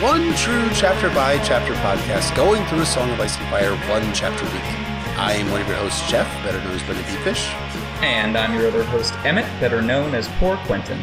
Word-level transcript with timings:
one 0.00 0.34
true 0.34 0.68
chapter 0.74 1.08
by 1.08 1.38
chapter 1.38 1.72
podcast 1.76 2.36
going 2.36 2.62
through 2.66 2.82
a 2.82 2.86
Song 2.86 3.08
of 3.08 3.18
Ice 3.18 3.38
and 3.38 3.48
Fire 3.48 3.74
one 3.88 4.12
chapter 4.12 4.44
a 4.44 4.50
week. 4.50 4.62
I 5.18 5.32
am 5.32 5.50
one 5.50 5.62
of 5.62 5.66
your 5.66 5.78
hosts, 5.78 6.06
Jeff, 6.10 6.26
better 6.44 6.58
known 6.58 6.74
as 6.74 6.82
Brendan 6.82 7.06
Deepfish. 7.06 7.46
And 8.02 8.36
I'm 8.36 8.52
your 8.52 8.68
other 8.68 8.84
host, 8.84 9.14
Emmett, 9.24 9.46
better 9.58 9.80
known 9.80 10.14
as 10.14 10.28
Poor 10.38 10.58
Quentin. 10.66 10.98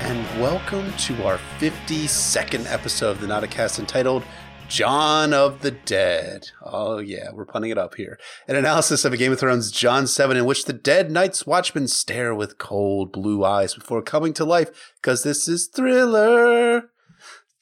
And 0.00 0.26
welcome 0.38 0.92
to 0.92 1.24
our 1.24 1.38
52nd 1.58 2.70
episode 2.70 3.12
of 3.12 3.20
the 3.22 3.26
Not 3.26 3.50
Cast 3.50 3.78
entitled 3.78 4.24
John 4.68 5.32
of 5.32 5.62
the 5.62 5.70
Dead. 5.70 6.50
Oh, 6.62 6.98
yeah, 6.98 7.30
we're 7.32 7.46
punning 7.46 7.70
it 7.70 7.78
up 7.78 7.94
here. 7.94 8.18
An 8.46 8.56
analysis 8.56 9.06
of 9.06 9.14
a 9.14 9.16
Game 9.16 9.32
of 9.32 9.40
Thrones 9.40 9.70
John 9.70 10.06
7 10.06 10.36
in 10.36 10.44
which 10.44 10.66
the 10.66 10.74
dead 10.74 11.10
Night's 11.10 11.46
Watchmen 11.46 11.88
stare 11.88 12.34
with 12.34 12.58
cold 12.58 13.10
blue 13.10 13.42
eyes 13.42 13.74
before 13.74 14.02
coming 14.02 14.34
to 14.34 14.44
life 14.44 14.92
because 15.00 15.22
this 15.22 15.48
is 15.48 15.66
thriller. 15.66 16.90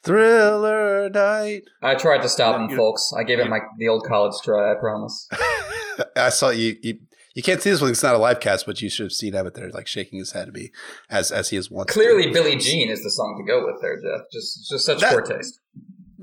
Thriller 0.02 1.10
night. 1.10 1.62
I 1.82 1.94
tried 1.94 2.22
to 2.22 2.28
stop 2.28 2.58
him, 2.58 2.74
folks. 2.76 3.12
I 3.16 3.22
gave 3.22 3.38
it 3.38 3.48
my 3.48 3.60
the 3.78 3.88
old 3.88 4.04
college 4.04 4.34
try. 4.42 4.72
I 4.72 4.74
promise. 4.74 5.28
I 6.16 6.30
saw 6.30 6.50
you, 6.50 6.76
you. 6.82 6.98
You 7.34 7.42
can't 7.44 7.62
see 7.62 7.70
this 7.70 7.80
one; 7.80 7.90
it's 7.90 8.02
not 8.02 8.14
a 8.14 8.18
live 8.18 8.40
cast, 8.40 8.66
but 8.66 8.82
you 8.82 8.90
should 8.90 9.04
have 9.04 9.12
seen 9.12 9.34
Emmett 9.34 9.54
there, 9.54 9.70
like 9.70 9.86
shaking 9.86 10.18
his 10.18 10.32
head 10.32 10.48
at 10.48 10.54
me, 10.54 10.72
as 11.08 11.30
as 11.30 11.50
he 11.50 11.56
is 11.56 11.70
once. 11.70 11.92
Clearly, 11.92 12.32
Billie 12.32 12.56
Jean 12.56 12.90
is 12.90 13.04
the 13.04 13.10
song 13.10 13.36
to 13.38 13.50
go 13.50 13.64
with 13.64 13.80
there, 13.80 13.96
Jeff. 13.96 14.26
Just 14.32 14.68
just 14.68 14.84
such 14.84 15.00
that, 15.00 15.12
poor 15.12 15.22
taste. 15.22 15.60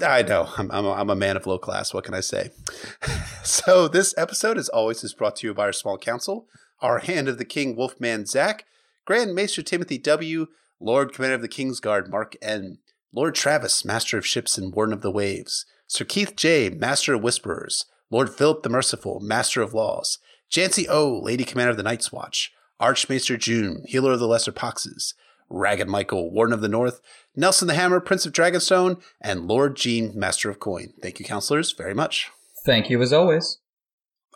I 0.02 0.22
know. 0.22 0.50
I'm, 0.58 0.72
I'm, 0.72 0.86
a, 0.86 0.92
I'm 0.92 1.10
a 1.10 1.16
man 1.16 1.38
of 1.38 1.48
low 1.48 1.58
class. 1.58 1.94
What 1.94 2.04
can 2.04 2.14
I 2.14 2.20
say? 2.20 2.52
so, 3.44 3.88
this 3.88 4.14
episode, 4.18 4.58
as 4.58 4.70
always, 4.70 5.04
is 5.04 5.14
brought 5.14 5.38
to 5.38 5.48
you 5.48 5.54
by 5.54 5.64
our 5.64 5.74
small 5.74 5.98
council, 5.98 6.48
our 6.82 7.00
Hand 7.00 7.28
of 7.28 7.38
the 7.38 7.46
King, 7.46 7.76
Wolfman 7.76 8.26
Zach, 8.26 8.66
Grand 9.06 9.34
Maester 9.34 9.64
Timothy 9.64 9.98
W., 9.98 10.48
Lord 10.80 11.14
Commander 11.14 11.36
of 11.36 11.42
the 11.42 11.48
King's 11.48 11.80
Guard, 11.80 12.12
Mark 12.12 12.36
N., 12.42 12.80
Lord 13.14 13.36
Travis, 13.36 13.86
Master 13.86 14.18
of 14.18 14.26
Ships 14.26 14.58
and 14.58 14.74
Warden 14.74 14.94
of 14.94 15.02
the 15.02 15.12
Waves, 15.12 15.66
Sir 15.88 16.04
Keith 16.06 16.36
J., 16.36 16.70
Master 16.70 17.14
of 17.14 17.24
Whisperers, 17.24 17.86
Lord 18.10 18.30
Philip 18.30 18.64
the 18.64 18.70
Merciful, 18.70 19.20
Master 19.22 19.62
of 19.62 19.74
Laws, 19.74 20.20
Jancy 20.52 20.86
O., 20.90 21.20
Lady 21.20 21.44
Commander 21.44 21.72
of 21.72 21.78
the 21.78 21.84
Night's 21.84 22.12
Watch, 22.12 22.52
Archmaester 22.80 23.38
June, 23.38 23.84
Healer 23.88 24.14
of 24.14 24.20
the 24.20 24.28
Lesser 24.28 24.52
Poxes, 24.52 25.14
Ragged 25.50 25.88
Michael, 25.88 26.32
Warden 26.32 26.54
of 26.54 26.62
the 26.62 26.68
North, 26.68 27.00
Nelson 27.36 27.68
the 27.68 27.74
Hammer, 27.74 28.00
Prince 28.00 28.26
of 28.26 28.34
Dragonstone, 28.34 29.02
and 29.22 29.48
Lord 29.48 29.76
Jean, 29.78 30.12
Master 30.18 30.50
of 30.50 30.60
Coin. 30.60 30.94
Thank 31.02 31.20
you, 31.20 31.26
counselors, 31.26 31.72
very 31.72 31.94
much. 31.94 32.30
Thank 32.66 32.90
you 32.90 33.02
as 33.02 33.14
always. 33.14 33.60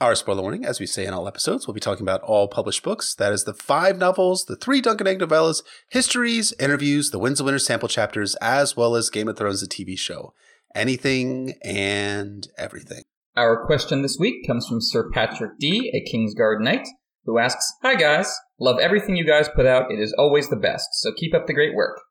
Our 0.01 0.15
spoiler 0.15 0.41
warning, 0.41 0.65
as 0.65 0.79
we 0.79 0.87
say 0.87 1.05
in 1.05 1.13
all 1.13 1.27
episodes, 1.27 1.67
we'll 1.67 1.75
be 1.75 1.79
talking 1.79 2.01
about 2.01 2.23
all 2.23 2.47
published 2.47 2.81
books. 2.81 3.13
That 3.13 3.31
is 3.33 3.43
the 3.43 3.53
five 3.53 3.99
novels, 3.99 4.45
the 4.45 4.55
three 4.55 4.81
Dunk 4.81 4.99
and 4.99 5.07
Egg 5.07 5.19
novellas, 5.19 5.61
histories, 5.91 6.55
interviews, 6.59 7.11
the 7.11 7.19
Winds 7.19 7.39
of 7.39 7.45
Winter 7.45 7.59
sample 7.59 7.87
chapters, 7.87 8.33
as 8.41 8.75
well 8.75 8.95
as 8.95 9.11
Game 9.11 9.27
of 9.27 9.37
Thrones, 9.37 9.61
the 9.61 9.67
TV 9.67 9.95
show. 9.95 10.33
Anything 10.73 11.53
and 11.63 12.47
everything. 12.57 13.03
Our 13.37 13.63
question 13.63 14.01
this 14.01 14.17
week 14.19 14.47
comes 14.47 14.65
from 14.67 14.81
Sir 14.81 15.07
Patrick 15.13 15.59
D., 15.59 15.91
a 15.93 16.11
Kingsguard 16.11 16.61
Knight, 16.61 16.87
who 17.25 17.37
asks, 17.37 17.71
Hi 17.83 17.93
guys, 17.93 18.35
love 18.59 18.79
everything 18.79 19.15
you 19.15 19.27
guys 19.27 19.49
put 19.55 19.67
out. 19.67 19.91
It 19.91 19.99
is 19.99 20.15
always 20.17 20.49
the 20.49 20.55
best, 20.55 20.87
so 20.93 21.11
keep 21.15 21.35
up 21.35 21.45
the 21.45 21.53
great 21.53 21.75
work. 21.75 22.01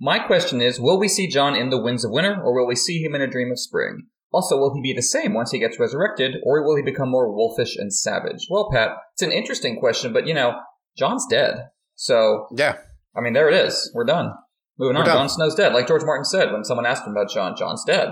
My 0.00 0.20
question 0.20 0.60
is, 0.60 0.78
will 0.78 1.00
we 1.00 1.08
see 1.08 1.26
Jon 1.26 1.56
in 1.56 1.70
the 1.70 1.82
Winds 1.82 2.04
of 2.04 2.12
Winter, 2.12 2.40
or 2.40 2.54
will 2.54 2.68
we 2.68 2.76
see 2.76 3.02
him 3.02 3.16
in 3.16 3.22
A 3.22 3.26
Dream 3.26 3.50
of 3.50 3.58
Spring? 3.58 4.06
Also, 4.30 4.58
will 4.58 4.74
he 4.74 4.82
be 4.82 4.92
the 4.92 5.02
same 5.02 5.32
once 5.32 5.50
he 5.50 5.58
gets 5.58 5.80
resurrected, 5.80 6.36
or 6.44 6.62
will 6.62 6.76
he 6.76 6.82
become 6.82 7.08
more 7.08 7.34
wolfish 7.34 7.76
and 7.76 7.92
savage? 7.94 8.46
Well, 8.50 8.68
Pat, 8.70 8.90
it's 9.14 9.22
an 9.22 9.32
interesting 9.32 9.80
question, 9.80 10.12
but 10.12 10.26
you 10.26 10.34
know, 10.34 10.58
John's 10.98 11.26
dead. 11.30 11.68
So, 11.94 12.46
yeah. 12.54 12.76
I 13.16 13.20
mean, 13.20 13.32
there 13.32 13.48
it 13.48 13.54
is. 13.54 13.90
We're 13.94 14.04
done. 14.04 14.32
Moving 14.78 14.96
We're 14.96 15.00
on. 15.00 15.06
Done. 15.06 15.16
Jon 15.16 15.28
Snow's 15.28 15.54
dead. 15.54 15.72
Like 15.72 15.88
George 15.88 16.04
Martin 16.04 16.24
said 16.24 16.52
when 16.52 16.64
someone 16.64 16.86
asked 16.86 17.06
him 17.06 17.12
about 17.12 17.30
Jon, 17.30 17.56
Jon's 17.56 17.84
dead. 17.84 18.10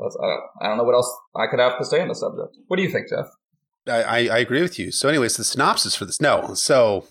Uh, 0.00 0.24
I 0.62 0.68
don't 0.68 0.78
know 0.78 0.84
what 0.84 0.94
else 0.94 1.12
I 1.36 1.46
could 1.48 1.60
have 1.60 1.78
to 1.78 1.84
say 1.84 2.00
on 2.00 2.08
the 2.08 2.14
subject. 2.14 2.56
What 2.68 2.76
do 2.76 2.82
you 2.82 2.90
think, 2.90 3.08
Jeff? 3.08 3.26
I, 3.88 4.28
I 4.28 4.38
agree 4.38 4.62
with 4.62 4.78
you. 4.78 4.92
So, 4.92 5.08
anyways, 5.08 5.36
the 5.36 5.44
synopsis 5.44 5.94
for 5.94 6.04
this. 6.04 6.20
No, 6.20 6.54
so 6.54 7.06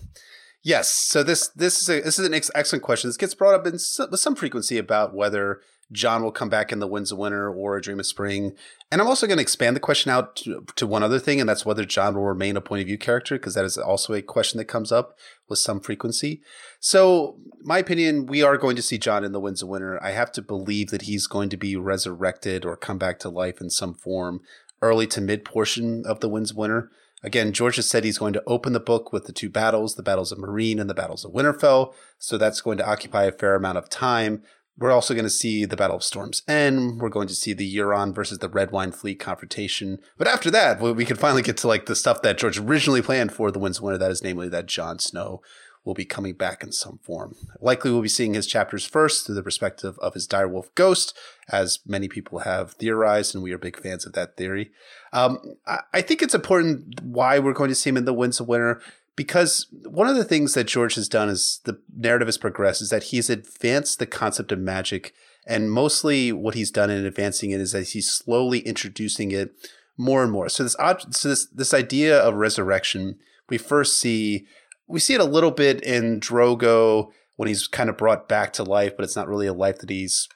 yes, 0.62 0.92
so 0.92 1.22
this 1.22 1.48
this 1.48 1.82
is 1.82 1.88
a, 1.88 2.00
this 2.00 2.18
is 2.18 2.26
an 2.26 2.34
ex- 2.34 2.50
excellent 2.54 2.84
question. 2.84 3.08
This 3.08 3.16
gets 3.16 3.34
brought 3.34 3.54
up 3.54 3.66
in 3.66 3.78
some, 3.78 4.10
with 4.10 4.20
some 4.20 4.36
frequency 4.36 4.78
about 4.78 5.14
whether 5.14 5.60
Jon 5.90 6.22
will 6.22 6.32
come 6.32 6.48
back 6.48 6.70
in 6.70 6.80
the 6.80 6.86
Winds 6.86 7.10
of 7.10 7.18
Winter 7.18 7.50
or 7.50 7.76
A 7.76 7.82
Dream 7.82 7.98
of 7.98 8.06
Spring. 8.06 8.54
And 8.90 9.00
I'm 9.00 9.06
also 9.06 9.26
going 9.26 9.38
to 9.38 9.42
expand 9.42 9.74
the 9.74 9.80
question 9.80 10.10
out 10.10 10.36
to, 10.36 10.64
to, 10.76 10.86
one 10.86 11.02
other 11.02 11.18
thing, 11.18 11.40
and 11.40 11.48
that's 11.48 11.64
whether 11.64 11.84
John 11.84 12.14
will 12.14 12.24
remain 12.24 12.56
a 12.56 12.60
point 12.60 12.80
of 12.82 12.86
view 12.86 12.98
character, 12.98 13.36
because 13.36 13.54
that 13.54 13.64
is 13.64 13.78
also 13.78 14.12
a 14.12 14.22
question 14.22 14.58
that 14.58 14.66
comes 14.66 14.92
up 14.92 15.16
with 15.48 15.58
some 15.58 15.80
frequency. 15.80 16.42
So, 16.78 17.38
my 17.62 17.78
opinion, 17.78 18.26
we 18.26 18.42
are 18.42 18.58
going 18.58 18.76
to 18.76 18.82
see 18.82 18.98
John 18.98 19.24
in 19.24 19.32
the 19.32 19.40
Winds 19.40 19.62
of 19.62 19.68
Winter. 19.68 20.02
I 20.02 20.10
have 20.10 20.32
to 20.32 20.42
believe 20.42 20.90
that 20.90 21.02
he's 21.02 21.26
going 21.26 21.48
to 21.50 21.56
be 21.56 21.76
resurrected 21.76 22.64
or 22.64 22.76
come 22.76 22.98
back 22.98 23.18
to 23.20 23.28
life 23.28 23.60
in 23.60 23.70
some 23.70 23.94
form 23.94 24.42
early 24.82 25.06
to 25.08 25.20
mid 25.20 25.44
portion 25.44 26.04
of 26.06 26.20
the 26.20 26.28
Winds 26.28 26.50
of 26.50 26.56
Winter. 26.56 26.90
Again, 27.22 27.52
George 27.52 27.76
has 27.76 27.88
said 27.88 28.04
he's 28.04 28.18
going 28.18 28.32
to 28.34 28.42
open 28.46 28.72
the 28.72 28.80
book 28.80 29.12
with 29.12 29.24
the 29.24 29.32
two 29.32 29.50
battles, 29.50 29.96
the 29.96 30.04
battles 30.04 30.30
of 30.30 30.38
Meereen 30.38 30.80
and 30.80 30.88
the 30.88 30.94
battles 30.94 31.24
of 31.24 31.32
Winterfell. 31.32 31.92
So 32.18 32.38
that's 32.38 32.60
going 32.60 32.78
to 32.78 32.88
occupy 32.88 33.24
a 33.24 33.32
fair 33.32 33.56
amount 33.56 33.78
of 33.78 33.90
time. 33.90 34.42
We're 34.78 34.92
also 34.92 35.12
going 35.12 35.24
to 35.24 35.30
see 35.30 35.64
the 35.64 35.76
Battle 35.76 35.96
of 35.96 36.04
Storm's 36.04 36.42
End. 36.46 37.00
We're 37.00 37.08
going 37.08 37.28
to 37.28 37.34
see 37.34 37.52
the 37.52 37.76
Euron 37.76 38.14
versus 38.14 38.38
the 38.38 38.48
Redwyne 38.48 38.94
Fleet 38.94 39.18
confrontation. 39.18 39.98
But 40.16 40.28
after 40.28 40.50
that, 40.52 40.80
we 40.80 41.04
can 41.04 41.16
finally 41.16 41.42
get 41.42 41.56
to 41.58 41.68
like 41.68 41.86
the 41.86 41.96
stuff 41.96 42.22
that 42.22 42.38
George 42.38 42.58
originally 42.58 43.02
planned 43.02 43.32
for 43.32 43.50
the 43.50 43.58
Winds 43.58 43.78
of 43.78 43.84
Winter. 43.84 43.98
That 43.98 44.12
is 44.12 44.22
namely 44.22 44.48
that 44.50 44.66
Jon 44.66 45.00
Snow 45.00 45.42
will 45.84 45.94
be 45.94 46.04
coming 46.04 46.34
back 46.34 46.62
in 46.62 46.70
some 46.70 46.98
form. 47.02 47.34
Likely 47.60 47.90
we'll 47.90 48.02
be 48.02 48.08
seeing 48.08 48.34
his 48.34 48.46
chapters 48.46 48.84
first 48.84 49.24
through 49.26 49.36
the 49.36 49.42
perspective 49.42 49.98
of 50.00 50.14
his 50.14 50.28
direwolf 50.28 50.66
ghost, 50.74 51.16
as 51.48 51.80
many 51.86 52.08
people 52.08 52.40
have 52.40 52.72
theorized, 52.72 53.34
and 53.34 53.42
we 53.42 53.52
are 53.52 53.58
big 53.58 53.80
fans 53.80 54.04
of 54.04 54.12
that 54.12 54.36
theory. 54.36 54.70
Um, 55.12 55.38
I, 55.66 55.80
I 55.94 56.02
think 56.02 56.20
it's 56.20 56.34
important 56.34 57.00
why 57.02 57.38
we're 57.38 57.52
going 57.54 57.70
to 57.70 57.74
see 57.74 57.90
him 57.90 57.96
in 57.96 58.04
the 58.04 58.12
Winds 58.12 58.38
of 58.38 58.48
Winter 58.48 58.82
because 59.18 59.66
one 59.82 60.06
of 60.06 60.14
the 60.14 60.22
things 60.22 60.54
that 60.54 60.68
George 60.68 60.94
has 60.94 61.08
done 61.08 61.28
as 61.28 61.58
the 61.64 61.80
narrative 61.92 62.28
has 62.28 62.38
progressed 62.38 62.80
is 62.80 62.90
that 62.90 63.02
he's 63.02 63.28
advanced 63.28 63.98
the 63.98 64.06
concept 64.06 64.52
of 64.52 64.60
magic. 64.60 65.12
And 65.44 65.72
mostly 65.72 66.30
what 66.30 66.54
he's 66.54 66.70
done 66.70 66.88
in 66.88 67.04
advancing 67.04 67.50
it 67.50 67.60
is 67.60 67.72
that 67.72 67.88
he's 67.88 68.08
slowly 68.08 68.60
introducing 68.60 69.32
it 69.32 69.50
more 69.96 70.22
and 70.22 70.30
more. 70.30 70.48
So 70.48 70.62
this 70.62 70.76
so 71.10 71.28
this 71.30 71.48
this 71.48 71.74
idea 71.74 72.16
of 72.16 72.34
resurrection, 72.36 73.18
we 73.48 73.58
first 73.58 73.98
see 73.98 74.46
we 74.86 75.00
see 75.00 75.14
it 75.14 75.20
a 75.20 75.24
little 75.24 75.50
bit 75.50 75.82
in 75.82 76.20
Drogo 76.20 77.08
when 77.34 77.48
he's 77.48 77.66
kind 77.66 77.90
of 77.90 77.96
brought 77.96 78.28
back 78.28 78.52
to 78.52 78.62
life, 78.62 78.92
but 78.96 79.02
it's 79.02 79.16
not 79.16 79.26
really 79.26 79.48
a 79.48 79.52
life 79.52 79.78
that 79.78 79.90
he's 79.90 80.28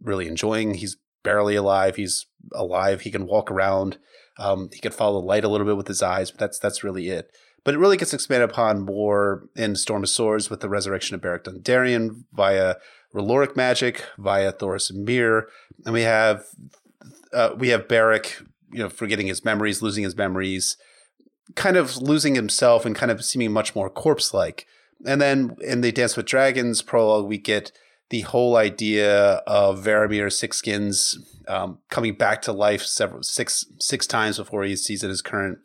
really 0.00 0.26
enjoying. 0.26 0.74
He's 0.74 0.96
barely 1.22 1.56
alive. 1.56 1.96
He's 1.96 2.24
alive. 2.54 3.02
He 3.02 3.10
can 3.10 3.26
walk 3.26 3.50
around. 3.50 3.98
Um, 4.38 4.70
he 4.72 4.80
can 4.80 4.92
follow 4.92 5.20
the 5.20 5.26
light 5.26 5.44
a 5.44 5.48
little 5.48 5.66
bit 5.66 5.76
with 5.76 5.88
his 5.88 6.02
eyes, 6.02 6.30
but 6.30 6.40
that's 6.40 6.58
that's 6.58 6.82
really 6.82 7.08
it. 7.10 7.30
But 7.68 7.74
it 7.74 7.80
really 7.80 7.98
gets 7.98 8.14
expanded 8.14 8.48
upon 8.48 8.80
more 8.80 9.46
in 9.54 9.76
Storm 9.76 10.02
of 10.02 10.08
Swords 10.08 10.48
with 10.48 10.60
the 10.60 10.70
resurrection 10.70 11.14
of 11.14 11.20
Beric 11.20 11.44
Dondarrion 11.44 12.24
via 12.32 12.76
R'hlloric 13.14 13.56
magic, 13.56 14.06
via 14.16 14.54
Thoros 14.54 14.88
and 14.88 15.04
Myr, 15.04 15.50
and 15.84 15.92
we 15.92 16.00
have 16.00 16.46
uh, 17.30 17.50
we 17.58 17.68
have 17.68 17.86
Beric, 17.86 18.40
you 18.72 18.78
know, 18.78 18.88
forgetting 18.88 19.26
his 19.26 19.44
memories, 19.44 19.82
losing 19.82 20.02
his 20.02 20.16
memories, 20.16 20.78
kind 21.56 21.76
of 21.76 21.98
losing 21.98 22.36
himself 22.36 22.86
and 22.86 22.96
kind 22.96 23.12
of 23.12 23.22
seeming 23.22 23.52
much 23.52 23.74
more 23.74 23.90
corpse 23.90 24.32
like. 24.32 24.66
And 25.04 25.20
then 25.20 25.54
in 25.60 25.82
the 25.82 25.92
Dance 25.92 26.16
with 26.16 26.24
Dragons 26.24 26.80
prologue, 26.80 27.26
we 27.26 27.36
get 27.36 27.70
the 28.08 28.22
whole 28.22 28.56
idea 28.56 29.42
of 29.46 29.84
Varamir 29.84 30.28
Sixskins 30.28 31.16
um, 31.46 31.80
coming 31.90 32.14
back 32.14 32.40
to 32.40 32.52
life 32.52 32.80
several 32.80 33.22
six 33.22 33.66
six 33.78 34.06
times 34.06 34.38
before 34.38 34.64
he 34.64 34.74
sees 34.74 35.02
in 35.02 35.10
his 35.10 35.20
current 35.20 35.58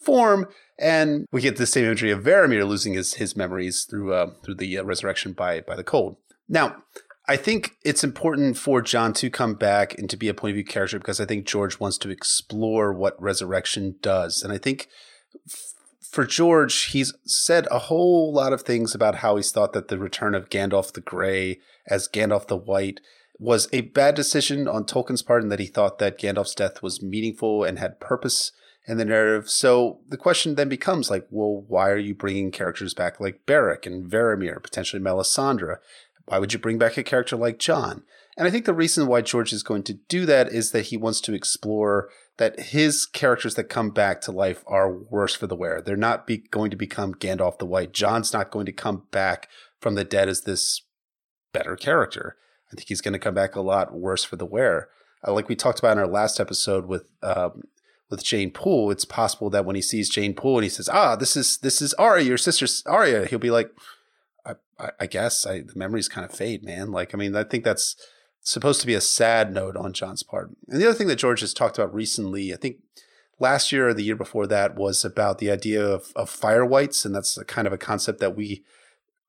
form, 0.00 0.48
and 0.78 1.26
we 1.32 1.40
get 1.40 1.56
the 1.56 1.66
same 1.66 1.84
imagery 1.84 2.10
of 2.10 2.24
Varamir 2.24 2.66
losing 2.66 2.94
his 2.94 3.14
his 3.14 3.36
memories 3.36 3.84
through 3.84 4.12
uh, 4.12 4.30
through 4.42 4.56
the 4.56 4.78
uh, 4.78 4.84
resurrection 4.84 5.32
by 5.32 5.60
by 5.60 5.76
the 5.76 5.84
cold. 5.84 6.16
Now, 6.48 6.82
I 7.28 7.36
think 7.36 7.76
it's 7.84 8.04
important 8.04 8.58
for 8.58 8.82
John 8.82 9.12
to 9.14 9.30
come 9.30 9.54
back 9.54 9.96
and 9.98 10.10
to 10.10 10.16
be 10.16 10.28
a 10.28 10.34
point 10.34 10.52
of 10.52 10.56
view 10.56 10.64
character 10.64 10.98
because 10.98 11.20
I 11.20 11.24
think 11.24 11.46
George 11.46 11.80
wants 11.80 11.98
to 11.98 12.10
explore 12.10 12.92
what 12.92 13.20
resurrection 13.20 13.96
does, 14.00 14.42
and 14.42 14.52
I 14.52 14.58
think 14.58 14.88
for 16.14 16.24
George, 16.24 16.86
he's 16.86 17.12
said 17.24 17.66
a 17.72 17.80
whole 17.80 18.32
lot 18.32 18.52
of 18.52 18.62
things 18.62 18.94
about 18.94 19.16
how 19.16 19.34
he's 19.34 19.50
thought 19.50 19.72
that 19.72 19.88
the 19.88 19.98
return 19.98 20.36
of 20.36 20.48
Gandalf 20.48 20.92
the 20.92 21.00
Grey 21.00 21.58
as 21.88 22.08
Gandalf 22.08 22.46
the 22.46 22.56
White 22.56 23.00
was 23.36 23.68
a 23.72 23.80
bad 23.80 24.14
decision 24.14 24.68
on 24.68 24.84
Tolkien's 24.84 25.22
part, 25.22 25.42
and 25.42 25.50
that 25.50 25.58
he 25.58 25.66
thought 25.66 25.98
that 25.98 26.18
Gandalf's 26.18 26.54
death 26.54 26.82
was 26.82 27.02
meaningful 27.02 27.64
and 27.64 27.80
had 27.80 27.98
purpose 27.98 28.52
in 28.86 28.98
the 28.98 29.04
narrative. 29.04 29.48
So 29.48 30.00
the 30.08 30.16
question 30.16 30.54
then 30.54 30.68
becomes 30.68 31.10
like, 31.10 31.26
well, 31.30 31.64
why 31.66 31.90
are 31.90 31.98
you 31.98 32.14
bringing 32.14 32.50
characters 32.50 32.94
back 32.94 33.18
like 33.18 33.46
Beric 33.46 33.86
and 33.86 34.10
Varamir, 34.10 34.62
potentially 34.62 35.02
Melisandre? 35.02 35.76
Why 36.26 36.38
would 36.38 36.52
you 36.52 36.58
bring 36.58 36.78
back 36.78 36.96
a 36.96 37.02
character 37.02 37.36
like 37.36 37.58
Jon? 37.58 38.02
And 38.36 38.48
I 38.48 38.50
think 38.50 38.64
the 38.64 38.74
reason 38.74 39.06
why 39.06 39.20
George 39.20 39.52
is 39.52 39.62
going 39.62 39.84
to 39.84 39.94
do 40.08 40.26
that 40.26 40.48
is 40.48 40.72
that 40.72 40.86
he 40.86 40.96
wants 40.96 41.20
to 41.22 41.34
explore 41.34 42.08
that 42.36 42.58
his 42.58 43.06
characters 43.06 43.54
that 43.54 43.64
come 43.64 43.90
back 43.90 44.20
to 44.22 44.32
life 44.32 44.64
are 44.66 44.92
worse 44.92 45.34
for 45.34 45.46
the 45.46 45.54
wear. 45.54 45.80
They're 45.80 45.96
not 45.96 46.26
be- 46.26 46.44
going 46.50 46.70
to 46.70 46.76
become 46.76 47.14
Gandalf 47.14 47.58
the 47.58 47.66
White. 47.66 47.92
Jon's 47.92 48.32
not 48.32 48.50
going 48.50 48.66
to 48.66 48.72
come 48.72 49.04
back 49.12 49.48
from 49.80 49.94
the 49.94 50.04
dead 50.04 50.28
as 50.28 50.42
this 50.42 50.82
better 51.52 51.76
character. 51.76 52.36
I 52.72 52.76
think 52.76 52.88
he's 52.88 53.00
going 53.00 53.12
to 53.12 53.20
come 53.20 53.34
back 53.34 53.54
a 53.54 53.60
lot 53.60 53.94
worse 53.94 54.24
for 54.24 54.34
the 54.34 54.46
wear. 54.46 54.88
Uh, 55.26 55.32
like 55.32 55.48
we 55.48 55.54
talked 55.54 55.78
about 55.78 55.92
in 55.92 55.98
our 55.98 56.08
last 56.08 56.40
episode 56.40 56.86
with 56.86 57.04
um, 57.22 57.62
with 58.14 58.24
Jeyne 58.24 58.50
Poole, 58.50 58.90
it's 58.90 59.04
possible 59.04 59.50
that 59.50 59.64
when 59.64 59.76
he 59.76 59.82
sees 59.82 60.08
Jeyne 60.08 60.34
Poole 60.34 60.58
and 60.58 60.64
he 60.64 60.70
says, 60.70 60.88
"Ah, 60.88 61.16
this 61.16 61.36
is 61.36 61.58
this 61.58 61.82
is 61.82 61.94
Arya, 61.94 62.24
your 62.24 62.38
sister 62.38 62.66
Arya," 62.86 63.26
he'll 63.26 63.38
be 63.38 63.50
like, 63.50 63.70
"I, 64.46 64.54
I, 64.78 64.90
I 65.00 65.06
guess 65.06 65.46
I, 65.46 65.60
the 65.60 65.76
memories 65.76 66.08
kind 66.08 66.24
of 66.24 66.36
fade, 66.36 66.64
man." 66.64 66.92
Like, 66.92 67.14
I 67.14 67.18
mean, 67.18 67.34
I 67.34 67.44
think 67.44 67.64
that's 67.64 67.96
supposed 68.40 68.80
to 68.82 68.86
be 68.86 68.94
a 68.94 69.00
sad 69.00 69.52
note 69.52 69.76
on 69.76 69.92
John's 69.92 70.22
part. 70.22 70.50
And 70.68 70.80
the 70.80 70.86
other 70.86 70.96
thing 70.96 71.08
that 71.08 71.16
George 71.16 71.40
has 71.40 71.54
talked 71.54 71.78
about 71.78 71.94
recently, 71.94 72.52
I 72.52 72.56
think 72.56 72.76
last 73.40 73.72
year 73.72 73.88
or 73.88 73.94
the 73.94 74.04
year 74.04 74.16
before 74.16 74.46
that, 74.46 74.76
was 74.76 75.04
about 75.04 75.38
the 75.38 75.50
idea 75.50 75.84
of, 75.84 76.12
of 76.14 76.30
fire 76.30 76.64
wights, 76.64 77.04
And 77.04 77.14
that's 77.14 77.38
kind 77.44 77.66
of 77.66 77.72
a 77.72 77.78
concept 77.78 78.20
that 78.20 78.36
we 78.36 78.62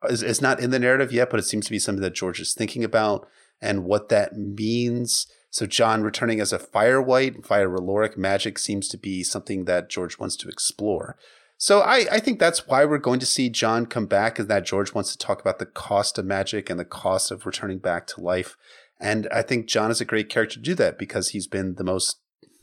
is, 0.09 0.21
is 0.21 0.41
not 0.41 0.59
in 0.59 0.69
the 0.69 0.79
narrative 0.79 1.11
yet, 1.11 1.29
but 1.29 1.39
it 1.39 1.45
seems 1.45 1.65
to 1.65 1.71
be 1.71 1.79
something 1.79 2.01
that 2.01 2.13
George 2.13 2.39
is 2.39 2.53
thinking 2.53 2.83
about 2.83 3.27
and 3.61 3.85
what 3.85 4.09
that 4.09 4.37
means. 4.37 5.27
So 5.55 5.65
John 5.65 6.03
returning 6.03 6.41
as 6.41 6.51
a 6.51 6.59
fire 6.59 7.01
wight, 7.01 7.45
fire 7.45 7.69
valoric 7.69 8.17
magic 8.17 8.59
seems 8.59 8.89
to 8.89 8.97
be 8.97 9.23
something 9.23 9.63
that 9.63 9.89
George 9.89 10.19
wants 10.19 10.35
to 10.35 10.49
explore. 10.49 11.15
So 11.57 11.79
I, 11.79 12.05
I 12.11 12.19
think 12.19 12.39
that's 12.39 12.67
why 12.67 12.83
we're 12.83 12.97
going 12.97 13.21
to 13.21 13.25
see 13.25 13.49
John 13.49 13.85
come 13.85 14.05
back, 14.05 14.37
is 14.37 14.47
that 14.47 14.65
George 14.65 14.93
wants 14.93 15.13
to 15.13 15.17
talk 15.17 15.39
about 15.39 15.59
the 15.59 15.65
cost 15.65 16.17
of 16.17 16.25
magic 16.25 16.69
and 16.69 16.77
the 16.77 16.83
cost 16.83 17.31
of 17.31 17.45
returning 17.45 17.77
back 17.77 18.05
to 18.07 18.19
life. 18.19 18.57
And 18.99 19.29
I 19.31 19.43
think 19.43 19.67
John 19.67 19.91
is 19.91 20.01
a 20.01 20.05
great 20.05 20.27
character 20.27 20.55
to 20.55 20.61
do 20.61 20.75
that 20.75 20.99
because 20.99 21.29
he's 21.29 21.47
been 21.47 21.75
the 21.75 21.85
most, 21.85 22.19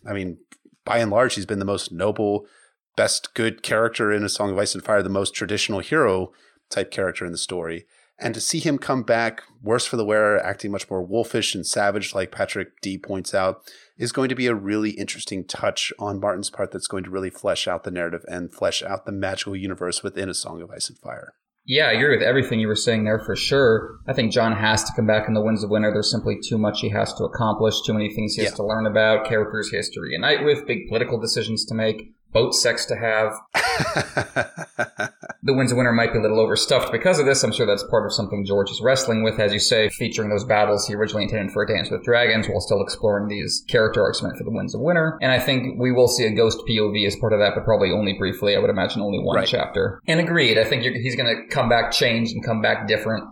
I 0.06 0.12
mean, 0.12 0.36
by 0.84 0.98
and 0.98 1.10
large, 1.10 1.34
he's 1.34 1.46
been 1.46 1.60
the 1.60 1.64
most 1.64 1.92
noble, 1.92 2.44
best 2.94 3.32
good 3.32 3.62
character 3.62 4.12
in 4.12 4.22
A 4.22 4.28
Song 4.28 4.50
of 4.50 4.58
Ice 4.58 4.74
and 4.74 4.84
Fire, 4.84 5.02
the 5.02 5.08
most 5.08 5.34
traditional 5.34 5.80
hero 5.80 6.30
type 6.68 6.90
character 6.90 7.24
in 7.24 7.32
the 7.32 7.38
story. 7.38 7.86
And 8.22 8.34
to 8.34 8.40
see 8.40 8.60
him 8.60 8.78
come 8.78 9.02
back, 9.02 9.42
worse 9.62 9.84
for 9.84 9.96
the 9.96 10.04
wearer, 10.04 10.38
acting 10.38 10.70
much 10.70 10.88
more 10.88 11.02
wolfish 11.02 11.56
and 11.56 11.66
savage, 11.66 12.14
like 12.14 12.30
Patrick 12.30 12.80
D 12.80 12.96
points 12.96 13.34
out, 13.34 13.68
is 13.98 14.12
going 14.12 14.28
to 14.28 14.36
be 14.36 14.46
a 14.46 14.54
really 14.54 14.90
interesting 14.90 15.44
touch 15.44 15.92
on 15.98 16.20
Martin's 16.20 16.48
part 16.48 16.70
that's 16.70 16.86
going 16.86 17.02
to 17.02 17.10
really 17.10 17.30
flesh 17.30 17.66
out 17.66 17.82
the 17.82 17.90
narrative 17.90 18.24
and 18.28 18.54
flesh 18.54 18.80
out 18.80 19.06
the 19.06 19.12
magical 19.12 19.56
universe 19.56 20.04
within 20.04 20.28
A 20.28 20.34
Song 20.34 20.62
of 20.62 20.70
Ice 20.70 20.88
and 20.88 20.98
Fire. 20.98 21.34
Yeah, 21.64 21.86
I 21.86 21.92
agree 21.92 22.16
with 22.16 22.26
everything 22.26 22.60
you 22.60 22.68
were 22.68 22.76
saying 22.76 23.04
there 23.04 23.20
for 23.20 23.36
sure. 23.36 23.98
I 24.08 24.12
think 24.12 24.32
John 24.32 24.52
has 24.52 24.82
to 24.84 24.92
come 24.94 25.06
back 25.06 25.26
in 25.26 25.34
the 25.34 25.42
Winds 25.42 25.62
of 25.62 25.70
Winter. 25.70 25.92
There's 25.92 26.10
simply 26.10 26.38
too 26.48 26.58
much 26.58 26.80
he 26.80 26.90
has 26.90 27.12
to 27.14 27.24
accomplish, 27.24 27.82
too 27.82 27.92
many 27.92 28.12
things 28.14 28.34
he 28.34 28.42
has 28.42 28.52
yeah. 28.52 28.56
to 28.56 28.66
learn 28.66 28.86
about, 28.86 29.26
characters 29.26 29.68
he 29.68 29.76
has 29.76 29.88
to 29.90 30.00
reunite 30.00 30.44
with, 30.44 30.66
big 30.66 30.88
political 30.88 31.20
decisions 31.20 31.64
to 31.66 31.74
make 31.74 32.14
boat 32.32 32.54
sex 32.54 32.86
to 32.86 32.96
have. 32.96 33.32
the 35.44 35.52
Winds 35.52 35.72
of 35.72 35.78
Winter 35.78 35.92
might 35.92 36.12
be 36.12 36.20
a 36.20 36.22
little 36.22 36.38
overstuffed 36.38 36.92
because 36.92 37.18
of 37.18 37.26
this. 37.26 37.42
I'm 37.42 37.52
sure 37.52 37.66
that's 37.66 37.82
part 37.90 38.06
of 38.06 38.12
something 38.12 38.44
George 38.44 38.70
is 38.70 38.80
wrestling 38.80 39.24
with, 39.24 39.40
as 39.40 39.52
you 39.52 39.58
say, 39.58 39.88
featuring 39.88 40.30
those 40.30 40.44
battles 40.44 40.86
he 40.86 40.94
originally 40.94 41.24
intended 41.24 41.52
for 41.52 41.64
a 41.64 41.66
Dance 41.66 41.90
with 41.90 42.04
Dragons 42.04 42.48
while 42.48 42.60
still 42.60 42.80
exploring 42.80 43.26
these 43.26 43.64
character 43.68 44.02
arcs 44.02 44.22
meant 44.22 44.38
for 44.38 44.44
the 44.44 44.52
Winds 44.52 44.72
of 44.72 44.80
Winter. 44.80 45.18
And 45.20 45.32
I 45.32 45.40
think 45.40 45.80
we 45.80 45.90
will 45.90 46.06
see 46.06 46.24
a 46.24 46.34
ghost 46.34 46.62
POV 46.68 47.06
as 47.06 47.16
part 47.16 47.32
of 47.32 47.40
that, 47.40 47.54
but 47.56 47.64
probably 47.64 47.90
only 47.90 48.12
briefly. 48.12 48.54
I 48.54 48.60
would 48.60 48.70
imagine 48.70 49.02
only 49.02 49.18
one 49.18 49.36
right. 49.36 49.48
chapter. 49.48 50.00
And 50.06 50.20
agreed. 50.20 50.58
I 50.58 50.64
think 50.64 50.84
he's 50.84 51.16
going 51.16 51.34
to 51.34 51.52
come 51.52 51.68
back 51.68 51.90
changed 51.90 52.32
and 52.32 52.44
come 52.44 52.62
back 52.62 52.86
different. 52.86 53.24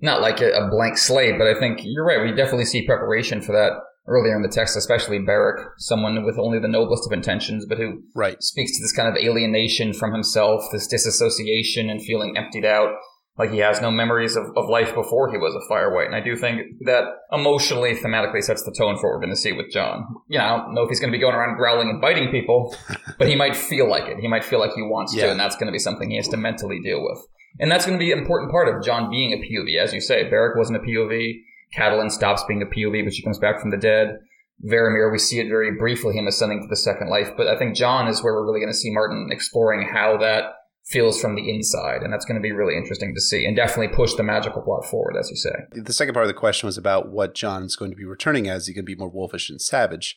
Not 0.00 0.20
like 0.20 0.40
a, 0.40 0.50
a 0.50 0.68
blank 0.68 0.98
slate, 0.98 1.38
but 1.38 1.46
I 1.46 1.54
think 1.54 1.78
you're 1.84 2.04
right. 2.04 2.20
We 2.22 2.34
definitely 2.34 2.64
see 2.64 2.84
preparation 2.84 3.40
for 3.40 3.52
that 3.52 3.74
earlier 4.06 4.34
in 4.34 4.42
the 4.42 4.48
text, 4.48 4.76
especially 4.76 5.18
Beric, 5.18 5.66
someone 5.78 6.24
with 6.24 6.38
only 6.38 6.58
the 6.58 6.68
noblest 6.68 7.06
of 7.06 7.12
intentions, 7.12 7.66
but 7.66 7.78
who 7.78 8.02
right. 8.14 8.42
speaks 8.42 8.72
to 8.76 8.82
this 8.82 8.92
kind 8.92 9.08
of 9.08 9.22
alienation 9.22 9.92
from 9.92 10.12
himself, 10.12 10.64
this 10.72 10.86
disassociation 10.86 11.88
and 11.88 12.02
feeling 12.02 12.36
emptied 12.36 12.64
out, 12.64 12.94
like 13.38 13.50
he 13.50 13.58
has 13.58 13.80
no 13.80 13.90
memories 13.90 14.36
of, 14.36 14.44
of 14.56 14.68
life 14.68 14.94
before 14.94 15.30
he 15.30 15.38
was 15.38 15.54
a 15.54 15.68
fire 15.68 15.94
wight. 15.94 16.06
And 16.06 16.14
I 16.14 16.20
do 16.20 16.36
think 16.36 16.60
that 16.84 17.04
emotionally, 17.32 17.94
thematically 17.94 18.42
sets 18.42 18.62
the 18.62 18.74
tone 18.76 18.98
for 18.98 19.08
what 19.08 19.16
we're 19.16 19.24
going 19.24 19.30
to 19.34 19.40
see 19.40 19.52
with 19.52 19.70
John. 19.70 20.04
You 20.28 20.38
know, 20.38 20.44
I 20.44 20.48
don't 20.48 20.74
know 20.74 20.82
if 20.82 20.90
he's 20.90 21.00
going 21.00 21.12
to 21.12 21.16
be 21.16 21.20
going 21.20 21.34
around 21.34 21.56
growling 21.56 21.88
and 21.88 22.00
biting 22.00 22.30
people, 22.30 22.76
but 23.18 23.28
he 23.28 23.36
might 23.36 23.56
feel 23.56 23.88
like 23.88 24.08
it. 24.08 24.18
He 24.18 24.28
might 24.28 24.44
feel 24.44 24.58
like 24.58 24.74
he 24.74 24.82
wants 24.82 25.14
yeah. 25.14 25.26
to, 25.26 25.30
and 25.30 25.40
that's 25.40 25.56
going 25.56 25.66
to 25.66 25.72
be 25.72 25.78
something 25.78 26.10
he 26.10 26.16
has 26.16 26.28
to 26.28 26.36
mentally 26.36 26.80
deal 26.82 27.02
with. 27.02 27.24
And 27.58 27.70
that's 27.70 27.86
going 27.86 27.98
to 27.98 28.04
be 28.04 28.12
an 28.12 28.18
important 28.18 28.50
part 28.50 28.68
of 28.68 28.82
John 28.82 29.10
being 29.10 29.32
a 29.32 29.36
POV. 29.36 29.78
As 29.78 29.92
you 29.92 30.00
say, 30.00 30.28
Beric 30.28 30.56
wasn't 30.56 30.78
a 30.78 30.80
POV. 30.80 31.40
Catelyn 31.76 32.10
stops 32.10 32.44
being 32.46 32.62
a 32.62 32.66
POV, 32.66 33.04
but 33.04 33.14
she 33.14 33.22
comes 33.22 33.38
back 33.38 33.60
from 33.60 33.70
the 33.70 33.76
dead. 33.76 34.18
Varamir, 34.64 35.10
we 35.10 35.18
see 35.18 35.40
it 35.40 35.48
very 35.48 35.72
briefly, 35.76 36.14
him 36.14 36.26
ascending 36.26 36.62
to 36.62 36.68
the 36.68 36.76
second 36.76 37.08
life. 37.08 37.32
But 37.36 37.48
I 37.48 37.58
think 37.58 37.74
John 37.74 38.06
is 38.06 38.22
where 38.22 38.32
we're 38.32 38.46
really 38.46 38.60
going 38.60 38.72
to 38.72 38.78
see 38.78 38.92
Martin 38.92 39.28
exploring 39.30 39.88
how 39.92 40.16
that 40.18 40.54
feels 40.84 41.20
from 41.20 41.34
the 41.34 41.48
inside. 41.48 42.02
And 42.02 42.12
that's 42.12 42.24
going 42.24 42.36
to 42.36 42.42
be 42.42 42.52
really 42.52 42.76
interesting 42.76 43.14
to 43.14 43.20
see 43.20 43.44
and 43.44 43.56
definitely 43.56 43.94
push 43.94 44.14
the 44.14 44.22
magical 44.22 44.62
plot 44.62 44.84
forward, 44.84 45.16
as 45.18 45.30
you 45.30 45.36
say. 45.36 45.50
The 45.72 45.92
second 45.92 46.14
part 46.14 46.24
of 46.24 46.28
the 46.28 46.38
question 46.38 46.66
was 46.66 46.76
about 46.76 47.10
what 47.10 47.34
Jon's 47.34 47.76
going 47.76 47.90
to 47.90 47.96
be 47.96 48.04
returning 48.04 48.48
as. 48.48 48.66
He 48.66 48.74
can 48.74 48.84
be 48.84 48.94
more 48.94 49.08
wolfish 49.08 49.48
and 49.50 49.60
savage. 49.60 50.16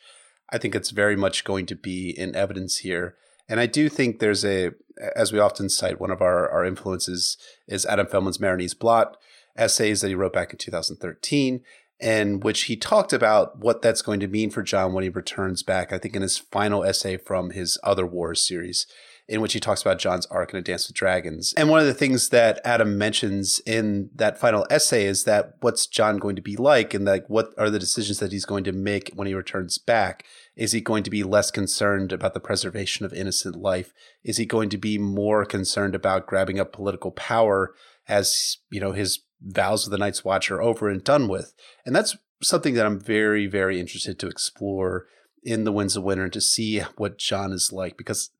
I 0.51 0.57
think 0.57 0.75
it's 0.75 0.91
very 0.91 1.15
much 1.15 1.43
going 1.43 1.65
to 1.67 1.75
be 1.75 2.09
in 2.09 2.35
evidence 2.35 2.77
here. 2.77 3.15
And 3.47 3.59
I 3.59 3.67
do 3.67 3.89
think 3.89 4.19
there's 4.19 4.43
a, 4.43 4.71
as 5.15 5.31
we 5.31 5.39
often 5.39 5.69
cite, 5.69 5.99
one 5.99 6.11
of 6.11 6.21
our, 6.21 6.49
our 6.49 6.65
influences 6.65 7.37
is 7.67 7.85
Adam 7.85 8.07
Feldman's 8.07 8.39
Meereenese 8.39 8.77
Blot, 8.77 9.17
essays 9.55 10.01
that 10.01 10.09
he 10.09 10.15
wrote 10.15 10.33
back 10.33 10.51
in 10.51 10.57
2013, 10.57 11.61
in 11.99 12.39
which 12.41 12.63
he 12.63 12.75
talked 12.75 13.13
about 13.13 13.59
what 13.59 13.81
that's 13.81 14.01
going 14.01 14.19
to 14.19 14.27
mean 14.27 14.49
for 14.49 14.63
John 14.63 14.93
when 14.93 15.03
he 15.03 15.09
returns 15.09 15.63
back. 15.63 15.93
I 15.93 15.97
think 15.97 16.15
in 16.15 16.21
his 16.21 16.37
final 16.37 16.83
essay 16.83 17.17
from 17.17 17.51
his 17.51 17.77
Other 17.83 18.05
Wars 18.05 18.45
series, 18.45 18.85
in 19.27 19.41
which 19.41 19.53
he 19.53 19.59
talks 19.59 19.81
about 19.81 19.97
John's 19.97 20.27
arc 20.27 20.53
in 20.53 20.59
A 20.59 20.61
Dance 20.61 20.87
with 20.87 20.95
Dragons. 20.95 21.53
And 21.57 21.69
one 21.69 21.79
of 21.79 21.87
the 21.87 21.93
things 21.93 22.29
that 22.29 22.59
Adam 22.63 22.97
mentions 22.97 23.59
in 23.65 24.09
that 24.13 24.37
final 24.37 24.67
essay 24.69 25.05
is 25.05 25.23
that 25.23 25.53
what's 25.61 25.87
John 25.87 26.17
going 26.17 26.35
to 26.35 26.41
be 26.41 26.55
like, 26.55 26.93
and 26.93 27.05
like 27.05 27.27
what 27.27 27.53
are 27.57 27.69
the 27.69 27.79
decisions 27.79 28.19
that 28.19 28.31
he's 28.31 28.45
going 28.45 28.65
to 28.65 28.71
make 28.71 29.11
when 29.15 29.27
he 29.27 29.33
returns 29.33 29.77
back? 29.77 30.25
Is 30.55 30.73
he 30.73 30.81
going 30.81 31.03
to 31.03 31.09
be 31.09 31.23
less 31.23 31.49
concerned 31.49 32.11
about 32.11 32.33
the 32.33 32.39
preservation 32.39 33.05
of 33.05 33.13
innocent 33.13 33.55
life? 33.55 33.93
Is 34.23 34.37
he 34.37 34.45
going 34.45 34.69
to 34.69 34.77
be 34.77 34.97
more 34.97 35.43
concerned 35.43 35.95
about 35.95 36.27
grabbing 36.27 36.59
up 36.59 36.71
political 36.71 37.11
power 37.11 37.73
as 38.07 38.57
you 38.69 38.79
know 38.79 38.91
his 38.91 39.19
vows 39.41 39.85
of 39.85 39.91
the 39.91 39.97
Night's 39.97 40.23
Watch 40.23 40.49
are 40.51 40.61
over 40.61 40.89
and 40.89 41.03
done 41.03 41.27
with. 41.27 41.53
And 41.85 41.95
that's 41.95 42.17
something 42.41 42.73
that 42.75 42.85
I'm 42.85 42.99
very, 42.99 43.47
very 43.47 43.79
interested 43.79 44.19
to 44.19 44.27
explore 44.27 45.07
in 45.43 45.63
the 45.63 45.71
Winds 45.71 45.95
of 45.95 46.03
Winter 46.03 46.23
and 46.23 46.33
to 46.33 46.41
see 46.41 46.79
what 46.97 47.17
Jon 47.17 47.51
is 47.51 47.71
like 47.71 47.97
because 47.97 48.31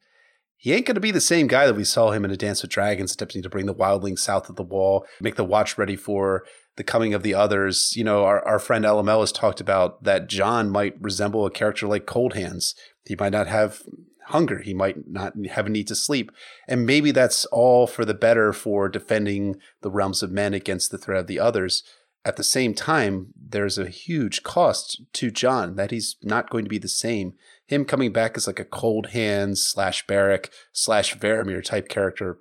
he 0.58 0.74
ain't 0.74 0.86
going 0.86 0.96
to 0.96 1.02
be 1.02 1.12
the 1.12 1.22
same 1.22 1.48
guy 1.48 1.68
that 1.68 1.75
we 1.75 1.84
saw 1.84 2.12
him 2.12 2.25
in 2.25 2.32
A 2.32 2.38
Dance 2.38 2.62
with 2.62 2.72
Dragons, 2.72 3.14
attempting 3.14 3.44
to 3.44 3.50
bring 3.50 3.68
the 3.68 3.75
wildlings 3.75 4.20
south 4.20 4.50
of 4.50 4.56
the 4.56 4.64
wall, 4.64 5.06
make 5.22 5.36
the 5.36 5.44
watch 5.44 5.78
ready 5.78 5.96
for 5.96 6.44
the 6.75 6.84
coming 6.84 7.14
of 7.14 7.24
the 7.24 7.36
others. 7.36 7.94
You 7.96 8.04
know, 8.04 8.24
our, 8.24 8.44
our 8.46 8.60
friend 8.60 8.84
LML 8.84 9.20
has 9.20 9.32
talked 9.32 9.62
about 9.62 10.04
that 10.04 10.28
Jon 10.28 10.70
might 10.70 11.00
resemble 11.00 11.46
a 11.46 11.52
character 11.52 11.88
like 11.88 12.06
Cold 12.06 12.34
Hands. 12.34 12.74
He 13.06 13.16
might 13.16 13.32
not 13.32 13.48
have 13.48 13.84
hunger. 14.27 14.60
He 14.60 14.74
might 14.74 15.08
not 15.08 15.34
have 15.51 15.67
a 15.67 15.70
need 15.70 15.88
to 15.88 15.96
sleep. 15.96 16.32
And 16.67 16.86
maybe 16.86 17.12
that's 17.12 17.46
all 17.46 17.88
for 17.88 18.05
the 18.05 18.13
better 18.13 18.53
for 18.53 18.89
defending 18.89 19.58
the 19.82 19.91
realms 19.91 20.24
of 20.24 20.32
men 20.32 20.53
against 20.53 20.91
the 20.91 20.98
threat 20.98 21.22
of 21.22 21.27
the 21.27 21.39
others. 21.39 21.84
At 22.24 22.38
the 22.38 22.44
same 22.44 22.74
time, 22.74 23.27
there's 23.36 23.77
a 23.77 23.88
huge 23.88 24.41
cost 24.41 25.01
to 25.13 25.29
John 25.29 25.75
that 25.75 25.91
he's 25.91 26.15
not 26.24 26.50
going 26.50 26.65
to 26.65 26.70
be 26.70 26.79
the 26.79 26.88
same. 26.88 27.34
Him 27.67 27.86
coming 27.86 28.12
back 28.12 28.36
as 28.36 28.48
like 28.48 28.60
a 28.60 28.65
cold 28.65 29.08
hands 29.08 29.62
slash 29.62 30.08
Beric 30.08 30.51
slash 30.74 31.15
Varamir 31.15 31.63
type 31.63 31.88
character 31.88 32.39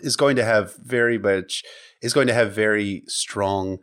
is 0.00 0.16
going 0.16 0.36
to 0.36 0.44
have 0.44 0.76
very 0.76 1.18
much 1.18 1.64
is 2.00 2.14
going 2.14 2.28
to 2.28 2.34
have 2.34 2.52
very 2.52 3.02
strong 3.08 3.78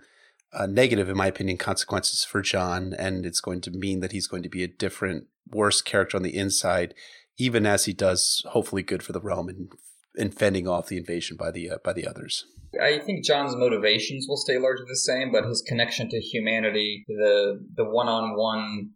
uh, 0.54 0.66
negative, 0.66 1.10
in 1.10 1.18
my 1.18 1.28
opinion, 1.28 1.58
consequences 1.58 2.24
for 2.24 2.42
John, 2.42 2.94
and 2.98 3.26
it's 3.26 3.42
going 3.42 3.62
to 3.62 3.72
mean 3.72 4.00
that 4.00 4.14
he's 4.14 4.28
going 4.28 4.44
to 4.44 4.50
be 4.50 4.64
a 4.64 4.70
different, 4.70 5.26
worse 5.52 5.82
character 5.82 6.16
on 6.16 6.24
the 6.24 6.36
inside 6.36 6.94
even 7.38 7.66
as 7.66 7.86
he 7.86 7.94
does 7.94 8.42
hopefully 8.50 8.84
good 8.84 9.04
for 9.04 9.14
the 9.14 9.22
realm 9.22 9.50
and 9.50 9.72
in 10.18 10.32
fending 10.32 10.68
off 10.68 10.88
the 10.88 10.98
invasion 10.98 11.38
by 11.38 11.52
the 11.52 11.70
uh, 11.70 11.78
by 11.84 11.94
the 11.94 12.08
others. 12.08 12.46
I 12.82 13.00
think 13.00 13.24
John's 13.24 13.56
motivations 13.56 14.26
will 14.28 14.38
stay 14.38 14.58
largely 14.58 14.86
the 14.88 14.98
same, 14.98 15.32
but 15.32 15.46
his 15.46 15.64
connection 15.66 16.10
to 16.10 16.20
humanity, 16.20 17.06
the 17.08 17.60
the 17.76 17.86
one 17.86 18.08
on 18.08 18.36
one 18.38 18.92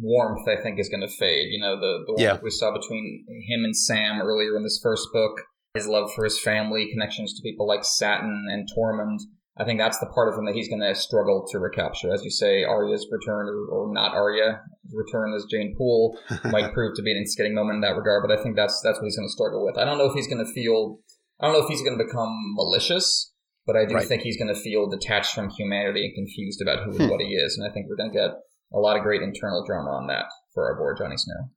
warmth, 0.00 0.48
I 0.48 0.60
think, 0.60 0.78
is 0.78 0.88
going 0.88 1.06
to 1.06 1.08
fade. 1.08 1.48
You 1.50 1.60
know, 1.60 1.78
the 1.78 2.04
the 2.06 2.22
yeah. 2.22 2.38
we 2.42 2.50
saw 2.50 2.72
between 2.72 3.24
him 3.48 3.64
and 3.64 3.76
Sam 3.76 4.20
earlier 4.22 4.56
in 4.56 4.62
this 4.62 4.80
first 4.82 5.08
book, 5.12 5.42
his 5.74 5.86
love 5.86 6.12
for 6.14 6.24
his 6.24 6.38
family, 6.38 6.90
connections 6.92 7.34
to 7.34 7.42
people 7.42 7.66
like 7.66 7.84
Satin 7.84 8.46
and 8.50 8.68
Tormund. 8.76 9.18
I 9.58 9.64
think 9.64 9.78
that's 9.78 9.98
the 9.98 10.06
part 10.14 10.32
of 10.32 10.38
him 10.38 10.46
that 10.46 10.54
he's 10.54 10.68
going 10.68 10.80
to 10.80 10.94
struggle 10.94 11.46
to 11.50 11.58
recapture. 11.58 12.12
As 12.12 12.24
you 12.24 12.30
say, 12.30 12.64
Arya's 12.64 13.06
return, 13.12 13.48
or, 13.48 13.66
or 13.66 13.92
not 13.92 14.14
Arya, 14.14 14.62
return 14.92 15.34
as 15.34 15.44
Jeyne 15.50 15.74
Poole 15.76 16.18
might 16.44 16.72
prove 16.72 16.96
to 16.96 17.02
be 17.02 17.10
an 17.12 17.18
instigating 17.18 17.54
moment 17.54 17.76
in 17.76 17.80
that 17.82 17.96
regard. 17.96 18.24
But 18.26 18.38
I 18.38 18.42
think 18.42 18.56
that's 18.56 18.80
that's 18.82 18.98
what 18.98 19.04
he's 19.04 19.16
going 19.16 19.28
to 19.28 19.32
struggle 19.32 19.64
with. 19.64 19.76
I 19.76 19.84
don't 19.84 19.98
know 19.98 20.06
if 20.06 20.14
he's 20.14 20.26
going 20.28 20.44
to 20.44 20.52
feel. 20.52 20.98
I 21.40 21.46
don't 21.46 21.54
know 21.58 21.64
if 21.64 21.68
he's 21.68 21.82
going 21.82 21.98
to 21.98 22.04
become 22.04 22.32
malicious. 22.54 23.30
but 23.66 23.76
I 23.76 23.84
do 23.84 23.94
Right. 23.94 24.08
think 24.08 24.22
he's 24.22 24.36
going 24.36 24.52
to 24.52 24.60
feel 24.60 24.88
detached 24.90 25.34
from 25.36 25.48
humanity 25.50 26.04
and 26.06 26.14
confused 26.16 26.60
about 26.60 26.82
who 26.84 26.90
and 26.90 27.02
Hmm. 27.02 27.08
what 27.10 27.20
he 27.20 27.34
is. 27.36 27.56
And 27.56 27.64
I 27.68 27.72
think 27.72 27.86
we're 27.88 27.94
going 27.96 28.10
to 28.10 28.18
get 28.18 28.30
a 28.74 28.78
lot 28.80 28.96
of 28.96 29.04
great 29.04 29.22
internal 29.22 29.64
drama 29.64 29.90
on 29.90 30.08
that 30.08 30.24
for 30.52 30.64
our 30.68 30.76
boy 30.76 30.98
Johnny 30.98 31.16
Snow. 31.16 31.50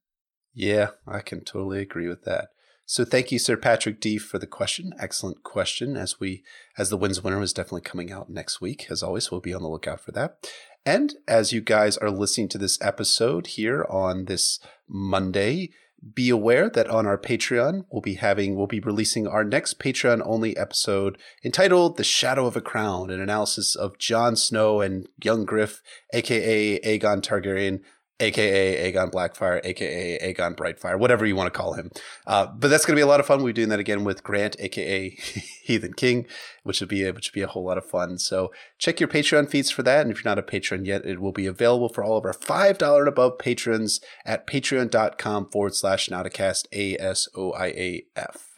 Yeah, 0.54 0.90
I 1.08 1.22
can 1.22 1.44
totally 1.44 1.82
agree 1.82 2.08
with 2.08 2.24
that. 2.26 2.50
So 2.86 3.04
thank 3.04 3.32
you, 3.32 3.40
Sir 3.40 3.58
Patrick 3.58 4.00
D, 4.00 4.18
for 4.18 4.38
the 4.38 4.46
question. 4.46 4.94
Excellent 5.00 5.44
question. 5.44 5.98
As 5.98 6.20
we 6.20 6.44
as 6.78 6.90
the 6.90 6.98
wins 6.98 7.24
winner 7.24 7.42
is 7.42 7.54
definitely 7.54 7.82
coming 7.82 8.12
out 8.12 8.30
next 8.30 8.62
week. 8.62 8.88
As 8.90 9.02
always, 9.02 9.32
we'll 9.32 9.42
be 9.42 9.54
on 9.54 9.64
the 9.64 9.70
lookout 9.70 10.02
for 10.02 10.12
that. 10.12 10.38
And 10.86 11.16
as 11.28 11.52
you 11.52 11.62
guys 11.62 11.98
are 11.98 12.12
listening 12.12 12.48
to 12.50 12.60
this 12.60 12.80
episode 12.82 13.48
here 13.48 13.86
on 13.90 14.26
this 14.26 14.60
Monday, 14.88 15.72
be 16.14 16.30
aware 16.30 16.70
that 16.70 16.88
on 16.88 17.08
our 17.08 17.18
Patreon 17.18 17.86
we'll 17.90 18.02
be 18.02 18.16
having 18.16 18.56
we'll 18.56 18.68
be 18.68 18.80
releasing 18.80 19.28
our 19.28 19.44
next 19.44 19.80
Patreon 19.80 20.22
only 20.24 20.56
episode 20.56 21.18
entitled 21.44 21.98
The 21.98 22.04
Shadow 22.04 22.46
of 22.46 22.56
a 22.56 22.62
Crown, 22.62 23.10
an 23.10 23.20
analysis 23.20 23.76
of 23.76 23.98
Jon 23.98 24.36
Snow 24.36 24.82
and 24.82 25.08
young 25.24 25.46
Griff, 25.46 25.82
aka 26.14 26.80
Aegon 26.82 27.22
Targaryen, 27.22 27.82
aka 28.20 28.92
Aegon 28.92 29.12
Blackfire, 29.12 29.62
aka 29.64 30.34
Aegon 30.34 30.56
Brightfire, 30.56 30.98
whatever 30.98 31.26
you 31.26 31.36
want 31.36 31.52
to 31.52 31.58
call 31.58 31.74
him. 31.74 31.92
Uh, 32.26 32.48
but 32.48 32.70
that's 32.70 32.86
going 32.86 32.96
to 32.96 33.00
be 33.00 33.04
a 33.04 33.08
lot 33.08 33.20
of 33.20 33.26
fun. 33.26 33.44
We're 33.44 33.54
doing 33.54 33.70
that 33.70 33.80
again 33.80 34.04
with 34.04 34.24
Grant, 34.24 34.56
aka 34.60 35.10
Heathen 35.64 35.94
King, 35.94 36.26
which 36.64 36.80
would 36.80 36.90
be 36.90 37.06
a, 37.06 37.12
which 37.12 37.30
would 37.30 37.36
be 37.36 37.42
a 37.42 37.48
whole 37.48 37.66
lot 37.66 37.78
of 37.78 37.86
fun. 37.86 38.18
So 38.18 38.52
check 38.78 39.00
your 39.00 39.10
Patreon 39.10 39.50
feeds 39.50 39.70
for 39.72 39.84
that. 39.84 40.02
And 40.02 40.12
if 40.12 40.24
you're 40.24 40.32
not 40.32 40.40
a 40.40 40.44
patron 40.44 40.86
yet, 40.86 41.06
it 41.06 41.20
will 41.20 41.32
be 41.32 41.46
available 41.46 41.90
for 41.90 42.04
all 42.04 42.18
of 42.18 42.26
our 42.26 42.34
five 42.34 42.78
dollar 42.78 43.02
and 43.02 43.10
above 43.10 43.38
patrons 43.38 44.00
at 44.26 44.48
patreon.com 44.48 45.50
forward 45.52 45.76
slash 45.76 46.10
Nauticast 46.10 46.68
A 46.72 46.98
S 46.98 47.28
O 47.36 47.52
I 47.52 47.68
A 47.68 48.04
F. 48.16 48.52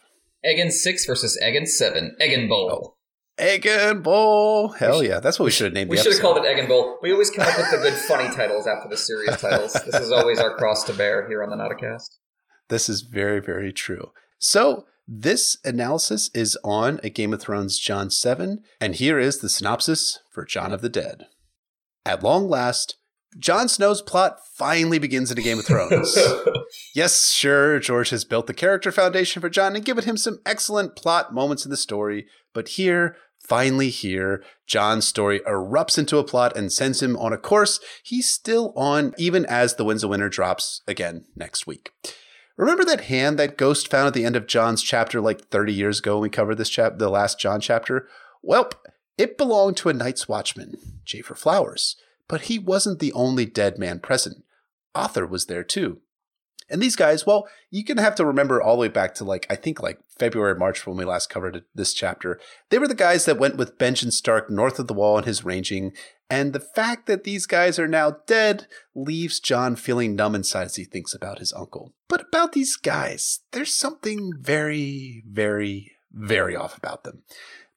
Aegon 0.46 0.70
6 0.70 1.06
versus 1.06 1.38
Aegon 1.42 1.66
7. 1.66 2.16
Aegon 2.20 2.48
Bowl. 2.48 2.97
Aegon 3.40 4.02
Bowl. 4.02 4.70
Hell 4.70 5.02
yeah, 5.02 5.20
that's 5.20 5.38
what 5.38 5.44
we 5.44 5.50
should 5.50 5.66
have 5.66 5.72
named. 5.72 5.88
It. 5.88 5.90
We 5.90 5.96
should 5.98 6.12
have 6.12 6.20
called 6.22 6.38
it 6.38 6.44
Aegon 6.44 6.68
Bowl. 6.68 6.98
We 7.02 7.12
always 7.12 7.30
come 7.30 7.46
up 7.46 7.56
with 7.56 7.70
the 7.70 7.78
good 7.78 7.94
funny 7.94 8.28
titles 8.34 8.66
after 8.66 8.88
the 8.88 8.96
serious 8.96 9.40
titles. 9.40 9.72
This 9.72 9.94
is 9.96 10.12
always 10.12 10.38
our 10.38 10.56
cross 10.56 10.84
to 10.84 10.92
bear 10.92 11.26
here 11.28 11.42
on 11.42 11.50
the 11.50 11.56
Nauticast. 11.56 12.18
This 12.68 12.88
is 12.88 13.02
very, 13.02 13.40
very 13.40 13.72
true. 13.72 14.12
So, 14.38 14.86
this 15.06 15.56
analysis 15.64 16.30
is 16.34 16.58
on 16.62 17.00
A 17.02 17.08
Game 17.08 17.32
of 17.32 17.40
Thrones 17.40 17.78
John 17.78 18.10
7, 18.10 18.62
and 18.80 18.94
here 18.94 19.18
is 19.18 19.38
the 19.38 19.48
synopsis 19.48 20.18
for 20.30 20.44
John 20.44 20.72
of 20.72 20.82
the 20.82 20.90
Dead. 20.90 21.24
At 22.04 22.22
long 22.22 22.48
last, 22.48 22.96
Jon 23.38 23.68
Snow's 23.68 24.02
plot 24.02 24.38
finally 24.54 24.98
begins 24.98 25.30
in 25.30 25.38
A 25.38 25.42
Game 25.42 25.58
of 25.58 25.66
Thrones. 25.66 26.16
yes, 26.94 27.30
sure, 27.30 27.78
George 27.78 28.10
has 28.10 28.24
built 28.24 28.46
the 28.46 28.54
character 28.54 28.92
foundation 28.92 29.40
for 29.40 29.48
John 29.48 29.74
and 29.74 29.84
given 29.84 30.04
him 30.04 30.16
some 30.16 30.40
excellent 30.44 30.94
plot 30.94 31.32
moments 31.32 31.64
in 31.64 31.70
the 31.70 31.76
story, 31.76 32.26
but 32.52 32.68
here, 32.68 33.16
finally 33.48 33.90
here, 33.90 34.42
John's 34.66 35.06
story 35.06 35.40
erupts 35.40 35.98
into 35.98 36.18
a 36.18 36.24
plot 36.24 36.56
and 36.56 36.72
sends 36.72 37.02
him 37.02 37.16
on 37.16 37.32
a 37.32 37.38
course 37.38 37.80
he's 38.02 38.30
still 38.30 38.72
on 38.76 39.14
even 39.18 39.46
as 39.46 39.74
The 39.74 39.84
Winds 39.84 40.04
of 40.04 40.10
Winter 40.10 40.28
drops 40.28 40.82
again 40.86 41.24
next 41.34 41.66
week. 41.66 41.92
Remember 42.56 42.84
that 42.84 43.02
hand 43.02 43.38
that 43.38 43.56
Ghost 43.56 43.88
found 43.88 44.08
at 44.08 44.14
the 44.14 44.24
end 44.24 44.36
of 44.36 44.46
John's 44.46 44.82
chapter 44.82 45.20
like 45.20 45.48
30 45.48 45.72
years 45.72 46.00
ago 46.00 46.16
when 46.16 46.22
we 46.22 46.28
covered 46.28 46.56
this 46.56 46.68
chap 46.68 46.98
the 46.98 47.08
last 47.08 47.38
John 47.38 47.60
chapter? 47.60 48.08
Welp, 48.46 48.72
it 49.16 49.38
belonged 49.38 49.76
to 49.78 49.88
a 49.88 49.92
Night's 49.92 50.28
Watchman, 50.28 51.00
Jafer 51.06 51.36
Flowers, 51.36 51.96
but 52.26 52.42
he 52.42 52.58
wasn't 52.58 52.98
the 52.98 53.12
only 53.12 53.46
dead 53.46 53.78
man 53.78 54.00
present. 54.00 54.44
Othor 54.94 55.28
was 55.28 55.46
there 55.46 55.64
too. 55.64 56.00
And 56.70 56.82
these 56.82 56.96
guys, 56.96 57.24
well, 57.24 57.48
you 57.70 57.84
can 57.84 57.96
have 57.98 58.14
to 58.16 58.26
remember 58.26 58.60
all 58.60 58.76
the 58.76 58.80
way 58.80 58.88
back 58.88 59.14
to 59.16 59.24
like 59.24 59.46
I 59.48 59.56
think 59.56 59.82
like 59.82 59.98
February, 60.18 60.54
March 60.54 60.86
when 60.86 60.96
we 60.96 61.04
last 61.04 61.30
covered 61.30 61.64
this 61.74 61.94
chapter. 61.94 62.38
They 62.70 62.78
were 62.78 62.88
the 62.88 62.94
guys 62.94 63.24
that 63.24 63.38
went 63.38 63.56
with 63.56 63.78
Benjen 63.78 64.12
Stark 64.12 64.50
north 64.50 64.78
of 64.78 64.86
the 64.86 64.94
wall 64.94 65.18
in 65.18 65.24
his 65.24 65.44
ranging, 65.44 65.92
and 66.28 66.52
the 66.52 66.60
fact 66.60 67.06
that 67.06 67.24
these 67.24 67.46
guys 67.46 67.78
are 67.78 67.88
now 67.88 68.18
dead 68.26 68.66
leaves 68.94 69.40
John 69.40 69.76
feeling 69.76 70.14
numb 70.14 70.34
inside 70.34 70.64
as 70.64 70.76
he 70.76 70.84
thinks 70.84 71.14
about 71.14 71.38
his 71.38 71.52
uncle. 71.54 71.94
But 72.08 72.26
about 72.28 72.52
these 72.52 72.76
guys, 72.76 73.40
there's 73.52 73.74
something 73.74 74.32
very, 74.38 75.24
very, 75.26 75.92
very 76.12 76.54
off 76.54 76.76
about 76.76 77.04
them. 77.04 77.22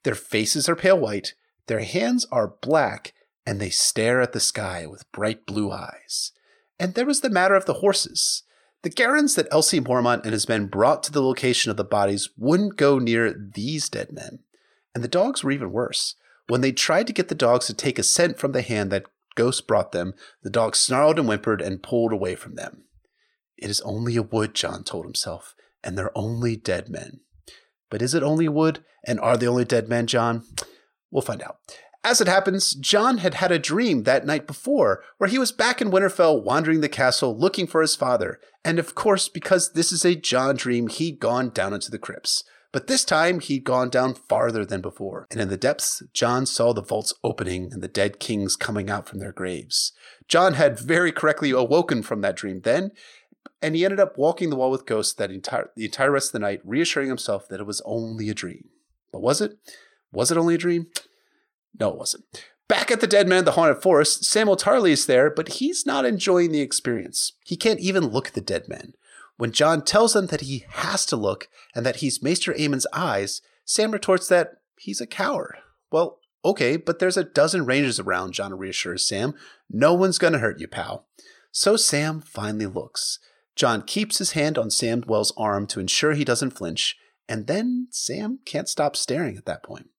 Their 0.02 0.14
faces 0.14 0.68
are 0.68 0.76
pale 0.76 0.98
white, 0.98 1.34
their 1.66 1.80
hands 1.80 2.26
are 2.30 2.56
black, 2.60 3.14
and 3.46 3.60
they 3.60 3.70
stare 3.70 4.20
at 4.20 4.32
the 4.32 4.40
sky 4.40 4.86
with 4.86 5.10
bright 5.12 5.46
blue 5.46 5.70
eyes. 5.70 6.32
And 6.78 6.94
there 6.94 7.06
was 7.06 7.20
the 7.20 7.30
matter 7.30 7.54
of 7.54 7.66
the 7.66 7.74
horses. 7.74 8.42
The 8.82 8.90
Garrons 8.90 9.36
that 9.36 9.50
LC 9.50 9.80
Mormont 9.80 10.24
and 10.24 10.32
his 10.32 10.48
men 10.48 10.66
brought 10.66 11.04
to 11.04 11.12
the 11.12 11.22
location 11.22 11.70
of 11.70 11.76
the 11.76 11.84
bodies 11.84 12.30
wouldn't 12.36 12.76
go 12.76 12.98
near 12.98 13.32
these 13.32 13.88
dead 13.88 14.12
men. 14.12 14.40
And 14.94 15.04
the 15.04 15.08
dogs 15.08 15.44
were 15.44 15.52
even 15.52 15.70
worse. 15.70 16.16
When 16.48 16.62
they 16.62 16.72
tried 16.72 17.06
to 17.06 17.12
get 17.12 17.28
the 17.28 17.34
dogs 17.34 17.66
to 17.66 17.74
take 17.74 17.98
a 17.98 18.02
scent 18.02 18.38
from 18.38 18.52
the 18.52 18.62
hand 18.62 18.90
that 18.90 19.06
Ghost 19.36 19.68
brought 19.68 19.92
them, 19.92 20.14
the 20.42 20.50
dogs 20.50 20.80
snarled 20.80 21.18
and 21.18 21.28
whimpered 21.28 21.62
and 21.62 21.82
pulled 21.82 22.12
away 22.12 22.34
from 22.34 22.56
them. 22.56 22.82
It 23.56 23.70
is 23.70 23.80
only 23.82 24.16
a 24.16 24.22
wood, 24.22 24.54
John 24.54 24.82
told 24.82 25.04
himself, 25.04 25.54
and 25.84 25.96
they're 25.96 26.16
only 26.18 26.56
dead 26.56 26.88
men. 26.88 27.20
But 27.88 28.02
is 28.02 28.14
it 28.14 28.24
only 28.24 28.48
wood, 28.48 28.84
and 29.06 29.20
are 29.20 29.36
they 29.36 29.46
only 29.46 29.64
dead 29.64 29.88
men, 29.88 30.08
John? 30.08 30.42
We'll 31.10 31.22
find 31.22 31.42
out. 31.42 31.58
As 32.04 32.20
it 32.20 32.26
happens, 32.26 32.74
John 32.74 33.18
had 33.18 33.34
had 33.34 33.52
a 33.52 33.60
dream 33.60 34.02
that 34.02 34.26
night 34.26 34.46
before 34.46 35.04
where 35.18 35.30
he 35.30 35.38
was 35.38 35.52
back 35.52 35.80
in 35.80 35.90
Winterfell 35.90 36.42
wandering 36.42 36.80
the 36.80 36.88
castle 36.88 37.36
looking 37.36 37.66
for 37.66 37.80
his 37.80 37.94
father. 37.94 38.40
And 38.64 38.80
of 38.80 38.94
course, 38.96 39.28
because 39.28 39.72
this 39.72 39.92
is 39.92 40.04
a 40.04 40.16
John 40.16 40.56
dream, 40.56 40.88
he'd 40.88 41.20
gone 41.20 41.50
down 41.50 41.72
into 41.72 41.92
the 41.92 41.98
crypts. 41.98 42.42
But 42.72 42.86
this 42.86 43.04
time, 43.04 43.40
he'd 43.40 43.64
gone 43.64 43.90
down 43.90 44.14
farther 44.14 44.64
than 44.64 44.80
before. 44.80 45.26
And 45.30 45.40
in 45.40 45.48
the 45.48 45.58
depths, 45.58 46.02
John 46.14 46.46
saw 46.46 46.72
the 46.72 46.82
vaults 46.82 47.12
opening 47.22 47.70
and 47.70 47.82
the 47.82 47.88
dead 47.88 48.18
kings 48.18 48.56
coming 48.56 48.88
out 48.88 49.06
from 49.06 49.18
their 49.18 49.32
graves. 49.32 49.92
John 50.26 50.54
had 50.54 50.80
very 50.80 51.12
correctly 51.12 51.50
awoken 51.50 52.02
from 52.02 52.22
that 52.22 52.36
dream 52.36 52.62
then, 52.62 52.92
and 53.60 53.76
he 53.76 53.84
ended 53.84 54.00
up 54.00 54.16
walking 54.16 54.48
the 54.48 54.56
wall 54.56 54.70
with 54.70 54.86
ghosts 54.86 55.12
that 55.14 55.30
entire, 55.30 55.70
the 55.76 55.84
entire 55.84 56.10
rest 56.10 56.30
of 56.30 56.32
the 56.32 56.38
night, 56.38 56.62
reassuring 56.64 57.08
himself 57.08 57.46
that 57.48 57.60
it 57.60 57.66
was 57.66 57.82
only 57.84 58.30
a 58.30 58.34
dream. 58.34 58.70
But 59.12 59.20
was 59.20 59.42
it? 59.42 59.58
Was 60.10 60.32
it 60.32 60.38
only 60.38 60.54
a 60.54 60.58
dream? 60.58 60.86
No, 61.78 61.90
it 61.90 61.98
wasn't. 61.98 62.24
Back 62.68 62.90
at 62.90 63.00
the 63.00 63.06
Dead 63.06 63.28
Man 63.28 63.44
the 63.44 63.52
Haunted 63.52 63.82
Forest, 63.82 64.22
Samwell 64.22 64.58
Tarly 64.58 64.92
is 64.92 65.06
there, 65.06 65.30
but 65.30 65.54
he's 65.54 65.84
not 65.84 66.04
enjoying 66.04 66.52
the 66.52 66.60
experience. 66.60 67.32
He 67.44 67.56
can't 67.56 67.80
even 67.80 68.06
look 68.06 68.28
at 68.28 68.34
the 68.34 68.40
dead 68.40 68.68
Man. 68.68 68.94
When 69.36 69.52
John 69.52 69.82
tells 69.84 70.14
him 70.14 70.26
that 70.28 70.42
he 70.42 70.64
has 70.70 71.04
to 71.06 71.16
look 71.16 71.48
and 71.74 71.84
that 71.84 71.96
he's 71.96 72.22
Maester 72.22 72.54
Aemon's 72.56 72.86
eyes, 72.92 73.42
Sam 73.64 73.90
retorts 73.90 74.28
that 74.28 74.54
he's 74.78 75.00
a 75.00 75.06
coward. 75.06 75.56
Well, 75.90 76.20
okay, 76.44 76.76
but 76.76 76.98
there's 76.98 77.16
a 77.16 77.24
dozen 77.24 77.66
rangers 77.66 78.00
around, 78.00 78.32
John 78.32 78.56
reassures 78.56 79.06
Sam. 79.06 79.34
No 79.68 79.94
one's 79.94 80.18
gonna 80.18 80.38
hurt 80.38 80.60
you, 80.60 80.68
pal. 80.68 81.06
So 81.50 81.76
Sam 81.76 82.20
finally 82.20 82.66
looks. 82.66 83.18
John 83.54 83.82
keeps 83.82 84.18
his 84.18 84.32
hand 84.32 84.56
on 84.56 84.68
Samwell's 84.68 85.34
arm 85.36 85.66
to 85.68 85.80
ensure 85.80 86.14
he 86.14 86.24
doesn't 86.24 86.56
flinch, 86.56 86.96
and 87.28 87.46
then 87.46 87.88
Sam 87.90 88.38
can't 88.46 88.68
stop 88.68 88.96
staring 88.96 89.36
at 89.36 89.44
that 89.44 89.62
point. 89.62 89.90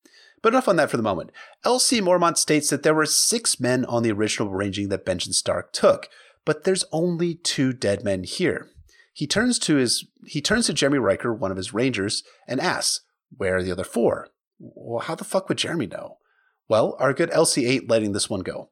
But 0.43 0.53
enough 0.53 0.67
on 0.67 0.75
that 0.75 0.91
for 0.91 0.97
the 0.97 1.03
moment. 1.03 1.31
L.C. 1.65 2.01
Mormont 2.01 2.37
states 2.37 2.69
that 2.69 2.83
there 2.83 2.93
were 2.93 3.07
six 3.07 3.59
men 3.59 3.85
on 3.85 4.03
the 4.03 4.11
original 4.11 4.49
ranging 4.49 4.89
that 4.89 5.05
Benjen 5.05 5.33
Stark 5.33 5.71
took, 5.71 6.09
but 6.45 6.65
there's 6.65 6.85
only 6.91 7.33
two 7.33 7.71
dead 7.71 8.03
men 8.03 8.23
here. 8.25 8.67
He 9.13 9.25
turns 9.25 9.57
to 9.59 9.77
his 9.77 10.05
he 10.25 10.41
turns 10.41 10.67
to 10.67 10.73
Jaremy 10.73 10.99
Rykker, 10.99 11.35
one 11.37 11.51
of 11.51 11.57
his 11.57 11.73
rangers, 11.73 12.23
and 12.47 12.59
asks, 12.59 13.01
"Where 13.35 13.57
are 13.57 13.63
the 13.63 13.71
other 13.71 13.83
four? 13.85 14.27
Well, 14.59 14.99
how 14.99 15.15
the 15.15 15.23
fuck 15.23 15.47
would 15.47 15.57
Jaremy 15.57 15.89
know? 15.89 16.17
Well, 16.67 16.97
our 16.99 17.13
good 17.13 17.31
LC 17.31 17.67
ain't 17.67 17.89
letting 17.89 18.11
this 18.11 18.29
one 18.29 18.41
go. 18.41 18.69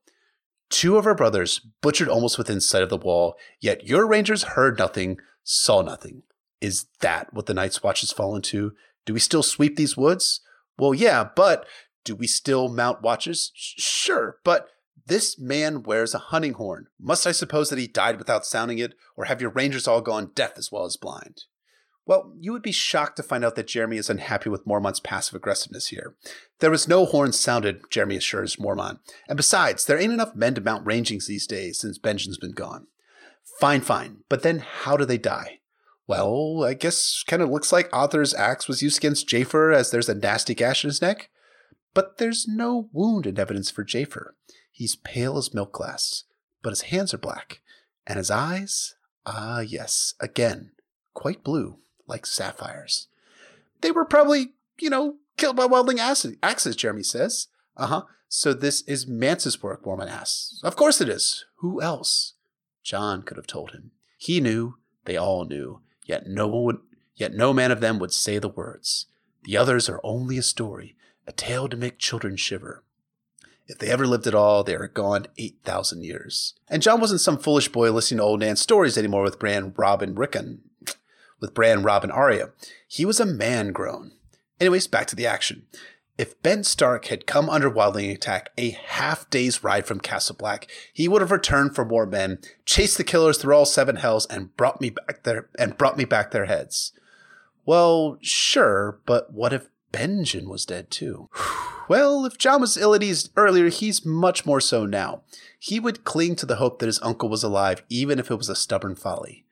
Two 0.69 0.97
of 0.97 1.05
our 1.05 1.15
brothers 1.15 1.61
butchered 1.81 2.09
almost 2.09 2.37
within 2.37 2.59
sight 2.59 2.83
of 2.83 2.89
the 2.89 2.97
wall, 2.97 3.35
yet 3.59 3.87
your 3.87 4.07
rangers 4.07 4.43
heard 4.43 4.77
nothing, 4.77 5.19
saw 5.43 5.81
nothing. 5.81 6.23
Is 6.59 6.85
that 6.99 7.33
what 7.33 7.45
the 7.45 7.53
Night's 7.53 7.83
Watch 7.83 8.01
has 8.01 8.11
fallen 8.11 8.41
to? 8.43 8.73
Do 9.05 9.13
we 9.13 9.19
still 9.19 9.43
sweep 9.43 9.75
these 9.75 9.97
woods? 9.97 10.41
Well, 10.81 10.95
yeah, 10.95 11.29
but 11.35 11.67
do 12.03 12.15
we 12.15 12.25
still 12.25 12.67
mount 12.67 13.03
watches? 13.03 13.51
Sure, 13.53 14.37
but 14.43 14.67
this 15.05 15.37
man 15.39 15.83
wears 15.83 16.15
a 16.15 16.17
hunting 16.33 16.53
horn. 16.53 16.87
Must 16.99 17.27
I 17.27 17.33
suppose 17.33 17.69
that 17.69 17.77
he 17.77 17.85
died 17.85 18.17
without 18.17 18.47
sounding 18.47 18.79
it, 18.79 18.95
or 19.15 19.25
have 19.25 19.41
your 19.41 19.51
rangers 19.51 19.87
all 19.87 20.01
gone 20.01 20.31
deaf 20.33 20.53
as 20.57 20.71
well 20.71 20.85
as 20.85 20.97
blind? 20.97 21.43
Well, 22.07 22.33
you 22.39 22.51
would 22.51 22.63
be 22.63 22.71
shocked 22.71 23.17
to 23.17 23.23
find 23.23 23.45
out 23.45 23.55
that 23.57 23.67
Jaremy 23.67 23.97
is 23.97 24.09
unhappy 24.09 24.49
with 24.49 24.65
Mormont's 24.65 24.99
passive 24.99 25.35
aggressiveness 25.35 25.89
here. 25.89 26.15
There 26.61 26.71
was 26.71 26.87
no 26.87 27.05
horn 27.05 27.31
sounded, 27.31 27.83
Jaremy 27.91 28.17
assures 28.17 28.55
Mormont. 28.55 28.97
And 29.29 29.37
besides, 29.37 29.85
there 29.85 29.99
ain't 29.99 30.13
enough 30.13 30.33
men 30.33 30.55
to 30.55 30.61
mount 30.61 30.83
rangings 30.83 31.27
these 31.27 31.45
days 31.45 31.79
since 31.79 31.99
Benjen's 31.99 32.39
been 32.39 32.53
gone. 32.53 32.87
Fine, 33.59 33.81
fine. 33.81 34.23
But 34.29 34.41
then 34.41 34.65
how 34.65 34.97
do 34.97 35.05
they 35.05 35.19
die? 35.19 35.59
Well, 36.07 36.63
I 36.63 36.73
guess 36.73 37.23
kind 37.25 37.41
of 37.41 37.49
looks 37.49 37.71
like 37.71 37.89
Othor's 37.91 38.33
axe 38.33 38.67
was 38.67 38.81
used 38.81 38.97
against 38.97 39.27
Jafer 39.27 39.73
as 39.73 39.91
there's 39.91 40.09
a 40.09 40.15
nasty 40.15 40.53
gash 40.53 40.83
in 40.83 40.89
his 40.89 41.01
neck. 41.01 41.29
But 41.93 42.17
there's 42.17 42.47
no 42.47 42.89
wound 42.91 43.25
in 43.27 43.39
evidence 43.39 43.69
for 43.69 43.83
Jafer. 43.83 44.31
He's 44.71 44.95
pale 44.95 45.37
as 45.37 45.53
milk 45.53 45.73
glass, 45.73 46.23
but 46.61 46.71
his 46.71 46.81
hands 46.83 47.13
are 47.13 47.19
black. 47.19 47.61
And 48.07 48.17
his 48.17 48.31
eyes? 48.31 48.95
Ah, 49.25 49.59
yes, 49.59 50.15
again, 50.19 50.71
quite 51.13 51.43
blue, 51.43 51.77
like 52.07 52.25
sapphires. 52.25 53.07
They 53.81 53.91
were 53.91 54.05
probably, 54.05 54.53
you 54.79 54.89
know, 54.89 55.17
Killed 55.41 55.55
by 55.55 55.65
welding 55.65 55.99
acid, 55.99 56.37
axes, 56.43 56.75
Jaremy 56.75 57.03
says. 57.03 57.47
Uh 57.75 57.87
huh. 57.87 58.01
So 58.27 58.53
this 58.53 58.81
is 58.83 59.07
Mance's 59.07 59.63
work, 59.63 59.83
Mormont 59.83 60.11
asks. 60.11 60.61
Of 60.63 60.75
course 60.75 61.01
it 61.01 61.09
is. 61.09 61.45
Who 61.57 61.81
else? 61.81 62.33
John 62.83 63.23
could 63.23 63.37
have 63.37 63.47
told 63.47 63.71
him. 63.71 63.89
He 64.17 64.39
knew, 64.39 64.75
they 65.05 65.17
all 65.17 65.45
knew, 65.45 65.81
yet 66.11 66.27
no 66.27 66.45
one 66.47 66.63
would, 66.63 66.77
yet 67.15 67.33
no 67.33 67.53
man 67.53 67.71
of 67.71 67.79
them 67.79 67.97
would 67.97 68.13
say 68.13 68.37
the 68.37 68.49
words. 68.49 69.07
The 69.43 69.57
others 69.57 69.89
are 69.89 70.01
only 70.03 70.37
a 70.37 70.43
story, 70.43 70.95
a 71.25 71.31
tale 71.31 71.67
to 71.69 71.77
make 71.77 71.97
children 71.97 72.35
shiver. 72.35 72.83
If 73.67 73.77
they 73.77 73.89
ever 73.89 74.05
lived 74.05 74.27
at 74.27 74.35
all, 74.35 74.63
they 74.63 74.75
are 74.75 74.87
gone 74.87 75.27
8,000 75.37 76.03
years. 76.03 76.55
And 76.69 76.81
John 76.81 76.99
wasn't 76.99 77.21
some 77.21 77.37
foolish 77.37 77.69
boy 77.69 77.91
listening 77.91 78.17
to 78.17 78.23
old 78.23 78.41
Nan's 78.41 78.59
stories 78.59 78.97
anymore 78.97 79.23
with 79.23 79.39
Bran, 79.39 79.73
Robin, 79.77 80.13
Rickon, 80.13 80.61
with 81.39 81.53
Bran, 81.53 81.81
Robin, 81.81 82.11
Arya. 82.11 82.49
He 82.85 83.05
was 83.05 83.21
a 83.21 83.25
man 83.25 83.71
grown. 83.71 84.11
Anyways, 84.59 84.87
back 84.87 85.07
to 85.07 85.15
the 85.15 85.25
action. 85.25 85.63
If 86.21 86.39
Ben 86.43 86.63
Stark 86.63 87.07
had 87.07 87.25
come 87.25 87.49
under 87.49 87.67
wildling 87.67 88.13
attack 88.13 88.51
a 88.55 88.69
half 88.69 89.27
day's 89.31 89.63
ride 89.63 89.87
from 89.87 89.99
Castle 89.99 90.35
Black, 90.37 90.69
he 90.93 91.07
would 91.07 91.19
have 91.19 91.31
returned 91.31 91.73
for 91.73 91.83
more 91.83 92.05
men, 92.05 92.37
chased 92.63 92.97
the 92.97 93.03
killers 93.03 93.39
through 93.39 93.55
all 93.55 93.65
seven 93.65 93.95
hells, 93.95 94.27
and 94.27 94.55
brought 94.55 94.79
me 94.79 94.91
back 94.91 95.23
their 95.23 95.49
and 95.57 95.79
brought 95.79 95.97
me 95.97 96.05
back 96.05 96.29
their 96.29 96.45
heads. 96.45 96.93
Well, 97.65 98.19
sure, 98.21 98.99
but 99.07 99.33
what 99.33 99.51
if 99.51 99.69
Benjen 99.91 100.45
was 100.45 100.63
dead 100.63 100.91
too? 100.91 101.27
Well, 101.89 102.25
if 102.25 102.37
John 102.37 102.61
was 102.61 102.77
ill 102.77 102.95
at 102.95 103.03
ease 103.03 103.31
earlier, 103.35 103.67
he's 103.67 104.05
much 104.05 104.45
more 104.45 104.61
so 104.61 104.85
now. 104.85 105.23
He 105.59 105.77
would 105.77 106.05
cling 106.05 106.37
to 106.37 106.45
the 106.45 106.55
hope 106.55 106.79
that 106.79 106.85
his 106.85 107.01
uncle 107.01 107.27
was 107.27 107.43
alive, 107.43 107.83
even 107.89 108.17
if 108.17 108.31
it 108.31 108.35
was 108.35 108.47
a 108.47 108.55
stubborn 108.55 108.95
folly. 108.95 109.43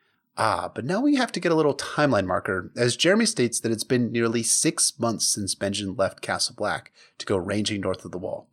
Ah, 0.41 0.71
but 0.73 0.85
now 0.85 1.01
we 1.01 1.15
have 1.15 1.33
to 1.33 1.39
get 1.41 1.51
a 1.51 1.55
little 1.55 1.75
timeline 1.75 2.25
marker, 2.25 2.71
as 2.77 2.95
Jaremy 2.95 3.27
states 3.27 3.59
that 3.59 3.73
it's 3.73 3.83
been 3.83 4.09
nearly 4.09 4.41
six 4.41 4.97
months 4.97 5.27
since 5.27 5.53
Benjen 5.53 5.97
left 5.97 6.21
Castle 6.21 6.55
Black 6.57 6.93
to 7.17 7.25
go 7.25 7.35
ranging 7.35 7.81
north 7.81 8.05
of 8.05 8.11
the 8.11 8.17
wall. 8.17 8.47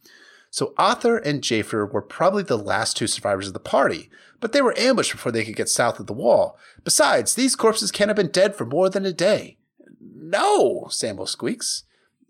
So 0.51 0.75
Othor 0.81 1.25
and 1.25 1.43
Jafer 1.43 1.89
were 1.89 2.03
probably 2.03 2.43
the 2.43 2.59
last 2.59 2.97
two 2.97 3.07
survivors 3.07 3.47
of 3.47 3.53
the 3.53 3.61
party, 3.61 4.11
but 4.41 4.53
they 4.53 4.61
were 4.61 4.77
ambushed 4.77 5.13
before 5.13 5.31
they 5.31 5.45
could 5.45 5.55
get 5.55 5.69
south 5.69 6.01
of 6.01 6.09
the 6.09 6.13
wall. 6.13 6.59
Besides, 6.83 7.35
these 7.35 7.55
corpses 7.55 7.93
can't 7.93 8.09
have 8.09 8.17
been 8.17 8.33
dead 8.33 8.57
for 8.57 8.67
more 8.67 8.91
than 8.91 9.07
a 9.07 9.13
day. 9.13 9.57
No, 10.01 10.87
Samwell 10.89 11.29
squeaks. 11.29 11.85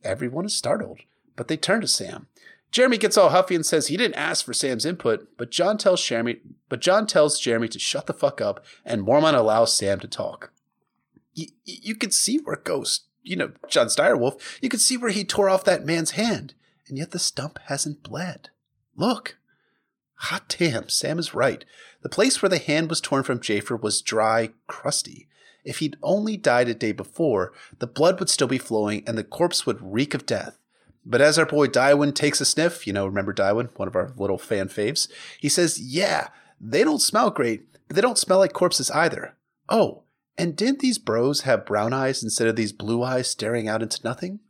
Everyone 0.04 0.44
is 0.44 0.54
startled, 0.54 1.00
but 1.34 1.48
they 1.48 1.56
turn 1.56 1.80
to 1.80 1.88
Sam. 1.88 2.26
Jaremy 2.72 3.00
gets 3.00 3.16
all 3.16 3.30
huffy 3.30 3.54
and 3.54 3.64
says 3.64 3.86
he 3.86 3.96
didn't 3.96 4.16
ask 4.16 4.44
for 4.44 4.52
Sam's 4.52 4.84
input, 4.84 5.28
but 5.38 5.50
John 5.50 5.78
tells 5.78 6.00
Jaremy 6.00 6.40
but 6.68 6.80
John 6.80 7.06
tells 7.06 7.40
Jaremy 7.40 7.70
to 7.70 7.78
shut 7.78 8.06
the 8.06 8.12
fuck 8.12 8.40
up, 8.40 8.64
and 8.84 9.06
Mormont 9.06 9.34
allows 9.34 9.76
Sam 9.76 10.00
to 10.00 10.08
talk. 10.08 10.50
Y- 11.36 11.48
you 11.64 11.94
could 11.94 12.12
see 12.12 12.38
where 12.38 12.56
Ghost, 12.56 13.04
you 13.22 13.36
know, 13.36 13.52
Jon's 13.68 13.96
direwolf, 13.96 14.40
you 14.60 14.68
could 14.68 14.80
see 14.80 14.96
where 14.96 15.10
he 15.10 15.24
tore 15.24 15.48
off 15.48 15.64
that 15.64 15.86
man's 15.86 16.12
hand, 16.12 16.54
and 16.88 16.98
yet 16.98 17.12
the 17.12 17.18
stump 17.18 17.58
hasn't 17.66 18.02
bled. 18.02 18.50
Look. 18.96 19.38
Hot 20.20 20.54
damn, 20.58 20.88
Sam 20.88 21.18
is 21.18 21.34
right. 21.34 21.64
The 22.02 22.08
place 22.08 22.40
where 22.40 22.48
the 22.48 22.58
hand 22.58 22.88
was 22.88 23.00
torn 23.00 23.22
from 23.22 23.38
Jafer 23.38 23.80
was 23.80 24.00
dry, 24.00 24.50
crusty. 24.66 25.28
If 25.62 25.80
he'd 25.80 25.98
only 26.02 26.36
died 26.36 26.68
a 26.68 26.74
day 26.74 26.92
before, 26.92 27.52
the 27.80 27.86
blood 27.86 28.18
would 28.18 28.30
still 28.30 28.46
be 28.46 28.56
flowing 28.56 29.02
and 29.06 29.18
the 29.18 29.24
corpse 29.24 29.66
would 29.66 29.92
reek 29.92 30.14
of 30.14 30.24
death. 30.24 30.58
But 31.08 31.20
as 31.20 31.38
our 31.38 31.46
boy 31.46 31.68
Dywen 31.68 32.14
takes 32.14 32.40
a 32.40 32.44
sniff, 32.44 32.86
you 32.86 32.92
know, 32.92 33.06
remember 33.06 33.32
Dywen, 33.32 33.70
one 33.76 33.86
of 33.86 33.94
our 33.94 34.12
little 34.16 34.38
fan 34.38 34.68
faves, 34.68 35.08
he 35.40 35.48
says, 35.48 35.78
Yeah, 35.78 36.28
they 36.60 36.82
don't 36.82 37.00
smell 37.00 37.30
great, 37.30 37.72
but 37.86 37.94
they 37.94 38.02
don't 38.02 38.18
smell 38.18 38.38
like 38.38 38.52
corpses 38.52 38.90
either. 38.90 39.36
Oh, 39.68 40.02
and 40.36 40.56
didn't 40.56 40.80
these 40.80 40.98
bros 40.98 41.42
have 41.42 41.64
brown 41.64 41.92
eyes 41.92 42.22
instead 42.22 42.48
of 42.48 42.56
these 42.56 42.72
blue 42.72 43.02
eyes 43.04 43.28
staring 43.28 43.68
out 43.68 43.82
into 43.82 44.00
nothing? 44.02 44.40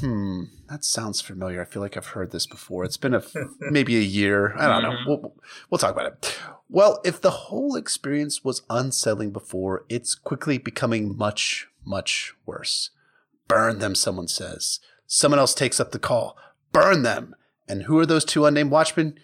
Hmm, 0.00 0.44
that 0.68 0.84
sounds 0.84 1.20
familiar. 1.20 1.60
I 1.60 1.64
feel 1.64 1.82
like 1.82 1.96
I've 1.96 2.08
heard 2.08 2.30
this 2.30 2.46
before. 2.46 2.84
It's 2.84 2.96
been 2.96 3.14
a 3.14 3.22
maybe 3.60 3.96
a 3.96 4.00
year. 4.00 4.54
I 4.56 4.68
don't 4.68 4.82
know. 4.82 4.90
Mm-hmm. 4.90 5.08
We'll, 5.08 5.34
we'll 5.70 5.78
talk 5.78 5.92
about 5.92 6.12
it. 6.12 6.38
Well, 6.68 7.00
if 7.04 7.20
the 7.20 7.30
whole 7.30 7.76
experience 7.76 8.44
was 8.44 8.62
unsettling 8.70 9.30
before, 9.30 9.84
it's 9.88 10.14
quickly 10.14 10.58
becoming 10.58 11.16
much, 11.16 11.68
much 11.84 12.34
worse. 12.44 12.90
Burn 13.46 13.78
them, 13.78 13.94
someone 13.94 14.26
says. 14.26 14.80
Someone 15.06 15.38
else 15.38 15.54
takes 15.54 15.80
up 15.80 15.92
the 15.92 15.98
call. 15.98 16.36
Burn 16.72 17.02
them. 17.02 17.34
And 17.68 17.82
who 17.82 17.98
are 17.98 18.06
those 18.06 18.24
two 18.24 18.46
unnamed 18.46 18.70
watchmen? 18.70 19.18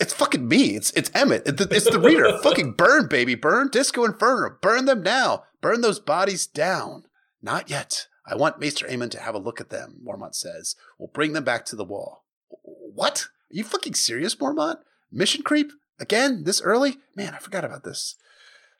It's 0.00 0.12
fucking 0.12 0.48
me. 0.48 0.76
It's 0.76 0.90
it's 0.92 1.10
Emmett. 1.14 1.42
It's 1.46 1.88
the 1.88 2.00
reader. 2.00 2.38
fucking 2.42 2.72
burn, 2.72 3.06
baby, 3.06 3.34
burn. 3.34 3.68
Disco 3.68 4.04
Inferno. 4.04 4.56
Burn 4.60 4.86
them 4.86 5.02
now. 5.02 5.44
Burn 5.60 5.80
those 5.80 6.00
bodies 6.00 6.46
down. 6.46 7.04
Not 7.40 7.70
yet. 7.70 8.08
I 8.26 8.34
want 8.34 8.58
Maester 8.58 8.86
Aemon 8.86 9.10
to 9.12 9.20
have 9.20 9.34
a 9.36 9.38
look 9.38 9.60
at 9.60 9.70
them. 9.70 10.00
Mormont 10.04 10.34
says. 10.34 10.74
We'll 10.98 11.10
bring 11.12 11.32
them 11.32 11.44
back 11.44 11.64
to 11.66 11.76
the 11.76 11.84
wall. 11.84 12.24
What? 12.50 13.28
Are 13.52 13.54
you 13.56 13.62
fucking 13.62 13.94
serious, 13.94 14.34
Mormont? 14.34 14.78
Mission 15.12 15.42
creep 15.42 15.70
again 16.00 16.42
this 16.44 16.60
early? 16.60 16.96
Man, 17.14 17.34
I 17.34 17.38
forgot 17.38 17.64
about 17.64 17.84
this. 17.84 18.16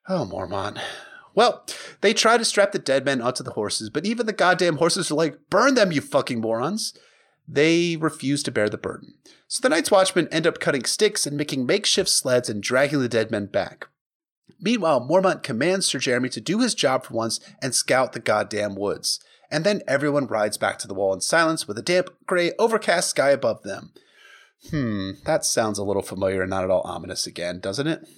Oh, 0.08 0.28
Mormont. 0.30 0.80
Well, 1.36 1.64
they 2.00 2.14
try 2.14 2.38
to 2.38 2.44
strap 2.44 2.72
the 2.72 2.78
dead 2.78 3.04
men 3.04 3.20
onto 3.20 3.44
the 3.44 3.52
horses, 3.52 3.90
but 3.90 4.06
even 4.06 4.24
the 4.26 4.32
goddamn 4.32 4.78
horses 4.78 5.10
are 5.10 5.14
like, 5.14 5.38
burn 5.50 5.74
them, 5.74 5.92
you 5.92 6.00
fucking 6.00 6.40
morons. 6.40 6.98
They 7.46 7.96
refuse 7.96 8.42
to 8.44 8.50
bear 8.50 8.70
the 8.70 8.78
burden. 8.78 9.14
So 9.46 9.60
the 9.60 9.68
Night's 9.68 9.90
Watchmen 9.90 10.28
end 10.32 10.46
up 10.46 10.58
cutting 10.58 10.84
sticks 10.84 11.26
and 11.26 11.36
making 11.36 11.66
makeshift 11.66 12.08
sleds 12.08 12.48
and 12.48 12.62
dragging 12.62 13.00
the 13.00 13.08
dead 13.08 13.30
men 13.30 13.46
back. 13.46 13.86
Meanwhile, 14.58 15.06
Mormont 15.06 15.42
commands 15.42 15.86
Sir 15.86 15.98
Jaremy 15.98 16.30
to 16.32 16.40
do 16.40 16.60
his 16.60 16.74
job 16.74 17.04
for 17.04 17.12
once 17.12 17.38
and 17.60 17.74
scout 17.74 18.14
the 18.14 18.20
goddamn 18.20 18.74
woods. 18.74 19.20
And 19.50 19.62
then 19.62 19.82
everyone 19.86 20.26
rides 20.26 20.56
back 20.56 20.78
to 20.80 20.88
the 20.88 20.94
wall 20.94 21.12
in 21.12 21.20
silence 21.20 21.68
with 21.68 21.78
a 21.78 21.82
damp, 21.82 22.08
gray, 22.26 22.52
overcast 22.58 23.10
sky 23.10 23.30
above 23.30 23.62
them. 23.62 23.92
Hmm, 24.70 25.10
that 25.24 25.44
sounds 25.44 25.78
a 25.78 25.84
little 25.84 26.02
familiar 26.02 26.40
and 26.40 26.50
not 26.50 26.64
at 26.64 26.70
all 26.70 26.80
ominous 26.80 27.26
again, 27.26 27.60
doesn't 27.60 27.86
it? 27.86 28.08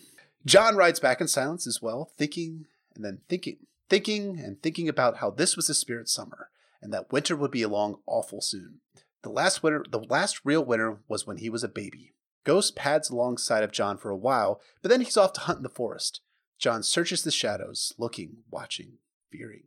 John 0.47 0.77
rides 0.77 1.01
back 1.01 1.21
in 1.21 1.27
silence 1.27 1.67
as 1.67 1.83
well, 1.83 2.13
thinking 2.17 2.67
and 2.99 3.07
then 3.07 3.21
thinking, 3.29 3.57
thinking 3.89 4.39
and 4.39 4.63
thinking 4.63 4.89
about 4.89 5.17
how 5.19 5.31
this 5.31 5.57
was 5.57 5.69
the 5.69 5.75
spirit 5.75 6.09
summer 6.11 6.51
and 6.83 6.93
that 6.93 7.11
winter 7.11 7.37
would 7.37 7.51
be 7.51 7.63
along 7.63 8.01
awful 8.07 8.41
soon. 8.41 8.81
The 9.23 9.31
last 9.31 9.63
winter, 9.63 9.85
the 9.89 9.99
last 9.99 10.41
real 10.45 10.65
winter 10.65 10.99
was 11.09 11.27
when 11.27 11.39
he 11.39 11.49
was 11.49 11.65
a 11.65 11.69
baby. 11.69 12.13
Ghost 12.45 12.77
pads 12.77 13.11
alongside 13.11 13.65
of 13.65 13.73
John 13.73 13.99
for 13.99 14.11
a 14.11 14.17
while, 14.17 14.61
but 14.83 14.91
then 14.91 15.01
he's 15.01 15.17
off 15.17 15.33
to 15.35 15.41
hunt 15.41 15.59
in 15.59 15.63
the 15.63 15.69
forest. 15.69 16.21
John 16.59 16.83
searches 16.83 17.23
the 17.23 17.31
shadows, 17.31 17.93
looking, 17.99 18.39
watching, 18.51 18.99
fearing. 19.31 19.65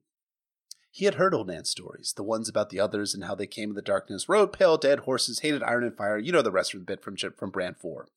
He 0.90 1.06
had 1.06 1.16
heard 1.16 1.34
old 1.34 1.48
Nan's 1.48 1.70
stories, 1.70 2.14
the 2.16 2.24
ones 2.24 2.50
about 2.50 2.70
the 2.70 2.80
others 2.80 3.14
and 3.14 3.24
how 3.24 3.36
they 3.36 3.48
came 3.48 3.70
in 3.70 3.76
the 3.76 3.82
darkness, 3.82 4.28
rode 4.28 4.52
pale 4.52 4.78
dead 4.78 5.00
horses, 5.00 5.40
hated 5.40 5.64
iron 5.64 5.86
and 5.86 5.96
fire. 5.96 6.18
You 6.18 6.34
know 6.34 6.42
the 6.42 6.52
rest 6.52 6.74
of 6.74 6.82
the 6.82 6.86
bit 6.86 7.02
from 7.02 7.16
from 7.16 7.50
Bran 7.50 7.76
Four. 7.76 8.08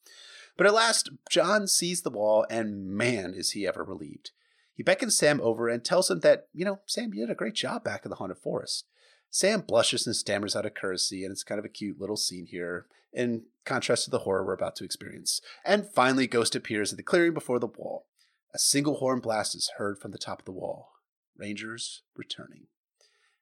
But 0.56 0.66
at 0.66 0.74
last, 0.74 1.10
John 1.30 1.66
sees 1.66 2.02
the 2.02 2.10
wall, 2.10 2.46
and 2.48 2.86
man, 2.86 3.32
is 3.34 3.52
he 3.52 3.66
ever 3.66 3.84
relieved. 3.84 4.30
He 4.74 4.82
beckons 4.82 5.16
Sam 5.16 5.40
over 5.40 5.68
and 5.68 5.84
tells 5.84 6.10
him 6.10 6.20
that, 6.20 6.48
you 6.52 6.64
know, 6.64 6.80
Sam, 6.86 7.14
you 7.14 7.26
did 7.26 7.30
a 7.30 7.36
great 7.36 7.54
job 7.54 7.84
back 7.84 8.04
in 8.04 8.10
the 8.10 8.16
haunted 8.16 8.38
forest. 8.38 8.86
Sam 9.30 9.60
blushes 9.60 10.06
and 10.06 10.14
stammers 10.14 10.54
out 10.54 10.66
a 10.66 10.70
courtesy, 10.70 11.24
and 11.24 11.32
it's 11.32 11.44
kind 11.44 11.58
of 11.58 11.64
a 11.64 11.68
cute 11.68 12.00
little 12.00 12.16
scene 12.16 12.46
here, 12.46 12.86
in 13.12 13.44
contrast 13.64 14.04
to 14.04 14.10
the 14.10 14.20
horror 14.20 14.44
we're 14.44 14.52
about 14.52 14.76
to 14.76 14.84
experience. 14.84 15.40
And 15.64 15.88
finally, 15.88 16.26
Ghost 16.26 16.54
appears 16.54 16.92
at 16.92 16.96
the 16.96 17.02
clearing 17.02 17.34
before 17.34 17.58
the 17.58 17.66
wall. 17.66 18.06
A 18.52 18.58
single 18.58 18.96
horn 18.96 19.20
blast 19.20 19.54
is 19.54 19.72
heard 19.76 19.98
from 19.98 20.12
the 20.12 20.18
top 20.18 20.40
of 20.40 20.44
the 20.44 20.52
wall. 20.52 20.92
Rangers 21.36 22.02
returning. 22.16 22.66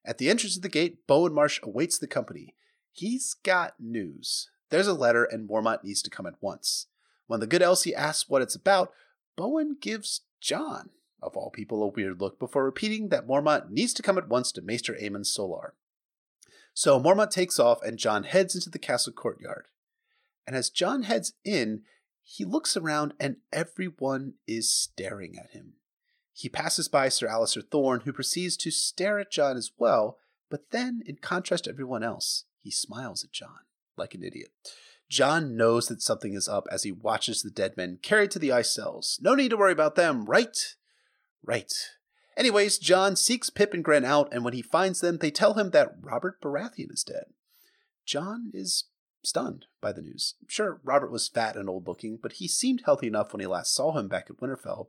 At 0.05 0.19
the 0.19 0.31
entrance 0.31 0.57
of 0.57 0.63
the 0.63 0.69
gate, 0.69 1.07
Bowen 1.07 1.35
Marsh 1.35 1.61
awaits 1.63 1.99
the 1.99 2.07
company. 2.07 2.55
He's 2.91 3.35
got 3.35 3.75
news. 3.79 4.51
There's 4.71 4.87
a 4.87 4.95
letter, 4.95 5.25
and 5.25 5.49
Mormont 5.49 5.85
needs 5.85 6.03
to 6.03 6.11
come 6.11 6.27
at 6.27 6.41
once. 6.41 6.87
When 7.27 7.41
the 7.41 7.47
good 7.47 7.63
LC 7.63 7.93
asks 7.95 8.29
what 8.29 8.43
it's 8.43 8.55
about, 8.55 8.93
Bowen 9.37 9.77
gives 9.81 10.23
John, 10.41 10.91
of 11.23 11.37
all 11.37 11.51
people, 11.51 11.83
a 11.83 11.89
weird 11.89 12.21
look 12.21 12.39
before 12.39 12.65
repeating 12.65 13.09
that 13.09 13.27
Mormont 13.27 13.71
needs 13.71 13.95
to 13.95 14.03
come 14.03 14.19
at 14.19 14.29
once 14.29 14.53
to 14.53 14.63
Maester 14.63 14.97
Aemon's 15.01 15.33
Solar. 15.33 15.75
So 16.75 16.99
Mormont 16.99 17.31
takes 17.31 17.59
off 17.59 17.83
and 17.83 17.99
John 17.99 18.25
heads 18.25 18.55
into 18.55 18.71
the 18.71 18.79
castle 18.79 19.13
courtyard. 19.13 19.67
And 20.47 20.57
as 20.57 20.71
John 20.71 21.05
heads 21.05 21.35
in, 21.45 21.83
he 22.23 22.45
looks 22.45 22.77
around 22.77 23.15
and 23.21 23.37
everyone 23.53 24.35
is 24.47 24.71
staring 24.71 25.37
at 25.39 25.51
him. 25.51 25.75
He 26.33 26.49
passes 26.49 26.89
by 26.89 27.09
Sir 27.09 27.29
Alliser 27.29 27.63
Thorne, 27.63 28.01
who 28.01 28.13
proceeds 28.13 28.57
to 28.59 28.71
stare 28.71 29.19
at 29.19 29.31
John 29.31 29.57
as 29.57 29.71
well, 29.77 30.19
but 30.51 30.71
then, 30.71 31.03
in 31.07 31.17
contrast 31.17 31.65
to 31.65 31.71
everyone 31.71 32.03
else, 32.03 32.45
he 32.59 32.71
smiles 32.71 33.23
at 33.25 33.33
John 33.33 33.61
like 33.97 34.15
an 34.15 34.25
idiot. 34.25 34.51
John 35.09 35.57
knows 35.57 35.89
that 35.89 36.01
something 36.01 36.33
is 36.33 36.49
up 36.49 36.67
as 36.71 36.85
he 36.85 36.93
watches 36.93 37.43
the 37.43 37.51
dead 37.51 37.77
men 37.77 37.99
carried 38.03 38.31
to 38.31 38.39
the 38.39 38.53
ice 38.53 38.73
cells. 38.73 39.19
No 39.23 39.35
need 39.35 39.51
to 39.51 39.57
worry 39.57 39.73
about 39.73 39.95
them, 39.95 40.25
right? 40.25 40.57
Right. 41.45 41.73
Anyways, 42.37 42.79
John 42.79 43.17
seeks 43.17 43.51
Pip 43.51 43.75
and 43.75 43.85
Grenn 43.85 44.05
out, 44.05 44.33
and 44.33 44.45
when 44.45 44.55
he 44.55 44.63
finds 44.63 45.01
them, 45.01 45.19
they 45.19 45.31
tell 45.31 45.55
him 45.55 45.71
that 45.71 45.97
Robert 46.01 46.41
Baratheon 46.41 46.93
is 46.93 47.05
dead. 47.05 47.25
John 48.07 48.51
is 48.55 48.85
stunned 49.25 49.67
by 49.81 49.93
the 49.93 50.03
news. 50.03 50.35
Sure, 50.49 50.81
Robert 50.83 51.13
was 51.13 51.29
fat 51.29 51.57
and 51.57 51.69
old 51.69 51.87
looking, 51.87 52.19
but 52.21 52.35
he 52.35 52.49
seemed 52.49 52.83
healthy 52.85 53.07
enough 53.07 53.33
when 53.33 53.41
he 53.41 53.47
last 53.47 53.75
saw 53.75 53.97
him 53.97 54.09
back 54.09 54.29
at 54.31 54.39
Winterfell. 54.39 54.87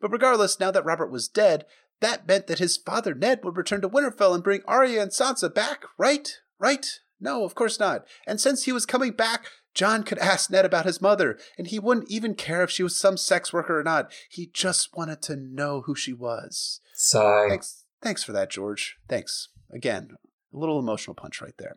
But 0.00 0.10
regardless, 0.10 0.58
now 0.58 0.70
that 0.70 0.84
Robert 0.84 1.10
was 1.10 1.28
dead, 1.28 1.66
That 2.00 2.28
meant 2.28 2.46
that 2.46 2.58
his 2.60 2.76
father 2.76 3.14
Ned 3.14 3.44
would 3.44 3.56
return 3.56 3.80
to 3.80 3.88
Winterfell 3.88 4.34
and 4.34 4.44
bring 4.44 4.62
Arya 4.66 5.02
and 5.02 5.10
Sansa 5.10 5.52
back, 5.52 5.84
right? 5.96 6.28
Right? 6.58 6.86
No, 7.20 7.44
of 7.44 7.54
course 7.54 7.80
not. 7.80 8.06
And 8.26 8.40
since 8.40 8.64
he 8.64 8.72
was 8.72 8.86
coming 8.86 9.12
back, 9.12 9.46
Jon 9.78 10.02
could 10.02 10.18
ask 10.18 10.50
Ned 10.50 10.64
about 10.64 10.86
his 10.86 11.00
mother, 11.00 11.38
and 11.56 11.68
he 11.68 11.78
wouldn't 11.78 12.10
even 12.10 12.34
care 12.34 12.64
if 12.64 12.70
she 12.70 12.82
was 12.82 12.96
some 12.96 13.16
sex 13.16 13.52
worker 13.52 13.78
or 13.78 13.84
not. 13.84 14.10
He 14.28 14.50
just 14.52 14.96
wanted 14.96 15.22
to 15.22 15.36
know 15.36 15.82
who 15.82 15.94
she 15.94 16.12
was. 16.12 16.80
Sigh. 16.94 17.46
Thanks, 17.48 17.84
thanks 18.02 18.24
for 18.24 18.32
that, 18.32 18.50
George. 18.50 18.96
Thanks. 19.08 19.50
Again, 19.72 20.16
a 20.52 20.56
little 20.58 20.80
emotional 20.80 21.14
punch 21.14 21.40
right 21.40 21.54
there. 21.58 21.76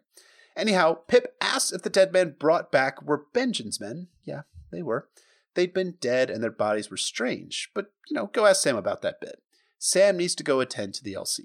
Anyhow, 0.58 0.98
Pip 1.08 1.36
asks 1.40 1.72
if 1.72 1.84
the 1.84 1.92
dead 1.92 2.12
men 2.12 2.38
brought 2.40 2.72
back 2.72 3.04
were 3.04 3.28
Benjen's 3.36 3.80
men. 3.80 4.08
Yeah, 4.24 4.42
they 4.72 4.82
were. 4.82 5.08
They'd 5.54 5.72
been 5.74 5.98
dead 6.02 6.32
and 6.32 6.42
their 6.42 6.50
bodies 6.50 6.90
were 6.90 6.98
strange, 6.98 7.70
but, 7.76 7.92
you 8.10 8.16
know, 8.16 8.32
go 8.34 8.48
ask 8.48 8.64
Sam 8.64 8.78
about 8.78 9.04
that 9.04 9.22
bit. 9.22 9.44
Sam 9.78 10.18
needs 10.18 10.34
to 10.36 10.44
go 10.44 10.60
attend 10.60 10.96
to 10.96 11.04
the 11.04 11.14
LC. 11.14 11.42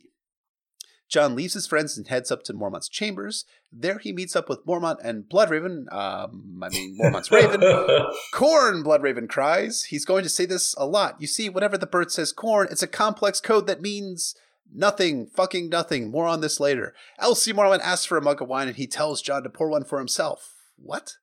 Jon 1.09 1.37
leaves 1.37 1.55
his 1.55 1.67
friends 1.67 1.97
and 1.97 2.09
heads 2.09 2.31
up 2.31 2.43
to 2.45 2.53
Mormont's 2.53 2.89
chambers. 2.89 3.45
There 3.73 3.99
he 3.99 4.13
meets 4.13 4.35
up 4.35 4.49
with 4.49 4.67
Mormont 4.67 4.99
and 5.05 5.25
Bloodraven. 5.25 5.93
Um, 5.93 6.61
I 6.63 6.69
mean, 6.69 6.99
Mormont's 7.01 7.31
Raven. 7.31 7.61
corn, 8.35 8.83
Bloodraven 8.83 9.29
cries. 9.29 9.85
He's 9.85 10.05
going 10.05 10.25
to 10.25 10.29
say 10.29 10.47
this 10.47 10.75
a 10.77 10.87
lot. 10.87 11.21
You 11.21 11.27
see, 11.27 11.49
whenever 11.49 11.79
the 11.79 11.87
bird 11.87 12.11
says 12.11 12.33
corn, 12.33 12.69
it's 12.71 12.83
a 12.83 12.89
complex 12.89 13.41
code 13.41 13.67
that 13.69 13.81
means 13.81 14.35
nothing, 14.73 15.27
fucking 15.27 15.69
nothing. 15.69 16.11
More 16.11 16.27
on 16.27 16.41
this 16.41 16.59
later. 16.59 16.93
LC 17.21 17.53
Mormont 17.53 17.81
asks 17.81 18.07
for 18.07 18.19
a 18.19 18.23
mug 18.23 18.43
of 18.43 18.49
wine 18.49 18.69
and 18.69 18.77
he 18.77 18.87
tells 18.89 19.23
John 19.23 19.45
to 19.45 19.49
pour 19.49 19.69
one 19.69 19.85
for 19.85 19.99
himself. 19.99 20.55
What? 20.77 21.15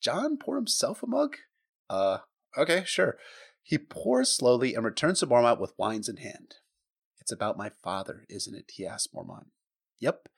John 0.00 0.36
pour 0.36 0.54
himself 0.56 1.02
a 1.02 1.06
mug? 1.06 1.36
Uh, 1.90 2.18
okay, 2.56 2.84
sure. 2.86 3.16
He 3.62 3.78
pours 3.78 4.30
slowly 4.30 4.74
and 4.74 4.84
returns 4.84 5.20
to 5.20 5.26
Mormont 5.26 5.58
with 5.58 5.74
wines 5.76 6.08
in 6.08 6.18
hand. 6.18 6.56
It's 7.26 7.32
about 7.32 7.58
my 7.58 7.72
father, 7.82 8.24
isn't 8.28 8.54
it? 8.54 8.70
he 8.72 8.86
asks 8.86 9.12
Mormont. 9.12 9.46
Yep, 9.98 10.28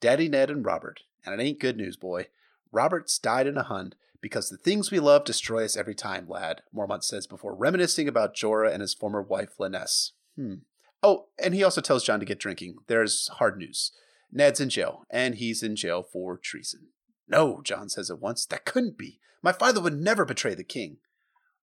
Daddy 0.00 0.28
Ned 0.28 0.48
and 0.48 0.64
Robert. 0.64 1.00
And 1.24 1.34
it 1.34 1.42
ain't 1.42 1.58
good 1.58 1.76
news, 1.76 1.96
boy. 1.96 2.28
Robert's 2.70 3.18
died 3.18 3.48
in 3.48 3.56
a 3.56 3.64
hunt 3.64 3.96
because 4.20 4.48
the 4.48 4.56
things 4.56 4.92
we 4.92 5.00
love 5.00 5.24
destroy 5.24 5.64
us 5.64 5.76
every 5.76 5.96
time, 5.96 6.28
lad, 6.28 6.62
Mormont 6.72 7.02
says 7.02 7.26
before 7.26 7.52
reminiscing 7.56 8.06
about 8.06 8.36
Jorah 8.36 8.72
and 8.72 8.80
his 8.80 8.94
former 8.94 9.20
wife, 9.20 9.54
Lynesse. 9.58 10.12
Hmm. 10.36 10.54
Oh, 11.02 11.26
and 11.36 11.52
he 11.52 11.64
also 11.64 11.80
tells 11.80 12.04
John 12.04 12.20
to 12.20 12.24
get 12.26 12.38
drinking. 12.38 12.76
There's 12.86 13.26
hard 13.38 13.58
news. 13.58 13.90
Ned's 14.30 14.60
in 14.60 14.68
jail, 14.70 15.02
and 15.10 15.34
he's 15.34 15.64
in 15.64 15.74
jail 15.74 16.04
for 16.04 16.36
treason. 16.36 16.90
No, 17.26 17.60
John 17.64 17.88
says 17.88 18.08
at 18.08 18.20
once. 18.20 18.46
That 18.46 18.64
couldn't 18.64 18.96
be. 18.96 19.18
My 19.42 19.50
father 19.50 19.80
would 19.80 19.98
never 19.98 20.24
betray 20.24 20.54
the 20.54 20.62
king. 20.62 20.98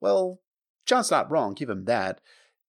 Well, 0.02 0.42
John's 0.86 1.10
not 1.10 1.32
wrong, 1.32 1.54
give 1.54 1.70
him 1.70 1.86
that. 1.86 2.20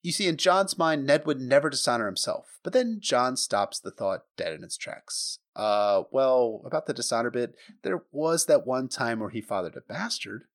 You 0.02 0.12
see, 0.12 0.28
in 0.28 0.38
John's 0.38 0.78
mind, 0.78 1.06
Ned 1.06 1.26
would 1.26 1.40
never 1.40 1.70
dishonor 1.70 2.08
himself. 2.08 2.60
But 2.64 2.74
then 2.74 3.00
John 3.00 3.38
stops 3.38 3.80
the 3.80 3.92
thought 3.92 4.26
dead 4.36 4.54
in 4.54 4.64
its 4.64 4.78
tracks. 4.78 5.40
Uh, 5.56 6.04
well, 6.12 6.62
about 6.66 6.88
the 6.88 6.94
dishonor 6.94 7.30
bit, 7.30 7.56
there 7.84 8.04
was 8.12 8.46
that 8.46 8.66
one 8.66 8.88
time 8.88 9.20
where 9.20 9.30
he 9.30 9.42
fathered 9.42 9.76
a 9.76 9.82
bastard. 9.82 10.46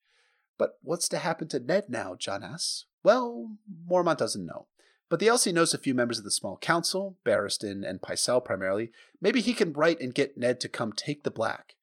But 0.58 0.78
what's 0.82 1.08
to 1.10 1.18
happen 1.18 1.48
to 1.48 1.60
Ned 1.60 1.84
now? 1.88 2.16
John 2.18 2.42
asks. 2.42 2.86
Well, 3.04 3.56
Mormont 3.88 4.18
doesn't 4.18 4.46
know. 4.46 4.66
But 5.08 5.20
the 5.20 5.28
LC 5.28 5.52
knows 5.52 5.72
a 5.72 5.78
few 5.78 5.94
members 5.94 6.18
of 6.18 6.24
the 6.24 6.32
small 6.32 6.56
council, 6.56 7.16
Barristan 7.24 7.88
and 7.88 8.02
Pycelle 8.02 8.44
primarily. 8.44 8.90
Maybe 9.20 9.40
he 9.40 9.54
can 9.54 9.72
write 9.72 10.00
and 10.00 10.12
get 10.12 10.36
Ned 10.36 10.58
to 10.60 10.68
come 10.68 10.92
take 10.92 11.22
the 11.22 11.30
black. 11.30 11.76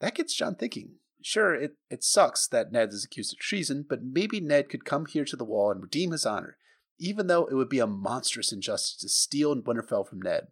That 0.00 0.16
gets 0.16 0.34
John 0.34 0.56
thinking. 0.56 0.94
Sure, 1.22 1.54
it, 1.54 1.76
it 1.88 2.02
sucks 2.02 2.48
that 2.48 2.72
Ned 2.72 2.88
is 2.88 3.04
accused 3.04 3.32
of 3.32 3.38
treason, 3.38 3.84
but 3.88 4.02
maybe 4.02 4.40
Ned 4.40 4.68
could 4.68 4.84
come 4.84 5.06
here 5.06 5.24
to 5.24 5.36
the 5.36 5.44
wall 5.44 5.70
and 5.70 5.80
redeem 5.80 6.10
his 6.10 6.26
honor 6.26 6.56
even 6.98 7.26
though 7.26 7.46
it 7.46 7.54
would 7.54 7.68
be 7.68 7.78
a 7.78 7.86
monstrous 7.86 8.52
injustice 8.52 8.96
to 8.96 9.08
steal 9.08 9.54
Winterfell 9.54 10.08
from 10.08 10.22
Ned. 10.22 10.48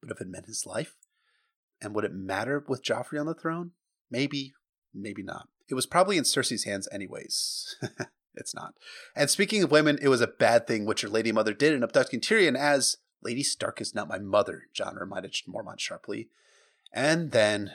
But 0.00 0.10
if 0.10 0.20
it 0.20 0.28
meant 0.28 0.46
his 0.46 0.66
life, 0.66 0.96
and 1.80 1.94
would 1.94 2.04
it 2.04 2.14
matter 2.14 2.64
with 2.68 2.84
Joffrey 2.84 3.18
on 3.18 3.26
the 3.26 3.34
throne? 3.34 3.72
Maybe, 4.10 4.54
maybe 4.94 5.22
not. 5.22 5.48
It 5.68 5.74
was 5.74 5.86
probably 5.86 6.18
in 6.18 6.24
Cersei's 6.24 6.64
hands, 6.64 6.88
anyways. 6.90 7.76
it's 8.34 8.54
not. 8.54 8.74
And 9.14 9.30
speaking 9.30 9.62
of 9.62 9.70
women, 9.70 9.98
it 10.02 10.08
was 10.08 10.20
a 10.20 10.26
bad 10.26 10.66
thing 10.66 10.84
what 10.84 11.02
your 11.02 11.10
lady 11.10 11.32
mother 11.32 11.54
did 11.54 11.72
in 11.74 11.82
abducting 11.82 12.20
Tyrion, 12.20 12.56
as 12.56 12.96
Lady 13.22 13.42
Stark 13.42 13.80
is 13.80 13.94
not 13.94 14.08
my 14.08 14.18
mother, 14.18 14.64
John 14.72 14.96
reminded 14.96 15.34
Mormont 15.48 15.78
sharply. 15.78 16.28
And 16.92 17.30
then, 17.30 17.70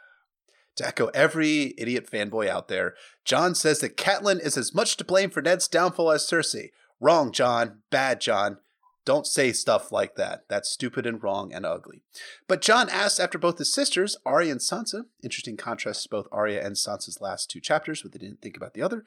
to 0.76 0.86
echo 0.86 1.06
every 1.08 1.74
idiot 1.78 2.10
fanboy 2.10 2.48
out 2.48 2.68
there, 2.68 2.94
John 3.24 3.54
says 3.54 3.80
that 3.80 3.96
Catelyn 3.96 4.40
is 4.40 4.56
as 4.56 4.74
much 4.74 4.96
to 4.96 5.04
blame 5.04 5.30
for 5.30 5.42
Ned's 5.42 5.68
downfall 5.68 6.10
as 6.10 6.26
Cersei. 6.26 6.70
Wrong, 7.00 7.32
John. 7.32 7.78
Bad, 7.90 8.20
John. 8.20 8.58
Don't 9.06 9.26
say 9.26 9.52
stuff 9.52 9.90
like 9.90 10.14
that. 10.16 10.44
That's 10.48 10.68
stupid 10.68 11.06
and 11.06 11.22
wrong 11.22 11.52
and 11.52 11.64
ugly. 11.64 12.02
But 12.46 12.60
John 12.60 12.88
asks 12.90 13.18
after 13.18 13.38
both 13.38 13.58
his 13.58 13.72
sisters, 13.72 14.16
Arya 14.26 14.52
and 14.52 14.60
Sansa. 14.60 15.06
Interesting 15.22 15.56
contrast 15.56 16.02
to 16.02 16.10
both 16.10 16.28
Arya 16.30 16.64
and 16.64 16.76
Sansa's 16.76 17.20
last 17.20 17.50
two 17.50 17.60
chapters, 17.60 18.02
but 18.02 18.12
they 18.12 18.18
didn't 18.18 18.42
think 18.42 18.56
about 18.56 18.74
the 18.74 18.82
other. 18.82 19.04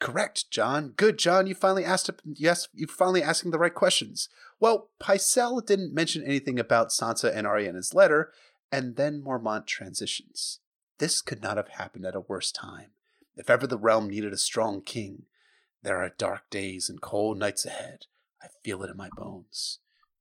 Correct, 0.00 0.50
John. 0.50 0.94
Good, 0.96 1.18
John. 1.18 1.46
You 1.46 1.54
finally 1.54 1.84
asked. 1.84 2.10
Yes, 2.24 2.68
you 2.74 2.86
finally 2.86 3.22
asking 3.22 3.50
the 3.50 3.58
right 3.58 3.74
questions. 3.74 4.28
Well, 4.58 4.88
Pycelle 5.00 5.64
didn't 5.64 5.94
mention 5.94 6.24
anything 6.24 6.58
about 6.58 6.88
Sansa 6.88 7.34
and 7.34 7.46
Arya 7.46 7.68
in 7.68 7.76
his 7.76 7.94
letter, 7.94 8.32
and 8.72 8.96
then 8.96 9.22
Mormont 9.22 9.66
transitions. 9.66 10.60
This 10.98 11.20
could 11.20 11.42
not 11.42 11.58
have 11.58 11.68
happened 11.68 12.06
at 12.06 12.16
a 12.16 12.20
worse 12.20 12.50
time. 12.50 12.90
If 13.36 13.50
ever 13.50 13.66
the 13.66 13.78
realm 13.78 14.08
needed 14.08 14.32
a 14.32 14.38
strong 14.38 14.80
king, 14.80 15.24
there 15.84 16.02
are 16.02 16.12
dark 16.16 16.48
days 16.50 16.88
and 16.88 17.00
cold 17.00 17.38
nights 17.38 17.64
ahead. 17.64 18.06
I 18.42 18.46
feel 18.64 18.82
it 18.82 18.90
in 18.90 18.96
my 18.96 19.10
bones. 19.16 19.78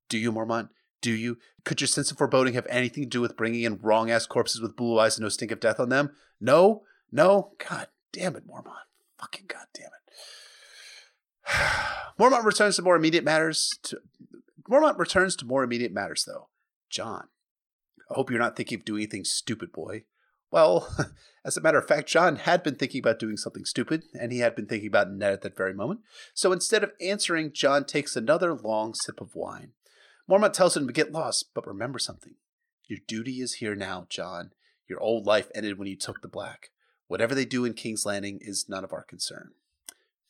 Do 0.10 0.18
you, 0.18 0.32
Mormont? 0.32 0.70
Do 1.02 1.12
you? 1.12 1.38
Could 1.66 1.82
your 1.82 1.88
sense 1.88 2.12
of 2.12 2.18
foreboding 2.18 2.54
have 2.54 2.68
anything 2.70 3.04
to 3.04 3.10
do 3.10 3.22
with 3.22 3.38
bringing 3.38 3.64
in 3.64 3.80
wrong 3.82 4.12
ass 4.12 4.26
corpses 4.26 4.62
with 4.62 4.76
blue 4.76 5.00
eyes 5.00 5.18
and 5.18 5.24
no 5.24 5.30
stink 5.30 5.52
of 5.52 5.60
death 5.60 5.80
on 5.80 5.90
them? 5.90 6.12
No? 6.40 6.84
No? 7.12 7.54
God 7.68 7.88
damn 8.12 8.36
it, 8.36 8.48
Mormont. 8.48 8.86
Fucking 9.18 9.46
god 9.48 9.66
damn 9.74 9.88
it. 9.88 10.14
Mormont 12.20 12.44
returns 12.44 12.76
to 12.76 12.82
more 12.82 12.96
immediate 12.96 13.24
matters. 13.24 13.70
To, 13.84 14.00
Mormont 14.70 14.98
returns 14.98 15.36
to 15.38 15.46
more 15.46 15.64
immediate 15.64 15.94
matters, 15.94 16.26
though. 16.26 16.50
John, 16.90 17.28
I 18.10 18.16
hope 18.16 18.30
you're 18.30 18.40
not 18.40 18.56
thinking 18.56 18.80
of 18.80 18.86
doing 18.86 19.04
anything 19.04 19.24
stupid, 19.24 19.72
boy. 19.72 20.04
Well, 20.54 20.88
as 21.46 21.58
a 21.58 21.62
matter 21.62 21.80
of 21.80 21.88
fact, 21.88 22.08
John 22.08 22.36
had 22.36 22.62
been 22.62 22.76
thinking 22.76 23.00
about 23.00 23.18
doing 23.18 23.38
something 23.38 23.66
stupid, 23.66 24.04
and 24.14 24.32
he 24.32 24.38
had 24.38 24.56
been 24.56 24.68
thinking 24.68 24.88
about 24.88 25.12
Ned 25.12 25.34
at 25.34 25.42
that 25.42 25.58
very 25.58 25.74
moment. 25.74 26.02
So 26.36 26.52
instead 26.52 26.84
of 26.84 26.92
answering, 27.02 27.54
John 27.54 27.86
takes 27.86 28.16
another 28.16 28.54
long 28.54 28.94
sip 28.94 29.20
of 29.20 29.34
wine. 29.34 29.72
Mormont 30.30 30.54
tells 30.54 30.78
him 30.78 30.86
to 30.86 30.94
get 30.94 31.12
lost, 31.12 31.50
but 31.56 31.66
remember 31.66 31.98
something. 31.98 32.36
Your 32.88 33.00
duty 33.08 33.42
is 33.42 33.56
here 33.56 33.74
now, 33.74 34.06
John. 34.10 34.52
Your 34.88 35.00
old 35.00 35.26
life 35.26 35.50
ended 35.56 35.80
when 35.80 35.88
you 35.88 35.98
took 35.98 36.22
the 36.22 36.28
black. 36.28 36.70
Whatever 37.08 37.34
they 37.34 37.46
do 37.46 37.66
in 37.66 37.74
King's 37.74 38.06
Landing 38.06 38.38
is 38.40 38.68
none 38.70 38.84
of 38.84 38.94
our 38.94 39.04
concern. 39.04 39.54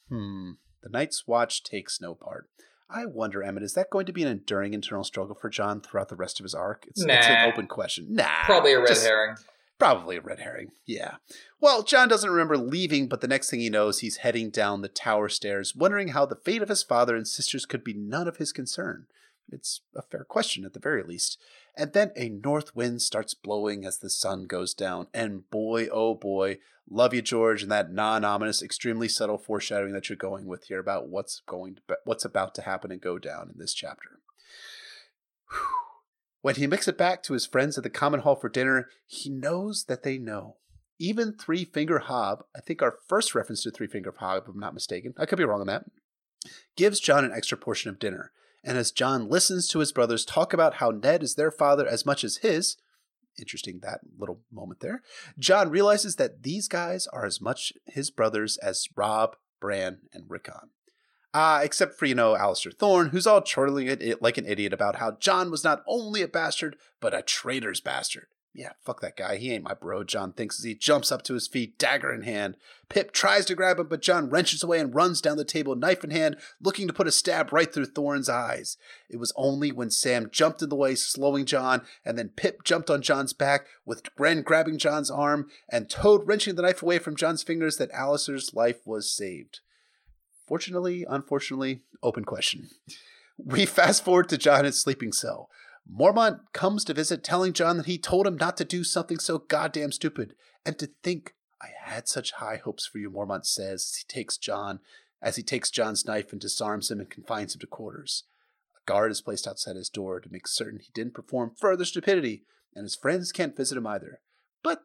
Hmm. 0.08 0.52
The 0.82 0.90
Night's 0.90 1.28
Watch 1.28 1.64
takes 1.64 2.00
no 2.00 2.16
part. 2.16 2.50
I 2.90 3.06
wonder, 3.06 3.44
Emmett, 3.44 3.64
is 3.64 3.74
that 3.74 3.90
going 3.90 4.06
to 4.06 4.14
be 4.14 4.24
an 4.24 4.30
enduring 4.30 4.74
internal 4.74 5.04
struggle 5.04 5.36
for 5.36 5.50
John 5.50 5.82
throughout 5.82 6.08
the 6.08 6.16
rest 6.16 6.40
of 6.40 6.46
his 6.46 6.54
arc? 6.54 6.86
It's, 6.88 7.04
nah. 7.04 7.16
it's 7.16 7.28
an 7.28 7.50
open 7.52 7.68
question. 7.68 8.08
Nah. 8.12 8.46
Probably 8.46 8.72
a 8.72 8.80
red 8.80 8.88
just, 8.88 9.06
herring. 9.06 9.36
Probably 9.80 10.16
a 10.16 10.22
red 10.22 10.40
herring. 10.40 10.72
Yeah. 10.86 11.16
Well, 11.60 11.84
John 11.84 12.08
doesn't 12.08 12.30
remember 12.30 12.58
leaving, 12.58 13.08
but 13.08 13.22
the 13.22 13.28
next 13.28 13.50
thing 13.50 13.60
he 13.60 13.70
knows, 13.70 14.00
he's 14.00 14.18
heading 14.18 14.50
down 14.50 14.82
the 14.82 14.88
tower 14.88 15.30
stairs, 15.30 15.76
wondering 15.76 16.10
how 16.10 16.26
the 16.26 16.36
fate 16.36 16.62
of 16.62 16.70
his 16.70 16.84
father 16.84 17.16
and 17.16 17.28
sisters 17.28 17.66
could 17.66 17.84
be 17.84 17.94
none 17.94 18.28
of 18.28 18.38
his 18.38 18.52
concern. 18.52 19.08
It's 19.52 19.82
a 19.96 20.02
fair 20.02 20.24
question 20.24 20.64
at 20.64 20.74
the 20.74 20.80
very 20.80 21.04
least. 21.04 21.38
And 21.76 21.92
then 21.94 22.12
a 22.16 22.30
north 22.30 22.76
wind 22.76 23.02
starts 23.02 23.34
blowing 23.34 23.84
as 23.84 23.98
the 23.98 24.10
sun 24.10 24.46
goes 24.46 24.74
down. 24.74 25.08
And 25.14 25.50
boy, 25.50 25.88
oh 25.92 26.16
boy, 26.16 26.60
love 26.90 27.14
you, 27.14 27.22
George, 27.22 27.62
and 27.62 27.72
that 27.72 27.92
non-ominous, 27.92 28.62
extremely 28.62 29.10
subtle 29.10 29.38
foreshadowing 29.38 29.94
that 29.94 30.08
you're 30.08 30.16
going 30.16 30.46
with 30.46 30.66
here 30.66 30.80
about 30.80 31.10
what's 31.10 31.42
going 31.46 31.76
to 31.76 31.98
what's 32.06 32.26
about 32.26 32.56
to 32.56 32.62
happen 32.62 32.92
and 32.92 33.02
go 33.02 33.18
down 33.20 33.50
in 33.54 33.60
this 33.60 33.74
chapter. 33.74 34.20
Whew. 35.50 35.93
When 36.44 36.56
he 36.56 36.68
makes 36.68 36.90
it 36.90 36.98
back 36.98 37.24
to 37.24 37.34
his 37.34 37.46
friends 37.46 37.78
at 37.78 37.86
the 37.86 37.90
common 37.90 38.20
hall 38.20 38.36
for 38.36 38.50
dinner, 38.50 38.90
he 39.08 39.30
knows 39.30 39.86
that 39.86 40.04
they 40.04 40.18
know. 40.18 40.58
Even 41.00 41.32
Three 41.32 41.64
Finger 41.64 42.00
Hob, 42.00 42.44
I 42.54 42.60
think 42.60 42.82
our 42.82 42.98
first 43.08 43.34
reference 43.34 43.64
to 43.64 43.72
Three 43.72 43.88
Finger 43.88 44.14
Hob, 44.20 44.44
if 44.44 44.50
I'm 44.50 44.60
not 44.60 44.74
mistaken, 44.74 45.14
I 45.18 45.26
could 45.26 45.38
be 45.38 45.46
wrong 45.46 45.62
on 45.62 45.68
that, 45.68 45.86
gives 46.76 47.00
John 47.00 47.24
an 47.24 47.32
extra 47.32 47.58
portion 47.58 47.90
of 47.90 47.98
dinner. 47.98 48.34
And 48.62 48.78
as 48.78 48.92
John 48.92 49.30
listens 49.30 49.70
to 49.70 49.80
his 49.80 49.94
brothers 49.94 50.26
talk 50.26 50.52
about 50.52 50.76
how 50.76 50.92
Ned 50.92 51.24
is 51.24 51.36
their 51.36 51.50
father 51.50 51.88
as 51.88 52.06
much 52.06 52.26
as 52.26 52.38
his, 52.38 52.76
interesting 53.40 53.80
that 53.82 54.02
little 54.20 54.42
moment 54.52 54.82
there, 54.82 55.02
John 55.40 55.70
realizes 55.70 56.18
that 56.18 56.44
these 56.44 56.68
guys 56.68 57.08
are 57.08 57.26
as 57.26 57.40
much 57.40 57.72
his 57.86 58.12
brothers 58.12 58.58
as 58.58 58.90
Robb, 58.98 59.38
Bran, 59.62 60.00
and 60.12 60.26
Rickon. 60.28 60.72
Uh, 61.34 61.62
except 61.64 61.98
for, 61.98 62.06
you 62.06 62.14
know, 62.14 62.36
Alliser 62.36 62.72
Thorne, 62.72 63.10
who's 63.10 63.26
all 63.26 63.42
chortling 63.42 63.88
it 63.88 64.22
like 64.22 64.38
an 64.38 64.46
idiot 64.46 64.72
about 64.72 64.98
how 64.98 65.18
John 65.20 65.50
was 65.50 65.64
not 65.64 65.84
only 65.88 66.22
a 66.22 66.28
bastard, 66.28 66.76
but 67.00 67.16
a 67.16 67.24
traitor's 67.24 67.82
bastard. 67.82 68.28
Yeah, 68.56 68.74
fuck 68.84 69.02
that 69.02 69.18
guy. 69.18 69.38
He 69.38 69.52
ain't 69.52 69.64
my 69.64 69.74
bro, 69.74 70.04
John 70.04 70.32
thinks 70.32 70.60
as 70.60 70.64
he 70.64 70.76
jumps 70.76 71.12
up 71.12 71.24
to 71.24 71.34
his 71.34 71.48
feet, 71.48 71.80
dagger 71.80 72.14
in 72.14 72.22
hand. 72.22 72.56
Pip 72.88 73.12
tries 73.12 73.46
to 73.46 73.56
grab 73.56 73.80
him, 73.80 73.88
but 73.88 74.04
John 74.04 74.30
wrenches 74.30 74.62
away 74.62 74.80
and 74.80 74.94
runs 74.94 75.22
down 75.22 75.38
the 75.38 75.44
table, 75.44 75.76
knife 75.76 76.04
in 76.04 76.12
hand, 76.12 76.38
looking 76.62 76.86
to 76.86 76.94
put 76.94 77.08
a 77.08 77.12
stab 77.12 77.52
right 77.52 77.74
through 77.74 77.88
Thorne's 77.88 78.30
eyes. 78.30 78.78
It 79.10 79.18
was 79.18 79.34
only 79.36 79.72
when 79.72 79.90
Sam 79.90 80.30
jumped 80.32 80.62
in 80.62 80.70
the 80.70 80.76
way, 80.76 80.94
slowing 80.94 81.46
John, 81.46 81.82
and 82.06 82.16
then 82.16 82.30
Pip 82.30 82.64
jumped 82.64 82.92
on 82.92 83.02
John's 83.02 83.34
back, 83.34 83.66
with 83.88 84.16
Grenn 84.16 84.44
grabbing 84.44 84.78
John's 84.78 85.10
arm 85.10 85.50
and 85.68 85.90
Toad 85.90 86.28
wrenching 86.28 86.54
the 86.54 86.62
knife 86.62 86.84
away 86.84 87.00
from 87.00 87.16
John's 87.16 87.42
fingers, 87.42 87.78
that 87.78 87.92
Alliser's 87.92 88.54
life 88.54 88.86
was 88.86 89.12
saved. 89.12 89.62
Fortunately, 90.54 91.04
unfortunately, 91.10 91.82
open 92.04 92.26
question. 92.26 92.70
We 93.44 93.66
fast 93.66 94.06
forward 94.06 94.30
to 94.30 94.38
John 94.38 94.60
in 94.60 94.66
his 94.66 94.80
sleeping 94.80 95.12
cell. 95.12 95.50
Mormont 95.92 96.42
comes 96.54 96.86
to 96.86 96.94
visit, 96.94 97.24
telling 97.24 97.54
John 97.54 97.78
that 97.78 97.88
he 97.88 97.98
told 97.98 98.28
him 98.28 98.38
not 98.38 98.56
to 98.58 98.64
do 98.64 98.84
something 98.84 99.18
so 99.18 99.40
goddamn 99.40 99.92
stupid. 99.92 100.36
And 100.64 100.78
to 100.78 100.92
think 101.02 101.34
I 101.60 101.70
had 101.84 102.08
such 102.08 102.34
high 102.34 102.58
hopes 102.58 102.86
for 102.86 103.00
you, 103.00 103.10
Mormont 103.10 103.48
says 103.48 103.82
as 103.82 103.96
he 103.96 104.04
takes 104.08 104.38
Jon 104.38 104.80
as 105.24 105.38
he 105.38 105.42
takes 105.42 105.72
Jon's 105.72 106.06
knife 106.06 106.32
and 106.32 106.40
disarms 106.40 106.92
him 106.92 107.00
and 107.00 107.10
confines 107.10 107.56
him 107.56 107.60
to 107.62 107.66
quarters. 107.66 108.26
A 108.78 108.86
guard 108.86 109.10
is 109.10 109.22
placed 109.22 109.48
outside 109.48 109.76
his 109.76 109.90
door 109.90 110.20
to 110.20 110.32
make 110.32 110.48
certain 110.48 110.82
he 110.82 110.92
didn't 110.94 111.16
perform 111.16 111.56
further 111.60 111.84
stupidity, 111.84 112.44
and 112.76 112.84
his 112.84 112.94
friends 112.94 113.32
can't 113.32 113.58
visit 113.58 113.76
him 113.76 113.88
either. 113.88 114.20
But 114.62 114.84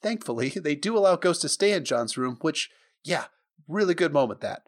thankfully, 0.00 0.48
they 0.56 0.76
do 0.76 0.96
allow 0.96 1.16
Ghost 1.16 1.42
to 1.42 1.50
stay 1.50 1.72
in 1.72 1.84
John's 1.84 2.16
room, 2.16 2.38
which, 2.40 2.70
yeah, 3.04 3.24
really 3.68 3.92
good 3.92 4.14
moment 4.14 4.40
that. 4.40 4.62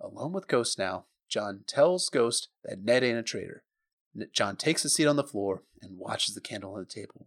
Alone 0.00 0.32
with 0.32 0.48
Ghost 0.48 0.78
now, 0.78 1.06
John 1.28 1.64
tells 1.66 2.08
Ghost 2.08 2.48
that 2.64 2.82
Ned 2.82 3.02
ain't 3.02 3.18
a 3.18 3.22
traitor. 3.22 3.64
John 4.32 4.56
takes 4.56 4.84
a 4.84 4.88
seat 4.88 5.06
on 5.06 5.16
the 5.16 5.24
floor 5.24 5.62
and 5.82 5.98
watches 5.98 6.34
the 6.34 6.40
candle 6.40 6.74
on 6.74 6.80
the 6.80 6.86
table. 6.86 7.26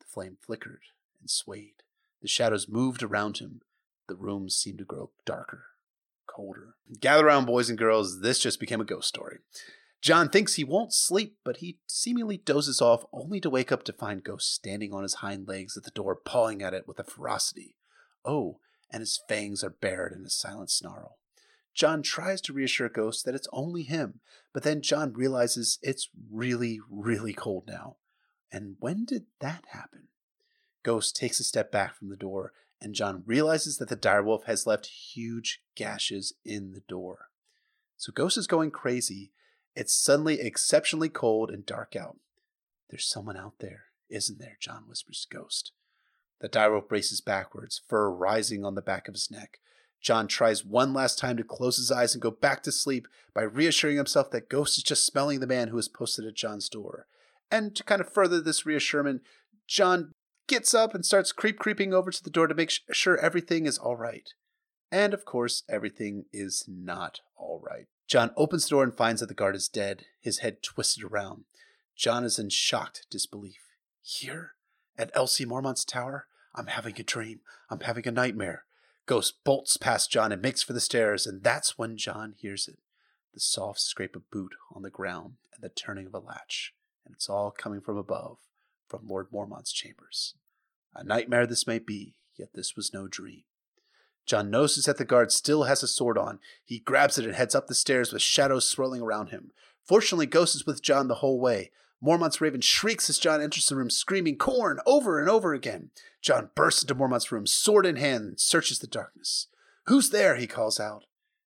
The 0.00 0.06
flame 0.06 0.38
flickered 0.40 0.82
and 1.20 1.30
swayed. 1.30 1.82
The 2.22 2.28
shadows 2.28 2.68
moved 2.68 3.02
around 3.02 3.38
him. 3.38 3.60
The 4.08 4.16
room 4.16 4.48
seemed 4.48 4.78
to 4.78 4.84
grow 4.84 5.10
darker, 5.24 5.64
colder. 6.26 6.74
Gather 7.00 7.26
around, 7.26 7.46
boys 7.46 7.68
and 7.68 7.78
girls. 7.78 8.20
This 8.20 8.38
just 8.38 8.58
became 8.58 8.80
a 8.80 8.84
ghost 8.84 9.08
story. 9.08 9.38
John 10.00 10.28
thinks 10.28 10.54
he 10.54 10.64
won't 10.64 10.92
sleep, 10.92 11.36
but 11.44 11.58
he 11.58 11.78
seemingly 11.86 12.36
dozes 12.36 12.80
off 12.80 13.04
only 13.12 13.40
to 13.40 13.50
wake 13.50 13.72
up 13.72 13.82
to 13.84 13.92
find 13.92 14.22
Ghost 14.22 14.54
standing 14.54 14.92
on 14.92 15.02
his 15.02 15.14
hind 15.14 15.48
legs 15.48 15.76
at 15.76 15.82
the 15.82 15.90
door, 15.90 16.14
pawing 16.14 16.62
at 16.62 16.74
it 16.74 16.86
with 16.86 17.00
a 17.00 17.04
ferocity. 17.04 17.76
Oh, 18.24 18.60
and 18.90 19.00
his 19.00 19.20
fangs 19.28 19.64
are 19.64 19.70
bared 19.70 20.12
in 20.12 20.24
a 20.24 20.30
silent 20.30 20.70
snarl. 20.70 21.18
Jon 21.76 22.02
tries 22.02 22.40
to 22.40 22.54
reassure 22.54 22.88
Ghost 22.88 23.26
that 23.26 23.34
it's 23.34 23.48
only 23.52 23.82
him, 23.82 24.20
but 24.54 24.62
then 24.62 24.80
John 24.80 25.12
realizes 25.12 25.78
it's 25.82 26.08
really, 26.32 26.80
really 26.90 27.34
cold 27.34 27.64
now. 27.68 27.96
And 28.50 28.76
when 28.80 29.04
did 29.04 29.26
that 29.40 29.66
happen? 29.68 30.08
Ghost 30.82 31.14
takes 31.14 31.38
a 31.38 31.44
step 31.44 31.70
back 31.70 31.94
from 31.94 32.08
the 32.08 32.16
door, 32.16 32.54
and 32.80 32.94
John 32.94 33.22
realizes 33.26 33.76
that 33.76 33.90
the 33.90 33.96
direwolf 33.96 34.44
has 34.44 34.66
left 34.66 34.86
huge 34.86 35.60
gashes 35.74 36.32
in 36.46 36.72
the 36.72 36.82
door. 36.88 37.28
So 37.98 38.10
Ghost 38.10 38.38
is 38.38 38.46
going 38.46 38.70
crazy. 38.70 39.32
It's 39.74 39.94
suddenly 39.94 40.40
exceptionally 40.40 41.10
cold 41.10 41.50
and 41.50 41.66
dark 41.66 41.94
out. 41.94 42.16
There's 42.88 43.06
someone 43.06 43.36
out 43.36 43.58
there, 43.58 43.84
isn't 44.08 44.38
there? 44.38 44.56
John 44.60 44.84
whispers 44.88 45.26
to 45.28 45.36
Ghost. 45.36 45.72
The 46.40 46.48
direwolf 46.48 46.88
braces 46.88 47.20
backwards, 47.20 47.82
fur 47.86 48.10
rising 48.10 48.64
on 48.64 48.76
the 48.76 48.82
back 48.82 49.08
of 49.08 49.14
his 49.14 49.30
neck. 49.30 49.58
Jon 50.00 50.26
tries 50.26 50.64
one 50.64 50.92
last 50.92 51.18
time 51.18 51.36
to 51.36 51.44
close 51.44 51.76
his 51.76 51.90
eyes 51.90 52.14
and 52.14 52.22
go 52.22 52.30
back 52.30 52.62
to 52.62 52.72
sleep 52.72 53.08
by 53.34 53.42
reassuring 53.42 53.96
himself 53.96 54.30
that 54.30 54.48
Ghost 54.48 54.78
is 54.78 54.84
just 54.84 55.04
smelling 55.04 55.40
the 55.40 55.46
man 55.46 55.68
who 55.68 55.78
is 55.78 55.88
posted 55.88 56.24
at 56.24 56.34
John's 56.34 56.68
door. 56.68 57.06
And 57.50 57.74
to 57.76 57.82
kind 57.82 58.00
of 58.00 58.12
further 58.12 58.40
this 58.40 58.66
reassurance, 58.66 59.22
John 59.66 60.12
gets 60.48 60.74
up 60.74 60.94
and 60.94 61.04
starts 61.04 61.32
creep 61.32 61.58
creeping 61.58 61.92
over 61.92 62.10
to 62.10 62.22
the 62.22 62.30
door 62.30 62.46
to 62.46 62.54
make 62.54 62.70
sure 62.92 63.16
everything 63.18 63.66
is 63.66 63.78
all 63.78 63.96
right. 63.96 64.28
And 64.92 65.12
of 65.12 65.24
course, 65.24 65.64
everything 65.68 66.26
is 66.32 66.64
not 66.68 67.20
all 67.36 67.60
right. 67.64 67.86
John 68.06 68.30
opens 68.36 68.64
the 68.64 68.70
door 68.70 68.84
and 68.84 68.96
finds 68.96 69.20
that 69.20 69.26
the 69.26 69.34
guard 69.34 69.56
is 69.56 69.68
dead, 69.68 70.04
his 70.20 70.38
head 70.38 70.62
twisted 70.62 71.02
around. 71.02 71.44
John 71.96 72.24
is 72.24 72.38
in 72.38 72.50
shocked 72.50 73.06
disbelief. 73.10 73.58
Here? 74.02 74.52
At 74.96 75.12
LC 75.14 75.46
Mormont's 75.46 75.84
tower? 75.84 76.26
I'm 76.54 76.68
having 76.68 76.94
a 76.98 77.02
dream. 77.02 77.40
I'm 77.68 77.80
having 77.80 78.06
a 78.06 78.12
nightmare. 78.12 78.65
Ghost 79.06 79.44
bolts 79.44 79.76
past 79.76 80.10
John 80.10 80.32
and 80.32 80.42
makes 80.42 80.62
for 80.62 80.72
the 80.72 80.80
stairs, 80.80 81.26
and 81.26 81.42
that's 81.42 81.78
when 81.78 81.96
John 81.96 82.34
hears 82.36 82.68
it 82.68 82.78
the 83.36 83.40
soft 83.40 83.80
scrape 83.80 84.16
of 84.16 84.30
boot 84.30 84.54
on 84.74 84.80
the 84.80 84.88
ground 84.88 85.34
and 85.54 85.62
the 85.62 85.68
turning 85.68 86.06
of 86.06 86.14
a 86.14 86.18
latch. 86.18 86.72
And 87.04 87.14
it's 87.14 87.28
all 87.28 87.50
coming 87.50 87.82
from 87.82 87.98
above, 87.98 88.38
from 88.88 89.06
Lord 89.06 89.28
Mormont's 89.30 89.72
chambers. 89.72 90.34
A 90.94 91.04
nightmare 91.04 91.46
this 91.46 91.66
may 91.66 91.78
be, 91.78 92.14
yet 92.36 92.54
this 92.54 92.74
was 92.74 92.94
no 92.94 93.06
dream. 93.06 93.42
Jon 94.24 94.50
notices 94.50 94.86
that 94.86 94.96
the 94.96 95.04
guard 95.04 95.30
still 95.30 95.64
has 95.64 95.82
a 95.82 95.88
sword 95.88 96.16
on. 96.16 96.40
He 96.64 96.78
grabs 96.78 97.18
it 97.18 97.26
and 97.26 97.34
heads 97.34 97.54
up 97.54 97.66
the 97.66 97.74
stairs 97.74 98.10
with 98.10 98.22
shadows 98.22 98.66
swirling 98.66 99.02
around 99.02 99.28
him. 99.28 99.52
Fortunately, 99.84 100.26
Ghost 100.26 100.56
is 100.56 100.66
with 100.66 100.82
John 100.82 101.08
the 101.08 101.16
whole 101.16 101.38
way. 101.38 101.70
Mormont's 102.00 102.40
Raven 102.40 102.60
shrieks 102.60 103.08
as 103.08 103.18
John 103.18 103.40
enters 103.40 103.66
the 103.66 103.76
room, 103.76 103.90
screaming, 103.90 104.36
corn 104.36 104.80
over 104.86 105.18
and 105.18 105.28
over 105.28 105.54
again. 105.54 105.90
John 106.20 106.50
bursts 106.54 106.82
into 106.82 106.94
Mormont's 106.94 107.32
room, 107.32 107.46
sword 107.46 107.86
in 107.86 107.96
hand, 107.96 108.24
and 108.24 108.40
searches 108.40 108.78
the 108.78 108.86
darkness. 108.86 109.48
Who's 109.86 110.10
there? 110.10 110.36
he 110.36 110.46
calls 110.46 110.78
out. 110.78 111.04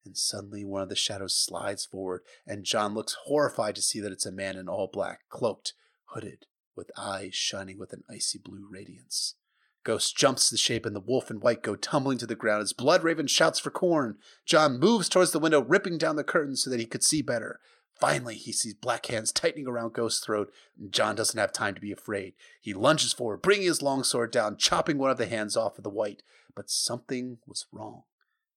And 0.05 0.17
suddenly 0.17 0.65
one 0.65 0.83
of 0.83 0.89
the 0.89 0.95
shadows 0.95 1.37
slides 1.37 1.85
forward, 1.85 2.23
and 2.47 2.65
John 2.65 2.95
looks 2.95 3.17
horrified 3.25 3.75
to 3.75 3.83
see 3.83 3.99
that 4.01 4.13
it's 4.13 4.27
a 4.27 4.31
man 4.31 4.57
in 4.57 4.69
all 4.69 4.89
black, 4.93 5.23
cloaked, 5.29 5.73
hooded, 6.11 6.47
with 6.77 6.93
eyes 6.97 7.35
shining 7.35 7.79
with 7.79 7.93
an 7.93 8.05
icy 8.09 8.39
blue 8.39 8.69
radiance. 8.71 9.35
Ghost 9.83 10.17
jumps 10.17 10.51
the 10.51 10.57
shape, 10.57 10.87
and 10.87 10.95
the 10.95 11.01
wolf 11.01 11.31
and 11.31 11.41
wight 11.41 11.63
go 11.63 11.77
tumbling 11.77 12.19
to 12.19 12.27
the 12.27 12.35
ground 12.35 12.63
as 12.63 12.73
Blood 12.73 13.03
Raven 13.03 13.27
shouts 13.27 13.59
for 13.59 13.71
corn. 13.71 14.17
John 14.45 14.79
moves 14.79 15.09
towards 15.09 15.33
the 15.33 15.39
window, 15.39 15.63
ripping 15.63 15.99
down 15.99 16.17
the 16.17 16.25
curtains 16.25 16.63
so 16.63 16.71
that 16.71 16.81
he 16.81 16.87
could 16.87 17.05
see 17.05 17.23
better. 17.23 17.61
Finally, 17.99 18.35
he 18.35 18.53
sees 18.53 18.75
black 18.75 19.07
hands 19.07 19.33
tightening 19.33 19.67
around 19.67 19.95
Ghost's 19.95 20.25
throat, 20.25 20.53
and 20.79 20.93
Jon 20.93 21.15
doesn't 21.15 21.39
have 21.39 21.53
time 21.53 21.75
to 21.75 21.81
be 21.81 21.93
afraid. 21.93 22.35
He 22.61 22.75
lunges 22.75 23.15
forward, 23.15 23.41
bringing 23.41 23.67
his 23.67 23.81
longsword 23.81 24.31
down, 24.31 24.59
chopping 24.59 24.99
one 24.99 25.11
of 25.11 25.17
the 25.17 25.27
hands 25.27 25.57
off 25.57 25.79
of 25.79 25.85
the 25.85 25.91
wight. 25.91 26.23
But 26.55 26.71
something 26.71 27.39
was 27.47 27.67
wrong. 27.73 28.03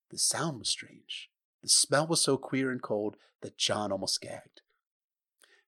The 0.10 0.18
sound 0.18 0.60
was 0.60 0.70
strange. 0.70 1.30
The 1.62 1.70
smell 1.70 2.08
was 2.08 2.22
so 2.22 2.38
queer 2.38 2.70
and 2.72 2.82
cold 2.82 3.16
that 3.42 3.58
John 3.58 3.92
almost 3.92 4.22
gagged. 4.22 4.62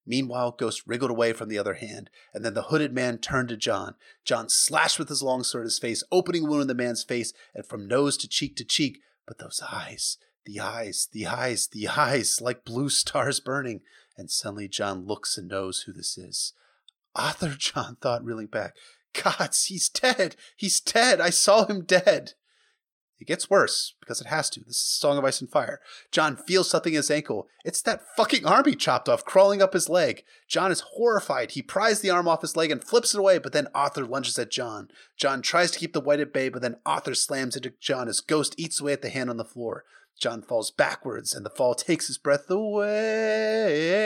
Meanwhile, 0.05 0.55
Ghost 0.57 0.83
wriggled 0.85 1.11
away 1.11 1.31
from 1.31 1.47
the 1.47 1.57
other 1.57 1.75
hand, 1.75 2.09
and 2.33 2.43
then 2.43 2.53
the 2.53 2.63
hooded 2.63 2.93
man 2.93 3.19
turned 3.19 3.49
to 3.49 3.57
John. 3.57 3.95
John 4.25 4.49
slashed 4.49 4.97
with 4.97 5.09
his 5.09 5.21
long 5.21 5.39
longsword 5.39 5.65
his 5.65 5.79
face, 5.79 6.03
opening 6.11 6.45
a 6.45 6.49
wound 6.49 6.63
in 6.63 6.67
the 6.67 6.73
man's 6.73 7.03
face, 7.03 7.33
and 7.53 7.65
from 7.65 7.87
nose 7.87 8.17
to 8.17 8.27
cheek 8.27 8.55
to 8.57 8.65
cheek. 8.65 8.99
But 9.27 9.37
those 9.37 9.61
eyes, 9.71 10.17
the 10.45 10.59
eyes, 10.59 11.07
the 11.11 11.27
eyes, 11.27 11.67
the 11.67 11.87
eyes, 11.87 12.39
like 12.41 12.65
blue 12.65 12.89
stars 12.89 13.39
burning. 13.39 13.81
And 14.17 14.29
suddenly 14.29 14.67
John 14.67 15.05
looks 15.05 15.37
and 15.37 15.47
knows 15.47 15.81
who 15.81 15.93
this 15.93 16.17
is. 16.17 16.53
Othor, 17.15 17.57
John 17.57 17.97
thought, 18.01 18.23
reeling 18.23 18.47
back. 18.47 18.75
Gods, 19.13 19.65
he's 19.65 19.89
dead. 19.89 20.35
He's 20.55 20.79
dead. 20.79 21.19
I 21.19 21.29
saw 21.29 21.65
him 21.65 21.83
dead. 21.83 22.33
It 23.21 23.27
gets 23.27 23.51
worse 23.51 23.93
because 23.99 24.19
it 24.19 24.27
has 24.27 24.49
to. 24.49 24.61
This 24.61 24.77
is 24.77 24.81
Song 24.81 25.19
of 25.19 25.23
Ice 25.23 25.41
and 25.41 25.49
Fire. 25.49 25.79
John 26.11 26.35
feels 26.35 26.67
something 26.67 26.93
in 26.93 26.97
his 26.97 27.11
ankle. 27.11 27.47
It's 27.63 27.83
that 27.83 28.01
fucking 28.17 28.47
arm 28.47 28.65
he 28.65 28.75
chopped 28.75 29.07
off, 29.07 29.25
crawling 29.25 29.61
up 29.61 29.73
his 29.73 29.89
leg. 29.89 30.23
John 30.47 30.71
is 30.71 30.83
horrified. 30.95 31.51
He 31.51 31.61
pries 31.61 31.99
the 31.99 32.09
arm 32.09 32.27
off 32.27 32.41
his 32.41 32.57
leg 32.57 32.71
and 32.71 32.83
flips 32.83 33.13
it 33.13 33.19
away, 33.19 33.37
but 33.37 33.53
then 33.53 33.67
Othor 33.75 34.09
lunges 34.09 34.39
at 34.39 34.49
John. 34.49 34.89
John 35.17 35.43
tries 35.43 35.69
to 35.69 35.77
keep 35.77 35.93
the 35.93 36.01
wight 36.01 36.19
at 36.19 36.33
bay, 36.33 36.49
but 36.49 36.63
then 36.63 36.77
Othor 36.83 37.15
slams 37.15 37.55
into 37.55 37.73
John 37.79 38.07
as 38.07 38.21
Ghost 38.21 38.55
eats 38.57 38.81
away 38.81 38.93
at 38.93 39.03
the 39.03 39.09
hand 39.09 39.29
on 39.29 39.37
the 39.37 39.45
floor. 39.45 39.83
Jon 40.19 40.41
falls 40.41 40.71
backwards, 40.71 41.33
and 41.33 41.45
the 41.45 41.49
fall 41.49 41.73
takes 41.73 42.07
his 42.07 42.17
breath 42.17 42.49
away. 42.49 44.01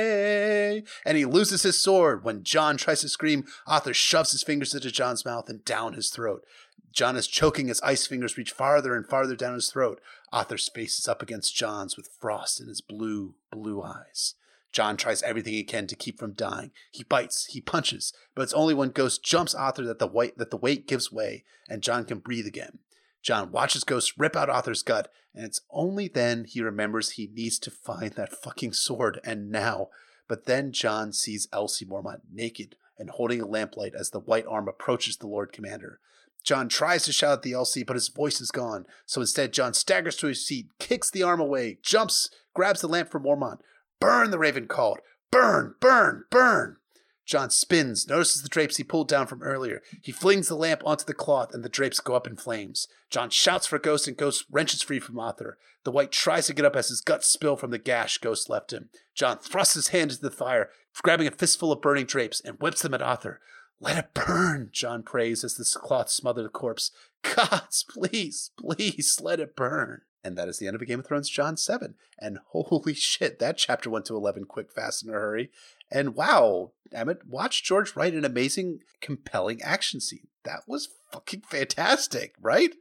And 1.05 1.17
he 1.17 1.25
loses 1.25 1.63
his 1.63 1.81
sword. 1.81 2.23
When 2.23 2.43
John 2.43 2.77
tries 2.77 3.01
to 3.01 3.09
scream, 3.09 3.45
Othor 3.67 3.93
shoves 3.93 4.31
his 4.31 4.43
fingers 4.43 4.73
into 4.73 4.91
John's 4.91 5.25
mouth 5.25 5.49
and 5.49 5.65
down 5.65 5.93
his 5.93 6.09
throat. 6.09 6.45
John 6.93 7.17
is 7.17 7.27
choking 7.27 7.69
as 7.69 7.81
ice 7.81 8.07
fingers 8.07 8.37
reach 8.37 8.51
farther 8.51 8.95
and 8.95 9.05
farther 9.05 9.35
down 9.35 9.53
his 9.55 9.69
throat. 9.69 9.99
Othor's 10.31 10.69
face 10.69 10.97
is 10.97 11.09
up 11.09 11.21
against 11.21 11.53
John's 11.53 11.97
with 11.97 12.09
frost 12.19 12.61
in 12.61 12.69
his 12.69 12.79
blue, 12.79 13.35
blue 13.51 13.83
eyes. 13.83 14.35
John 14.71 14.95
tries 14.97 15.21
everything 15.23 15.53
he 15.53 15.63
can 15.63 15.87
to 15.87 15.95
keep 15.95 16.19
from 16.19 16.33
dying. 16.33 16.71
He 16.91 17.03
bites, 17.03 17.45
he 17.45 17.61
punches, 17.61 18.13
but 18.33 18.41
it's 18.43 18.53
only 18.53 18.73
when 18.73 18.89
Ghost 18.89 19.23
jumps 19.23 19.53
Othor 19.55 19.85
that 19.85 19.99
the 19.99 20.07
weight 20.07 20.37
that 20.37 20.51
the 20.51 20.57
weight 20.57 20.87
gives 20.87 21.11
way 21.11 21.43
and 21.69 21.81
John 21.81 22.05
can 22.05 22.19
breathe 22.19 22.47
again. 22.47 22.79
Jon 23.25 23.51
watches 23.51 23.83
Ghost 23.83 24.13
rip 24.19 24.35
out 24.35 24.51
Othor's 24.51 24.83
gut, 24.83 25.11
and 25.33 25.43
it's 25.43 25.61
only 25.71 26.07
then 26.07 26.45
he 26.45 26.61
remembers 26.61 27.11
he 27.11 27.27
needs 27.33 27.57
to 27.57 27.71
find 27.71 28.11
that 28.11 28.31
fucking 28.31 28.73
sword, 28.73 29.19
and 29.25 29.49
now. 29.49 29.87
But 30.27 30.45
then 30.45 30.71
John 30.71 31.11
sees 31.11 31.47
LC 31.47 31.87
Mormont 31.87 32.21
naked 32.31 32.75
and 32.99 33.09
holding 33.09 33.41
a 33.41 33.47
lamplight 33.47 33.93
as 33.99 34.11
the 34.11 34.19
white 34.19 34.45
arm 34.45 34.67
approaches 34.67 35.17
the 35.17 35.25
Lord 35.25 35.51
Commander. 35.51 35.99
John 36.43 36.69
tries 36.69 37.03
to 37.05 37.11
shout 37.11 37.33
at 37.33 37.41
the 37.41 37.53
LC, 37.53 37.83
but 37.83 37.95
his 37.95 38.09
voice 38.09 38.39
is 38.39 38.51
gone. 38.51 38.85
So 39.07 39.21
instead, 39.21 39.53
John 39.53 39.73
staggers 39.73 40.17
to 40.17 40.27
his 40.27 40.45
seat, 40.45 40.67
kicks 40.79 41.09
the 41.09 41.23
arm 41.23 41.39
away, 41.39 41.79
jumps, 41.81 42.29
grabs 42.53 42.81
the 42.81 42.87
lamp 42.87 43.09
from 43.09 43.23
Mormont. 43.23 43.57
Burn, 43.99 44.29
the 44.29 44.37
raven 44.37 44.67
called. 44.67 44.99
Burn, 45.31 45.73
burn, 45.81 46.25
burn. 46.29 46.77
Jon 47.25 47.49
spins, 47.49 48.07
notices 48.07 48.43
the 48.43 48.49
drapes 48.49 48.77
he 48.77 48.83
pulled 48.83 49.07
down 49.07 49.25
from 49.25 49.41
earlier. 49.41 49.81
He 50.01 50.11
flings 50.11 50.47
the 50.47 50.55
lamp 50.55 50.81
onto 50.85 51.05
the 51.05 51.13
cloth, 51.13 51.53
and 51.53 51.63
the 51.63 51.69
drapes 51.69 51.99
go 51.99 52.13
up 52.13 52.27
in 52.27 52.35
flames. 52.35 52.87
John 53.09 53.31
shouts 53.31 53.65
for 53.65 53.79
Ghost, 53.79 54.07
and 54.07 54.15
Ghost 54.15 54.45
wrenches 54.51 54.83
free 54.83 54.99
from 54.99 55.15
Othor. 55.15 55.53
The 55.83 55.91
wight 55.91 56.11
tries 56.11 56.47
to 56.47 56.53
get 56.53 56.65
up 56.65 56.75
as 56.75 56.89
his 56.89 57.01
guts 57.01 57.27
spill 57.27 57.55
from 57.55 57.71
the 57.71 57.79
gash 57.79 58.19
Ghost 58.19 58.49
left 58.49 58.71
him. 58.71 58.89
John 59.15 59.39
thrusts 59.39 59.73
his 59.73 59.87
hand 59.87 60.11
into 60.11 60.21
the 60.21 60.31
fire, 60.31 60.69
grabbing 61.01 61.27
a 61.27 61.31
fistful 61.31 61.71
of 61.71 61.81
burning 61.81 62.05
drapes, 62.05 62.41
and 62.41 62.59
whips 62.59 62.83
them 62.83 62.93
at 62.93 63.01
Othor. 63.01 63.37
Let 63.79 63.97
it 63.97 64.13
burn, 64.13 64.69
John 64.71 65.03
prays 65.03 65.43
as 65.43 65.55
the 65.55 65.79
cloth 65.79 66.09
smother 66.09 66.43
the 66.43 66.49
corpse. 66.49 66.91
Gods, 67.35 67.85
please, 67.89 68.51
please, 68.57 69.19
let 69.21 69.39
it 69.39 69.55
burn. 69.55 70.01
And 70.23 70.35
that 70.37 70.47
is 70.47 70.57
the 70.57 70.65
end 70.65 70.75
of 70.75 70.81
A 70.81 70.85
Game 70.85 71.01
of 71.01 71.05
Thrones, 71.05 71.29
John 71.29 71.55
7. 71.55 71.93
And 72.19 72.39
holy 72.47 72.95
shit, 72.95 73.37
that 73.37 73.57
chapter 73.57 73.91
went 73.91 74.05
to 74.05 74.15
11 74.15 74.45
quick, 74.45 74.71
fast, 74.71 75.03
in 75.03 75.09
a 75.09 75.13
hurry. 75.13 75.51
And 75.95 76.13
wow, 76.13 76.73
Emmett, 76.91 77.25
watch 77.25 77.63
George 77.63 77.95
write 77.95 78.13
an 78.13 78.25
amazing, 78.25 78.79
compelling 78.99 79.61
action 79.61 80.01
scene. 80.01 80.27
That 80.43 80.63
was 80.67 80.89
fucking 81.13 81.43
fantastic, 81.49 82.35
right? 82.41 82.75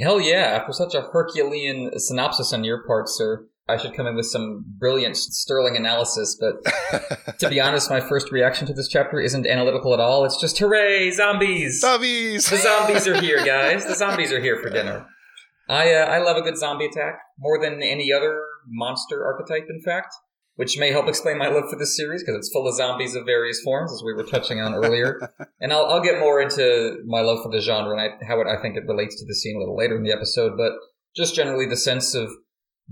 Hell 0.00 0.20
yeah. 0.20 0.58
After 0.60 0.72
such 0.72 0.96
a 0.96 1.02
Herculean 1.12 1.96
synopsis 1.96 2.52
on 2.52 2.64
your 2.64 2.84
part, 2.84 3.08
sir, 3.08 3.46
I 3.68 3.76
should 3.76 3.94
come 3.94 4.08
in 4.08 4.16
with 4.16 4.26
some 4.26 4.64
brilliant, 4.66 5.16
sterling 5.16 5.76
analysis. 5.76 6.36
But 6.40 7.38
to 7.38 7.48
be 7.48 7.60
honest, 7.60 7.88
my 7.88 8.00
first 8.00 8.32
reaction 8.32 8.66
to 8.66 8.72
this 8.72 8.88
chapter 8.88 9.20
isn't 9.20 9.46
analytical 9.46 9.94
at 9.94 10.00
all. 10.00 10.24
It's 10.24 10.40
just, 10.40 10.58
hooray, 10.58 11.12
zombies! 11.12 11.80
Zombies! 11.80 12.50
The 12.50 12.56
zombies 12.56 13.06
are 13.06 13.20
here, 13.20 13.44
guys. 13.46 13.86
The 13.86 13.94
zombies 13.94 14.32
are 14.32 14.40
here 14.40 14.60
for 14.60 14.70
dinner. 14.70 15.06
I, 15.68 15.94
uh, 15.94 16.06
I 16.06 16.18
love 16.18 16.36
a 16.36 16.42
good 16.42 16.58
zombie 16.58 16.86
attack 16.86 17.20
more 17.38 17.60
than 17.62 17.80
any 17.80 18.12
other 18.12 18.42
monster 18.66 19.24
archetype, 19.24 19.68
in 19.70 19.80
fact 19.80 20.12
which 20.58 20.76
may 20.76 20.90
help 20.90 21.06
explain 21.06 21.38
my 21.38 21.46
love 21.46 21.70
for 21.70 21.78
this 21.78 21.96
series 21.96 22.20
because 22.20 22.34
it's 22.34 22.50
full 22.52 22.66
of 22.66 22.74
zombies 22.74 23.14
of 23.14 23.24
various 23.24 23.60
forms, 23.60 23.92
as 23.92 24.02
we 24.04 24.12
were 24.12 24.24
touching 24.24 24.60
on 24.60 24.74
earlier. 24.74 25.32
and 25.60 25.72
I'll, 25.72 25.86
I'll 25.86 26.02
get 26.02 26.18
more 26.18 26.40
into 26.40 26.96
my 27.06 27.20
love 27.20 27.44
for 27.44 27.52
the 27.52 27.60
genre 27.60 27.92
and 27.92 28.00
I, 28.00 28.26
how 28.26 28.40
it, 28.40 28.48
I 28.48 28.60
think 28.60 28.76
it 28.76 28.82
relates 28.88 29.14
to 29.20 29.24
the 29.24 29.36
scene 29.36 29.54
a 29.54 29.60
little 29.60 29.76
later 29.76 29.96
in 29.96 30.02
the 30.02 30.10
episode. 30.10 30.56
But 30.56 30.72
just 31.14 31.36
generally, 31.36 31.66
the 31.66 31.76
sense 31.76 32.12
of 32.12 32.28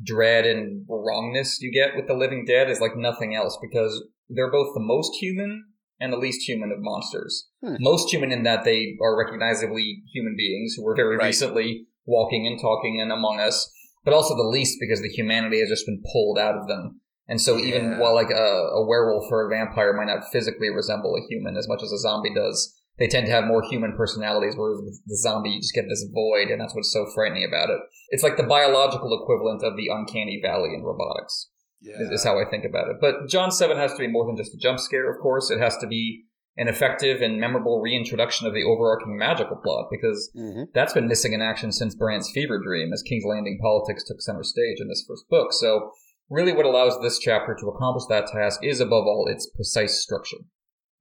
dread 0.00 0.46
and 0.46 0.86
wrongness 0.88 1.60
you 1.60 1.72
get 1.72 1.96
with 1.96 2.06
the 2.06 2.14
Living 2.14 2.44
Dead 2.46 2.70
is 2.70 2.80
like 2.80 2.96
nothing 2.96 3.34
else 3.34 3.58
because 3.60 4.00
they're 4.28 4.52
both 4.52 4.72
the 4.72 4.80
most 4.80 5.16
human 5.16 5.64
and 5.98 6.12
the 6.12 6.18
least 6.18 6.48
human 6.48 6.70
of 6.70 6.78
monsters. 6.78 7.48
Hmm. 7.64 7.74
Most 7.80 8.12
human 8.12 8.30
in 8.30 8.44
that 8.44 8.62
they 8.62 8.94
are 9.02 9.18
recognizably 9.18 10.04
human 10.14 10.36
beings 10.36 10.74
who 10.76 10.84
were 10.84 10.94
very 10.94 11.16
right. 11.16 11.26
recently 11.26 11.86
walking 12.06 12.46
and 12.46 12.60
talking 12.60 13.00
and 13.00 13.10
among 13.10 13.40
us, 13.40 13.68
but 14.04 14.14
also 14.14 14.36
the 14.36 14.44
least 14.44 14.78
because 14.78 15.02
the 15.02 15.08
humanity 15.08 15.58
has 15.58 15.68
just 15.68 15.84
been 15.84 16.00
pulled 16.12 16.38
out 16.38 16.54
of 16.54 16.68
them 16.68 17.00
and 17.28 17.40
so 17.40 17.58
even 17.58 17.92
yeah. 17.92 17.98
while 17.98 18.14
like 18.14 18.30
a, 18.30 18.34
a 18.34 18.86
werewolf 18.86 19.30
or 19.30 19.46
a 19.46 19.50
vampire 19.50 19.92
might 19.92 20.12
not 20.12 20.30
physically 20.30 20.68
resemble 20.68 21.14
a 21.16 21.26
human 21.28 21.56
as 21.56 21.68
much 21.68 21.82
as 21.82 21.92
a 21.92 21.98
zombie 21.98 22.34
does, 22.34 22.74
they 22.98 23.08
tend 23.08 23.26
to 23.26 23.32
have 23.32 23.44
more 23.44 23.62
human 23.62 23.94
personalities, 23.96 24.54
whereas 24.56 24.80
with 24.82 25.00
the 25.06 25.16
zombie 25.16 25.50
you 25.50 25.60
just 25.60 25.74
get 25.74 25.84
this 25.88 26.06
void, 26.12 26.48
and 26.48 26.60
that's 26.60 26.74
what's 26.74 26.92
so 26.92 27.06
frightening 27.14 27.44
about 27.44 27.68
it. 27.68 27.78
It's 28.08 28.22
like 28.22 28.36
the 28.36 28.42
biological 28.42 29.12
equivalent 29.22 29.62
of 29.62 29.76
the 29.76 29.88
uncanny 29.88 30.40
valley 30.42 30.70
in 30.74 30.82
robotics. 30.82 31.50
Yeah. 31.82 32.10
Is 32.10 32.24
how 32.24 32.40
I 32.40 32.48
think 32.48 32.64
about 32.64 32.88
it. 32.88 32.96
But 33.00 33.28
Jon 33.28 33.50
7 33.50 33.76
has 33.76 33.92
to 33.92 33.98
be 33.98 34.08
more 34.08 34.26
than 34.26 34.36
just 34.36 34.54
a 34.54 34.58
jump 34.58 34.80
scare, 34.80 35.12
of 35.12 35.20
course. 35.20 35.50
It 35.50 35.60
has 35.60 35.76
to 35.78 35.86
be 35.86 36.24
an 36.56 36.68
effective 36.68 37.20
and 37.20 37.38
memorable 37.38 37.82
reintroduction 37.82 38.46
of 38.46 38.54
the 38.54 38.64
overarching 38.64 39.18
magical 39.18 39.56
plot, 39.62 39.88
because 39.90 40.30
mm-hmm. 40.34 40.64
that's 40.72 40.94
been 40.94 41.06
missing 41.06 41.34
in 41.34 41.42
action 41.42 41.70
since 41.70 41.94
Bran's 41.94 42.30
fever 42.32 42.58
dream, 42.64 42.92
as 42.94 43.02
King's 43.02 43.24
Landing 43.26 43.58
politics 43.60 44.04
took 44.04 44.22
center 44.22 44.42
stage 44.42 44.80
in 44.80 44.88
this 44.88 45.04
first 45.06 45.28
book. 45.28 45.52
So 45.52 45.92
really 46.30 46.52
what 46.52 46.66
allows 46.66 46.98
this 47.00 47.18
chapter 47.18 47.56
to 47.60 47.68
accomplish 47.68 48.04
that 48.08 48.26
task 48.26 48.60
is 48.62 48.80
above 48.80 49.06
all 49.06 49.26
its 49.28 49.46
precise 49.46 50.02
structure. 50.02 50.38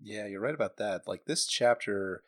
Yeah, 0.02 0.28
you're 0.28 0.42
right 0.42 0.54
about 0.54 0.78
that. 0.78 1.02
Like 1.08 1.26
this 1.26 1.48
chapter, 1.48 2.24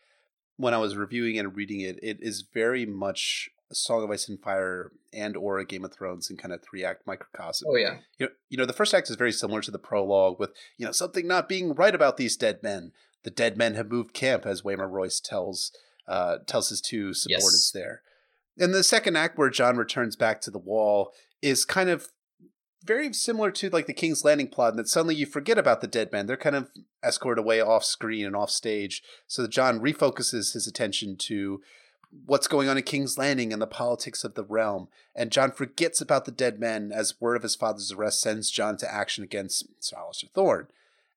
when 0.56 0.74
I 0.74 0.78
was 0.78 0.96
reviewing 0.96 1.38
and 1.38 1.56
reading 1.56 1.82
it, 1.82 2.00
it 2.02 2.18
is 2.20 2.46
very 2.54 2.86
much 2.86 3.50
a 3.70 3.76
Song 3.76 4.04
of 4.04 4.10
Ice 4.10 4.30
and 4.30 4.42
Fire 4.42 4.92
and 5.14 5.36
or 5.36 5.60
a 5.60 5.66
Game 5.66 5.84
of 5.84 5.94
Thrones 5.94 6.30
in 6.30 6.38
kind 6.38 6.54
of 6.54 6.64
three 6.64 6.84
act 6.84 7.06
microcosm. 7.06 7.68
Oh 7.70 7.76
yeah. 7.76 7.98
You 8.18 8.28
know, 8.28 8.32
you 8.50 8.58
know, 8.58 8.66
the 8.66 8.74
first 8.74 8.94
act 8.94 9.10
is 9.10 9.16
very 9.16 9.32
similar 9.32 9.62
to 9.62 9.72
the 9.72 9.80
prologue 9.80 10.40
with, 10.40 10.52
you 10.78 10.86
know, 10.86 10.92
something 10.92 11.28
not 11.28 11.50
being 11.50 11.74
right 11.74 11.94
about 11.94 12.18
these 12.18 12.38
dead 12.38 12.64
men. 12.64 12.92
The 13.24 13.32
dead 13.32 13.58
men 13.58 13.76
have 13.76 13.92
moved 13.92 14.14
camp, 14.14 14.46
as 14.46 14.62
Waymar 14.62 14.90
Royce 14.90 15.20
tells 15.20 15.72
uh, 16.08 16.38
tells 16.48 16.70
his 16.70 16.80
two 16.80 17.14
subordinates 17.14 17.72
yes. 17.74 17.84
there. 17.84 18.02
And 18.58 18.74
the 18.74 18.84
second 18.84 19.18
act, 19.18 19.38
where 19.38 19.50
Jon 19.50 19.76
returns 19.76 20.16
back 20.16 20.40
to 20.42 20.52
the 20.52 20.58
wall, 20.58 21.12
is 21.42 21.66
kind 21.66 21.90
of 21.90 22.08
very 22.84 23.12
similar 23.14 23.52
to 23.52 23.70
like 23.70 23.88
the 23.88 23.94
King's 23.94 24.24
Landing 24.24 24.48
plot, 24.48 24.72
and 24.72 24.80
that 24.80 24.88
suddenly 24.88 25.16
you 25.16 25.26
forget 25.26 25.58
about 25.58 25.82
the 25.82 25.88
dead 25.88 26.12
men. 26.12 26.26
They're 26.26 26.38
kind 26.38 26.56
of 26.56 26.70
escorted 27.04 27.44
away 27.44 27.60
off 27.62 27.84
screen 27.84 28.26
and 28.26 28.36
off 28.36 28.50
stage, 28.50 29.04
so 29.28 29.42
that 29.42 29.52
Jon 29.52 29.80
refocuses 29.80 30.54
his 30.54 30.68
attention 30.68 31.18
to 31.18 31.62
what's 32.26 32.48
going 32.48 32.70
on 32.70 32.78
in 32.78 32.84
King's 32.84 33.18
Landing 33.18 33.52
and 33.52 33.62
the 33.62 33.68
politics 33.68 34.24
of 34.24 34.36
the 34.36 34.44
realm. 34.44 34.88
And 35.16 35.32
Jon 35.32 35.52
forgets 35.52 36.00
about 36.00 36.26
the 36.26 36.32
dead 36.32 36.60
men 36.60 36.92
as 36.94 37.20
word 37.20 37.36
of 37.36 37.44
his 37.44 37.56
father's 37.56 37.92
arrest 37.92 38.22
sends 38.22 38.50
Jon 38.50 38.78
to 38.78 38.92
action 38.92 39.24
against 39.24 39.66
Sir 39.84 39.98
Alliser 39.98 40.30
Thorne. 40.32 40.68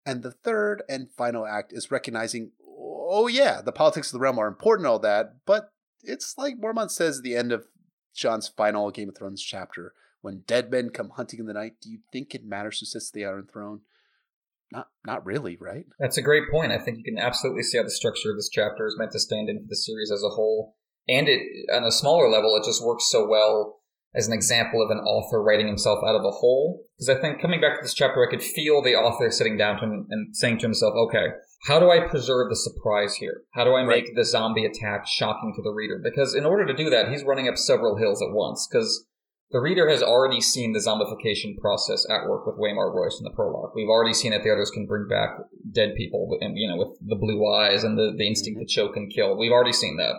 And 0.05 0.23
the 0.23 0.33
third 0.33 0.83
and 0.89 1.11
final 1.11 1.47
act 1.47 1.73
is 1.73 1.91
recognizing, 1.91 2.51
oh 2.69 3.29
yeah, 3.29 3.61
the 3.61 3.73
politics 3.73 4.09
of 4.09 4.15
the 4.15 4.21
realm 4.21 4.39
are 4.39 4.49
important, 4.49 4.87
all 4.87 4.99
that, 4.99 5.37
but 5.47 5.73
it's 6.03 6.37
like 6.39 6.59
Mormont 6.59 6.91
says 6.91 7.19
at 7.19 7.23
the 7.23 7.37
end 7.37 7.53
of 7.53 7.67
Jon's 8.15 8.49
final 8.49 8.91
Game 8.91 9.11
of 9.11 9.17
Thrones 9.17 9.43
chapter 9.43 9.93
when 10.21 10.45
dead 10.47 10.71
men 10.71 10.91
come 10.91 11.11
hunting 11.11 11.41
in 11.41 11.47
the 11.47 11.55
night, 11.55 11.75
do 11.81 11.91
you 11.91 12.01
think 12.13 12.35
it 12.35 12.45
matters 12.45 12.79
who 12.79 12.87
sits 12.87 13.11
the 13.11 13.25
Iron 13.25 13.47
Throne? 13.51 13.81
Not, 14.73 14.89
not 15.05 15.27
really, 15.27 15.57
right? 15.61 15.87
That's 15.99 16.19
a 16.19 16.23
great 16.23 16.45
point. 16.51 16.73
I 16.73 16.79
think 16.79 16.99
you 16.99 17.05
can 17.05 17.19
absolutely 17.19 17.63
see 17.63 17.79
how 17.79 17.85
the 17.85 17.91
structure 17.91 18.31
of 18.31 18.37
this 18.37 18.49
chapter 18.53 18.87
is 18.87 18.97
meant 18.97 19.13
to 19.13 19.19
stand 19.19 19.49
in 19.49 19.59
for 19.59 19.67
the 19.69 19.77
series 19.77 20.13
as 20.13 20.23
a 20.23 20.31
whole, 20.35 20.77
and 21.09 21.29
it 21.29 21.43
on 21.75 21.85
a 21.85 21.91
smaller 21.91 22.29
level, 22.29 22.55
it 22.57 22.65
just 22.65 22.85
works 22.85 23.11
so 23.11 23.27
well 23.27 23.81
as 24.15 24.27
an 24.27 24.33
example 24.33 24.83
of 24.83 24.91
an 24.91 24.99
author 24.99 25.43
writing 25.43 25.67
himself 25.67 26.01
out 26.05 26.17
of 26.17 26.25
a 26.25 26.31
hole. 26.31 26.85
Because 26.97 27.09
I 27.09 27.21
think 27.21 27.41
coming 27.41 27.61
back 27.61 27.79
to 27.79 27.83
this 27.83 27.95
chapter, 27.95 28.27
I 28.27 28.31
could 28.31 28.43
feel 28.43 28.83
the 28.83 28.95
author 28.95 29.31
sitting 29.31 29.57
down 29.57 29.79
to 29.79 29.85
him 29.85 30.07
and 30.09 30.37
saying 30.37 30.59
to 30.59 30.67
himself, 30.67 30.95
"Okay, 30.95 31.29
how 31.65 31.79
do 31.79 31.91
I 31.91 32.07
preserve 32.07 32.49
the 32.49 32.57
surprise 32.57 33.17
here? 33.17 33.43
How 33.55 33.65
do 33.65 33.75
I 33.75 33.85
make 33.85 34.07
right. 34.07 34.15
the 34.15 34.25
zombie 34.25 34.65
attack 34.65 35.07
shocking 35.07 35.53
to 35.57 35.63
the 35.63 35.73
reader? 35.73 36.01
Because 36.03 36.35
in 36.35 36.47
order 36.47 36.65
to 36.65 36.75
do 36.75 36.91
that, 36.91 37.09
he's 37.09 37.25
running 37.25 37.49
up 37.49 37.57
several 37.57 37.97
hills 37.97 38.23
at 38.23 38.33
once. 38.33 38.69
Because 38.71 39.07
the 39.53 39.61
reader 39.61 39.89
has 39.89 40.03
already 40.03 40.41
seen 40.41 40.73
the 40.73 40.79
zombification 40.79 41.59
process 41.59 42.07
at 42.09 42.29
work 42.29 42.47
with 42.47 42.57
Waymar 42.57 42.95
Royce 42.95 43.19
in 43.19 43.25
the 43.25 43.35
prologue. 43.35 43.73
We've 43.75 43.89
already 43.89 44.15
seen 44.15 44.31
that 44.31 44.45
the 44.45 44.53
others 44.53 44.71
can 44.71 44.87
bring 44.87 45.09
back 45.09 45.31
dead 45.73 45.95
people, 45.97 46.39
and 46.41 46.57
you 46.57 46.69
know, 46.69 46.77
with 46.77 46.99
the 47.07 47.17
blue 47.17 47.45
eyes 47.53 47.83
and 47.83 47.99
the, 47.99 48.15
the 48.17 48.27
instinct 48.27 48.61
to 48.61 48.67
choke 48.67 48.97
and 48.97 49.13
kill. 49.13 49.37
We've 49.37 49.53
already 49.53 49.73
seen 49.73 49.97
that. 49.97 50.15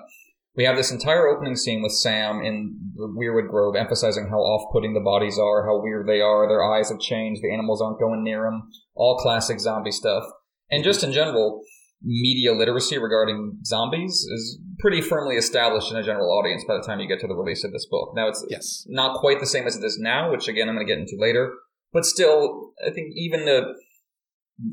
We 0.53 0.65
have 0.65 0.75
this 0.75 0.91
entire 0.91 1.29
opening 1.29 1.55
scene 1.55 1.81
with 1.81 1.93
Sam 1.93 2.41
in 2.41 2.77
the 2.93 3.07
Weirwood 3.07 3.49
Grove, 3.49 3.77
emphasizing 3.77 4.27
how 4.29 4.39
off-putting 4.39 4.93
the 4.93 4.99
bodies 4.99 5.39
are, 5.39 5.65
how 5.65 5.81
weird 5.81 6.07
they 6.07 6.19
are. 6.19 6.45
Their 6.45 6.61
eyes 6.61 6.89
have 6.89 6.99
changed. 6.99 7.41
The 7.41 7.53
animals 7.53 7.81
aren't 7.81 8.01
going 8.01 8.21
near 8.21 8.43
them. 8.43 8.69
All 8.93 9.17
classic 9.17 9.61
zombie 9.61 9.91
stuff. 9.91 10.25
And 10.69 10.83
just 10.83 11.03
in 11.03 11.13
general, 11.13 11.61
media 12.03 12.53
literacy 12.53 12.97
regarding 12.97 13.59
zombies 13.63 14.25
is 14.33 14.59
pretty 14.79 15.01
firmly 15.01 15.35
established 15.35 15.91
in 15.91 15.97
a 15.97 16.03
general 16.03 16.31
audience 16.31 16.63
by 16.67 16.75
the 16.75 16.83
time 16.83 16.99
you 16.99 17.07
get 17.07 17.19
to 17.19 17.27
the 17.27 17.35
release 17.35 17.63
of 17.63 17.71
this 17.71 17.85
book. 17.85 18.13
Now, 18.15 18.27
it's 18.27 18.43
yes. 18.49 18.85
not 18.87 19.19
quite 19.19 19.39
the 19.39 19.45
same 19.45 19.67
as 19.67 19.75
it 19.75 19.83
is 19.83 19.99
now, 19.99 20.31
which 20.31 20.47
again 20.47 20.67
I'm 20.67 20.75
going 20.75 20.87
to 20.87 20.91
get 20.91 20.99
into 20.99 21.15
later, 21.17 21.53
but 21.93 22.05
still, 22.05 22.71
I 22.85 22.91
think 22.91 23.13
even 23.15 23.45
the 23.45 23.75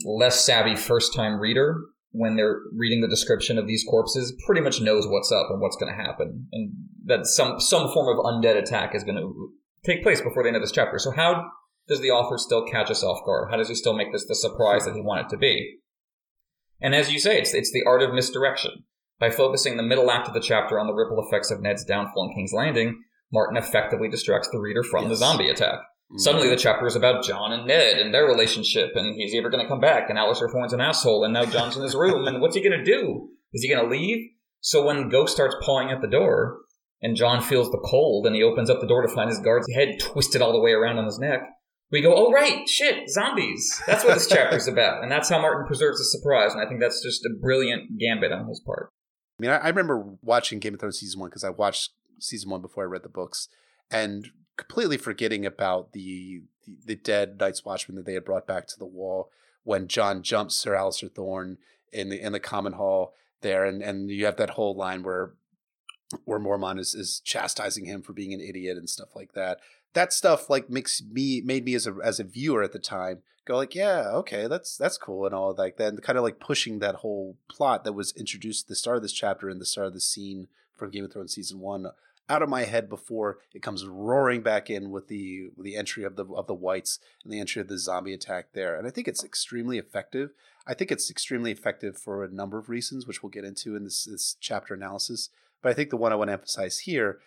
less 0.04 0.44
savvy 0.44 0.76
first 0.76 1.14
time 1.14 1.38
reader, 1.40 1.76
when 2.10 2.36
they're 2.36 2.60
reading 2.74 3.00
the 3.00 3.08
description 3.08 3.58
of 3.58 3.66
these 3.66 3.84
corpses, 3.88 4.34
pretty 4.46 4.60
much 4.60 4.80
knows 4.80 5.06
what's 5.06 5.30
up 5.30 5.48
and 5.50 5.60
what's 5.60 5.76
going 5.76 5.94
to 5.94 6.02
happen, 6.02 6.46
and 6.52 6.72
that 7.04 7.26
some 7.26 7.60
some 7.60 7.92
form 7.92 8.08
of 8.08 8.24
undead 8.24 8.56
attack 8.56 8.94
is 8.94 9.04
going 9.04 9.18
to 9.18 9.52
take 9.84 10.02
place 10.02 10.20
before 10.20 10.42
the 10.42 10.48
end 10.48 10.56
of 10.56 10.62
this 10.62 10.72
chapter. 10.72 10.98
So 10.98 11.10
how 11.10 11.50
does 11.88 12.00
the 12.00 12.10
author 12.10 12.38
still 12.38 12.66
catch 12.66 12.90
us 12.90 13.02
off 13.02 13.24
guard? 13.24 13.48
How 13.50 13.56
does 13.56 13.68
he 13.68 13.74
still 13.74 13.94
make 13.94 14.12
this 14.12 14.26
the 14.26 14.34
surprise 14.34 14.84
that 14.84 14.94
he 14.94 15.00
wanted 15.00 15.28
to 15.30 15.36
be? 15.36 15.78
And 16.80 16.94
as 16.94 17.10
you 17.10 17.18
say, 17.18 17.38
it's, 17.38 17.54
it's 17.54 17.72
the 17.72 17.84
art 17.86 18.02
of 18.02 18.12
misdirection. 18.12 18.84
By 19.18 19.30
focusing 19.30 19.76
the 19.76 19.82
middle 19.82 20.10
act 20.10 20.28
of 20.28 20.34
the 20.34 20.40
chapter 20.40 20.78
on 20.78 20.86
the 20.86 20.94
ripple 20.94 21.24
effects 21.26 21.50
of 21.50 21.60
Ned's 21.60 21.84
downfall 21.84 22.28
in 22.28 22.34
King's 22.34 22.52
Landing, 22.52 23.02
Martin 23.32 23.56
effectively 23.56 24.08
distracts 24.08 24.48
the 24.52 24.60
reader 24.60 24.82
from 24.82 25.04
yes. 25.04 25.10
the 25.10 25.16
zombie 25.16 25.50
attack. 25.50 25.80
Mm-hmm. 25.80 26.18
Suddenly, 26.18 26.48
the 26.48 26.56
chapter 26.56 26.86
is 26.86 26.96
about 26.96 27.24
Jon 27.24 27.52
and 27.52 27.66
Ned 27.66 27.98
and 27.98 28.14
their 28.14 28.24
relationship, 28.24 28.92
and 28.94 29.14
he's 29.16 29.34
ever 29.34 29.50
going 29.50 29.62
to 29.62 29.68
come 29.68 29.80
back, 29.80 30.08
and 30.08 30.18
Alliser 30.18 30.50
Thorne's 30.50 30.72
an 30.72 30.80
asshole, 30.80 31.24
and 31.24 31.34
now 31.34 31.44
Jon's 31.44 31.76
in 31.76 31.82
his 31.82 31.94
room, 31.94 32.26
and 32.26 32.40
what's 32.40 32.54
he 32.54 32.62
going 32.62 32.78
to 32.78 32.84
do? 32.84 33.28
Is 33.52 33.62
he 33.62 33.68
going 33.68 33.84
to 33.84 33.90
leave? 33.90 34.30
So 34.60 34.86
when 34.86 35.08
Ghost 35.08 35.34
starts 35.34 35.56
pawing 35.62 35.90
at 35.90 36.00
the 36.00 36.08
door, 36.08 36.60
and 37.02 37.16
Jon 37.16 37.42
feels 37.42 37.70
the 37.70 37.84
cold, 37.84 38.26
and 38.26 38.34
he 38.34 38.42
opens 38.42 38.70
up 38.70 38.80
the 38.80 38.86
door 38.86 39.02
to 39.02 39.14
find 39.14 39.28
his 39.28 39.40
guard's 39.40 39.72
head 39.74 39.98
twisted 40.00 40.40
all 40.40 40.52
the 40.52 40.60
way 40.60 40.72
around 40.72 40.98
on 40.98 41.04
his 41.04 41.18
neck, 41.18 41.42
we 41.90 42.02
go, 42.02 42.14
oh 42.14 42.32
right, 42.32 42.68
shit, 42.68 43.08
zombies. 43.08 43.80
That's 43.86 44.04
what 44.04 44.14
this 44.14 44.26
chapter 44.26 44.56
is 44.56 44.68
about, 44.72 45.02
and 45.02 45.10
that's 45.10 45.28
how 45.28 45.40
Martin 45.40 45.66
preserves 45.66 45.98
the 45.98 46.04
surprise. 46.04 46.52
And 46.52 46.62
I 46.62 46.68
think 46.68 46.80
that's 46.80 47.02
just 47.02 47.24
a 47.24 47.30
brilliant 47.40 47.98
gambit 47.98 48.32
on 48.32 48.48
his 48.48 48.60
part. 48.60 48.90
I 49.38 49.42
mean, 49.42 49.50
I, 49.50 49.56
I 49.56 49.68
remember 49.68 50.16
watching 50.22 50.58
Game 50.58 50.74
of 50.74 50.80
Thrones 50.80 50.98
season 50.98 51.20
one 51.20 51.30
because 51.30 51.44
I 51.44 51.50
watched 51.50 51.92
season 52.18 52.50
one 52.50 52.60
before 52.60 52.84
I 52.84 52.86
read 52.86 53.02
the 53.02 53.08
books, 53.08 53.48
and 53.90 54.30
completely 54.56 54.96
forgetting 54.96 55.46
about 55.46 55.92
the, 55.92 56.42
the 56.66 56.76
the 56.84 56.96
dead 56.96 57.38
Night's 57.40 57.64
Watchmen 57.64 57.96
that 57.96 58.06
they 58.06 58.14
had 58.14 58.24
brought 58.24 58.46
back 58.46 58.66
to 58.68 58.78
the 58.78 58.86
wall 58.86 59.30
when 59.64 59.88
Jon 59.88 60.22
jumps 60.22 60.56
Sir 60.56 60.74
Alliser 60.74 61.12
Thorne 61.12 61.58
in 61.92 62.10
the 62.10 62.20
in 62.20 62.32
the 62.32 62.40
common 62.40 62.74
hall 62.74 63.14
there, 63.40 63.64
and 63.64 63.82
and 63.82 64.10
you 64.10 64.26
have 64.26 64.36
that 64.36 64.50
whole 64.50 64.76
line 64.76 65.02
where 65.02 65.32
where 66.24 66.40
Mormont 66.40 66.78
is 66.78 66.94
is 66.94 67.20
chastising 67.24 67.84
him 67.84 68.02
for 68.02 68.12
being 68.12 68.32
an 68.32 68.40
idiot 68.40 68.76
and 68.76 68.88
stuff 68.88 69.14
like 69.14 69.32
that. 69.32 69.58
That 69.94 70.12
stuff 70.12 70.50
like 70.50 70.70
makes 70.70 71.02
me 71.02 71.40
made 71.44 71.64
me 71.64 71.74
as 71.74 71.86
a 71.86 71.96
as 72.02 72.20
a 72.20 72.24
viewer 72.24 72.62
at 72.62 72.72
the 72.72 72.78
time 72.78 73.22
go 73.48 73.56
like, 73.56 73.74
yeah, 73.74 74.10
okay, 74.12 74.46
that's 74.46 74.76
that's 74.76 74.98
cool 74.98 75.24
and 75.24 75.34
all 75.34 75.54
like 75.56 75.78
that, 75.78 76.00
kind 76.02 76.18
of 76.18 76.24
like 76.24 76.38
pushing 76.38 76.78
that 76.78 76.96
whole 76.96 77.36
plot 77.48 77.82
that 77.84 77.94
was 77.94 78.12
introduced 78.12 78.66
at 78.66 78.68
the 78.68 78.76
start 78.76 78.98
of 78.98 79.02
this 79.02 79.12
chapter 79.12 79.48
and 79.48 79.60
the 79.60 79.66
start 79.66 79.88
of 79.88 79.94
the 79.94 80.00
scene 80.00 80.48
from 80.76 80.90
Game 80.90 81.04
of 81.04 81.12
Thrones 81.12 81.34
season 81.34 81.58
one 81.58 81.86
out 82.28 82.42
of 82.42 82.48
my 82.48 82.64
head 82.64 82.88
before 82.88 83.38
it 83.54 83.62
comes 83.62 83.86
roaring 83.86 84.42
back 84.42 84.68
in 84.68 84.90
with 84.90 85.08
the 85.08 85.48
with 85.56 85.64
the 85.64 85.76
entry 85.76 86.04
of 86.04 86.16
the 86.16 86.26
of 86.26 86.46
the 86.46 86.54
whites 86.54 86.98
and 87.24 87.32
the 87.32 87.40
entry 87.40 87.60
of 87.60 87.68
the 87.68 87.78
zombie 87.78 88.12
attack 88.12 88.52
there. 88.52 88.76
And 88.76 88.86
I 88.86 88.90
think 88.90 89.08
it's 89.08 89.24
extremely 89.24 89.78
effective. 89.78 90.30
I 90.66 90.74
think 90.74 90.92
it's 90.92 91.10
extremely 91.10 91.50
effective 91.50 91.96
for 91.96 92.22
a 92.22 92.30
number 92.30 92.58
of 92.58 92.68
reasons, 92.68 93.06
which 93.06 93.22
we'll 93.22 93.30
get 93.30 93.44
into 93.44 93.74
in 93.74 93.84
this, 93.84 94.04
this 94.04 94.36
chapter 94.38 94.74
analysis. 94.74 95.30
But 95.62 95.70
I 95.70 95.74
think 95.74 95.90
the 95.90 95.96
one 95.96 96.12
I 96.12 96.16
want 96.16 96.28
to 96.28 96.32
emphasize 96.32 96.80
here 96.80 97.18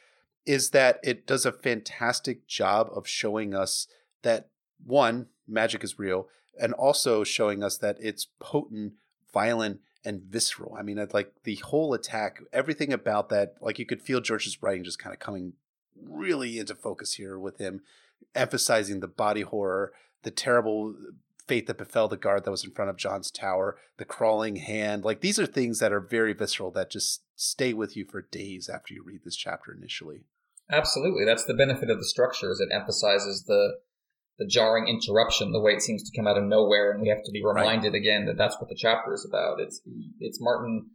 is 0.45 0.71
that 0.71 0.99
it 1.03 1.27
does 1.27 1.45
a 1.45 1.51
fantastic 1.51 2.47
job 2.47 2.89
of 2.93 3.07
showing 3.07 3.53
us 3.53 3.87
that 4.23 4.49
one, 4.83 5.27
magic 5.47 5.83
is 5.83 5.99
real, 5.99 6.27
and 6.59 6.73
also 6.73 7.23
showing 7.23 7.63
us 7.63 7.77
that 7.77 7.97
it's 7.99 8.27
potent, 8.39 8.93
violent, 9.33 9.81
and 10.03 10.21
visceral. 10.23 10.75
I 10.77 10.81
mean, 10.81 11.05
like 11.13 11.31
the 11.43 11.55
whole 11.57 11.93
attack, 11.93 12.41
everything 12.51 12.91
about 12.91 13.29
that, 13.29 13.55
like 13.61 13.77
you 13.77 13.85
could 13.85 14.01
feel 14.01 14.19
George's 14.19 14.61
writing 14.63 14.83
just 14.83 14.97
kind 14.97 15.13
of 15.13 15.19
coming 15.19 15.53
really 16.01 16.57
into 16.57 16.73
focus 16.73 17.13
here 17.13 17.37
with 17.37 17.59
him 17.59 17.81
emphasizing 18.35 18.99
the 18.99 19.07
body 19.07 19.41
horror, 19.41 19.93
the 20.23 20.31
terrible 20.31 20.95
uh, 20.97 21.11
fate 21.47 21.67
that 21.67 21.77
befell 21.77 22.07
the 22.07 22.17
guard 22.17 22.43
that 22.43 22.51
was 22.51 22.63
in 22.63 22.71
front 22.71 22.89
of 22.89 22.97
Jon's 22.97 23.31
tower, 23.31 23.77
the 23.97 24.05
crawling 24.05 24.57
hand. 24.57 25.03
Like 25.03 25.21
these 25.21 25.39
are 25.39 25.45
things 25.45 25.79
that 25.79 25.91
are 25.91 25.99
very 25.99 26.33
visceral 26.33 26.71
that 26.71 26.91
just 26.91 27.21
stay 27.41 27.73
with 27.73 27.97
you 27.97 28.05
for 28.05 28.21
days 28.21 28.69
after 28.69 28.93
you 28.93 29.03
read 29.03 29.21
this 29.25 29.35
chapter 29.35 29.73
initially. 29.73 30.25
Absolutely. 30.71 31.25
That's 31.25 31.45
the 31.45 31.55
benefit 31.55 31.89
of 31.89 31.97
the 31.97 32.05
structure 32.05 32.51
is 32.51 32.59
it 32.59 32.73
emphasizes 32.73 33.45
the 33.47 33.79
the 34.37 34.47
jarring 34.47 34.87
interruption, 34.87 35.51
the 35.51 35.59
way 35.59 35.73
it 35.73 35.83
seems 35.83 36.01
to 36.01 36.17
come 36.17 36.25
out 36.25 36.37
of 36.37 36.43
nowhere, 36.45 36.91
and 36.91 37.01
we 37.01 37.09
have 37.09 37.23
to 37.23 37.31
be 37.31 37.43
reminded 37.45 37.93
right. 37.93 37.99
again 37.99 38.25
that 38.25 38.37
that's 38.37 38.59
what 38.59 38.69
the 38.69 38.77
chapter 38.77 39.13
is 39.13 39.27
about. 39.27 39.59
It's 39.59 39.81
it's 40.19 40.39
Martin 40.41 40.91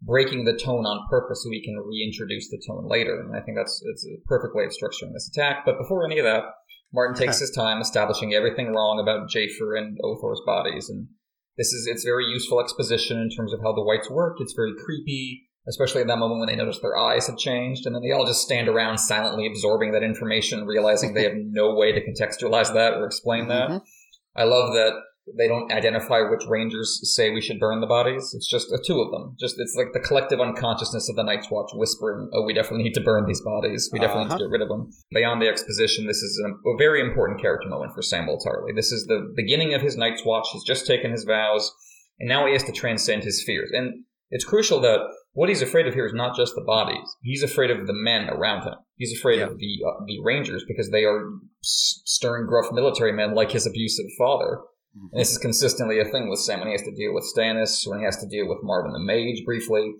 breaking 0.00 0.44
the 0.44 0.56
tone 0.56 0.86
on 0.86 1.06
purpose 1.10 1.42
so 1.42 1.50
he 1.50 1.62
can 1.62 1.76
reintroduce 1.76 2.48
the 2.48 2.62
tone 2.66 2.88
later, 2.88 3.20
and 3.20 3.36
I 3.36 3.40
think 3.40 3.56
that's 3.56 3.82
it's 3.84 4.06
a 4.06 4.22
perfect 4.26 4.54
way 4.54 4.64
of 4.64 4.70
structuring 4.70 5.12
this 5.12 5.28
attack. 5.28 5.64
But 5.66 5.78
before 5.78 6.06
any 6.06 6.18
of 6.18 6.24
that, 6.24 6.44
Martin 6.92 7.16
takes 7.20 7.40
his 7.40 7.50
time 7.50 7.80
establishing 7.80 8.34
everything 8.34 8.72
wrong 8.72 8.98
about 8.98 9.28
Jafer 9.28 9.76
and 9.76 9.98
Othor's 10.02 10.42
bodies, 10.46 10.88
and 10.88 11.08
this 11.56 11.72
is 11.72 11.86
it's 11.86 12.04
very 12.04 12.24
useful 12.24 12.60
exposition 12.60 13.20
in 13.20 13.30
terms 13.30 13.52
of 13.52 13.60
how 13.62 13.72
the 13.74 13.84
whites 13.84 14.10
work. 14.10 14.38
It's 14.40 14.54
very 14.54 14.72
creepy 14.84 15.47
especially 15.68 16.00
at 16.00 16.06
that 16.06 16.18
moment 16.18 16.40
when 16.40 16.48
they 16.48 16.56
notice 16.56 16.78
their 16.80 16.96
eyes 16.96 17.26
have 17.26 17.36
changed, 17.36 17.86
and 17.86 17.94
then 17.94 18.02
they 18.02 18.12
all 18.12 18.26
just 18.26 18.42
stand 18.42 18.68
around 18.68 18.98
silently 18.98 19.46
absorbing 19.46 19.92
that 19.92 20.02
information, 20.02 20.66
realizing 20.66 21.14
they 21.14 21.24
have 21.24 21.34
no 21.36 21.74
way 21.74 21.92
to 21.92 22.00
contextualize 22.00 22.72
that 22.74 22.94
or 22.94 23.06
explain 23.06 23.48
that. 23.48 23.68
Mm-hmm. 23.68 24.40
I 24.40 24.44
love 24.44 24.72
that 24.74 24.92
they 25.36 25.48
don't 25.48 25.70
identify 25.72 26.20
which 26.20 26.44
rangers 26.48 27.00
say 27.14 27.30
we 27.30 27.40
should 27.40 27.60
burn 27.60 27.80
the 27.80 27.86
bodies. 27.86 28.32
It's 28.34 28.48
just 28.48 28.72
uh, 28.72 28.78
two 28.86 29.00
of 29.00 29.10
them. 29.10 29.36
Just 29.38 29.56
it's 29.58 29.74
like 29.76 29.92
the 29.92 30.00
collective 30.00 30.40
unconsciousness 30.40 31.08
of 31.08 31.16
the 31.16 31.22
Night's 31.22 31.50
Watch 31.50 31.70
whispering, 31.74 32.30
"Oh, 32.32 32.44
we 32.44 32.54
definitely 32.54 32.84
need 32.84 32.94
to 32.94 33.02
burn 33.02 33.26
these 33.26 33.42
bodies. 33.42 33.90
We 33.92 33.98
definitely 33.98 34.24
uh-huh. 34.24 34.34
need 34.34 34.38
to 34.38 34.44
uh-huh. 34.44 34.48
get 34.48 34.52
rid 34.52 34.62
of 34.62 34.68
them." 34.68 34.90
Beyond 35.12 35.42
the 35.42 35.48
exposition, 35.48 36.06
this 36.06 36.22
is 36.22 36.42
a, 36.46 36.70
a 36.70 36.76
very 36.78 37.00
important 37.00 37.40
character 37.40 37.68
moment 37.68 37.92
for 37.94 38.00
Samwell 38.00 38.38
Tarly. 38.44 38.74
This 38.74 38.92
is 38.92 39.06
the 39.06 39.32
beginning 39.36 39.74
of 39.74 39.82
his 39.82 39.96
Night's 39.96 40.24
Watch. 40.24 40.48
He's 40.52 40.64
just 40.64 40.86
taken 40.86 41.10
his 41.10 41.24
vows, 41.24 41.70
and 42.18 42.28
now 42.28 42.46
he 42.46 42.52
has 42.52 42.64
to 42.64 42.72
transcend 42.72 43.24
his 43.24 43.42
fears. 43.44 43.70
And 43.72 44.04
it's 44.30 44.44
crucial 44.44 44.80
that 44.80 45.00
what 45.38 45.48
he's 45.48 45.62
afraid 45.62 45.86
of 45.86 45.94
here 45.94 46.04
is 46.04 46.12
not 46.12 46.34
just 46.34 46.56
the 46.56 46.64
bodies. 46.66 47.14
He's 47.22 47.44
afraid 47.44 47.70
of 47.70 47.86
the 47.86 47.92
men 47.92 48.28
around 48.28 48.64
him. 48.64 48.74
He's 48.96 49.16
afraid 49.16 49.38
yeah. 49.38 49.44
of 49.44 49.56
the 49.58 49.78
uh, 49.86 50.04
the 50.04 50.18
Rangers 50.20 50.64
because 50.66 50.90
they 50.90 51.04
are 51.04 51.30
stern, 51.62 52.44
gruff 52.48 52.72
military 52.72 53.12
men 53.12 53.36
like 53.36 53.52
his 53.52 53.64
abusive 53.64 54.06
father. 54.18 54.58
Mm-hmm. 54.96 55.06
And 55.12 55.20
this 55.20 55.30
is 55.30 55.38
consistently 55.38 56.00
a 56.00 56.04
thing 56.04 56.28
with 56.28 56.40
Sam 56.40 56.58
when 56.58 56.66
he 56.66 56.72
has 56.72 56.82
to 56.82 56.90
deal 56.96 57.14
with 57.14 57.24
Stannis, 57.32 57.86
when 57.86 58.00
he 58.00 58.04
has 58.04 58.16
to 58.16 58.26
deal 58.26 58.48
with 58.48 58.64
Marwyn 58.64 58.92
the 58.92 58.98
Mage 58.98 59.44
briefly. 59.44 59.94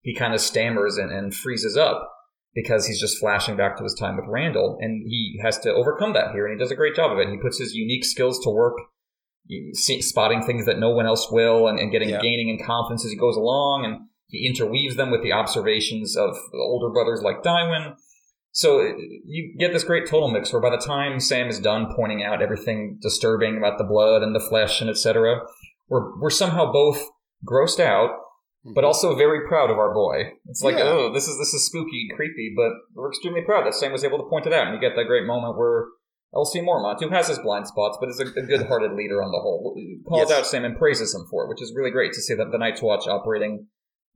He 0.00 0.14
kind 0.14 0.32
of 0.32 0.40
stammers 0.40 0.96
and, 0.96 1.12
and 1.12 1.34
freezes 1.34 1.76
up 1.76 2.10
because 2.54 2.86
he's 2.86 3.00
just 3.00 3.18
flashing 3.18 3.58
back 3.58 3.76
to 3.76 3.84
his 3.84 3.92
time 3.92 4.16
with 4.16 4.24
Randyll, 4.24 4.78
and 4.80 5.04
he 5.06 5.38
has 5.42 5.58
to 5.58 5.74
overcome 5.74 6.14
that 6.14 6.32
here, 6.32 6.46
and 6.46 6.58
he 6.58 6.58
does 6.58 6.72
a 6.72 6.76
great 6.76 6.94
job 6.94 7.12
of 7.12 7.18
it. 7.18 7.28
He 7.28 7.36
puts 7.36 7.58
his 7.58 7.74
unique 7.74 8.06
skills 8.06 8.42
to 8.42 8.50
work 8.50 8.78
spotting 10.00 10.42
things 10.44 10.64
that 10.64 10.78
no 10.78 10.90
one 10.90 11.04
else 11.04 11.30
will 11.30 11.68
and, 11.68 11.78
and 11.78 11.92
getting 11.92 12.08
yeah. 12.08 12.20
gaining 12.20 12.48
in 12.48 12.64
confidence 12.64 13.04
as 13.04 13.10
he 13.10 13.16
goes 13.18 13.36
along 13.36 13.84
and 13.84 14.08
he 14.28 14.46
interweaves 14.46 14.96
them 14.96 15.10
with 15.10 15.22
the 15.22 15.32
observations 15.32 16.16
of 16.16 16.36
older 16.54 16.90
brothers 16.90 17.22
like 17.22 17.42
Dywen. 17.42 17.94
So 18.52 18.80
you 19.24 19.54
get 19.58 19.72
this 19.72 19.84
great 19.84 20.06
total 20.06 20.30
mix 20.30 20.52
where 20.52 20.62
by 20.62 20.70
the 20.70 20.84
time 20.84 21.20
Sam 21.20 21.48
is 21.48 21.60
done 21.60 21.92
pointing 21.94 22.22
out 22.22 22.42
everything 22.42 22.98
disturbing 23.00 23.56
about 23.56 23.78
the 23.78 23.84
blood 23.84 24.22
and 24.22 24.34
the 24.34 24.46
flesh 24.48 24.80
and 24.80 24.90
etc., 24.90 25.40
we're 25.88 26.18
we're 26.20 26.30
somehow 26.30 26.70
both 26.72 27.02
grossed 27.46 27.80
out, 27.80 28.10
but 28.64 28.80
mm-hmm. 28.80 28.86
also 28.86 29.16
very 29.16 29.46
proud 29.46 29.70
of 29.70 29.78
our 29.78 29.94
boy. 29.94 30.32
It's 30.46 30.62
like, 30.62 30.76
yeah. 30.76 30.84
oh, 30.84 31.12
this 31.12 31.28
is 31.28 31.38
this 31.38 31.54
is 31.54 31.66
spooky, 31.66 32.08
creepy, 32.14 32.52
but 32.56 32.72
we're 32.94 33.08
extremely 33.08 33.42
proud 33.42 33.64
that 33.66 33.74
Sam 33.74 33.92
was 33.92 34.04
able 34.04 34.18
to 34.18 34.28
point 34.28 34.46
it 34.46 34.52
out, 34.52 34.66
and 34.66 34.74
you 34.74 34.80
get 34.80 34.96
that 34.96 35.06
great 35.06 35.26
moment 35.26 35.56
where 35.56 35.86
L.C. 36.34 36.60
Mormont, 36.60 37.00
who 37.00 37.08
has 37.08 37.28
his 37.28 37.38
blind 37.38 37.66
spots, 37.66 37.96
but 38.00 38.10
is 38.10 38.20
a, 38.20 38.24
a 38.24 38.42
good-hearted 38.42 38.92
leader 38.92 39.22
on 39.22 39.32
the 39.32 39.40
whole, 39.40 39.74
calls 40.06 40.28
yes. 40.28 40.38
out 40.38 40.46
Sam 40.46 40.64
and 40.64 40.76
praises 40.76 41.14
him 41.14 41.26
for 41.30 41.44
it, 41.44 41.48
which 41.48 41.62
is 41.62 41.72
really 41.74 41.90
great 41.90 42.12
to 42.12 42.20
see 42.20 42.34
that 42.34 42.50
the 42.52 42.58
Night's 42.58 42.82
Watch 42.82 43.08
operating, 43.08 43.66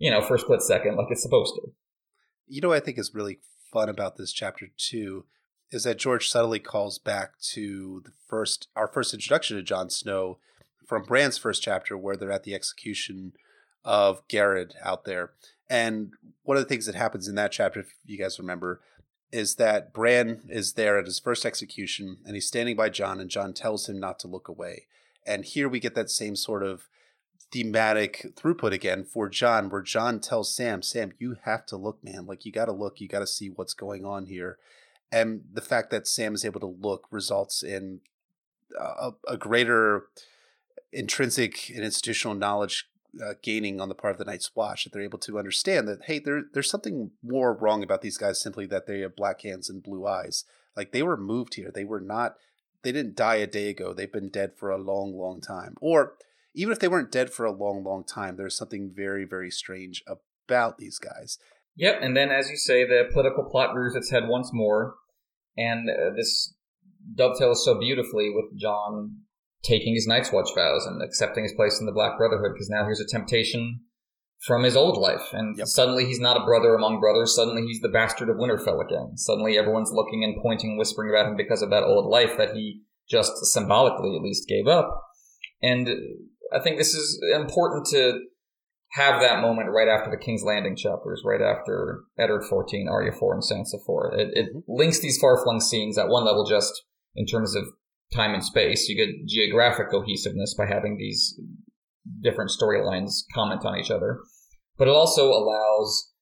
you 0.03 0.11
know, 0.11 0.20
for 0.20 0.34
a 0.34 0.38
split 0.38 0.61
second 0.61 0.96
like 0.96 1.07
it's 1.11 1.22
supposed 1.22 1.55
to. 1.55 1.70
You 2.48 2.61
know, 2.61 2.72
I 2.72 2.80
think 2.80 2.98
is 2.98 3.14
really 3.14 3.38
fun 3.72 3.88
about 3.88 4.16
this 4.16 4.32
chapter 4.32 4.66
too 4.76 5.24
is 5.70 5.84
that 5.84 5.96
George 5.96 6.28
subtly 6.28 6.59
calls 6.59 6.98
back 6.98 7.38
to 7.53 8.03
the 8.05 8.11
first, 8.28 8.68
our 8.74 8.88
first 8.88 9.14
introduction 9.14 9.57
to 9.57 9.62
Jon 9.62 9.88
Snow 9.88 10.38
from 10.86 11.05
Bran's 11.05 11.38
first 11.38 11.62
chapter, 11.62 11.96
where 11.96 12.16
they're 12.16 12.32
at 12.32 12.42
the 12.42 12.55
execution 12.55 13.32
of 13.84 14.26
Garrett 14.26 14.74
out 14.82 15.05
there. 15.05 15.30
And 15.70 16.12
one 16.42 16.57
of 16.57 16.62
the 16.64 16.68
things 16.68 16.84
that 16.86 16.96
happens 16.96 17.28
in 17.28 17.36
that 17.36 17.53
chapter, 17.53 17.80
if 17.80 17.94
you 18.05 18.18
guys 18.18 18.40
remember, 18.40 18.82
is 19.30 19.55
that 19.55 19.94
Bran 19.94 20.42
is 20.48 20.72
there 20.72 20.98
at 20.98 21.07
his 21.07 21.20
first 21.20 21.46
execution 21.46 22.18
and 22.26 22.34
he's 22.34 22.48
standing 22.48 22.74
by 22.74 22.90
Jon 22.90 23.20
and 23.20 23.30
Jon 23.30 23.55
tells 23.55 23.88
him 23.88 24.00
not 24.00 24.18
to 24.18 24.28
look 24.28 24.48
away. 24.48 24.88
And 25.24 25.44
here 25.44 25.68
we 25.68 25.78
get 25.78 25.94
that 25.94 26.11
same 26.11 26.34
sort 26.34 26.64
of 26.64 26.88
thematic 27.53 28.34
throughput 28.34 28.72
again 28.72 29.05
for 29.05 29.28
Jon, 29.28 29.68
where 29.68 29.82
Jon 29.82 30.20
tells 30.20 30.55
Sam, 30.55 30.82
Sam, 30.82 31.12
you 31.18 31.36
have 31.44 31.66
to 31.66 31.76
look, 31.76 32.03
man. 32.03 32.26
Like 32.26 32.44
you 32.44 32.53
got 32.53 32.64
to 32.66 32.72
look, 32.72 33.00
you 33.00 33.09
got 33.09 33.20
to 33.20 33.26
see 33.26 33.48
what's 33.48 33.74
going 33.74 34.05
on 34.05 34.26
here. 34.26 34.59
And 35.11 35.42
the 35.53 35.61
fact 35.61 35.90
that 35.90 36.09
Sam 36.09 36.34
is 36.34 36.44
able 36.44 36.61
to 36.61 36.66
look 36.66 37.07
results 37.11 37.62
in 37.62 38.00
a, 38.78 39.11
a 39.28 39.36
greater 39.36 40.07
intrinsic 40.92 41.68
and 41.68 41.84
institutional 41.84 42.34
knowledge 42.34 42.88
uh, 43.22 43.34
gaining 43.42 43.80
on 43.80 43.90
the 43.90 43.94
part 43.94 44.12
of 44.12 44.18
the 44.18 44.24
Night's 44.24 44.57
Watch 44.57 44.84
that 44.84 44.92
they're 44.92 45.03
able 45.03 45.18
to 45.18 45.38
understand 45.38 45.86
that 45.88 46.05
hey, 46.05 46.18
there 46.18 46.44
there's 46.53 46.70
something 46.70 47.11
more 47.22 47.53
wrong 47.53 47.82
about 47.82 48.00
these 48.00 48.16
guys 48.16 48.40
simply 48.40 48.64
that 48.66 48.86
they 48.86 49.00
have 49.00 49.14
black 49.14 49.42
hands 49.42 49.68
and 49.68 49.82
blue 49.82 50.07
eyes. 50.07 50.44
Like 50.74 50.92
they 50.92 51.03
were 51.03 51.18
moved 51.18 51.55
here. 51.55 51.70
They 51.72 51.84
were 51.84 52.00
not. 52.00 52.36
They 52.82 52.92
didn't 52.92 53.14
die 53.14 53.36
a 53.36 53.46
day 53.46 53.68
ago. 53.68 53.92
They've 53.92 54.11
been 54.11 54.30
dead 54.30 54.53
for 54.57 54.70
a 54.70 54.78
long, 54.78 55.14
long 55.14 55.40
time. 55.40 55.76
Or 55.80 56.14
even 56.55 56.72
if 56.72 56.78
they 56.78 56.88
weren't 56.88 57.12
dead 57.12 57.30
for 57.30 57.44
a 57.44 57.53
long, 57.53 57.82
long 57.84 58.05
time, 58.05 58.36
there's 58.36 58.57
something 58.57 58.92
very, 58.94 59.24
very 59.24 59.50
strange 59.50 60.03
about 60.48 60.78
these 60.78 60.98
guys. 60.98 61.38
Yep. 61.76 61.98
And 62.03 62.16
then, 62.16 62.30
as 62.30 62.50
you 62.50 62.57
say, 62.57 62.84
the 62.84 63.05
political 63.12 63.44
plot 63.44 63.74
rears 63.74 63.94
its 63.94 64.11
head 64.11 64.24
once 64.28 64.50
more, 64.53 64.94
and 65.57 65.88
uh, 65.88 66.14
this 66.16 66.55
dovetails 67.14 67.64
so 67.64 67.78
beautifully 67.78 68.30
with 68.34 68.59
Jon 68.61 69.22
taking 69.62 69.94
his 69.94 70.07
Night's 70.07 70.32
Watch 70.32 70.50
vows 70.55 70.86
and 70.86 71.03
accepting 71.03 71.44
his 71.44 71.53
place 71.53 71.78
in 71.80 71.86
the 71.86 71.92
Black 71.92 72.18
Brotherhood 72.18 72.53
because 72.55 72.68
now 72.68 72.84
here's 72.84 73.00
a 73.00 73.07
temptation 73.07 73.80
from 74.44 74.64
his 74.64 74.76
old 74.76 74.98
life. 74.98 75.22
And 75.32 75.57
yep. 75.57 75.68
suddenly 75.68 76.05
he's 76.05 76.20
not 76.20 76.36
a 76.36 76.44
brother 76.44 76.74
among 76.74 77.00
brothers. 77.00 77.34
Suddenly 77.34 77.62
he's 77.62 77.80
the 77.80 77.88
bastard 77.88 78.28
of 78.28 78.36
Winterfell 78.36 78.84
again. 78.84 79.16
Suddenly 79.16 79.57
everyone's 79.57 79.92
looking 79.92 80.24
and 80.24 80.36
pointing 80.42 80.70
and 80.70 80.78
whispering 80.78 81.11
about 81.11 81.28
him 81.28 81.36
because 81.36 81.62
of 81.62 81.70
that 81.70 81.84
old 81.84 82.07
life 82.07 82.36
that 82.38 82.55
he 82.55 82.82
just 83.09 83.32
symbolically 83.53 84.16
at 84.16 84.22
least 84.22 84.48
gave 84.48 84.66
up. 84.66 85.00
And 85.62 85.88
I 86.55 86.61
think 86.61 86.78
this 86.78 86.94
is 86.94 87.20
important 87.34 87.86
to 87.92 88.20
have 88.92 89.20
that 89.20 89.40
moment 89.40 89.70
right 89.70 89.88
after 89.88 90.11
the 90.11 90.22
King's 90.22 90.42
Landing 90.44 90.76
chapters, 90.76 91.22
right 91.24 91.40
after 91.40 92.03
Eddard 92.18 92.44
14, 92.48 92.88
Arya 92.88 93.12
4, 93.12 93.34
and 93.34 93.42
Sansa 93.42 93.78
4. 93.86 94.14
It, 94.14 94.28
it 94.34 94.46
mm-hmm. 94.48 94.59
links 94.68 95.00
these 95.00 95.18
far-flung 95.18 95.61
scenes 95.61 95.96
at 95.96 96.09
one 96.09 96.24
level 96.24 96.44
just 96.44 96.72
in 97.14 97.26
terms 97.26 97.57
of 97.57 97.64
time 98.14 98.34
and 98.34 98.44
space. 98.44 98.88
You 98.88 98.96
get 98.96 99.26
geographic 99.26 99.90
cohesiveness 99.90 100.55
by 100.55 100.66
having 100.66 100.98
these 100.98 101.38
different 102.22 102.50
storylines 102.50 103.22
comment 103.34 103.64
on 103.64 103.78
each 103.78 103.90
other. 103.90 104.18
But 104.76 104.88
it 104.88 104.94
also 104.94 105.30
allows 105.30 106.12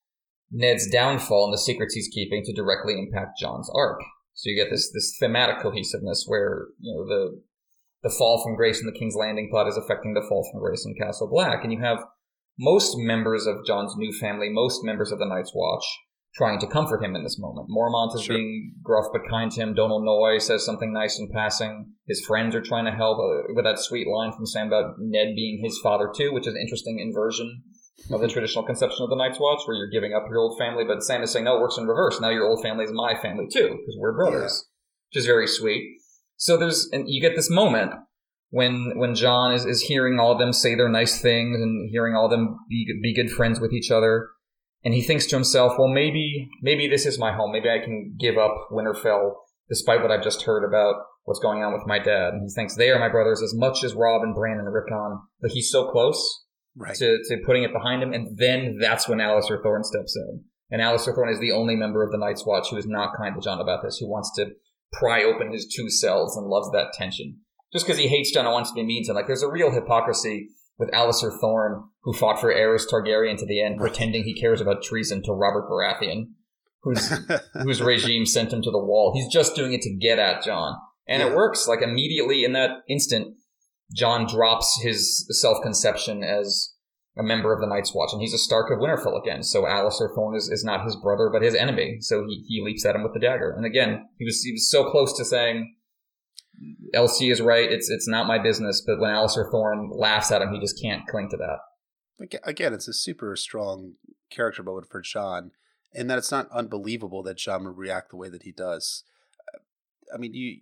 Ned's 0.53 0.89
downfall 0.89 1.47
and 1.47 1.53
the 1.55 1.59
secrets 1.59 1.95
he's 1.95 2.11
keeping 2.13 2.43
to 2.45 2.53
directly 2.53 2.95
impact 2.99 3.39
Jon's 3.41 3.71
arc. 3.75 4.01
So 4.35 4.49
you 4.49 4.57
get 4.57 4.71
this 4.71 4.91
this 4.93 5.17
thematic 5.19 5.61
cohesiveness 5.61 6.25
where 6.27 6.69
you 6.79 6.95
know 6.95 7.07
the 7.07 7.43
the 8.03 8.15
fall 8.17 8.43
from 8.43 8.57
grace 8.57 8.81
in 8.81 8.87
the 8.87 8.99
King's 8.99 9.17
Landing 9.17 9.49
plot 9.51 9.69
is 9.69 9.77
affecting 9.77 10.15
the 10.15 10.25
fall 10.29 10.49
from 10.51 10.61
grace 10.61 10.85
in 10.87 10.95
Castle 10.95 11.29
Black, 11.31 11.63
and 11.63 11.73
you 11.73 11.81
have 11.81 11.99
most 12.59 12.97
members 12.99 13.47
of 13.47 13.65
Jon's 13.67 13.95
new 13.97 14.13
family, 14.13 14.49
most 14.51 14.85
members 14.85 15.13
of 15.13 15.19
the 15.19 15.27
Night's 15.27 15.53
Watch, 15.55 15.85
trying 16.35 16.59
to 16.61 16.67
comfort 16.67 17.03
him 17.03 17.17
in 17.17 17.25
this 17.25 17.39
moment. 17.39 17.69
Mormont 17.69 18.15
is 18.15 18.23
sure. 18.23 18.37
being 18.37 18.75
gruff 18.83 19.07
but 19.13 19.23
kind 19.29 19.51
to 19.51 19.61
him. 19.61 19.75
Donal 19.75 20.01
Noye 20.01 20.41
says 20.41 20.65
something 20.65 20.93
nice 20.93 21.19
in 21.19 21.31
passing. 21.33 21.93
His 22.07 22.25
friends 22.25 22.55
are 22.55 22.63
trying 22.63 22.85
to 22.85 22.93
help 22.93 23.19
uh, 23.19 23.53
with 23.55 23.65
that 23.65 23.79
sweet 23.79 24.07
line 24.07 24.33
from 24.33 24.47
Sam 24.47 24.69
about 24.69 24.95
Ned 24.99 25.35
being 25.35 25.61
his 25.63 25.79
father 25.83 26.11
too, 26.15 26.33
which 26.33 26.47
is 26.47 26.55
an 26.55 26.61
interesting 26.61 26.99
inversion 27.01 27.63
of 28.11 28.21
the 28.21 28.29
traditional 28.33 28.65
conception 28.65 29.03
of 29.03 29.11
the 29.11 29.17
Night's 29.17 29.41
Watch, 29.41 29.63
where 29.67 29.77
you're 29.77 29.91
giving 29.91 30.15
up 30.15 30.25
your 30.29 30.39
old 30.39 30.59
family, 30.59 30.85
but 30.85 31.03
Sam 31.03 31.23
is 31.23 31.33
saying, 31.33 31.45
no, 31.45 31.57
it 31.57 31.61
works 31.61 31.79
in 31.79 31.87
reverse. 31.87 32.21
Now 32.21 32.31
your 32.31 32.47
old 32.47 32.63
family 32.63 32.85
is 32.85 32.93
my 32.93 33.15
family 33.21 33.47
too, 33.53 33.69
because 33.69 33.97
we're 33.99 34.17
brothers, 34.17 34.65
yeah. 34.65 35.19
which 35.19 35.23
is 35.23 35.27
very 35.27 35.47
sweet. 35.47 36.00
So 36.41 36.57
there's, 36.57 36.89
and 36.91 37.05
you 37.07 37.21
get 37.21 37.37
this 37.37 37.51
moment 37.51 37.93
when 38.49 38.93
when 38.97 39.15
Jon 39.15 39.53
is, 39.53 39.67
is 39.67 39.83
hearing 39.83 40.19
all 40.19 40.33
of 40.33 40.39
them 40.39 40.55
say 40.55 40.75
their 40.75 40.89
nice 40.89 41.21
things 41.21 41.61
and 41.61 41.91
hearing 41.91 42.17
all 42.17 42.25
of 42.25 42.31
them 42.31 42.57
be 42.67 42.87
be 43.03 43.15
good 43.15 43.31
friends 43.31 43.61
with 43.61 43.75
each 43.75 43.91
other, 43.91 44.31
and 44.83 44.95
he 44.95 45.03
thinks 45.03 45.27
to 45.27 45.37
himself, 45.37 45.75
well, 45.79 45.89
maybe 45.89 46.49
maybe 46.63 46.89
this 46.89 47.05
is 47.05 47.19
my 47.19 47.31
home. 47.31 47.53
Maybe 47.53 47.69
I 47.69 47.85
can 47.85 48.17
give 48.19 48.39
up 48.39 48.69
Winterfell, 48.73 49.35
despite 49.69 50.01
what 50.01 50.11
I've 50.11 50.25
just 50.25 50.45
heard 50.45 50.65
about 50.67 50.95
what's 51.25 51.41
going 51.41 51.63
on 51.63 51.75
with 51.75 51.87
my 51.87 51.99
dad. 51.99 52.33
And 52.33 52.43
he 52.43 52.49
thinks 52.55 52.75
they 52.75 52.91
are 52.91 52.99
my 52.99 53.11
brothers 53.11 53.43
as 53.43 53.55
much 53.55 53.85
as 53.85 53.95
Robb 53.95 54.23
and 54.23 54.35
Bran 54.35 54.59
and 54.59 54.73
Rickon, 54.73 55.21
but 55.43 55.51
he's 55.51 55.71
so 55.71 55.91
close 55.91 56.47
right. 56.75 56.97
to, 56.97 57.19
to 57.29 57.37
putting 57.45 57.65
it 57.65 57.73
behind 57.75 58.03
him. 58.03 58.15
And 58.15 58.39
then 58.39 58.79
that's 58.81 59.07
when 59.07 59.19
Alliser 59.19 59.63
Thorne 59.63 59.85
steps 59.85 60.17
in. 60.17 60.45
And 60.71 60.81
Alliser 60.81 61.15
Thorne 61.15 61.29
is 61.29 61.39
the 61.39 61.53
only 61.53 61.77
member 61.77 62.03
of 62.03 62.11
the 62.11 62.19
Night's 62.19 62.47
Watch 62.47 62.69
who 62.71 62.79
is 62.79 62.87
not 62.87 63.15
kind 63.19 63.35
to 63.35 63.43
Jon 63.43 63.61
about 63.61 63.83
this, 63.83 63.99
who 63.99 64.09
wants 64.09 64.33
to 64.37 64.53
pry 64.93 65.23
open 65.23 65.53
his 65.53 65.67
two 65.67 65.91
cells 65.91 66.37
and 66.37 66.47
loves 66.47 66.71
that 66.73 66.93
tension. 66.93 67.39
Just 67.73 67.87
because 67.87 67.99
he 68.01 68.09
hates 68.09 68.33
Jon 68.33 68.47
and 68.47 68.53
wants 68.53 68.71
to 68.71 68.75
be 68.75 68.83
mean 68.83 69.05
to 69.05 69.11
him. 69.11 69.17
Like, 69.17 69.27
there's 69.27 69.45
a 69.45 69.51
real 69.51 69.71
hypocrisy 69.71 70.49
with 70.79 70.91
Alliser 70.91 71.31
Thorne, 71.39 71.85
who 72.03 72.13
fought 72.13 72.41
for 72.41 72.53
Aerys 72.53 72.89
Targaryen 72.91 73.37
to 73.39 73.47
the 73.47 73.63
end, 73.63 73.79
pretending 73.79 74.25
he 74.25 74.35
cares 74.35 74.61
about 74.61 74.83
treason 74.83 75.23
to 75.25 75.33
Robert 75.33 75.69
Baratheon, 75.71 76.31
whose 76.83 77.13
whose 77.63 77.83
regime 77.83 78.27
sent 78.27 78.53
him 78.53 78.63
to 78.63 78.71
the 78.71 78.79
wall. 78.79 79.13
He's 79.15 79.33
just 79.33 79.55
doing 79.55 79.75
it 79.75 79.83
to 79.83 79.95
get 79.95 80.19
at 80.19 80.43
Jon. 80.43 80.77
And 81.07 81.23
yeah. 81.23 81.29
it 81.29 81.37
works. 81.37 81.69
Like 81.69 81.83
immediately 81.83 82.45
in 82.45 82.55
that 82.55 82.79
instant, 82.89 83.37
Jon 83.95 84.27
drops 84.27 84.81
his 84.83 85.27
self 85.39 85.63
conception 85.63 86.25
as 86.25 86.70
a 87.21 87.23
member 87.23 87.53
of 87.53 87.61
the 87.61 87.67
Night's 87.67 87.95
Watch, 87.95 88.11
and 88.13 88.21
he's 88.21 88.33
a 88.33 88.39
Stark 88.39 88.71
of 88.71 88.79
Winterfell 88.79 89.21
again. 89.21 89.43
So 89.43 89.65
Alliser 89.65 90.13
Thorne 90.15 90.35
is, 90.35 90.49
is 90.49 90.65
not 90.65 90.85
his 90.85 90.97
brother, 90.97 91.29
but 91.31 91.43
his 91.43 91.55
enemy. 91.55 91.99
So 92.01 92.25
he, 92.27 92.43
he 92.49 92.63
leaps 92.65 92.85
at 92.87 92.97
him 92.97 93.03
with 93.03 93.13
the 93.13 93.21
dagger. 93.21 93.53
And 93.55 93.67
again, 93.67 94.09
he 94.19 94.25
was 94.25 94.43
he 94.43 94.53
was 94.53 94.71
so 94.71 94.91
close 94.91 95.17
to 95.19 95.25
saying, 95.25 95.77
LC 96.95 97.31
is 97.31 97.43
right. 97.43 97.71
It's 97.71 97.91
it's 97.91 98.09
not 98.09 98.27
my 98.27 98.39
business. 98.39 98.83
But 98.85 98.99
when 99.01 99.11
Alliser 99.11 99.51
Thorne 99.51 99.91
laughs 99.93 100.33
at 100.33 100.41
him, 100.41 100.53
he 100.53 100.59
just 100.59 100.81
can't 100.81 101.07
cling 101.07 101.29
to 101.31 101.37
that. 101.37 102.39
Again, 102.43 102.73
it's 102.73 102.89
a 102.89 102.95
super 102.95 103.37
strong 103.37 103.95
character 104.31 104.63
moment 104.63 104.89
for 104.91 105.03
Jon, 105.03 105.53
and 105.95 106.09
that 106.09 106.19
it's 106.19 106.33
not 106.33 106.51
unbelievable 106.51 107.23
that 107.23 107.37
Jon 107.37 107.65
would 107.65 107.79
react 107.79 108.11
the 108.11 108.17
way 108.17 108.31
that 108.31 108.45
he 108.45 108.53
does. 108.53 109.05
Uh, 109.55 109.59
I 110.15 110.19
mean, 110.19 110.33
you 110.33 110.61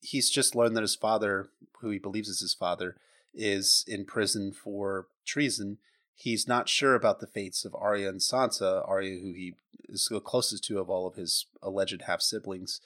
he's 0.00 0.30
just 0.30 0.56
learned 0.56 0.76
that 0.76 0.82
his 0.82 0.96
father, 0.96 1.48
who 1.80 1.90
he 1.90 1.98
believes 1.98 2.28
is 2.28 2.40
his 2.40 2.54
father, 2.54 2.96
is 3.36 3.84
in 3.86 4.04
prison 4.04 4.52
for 4.52 5.06
treason. 5.24 5.78
He's 6.14 6.48
not 6.48 6.68
sure 6.68 6.94
about 6.94 7.20
the 7.20 7.26
fates 7.26 7.64
of 7.64 7.74
Arya 7.74 8.08
and 8.08 8.20
Sansa, 8.20 8.86
Arya, 8.88 9.20
who 9.20 9.32
he 9.32 9.54
is 9.88 10.08
the 10.10 10.20
closest 10.20 10.64
to 10.64 10.78
of 10.78 10.88
all 10.88 11.06
of 11.06 11.16
his 11.16 11.46
alleged 11.62 12.02
half 12.02 12.20
siblings. 12.20 12.80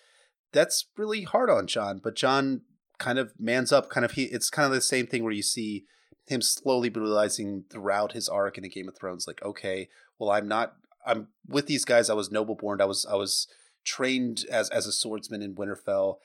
That's 0.52 0.86
really 0.96 1.22
hard 1.22 1.48
on 1.48 1.66
Jon, 1.66 2.00
but 2.02 2.16
Jon 2.16 2.62
kind 2.98 3.18
of 3.18 3.32
mans 3.38 3.72
up. 3.72 3.88
Kind 3.88 4.04
of 4.04 4.12
he, 4.12 4.24
it's 4.24 4.50
kind 4.50 4.66
of 4.66 4.72
the 4.72 4.80
same 4.80 5.06
thing 5.06 5.22
where 5.22 5.32
you 5.32 5.42
see 5.42 5.84
him 6.26 6.42
slowly 6.42 6.90
realizing 6.90 7.64
throughout 7.70 8.12
his 8.12 8.28
arc 8.28 8.58
in 8.58 8.64
a 8.64 8.68
Game 8.68 8.88
of 8.88 8.96
Thrones, 8.96 9.26
like, 9.26 9.42
okay, 9.42 9.88
well, 10.18 10.30
I'm 10.30 10.46
not, 10.46 10.74
I'm 11.06 11.28
with 11.48 11.66
these 11.66 11.84
guys. 11.84 12.10
I 12.10 12.14
was 12.14 12.30
noble 12.30 12.54
born. 12.54 12.80
I 12.80 12.84
was, 12.84 13.06
I 13.06 13.14
was 13.14 13.48
trained 13.84 14.44
as 14.50 14.68
as 14.70 14.86
a 14.86 14.92
swordsman 14.92 15.42
in 15.42 15.54
Winterfell 15.54 16.16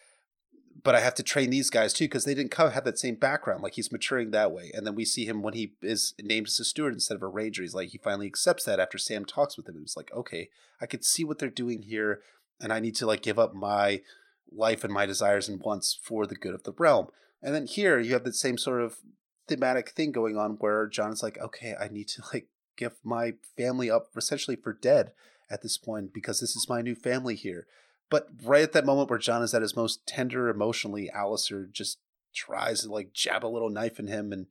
but 0.84 0.96
I 0.96 1.00
have 1.00 1.16
to 1.16 1.24
train 1.24 1.50
these 1.50 1.70
guys 1.70 1.94
too 1.94 2.06
because 2.06 2.26
they 2.26 2.34
didn't 2.34 2.52
come, 2.52 2.72
have 2.72 2.84
that 2.84 3.00
same 3.00 3.16
background. 3.16 3.64
Like 3.64 3.74
he's 3.74 3.92
maturing 3.92 4.32
that 4.32 4.52
way, 4.52 4.72
and 4.74 4.86
then 4.86 4.96
we 4.96 5.06
see 5.06 5.26
him 5.26 5.42
when 5.42 5.54
he 5.54 5.74
is 5.82 6.14
named 6.22 6.48
as 6.48 6.60
a 6.60 6.66
steward 6.66 6.94
instead 6.94 7.16
of 7.16 7.24
a 7.24 7.28
ranger. 7.28 7.62
He's 7.62 7.74
like 7.74 7.90
he 7.90 7.98
finally 7.98 8.28
accepts 8.28 8.66
that 8.66 8.80
after 8.80 8.98
Sam 8.98 9.26
talks 9.26 9.58
with 9.58 9.68
him. 9.68 9.80
It's 9.82 9.98
like 9.98 10.12
okay, 10.14 10.50
I 10.82 10.86
could 10.86 11.06
see 11.06 11.24
what 11.24 11.40
they're 11.40 11.50
doing 11.50 11.84
here, 11.84 12.22
and 12.60 12.74
I 12.74 12.80
need 12.80 12.96
to 12.96 13.06
like 13.06 13.22
give 13.22 13.40
up 13.40 13.54
my 13.54 14.02
life 14.52 14.84
and 14.84 14.94
my 14.94 15.06
desires 15.06 15.50
and 15.50 15.62
wants 15.62 15.98
for 16.02 16.26
the 16.26 16.36
good 16.36 16.54
of 16.54 16.64
the 16.64 16.74
realm. 16.78 17.08
And 17.42 17.54
then 17.54 17.68
here 17.68 18.00
you 18.00 18.14
have 18.14 18.24
the 18.24 18.34
same 18.34 18.58
sort 18.58 18.82
of 18.82 18.98
thematic 19.48 19.90
thing 19.92 20.12
going 20.12 20.38
on 20.38 20.58
where 20.60 20.88
Jon's 20.88 21.22
like, 21.22 21.38
okay, 21.40 21.76
I 21.80 21.88
need 21.88 22.08
to 22.10 22.24
like 22.34 22.48
give 22.78 22.94
my 23.04 23.34
family 23.58 23.90
up 23.90 24.08
essentially 24.16 24.56
for 24.56 24.74
dead 24.74 25.12
at 25.50 25.62
this 25.62 25.78
point 25.78 26.14
because 26.14 26.40
this 26.40 26.56
is 26.56 26.68
my 26.70 26.82
new 26.82 26.96
family 26.96 27.36
here. 27.36 27.68
But 28.10 28.28
right 28.44 28.64
at 28.64 28.74
that 28.74 28.86
moment 28.86 29.10
where 29.10 29.20
Jon 29.20 29.42
is 29.42 29.54
at 29.54 29.62
his 29.62 29.76
most 29.76 30.06
tender 30.06 30.50
emotionally, 30.50 31.10
Alliser 31.16 31.72
just 31.72 32.00
tries 32.34 32.82
to 32.82 32.92
like 32.92 33.14
jab 33.14 33.46
a 33.46 33.48
little 33.48 33.70
knife 33.70 34.00
in 34.00 34.08
him 34.08 34.32
and 34.32 34.48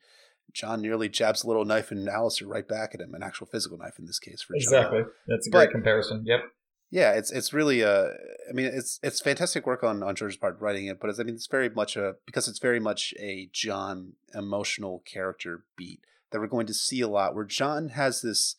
Jon 0.53 0.81
nearly 0.81 1.09
jabs 1.09 1.43
a 1.43 1.49
little 1.49 1.65
knife 1.65 1.91
in 1.91 2.05
Alliser 2.07 2.47
right 2.47 2.67
back 2.67 2.95
at 2.95 3.01
him, 3.01 3.15
an 3.15 3.23
actual 3.23 3.47
physical 3.47 3.77
knife 3.79 3.99
in 3.99 4.07
this 4.07 4.19
case 4.19 4.43
for 4.43 4.55
exactly. 4.55 5.01
Jon. 5.01 5.11
That's 5.27 5.47
a 5.47 5.51
great 5.51 5.71
comparison. 5.71 6.25
Yep. 6.27 6.41
Yeah, 6.91 7.13
it's 7.13 7.33
it's 7.33 7.53
really 7.53 7.83
uh 7.83 8.09
I 8.49 8.53
mean 8.53 8.67
it's 8.67 9.01
it's 9.03 9.21
fantastic 9.21 9.67
work 9.67 9.83
on 9.83 10.03
on 10.03 10.15
George's 10.15 10.37
part 10.37 10.61
writing 10.61 10.87
it, 10.87 11.01
but 11.01 11.11
it's, 11.11 11.19
I 11.19 11.25
mean 11.25 11.35
it's 11.35 11.49
very 11.49 11.69
much 11.69 11.97
a 11.97 12.15
because 12.25 12.47
it's 12.47 12.61
very 12.61 12.79
much 12.79 13.15
a 13.19 13.49
Jon 13.53 14.13
emotional 14.33 15.03
character 15.05 15.65
beat 15.77 16.01
that 16.31 16.41
we're 16.41 16.47
going 16.47 16.67
to 16.67 16.75
see 16.75 17.01
a 17.01 17.09
lot 17.09 17.35
where 17.35 17.45
Jon 17.45 17.91
has 17.91 18.23
this 18.23 18.57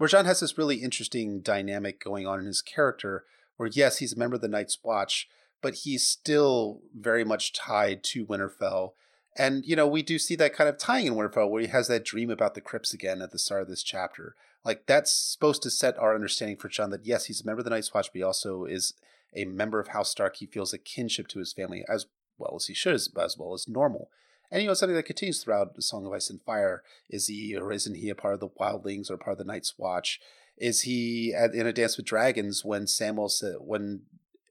where 0.00 0.08
Jon 0.08 0.24
has 0.24 0.40
this 0.40 0.56
really 0.56 0.76
interesting 0.76 1.42
dynamic 1.42 2.02
going 2.02 2.26
on 2.26 2.40
in 2.40 2.46
his 2.46 2.62
character 2.62 3.26
where 3.58 3.68
yes, 3.70 3.98
he's 3.98 4.14
a 4.14 4.18
member 4.18 4.36
of 4.36 4.40
the 4.40 4.48
Night's 4.48 4.78
Watch, 4.82 5.28
but 5.60 5.74
he's 5.74 6.06
still 6.06 6.80
very 6.98 7.22
much 7.22 7.52
tied 7.52 8.02
to 8.04 8.24
Winterfell. 8.24 8.92
And, 9.36 9.62
you 9.66 9.76
know, 9.76 9.86
we 9.86 10.00
do 10.00 10.18
see 10.18 10.36
that 10.36 10.54
kind 10.54 10.70
of 10.70 10.78
tying 10.78 11.06
in 11.06 11.16
Winterfell 11.16 11.50
where 11.50 11.60
he 11.60 11.68
has 11.68 11.86
that 11.88 12.06
dream 12.06 12.30
about 12.30 12.54
the 12.54 12.62
crypts 12.62 12.94
again 12.94 13.20
at 13.20 13.30
the 13.30 13.38
start 13.38 13.60
of 13.60 13.68
this 13.68 13.82
chapter. 13.82 14.36
Like, 14.64 14.86
that's 14.86 15.12
supposed 15.12 15.60
to 15.64 15.70
set 15.70 15.98
our 15.98 16.14
understanding 16.14 16.56
for 16.56 16.70
Jon 16.70 16.88
that, 16.88 17.04
yes, 17.04 17.26
he's 17.26 17.42
a 17.42 17.44
member 17.44 17.60
of 17.60 17.64
the 17.64 17.70
Night's 17.70 17.92
Watch, 17.92 18.06
but 18.10 18.20
he 18.20 18.22
also 18.22 18.64
is 18.64 18.94
a 19.36 19.44
member 19.44 19.80
of 19.80 19.88
House 19.88 20.10
Stark. 20.10 20.36
He 20.36 20.46
feels 20.46 20.72
a 20.72 20.78
kinship 20.78 21.28
to 21.28 21.40
his 21.40 21.52
family 21.52 21.84
as 21.86 22.06
well 22.38 22.54
as 22.56 22.68
he 22.68 22.74
should, 22.74 22.94
as 22.94 23.10
well 23.38 23.52
as 23.52 23.68
normal. 23.68 24.08
And 24.50 24.62
you 24.62 24.68
know, 24.68 24.74
something 24.74 24.96
that 24.96 25.04
continues 25.04 25.42
throughout 25.42 25.74
the 25.74 25.82
Song 25.82 26.04
of 26.06 26.12
Ice 26.12 26.28
and 26.28 26.42
Fire 26.42 26.82
is 27.08 27.28
he 27.28 27.56
or 27.56 27.72
isn't 27.72 27.96
he 27.96 28.10
a 28.10 28.14
part 28.14 28.34
of 28.34 28.40
the 28.40 28.48
Wildlings 28.48 29.10
or 29.10 29.16
part 29.16 29.32
of 29.32 29.38
the 29.38 29.52
Night's 29.52 29.78
Watch? 29.78 30.20
Is 30.56 30.82
he 30.82 31.32
at, 31.34 31.54
in 31.54 31.66
a 31.66 31.72
Dance 31.72 31.96
with 31.96 32.06
Dragons 32.06 32.64
when 32.64 32.84
Samwell 32.84 33.60
when 33.60 34.02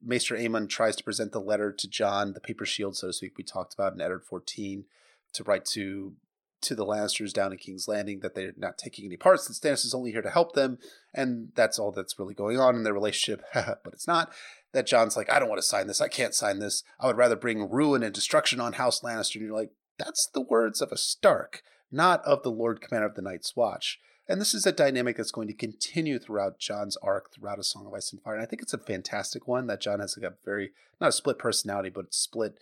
Maester 0.01 0.35
Aemon 0.35 0.69
tries 0.69 0.95
to 0.95 1.03
present 1.03 1.31
the 1.31 1.41
letter 1.41 1.71
to 1.71 1.87
Jon, 1.87 2.33
the 2.33 2.39
paper 2.39 2.65
shield, 2.65 2.95
so 2.95 3.07
to 3.07 3.13
speak, 3.13 3.37
we 3.37 3.43
talked 3.43 3.73
about 3.73 3.93
in 3.93 4.01
Eddard 4.01 4.23
14, 4.23 4.85
to 5.33 5.43
write 5.43 5.65
to 5.65 6.13
to 6.61 6.75
the 6.75 6.85
Lannisters 6.85 7.31
down 7.31 7.53
in 7.53 7.57
King's 7.57 7.87
Landing 7.87 8.19
that 8.19 8.35
they're 8.35 8.51
not 8.57 8.77
taking 8.77 9.05
any 9.05 9.15
parts, 9.15 9.47
that 9.47 9.53
Stannis 9.53 9.85
is 9.85 9.93
only 9.93 10.11
here 10.11 10.21
to 10.21 10.29
help 10.29 10.53
them, 10.53 10.77
and 11.13 11.51
that's 11.55 11.79
all 11.79 11.91
that's 11.91 12.19
really 12.19 12.33
going 12.33 12.59
on 12.59 12.75
in 12.75 12.83
their 12.83 12.93
relationship, 12.93 13.45
but 13.53 13.93
it's 13.93 14.07
not. 14.07 14.33
That 14.73 14.85
Jon's 14.85 15.15
like, 15.15 15.31
I 15.31 15.39
don't 15.39 15.47
want 15.49 15.59
to 15.59 15.67
sign 15.67 15.87
this, 15.87 16.01
I 16.01 16.09
can't 16.09 16.35
sign 16.35 16.59
this, 16.59 16.83
I 16.99 17.07
would 17.07 17.17
rather 17.17 17.37
bring 17.37 17.69
ruin 17.69 18.03
and 18.03 18.13
destruction 18.13 18.59
on 18.59 18.73
House 18.73 18.99
Lannister. 18.99 19.35
And 19.35 19.45
you're 19.45 19.55
like, 19.55 19.71
that's 19.99 20.27
the 20.33 20.41
words 20.41 20.81
of 20.81 20.91
a 20.91 20.97
Stark, 20.97 21.61
not 21.91 22.23
of 22.23 22.43
the 22.43 22.51
Lord 22.51 22.81
Commander 22.81 23.07
of 23.07 23.15
the 23.15 23.21
Night's 23.21 23.55
Watch. 23.55 23.99
And 24.27 24.39
this 24.39 24.53
is 24.53 24.65
a 24.65 24.71
dynamic 24.71 25.17
that's 25.17 25.31
going 25.31 25.47
to 25.47 25.53
continue 25.53 26.19
throughout 26.19 26.59
Jon's 26.59 26.97
arc, 26.97 27.33
throughout 27.33 27.59
A 27.59 27.63
Song 27.63 27.87
of 27.87 27.93
Ice 27.93 28.11
and 28.11 28.21
Fire. 28.21 28.35
And 28.35 28.43
I 28.43 28.45
think 28.45 28.61
it's 28.61 28.73
a 28.75 28.77
fantastic 28.77 29.47
one 29.47 29.67
that 29.67 29.81
Jon 29.81 29.99
has 29.99 30.15
like 30.17 30.31
a 30.31 30.35
very, 30.45 30.71
not 31.01 31.09
a 31.09 31.11
split 31.11 31.39
personality, 31.39 31.89
but 31.89 32.13
split 32.13 32.53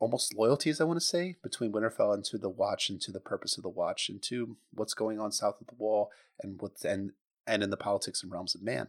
almost 0.00 0.34
loyalties, 0.34 0.80
I 0.80 0.84
want 0.84 0.98
to 1.00 1.06
say, 1.06 1.36
between 1.42 1.72
Winterfell 1.72 2.14
and 2.14 2.24
to 2.24 2.38
the 2.38 2.48
Watch 2.48 2.90
and 2.90 3.00
to 3.02 3.12
the 3.12 3.20
purpose 3.20 3.56
of 3.56 3.62
the 3.62 3.68
Watch 3.68 4.08
and 4.08 4.22
to 4.24 4.56
what's 4.72 4.94
going 4.94 5.20
on 5.20 5.30
south 5.32 5.60
of 5.60 5.68
the 5.68 5.76
Wall 5.76 6.10
and 6.42 6.60
what's, 6.60 6.84
and 6.84 7.12
and 7.46 7.62
in 7.62 7.70
the 7.70 7.76
politics 7.76 8.22
and 8.22 8.30
realms 8.30 8.54
of 8.54 8.62
man. 8.62 8.88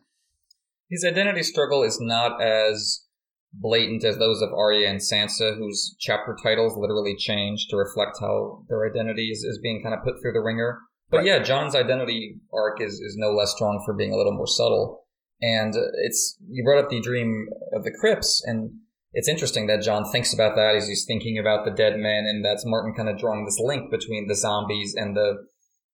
His 0.89 1.05
identity 1.05 1.43
struggle 1.43 1.83
is 1.83 1.99
not 2.01 2.41
as 2.41 3.05
blatant 3.53 4.03
as 4.03 4.17
those 4.17 4.41
of 4.41 4.53
Arya 4.53 4.89
and 4.89 4.99
Sansa, 4.99 5.57
whose 5.57 5.95
chapter 5.99 6.37
titles 6.41 6.77
literally 6.77 7.15
change 7.17 7.67
to 7.69 7.77
reflect 7.77 8.17
how 8.21 8.63
their 8.69 8.89
identities 8.89 9.43
is, 9.43 9.59
being 9.61 9.81
kind 9.83 9.95
of 9.95 10.03
put 10.03 10.21
through 10.21 10.33
the 10.33 10.41
ringer. 10.41 10.79
But 11.09 11.17
right. 11.17 11.25
yeah, 11.25 11.39
Jon's 11.39 11.75
identity 11.75 12.35
arc 12.53 12.81
is, 12.81 12.93
is 12.93 13.15
no 13.17 13.31
less 13.31 13.51
strong 13.55 13.81
for 13.85 13.95
being 13.95 14.13
a 14.13 14.17
little 14.17 14.33
more 14.33 14.47
subtle. 14.47 15.05
And 15.41 15.75
uh, 15.75 15.81
it's 16.03 16.37
you 16.49 16.63
brought 16.63 16.83
up 16.83 16.89
the 16.89 17.01
dream 17.01 17.47
of 17.73 17.83
the 17.83 17.95
crypts, 17.99 18.43
and 18.45 18.71
it's 19.13 19.29
interesting 19.29 19.67
that 19.67 19.81
Jon 19.81 20.05
thinks 20.11 20.33
about 20.33 20.55
that 20.55 20.75
as 20.75 20.87
he's 20.87 21.05
thinking 21.05 21.39
about 21.39 21.65
the 21.65 21.71
dead 21.71 21.97
men, 21.97 22.25
and 22.27 22.43
that's 22.43 22.65
Martin 22.65 22.93
kind 22.93 23.09
of 23.09 23.17
drawing 23.17 23.45
this 23.45 23.57
link 23.59 23.89
between 23.89 24.27
the 24.27 24.35
zombies 24.35 24.93
and 24.95 25.15
the 25.15 25.45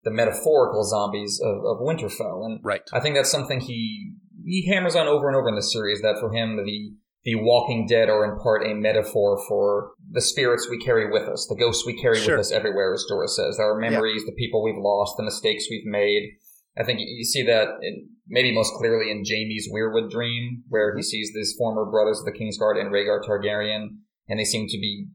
the 0.04 0.12
metaphorical 0.12 0.84
zombies 0.84 1.42
of, 1.44 1.58
of 1.66 1.80
Winterfell. 1.80 2.46
And 2.46 2.60
right. 2.64 2.82
I 2.94 3.00
think 3.00 3.16
that's 3.16 3.32
something 3.32 3.60
he 3.60 4.14
he 4.44 4.68
hammers 4.68 4.96
on 4.96 5.08
over 5.08 5.28
and 5.28 5.36
over 5.36 5.50
in 5.50 5.56
the 5.56 5.64
series 5.64 6.02
that 6.02 6.18
for 6.20 6.34
him 6.34 6.58
the 6.58 6.94
the 7.26 7.36
Walking 7.36 7.88
Dead 7.88 8.08
are 8.08 8.24
in 8.24 8.40
part 8.40 8.66
a 8.66 8.76
metaphor 8.76 9.44
for 9.48 9.94
the 10.12 10.22
spirits 10.22 10.70
we 10.70 10.78
carry 10.78 11.12
with 11.12 11.28
us, 11.28 11.48
the 11.50 11.56
ghosts 11.56 11.86
we 11.86 12.00
carry 12.00 12.20
Sure. 12.20 12.38
with 12.38 12.46
us 12.46 12.52
everywhere, 12.52 12.94
as 12.94 13.04
Dora 13.10 13.28
says. 13.28 13.60
Our 13.60 13.78
memories, 13.80 14.26
the 14.26 14.32
people 14.32 14.64
we've 14.64 14.78
lost, 14.78 15.18
the 15.18 15.24
mistakes 15.24 15.66
we've 15.70 15.86
made. 15.86 16.38
I 16.78 16.84
think 16.84 17.00
you 17.02 17.26
see 17.26 17.42
that 17.44 17.70
in, 17.82 18.10
maybe 18.28 18.54
most 18.54 18.74
clearly 18.76 19.10
in 19.10 19.24
Jaime's 19.26 19.68
Weirwood 19.74 20.12
dream, 20.12 20.64
where 20.70 20.94
he 20.94 21.00
mm-hmm. 21.00 21.04
sees 21.04 21.34
these 21.34 21.56
former 21.58 21.90
brothers 21.90 22.20
of 22.20 22.26
the 22.26 22.32
Kingsguard 22.32 22.80
and 22.80 22.92
Rhaegar 22.92 23.24
Targaryen, 23.24 23.98
and 24.28 24.40
they 24.40 24.46
seem 24.46 24.68
to 24.68 24.78
be 24.78 25.08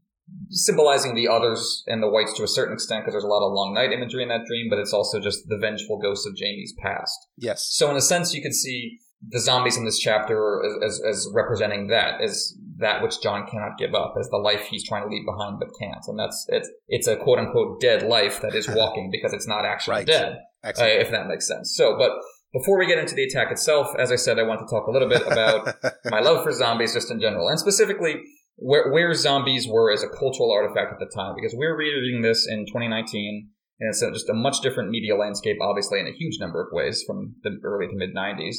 symbolizing 0.49 1.15
the 1.15 1.27
others 1.27 1.83
and 1.87 2.03
the 2.03 2.09
whites 2.09 2.33
to 2.33 2.43
a 2.43 2.47
certain 2.47 2.73
extent 2.73 3.03
because 3.03 3.13
there's 3.13 3.23
a 3.23 3.27
lot 3.27 3.45
of 3.45 3.53
long 3.53 3.73
night 3.73 3.91
imagery 3.91 4.23
in 4.23 4.29
that 4.29 4.45
dream, 4.45 4.67
but 4.69 4.79
it's 4.79 4.93
also 4.93 5.19
just 5.19 5.47
the 5.47 5.57
vengeful 5.57 5.97
ghosts 5.97 6.25
of 6.25 6.33
Jaime's 6.37 6.73
past. 6.77 7.27
Yes. 7.37 7.67
So 7.71 7.89
in 7.89 7.95
a 7.95 8.01
sense, 8.01 8.33
you 8.33 8.41
could 8.41 8.53
see 8.53 8.99
the 9.29 9.39
zombies 9.39 9.77
in 9.77 9.85
this 9.85 9.99
chapter 9.99 10.61
as, 10.65 10.73
as, 10.83 11.01
as 11.07 11.29
representing 11.33 11.87
that, 11.87 12.21
as 12.21 12.57
that 12.77 13.03
which 13.03 13.21
Jon 13.21 13.45
cannot 13.47 13.77
give 13.77 13.93
up, 13.93 14.15
as 14.19 14.29
the 14.29 14.37
life 14.37 14.61
he's 14.69 14.87
trying 14.87 15.03
to 15.03 15.09
leave 15.09 15.25
behind 15.25 15.59
but 15.59 15.69
can't. 15.79 16.03
And 16.07 16.17
that's 16.17 16.45
it's 16.49 16.69
it's 16.87 17.07
a 17.07 17.15
quote 17.15 17.39
unquote 17.39 17.79
dead 17.79 18.03
life 18.03 18.41
that 18.41 18.55
is 18.55 18.67
walking 18.75 19.09
because 19.11 19.33
it's 19.33 19.47
not 19.47 19.65
actually 19.65 19.97
Right. 19.97 20.07
dead, 20.07 20.39
uh, 20.63 20.71
if 20.77 21.11
that 21.11 21.27
makes 21.27 21.47
sense. 21.47 21.75
So, 21.75 21.97
but 21.97 22.11
before 22.53 22.79
we 22.79 22.87
get 22.87 22.97
into 22.97 23.15
the 23.15 23.23
attack 23.23 23.51
itself, 23.51 23.95
as 23.97 24.11
I 24.11 24.15
said, 24.15 24.39
I 24.39 24.43
want 24.43 24.59
to 24.59 24.65
talk 24.65 24.87
a 24.87 24.91
little 24.91 25.07
bit 25.07 25.21
about 25.25 25.75
my 26.05 26.19
love 26.19 26.43
for 26.43 26.51
zombies 26.51 26.93
just 26.93 27.11
in 27.11 27.19
general, 27.21 27.47
and 27.47 27.59
specifically 27.59 28.15
where, 28.57 28.91
where 28.91 29.13
zombies 29.13 29.67
were 29.67 29.91
as 29.91 30.03
a 30.03 30.09
cultural 30.09 30.51
artifact 30.51 30.91
at 30.91 30.99
the 30.99 31.11
time, 31.15 31.35
because 31.35 31.53
we're 31.55 31.77
reading 31.77 32.21
this 32.21 32.47
in 32.47 32.65
2019, 32.65 33.49
and 33.79 33.89
it's 33.89 34.01
just 34.01 34.29
a 34.29 34.33
much 34.33 34.61
different 34.61 34.89
media 34.89 35.15
landscape, 35.15 35.57
obviously, 35.61 35.99
in 35.99 36.07
a 36.07 36.11
huge 36.11 36.39
number 36.39 36.61
of 36.61 36.67
ways 36.71 37.03
from 37.07 37.35
the 37.43 37.57
early 37.63 37.87
to 37.87 37.95
mid 37.95 38.13
90s. 38.15 38.57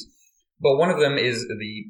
But 0.63 0.77
one 0.77 0.91
of 0.91 1.01
them 1.01 1.19
is 1.19 1.47
the 1.47 1.85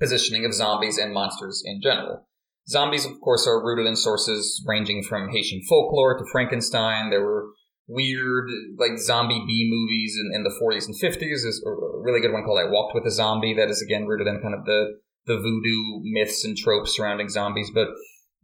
positioning 0.00 0.44
of 0.44 0.54
zombies 0.54 0.98
and 0.98 1.12
monsters 1.12 1.62
in 1.64 1.80
general. 1.82 2.26
Zombies, 2.68 3.04
of 3.04 3.20
course, 3.20 3.46
are 3.46 3.62
rooted 3.62 3.86
in 3.86 3.96
sources 3.96 4.64
ranging 4.66 5.02
from 5.02 5.28
Haitian 5.30 5.60
folklore 5.68 6.16
to 6.16 6.24
Frankenstein. 6.32 7.10
There 7.10 7.24
were 7.24 7.50
weird, 7.88 8.48
like, 8.78 8.98
zombie 8.98 9.44
B 9.46 9.68
movies 9.70 10.16
in, 10.18 10.34
in 10.34 10.44
the 10.44 10.56
40s 10.62 10.86
and 10.86 10.94
50s. 10.94 11.42
There's 11.42 11.62
a 11.66 11.70
really 12.00 12.20
good 12.20 12.32
one 12.32 12.44
called 12.44 12.60
I 12.60 12.70
Walked 12.70 12.94
with 12.94 13.04
a 13.04 13.10
Zombie 13.10 13.54
that 13.54 13.68
is, 13.68 13.82
again, 13.82 14.06
rooted 14.06 14.28
in 14.28 14.40
kind 14.40 14.54
of 14.54 14.64
the, 14.64 14.98
the 15.26 15.36
voodoo 15.36 16.00
myths 16.04 16.44
and 16.44 16.56
tropes 16.56 16.96
surrounding 16.96 17.28
zombies. 17.28 17.70
But 17.74 17.88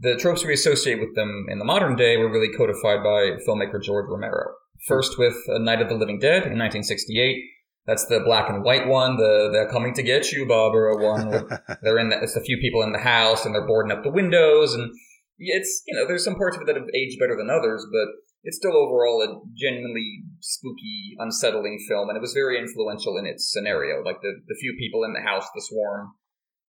the 0.01 0.17
tropes 0.17 0.45
we 0.45 0.53
associate 0.53 1.01
with 1.01 1.15
them 1.15 1.47
in 1.49 1.59
the 1.59 1.65
modern 1.65 1.97
day 1.97 2.17
were 2.17 2.31
really 2.31 2.53
codified 2.53 3.03
by 3.03 3.39
filmmaker 3.47 3.83
George 3.83 4.07
Romero. 4.09 4.53
First 4.87 5.19
with 5.19 5.37
Night 5.49 5.81
of 5.81 5.89
the 5.89 5.95
Living 5.95 6.19
Dead 6.19 6.43
in 6.43 6.59
1968. 6.59 7.45
That's 7.89 8.05
the 8.05 8.21
black 8.21 8.51
and 8.51 8.63
white 8.63 8.87
one, 8.87 9.17
the 9.17 9.49
they're 9.51 9.73
coming 9.73 9.95
to 9.95 10.03
get 10.03 10.31
you, 10.31 10.45
Barbara 10.45 11.01
one. 11.01 11.31
they're 11.83 11.99
in 11.99 12.11
the, 12.11 12.21
it's 12.21 12.37
a 12.37 12.45
few 12.45 12.59
people 12.59 12.83
in 12.83 12.93
the 12.93 13.01
house 13.01 13.47
and 13.47 13.55
they're 13.55 13.67
boarding 13.67 13.91
up 13.91 14.05
the 14.05 14.13
windows 14.13 14.75
and 14.75 14.93
it's 15.39 15.83
you 15.87 15.97
know 15.97 16.07
there's 16.07 16.23
some 16.23 16.35
parts 16.35 16.57
of 16.57 16.63
it 16.63 16.67
that 16.67 16.77
have 16.77 16.93
aged 16.95 17.19
better 17.19 17.35
than 17.35 17.49
others, 17.49 17.87
but 17.91 18.13
it's 18.45 18.59
still 18.59 18.77
overall 18.77 19.25
a 19.25 19.41
genuinely 19.57 20.21
spooky, 20.41 21.17
unsettling 21.19 21.81
film, 21.89 22.11
and 22.11 22.17
it 22.17 22.21
was 22.21 22.35
very 22.35 22.59
influential 22.59 23.17
in 23.17 23.25
its 23.25 23.51
scenario. 23.51 24.05
Like 24.05 24.21
the 24.21 24.37
the 24.47 24.59
few 24.61 24.77
people 24.79 25.03
in 25.05 25.15
the 25.15 25.25
house, 25.25 25.49
the 25.55 25.65
swarm, 25.65 26.13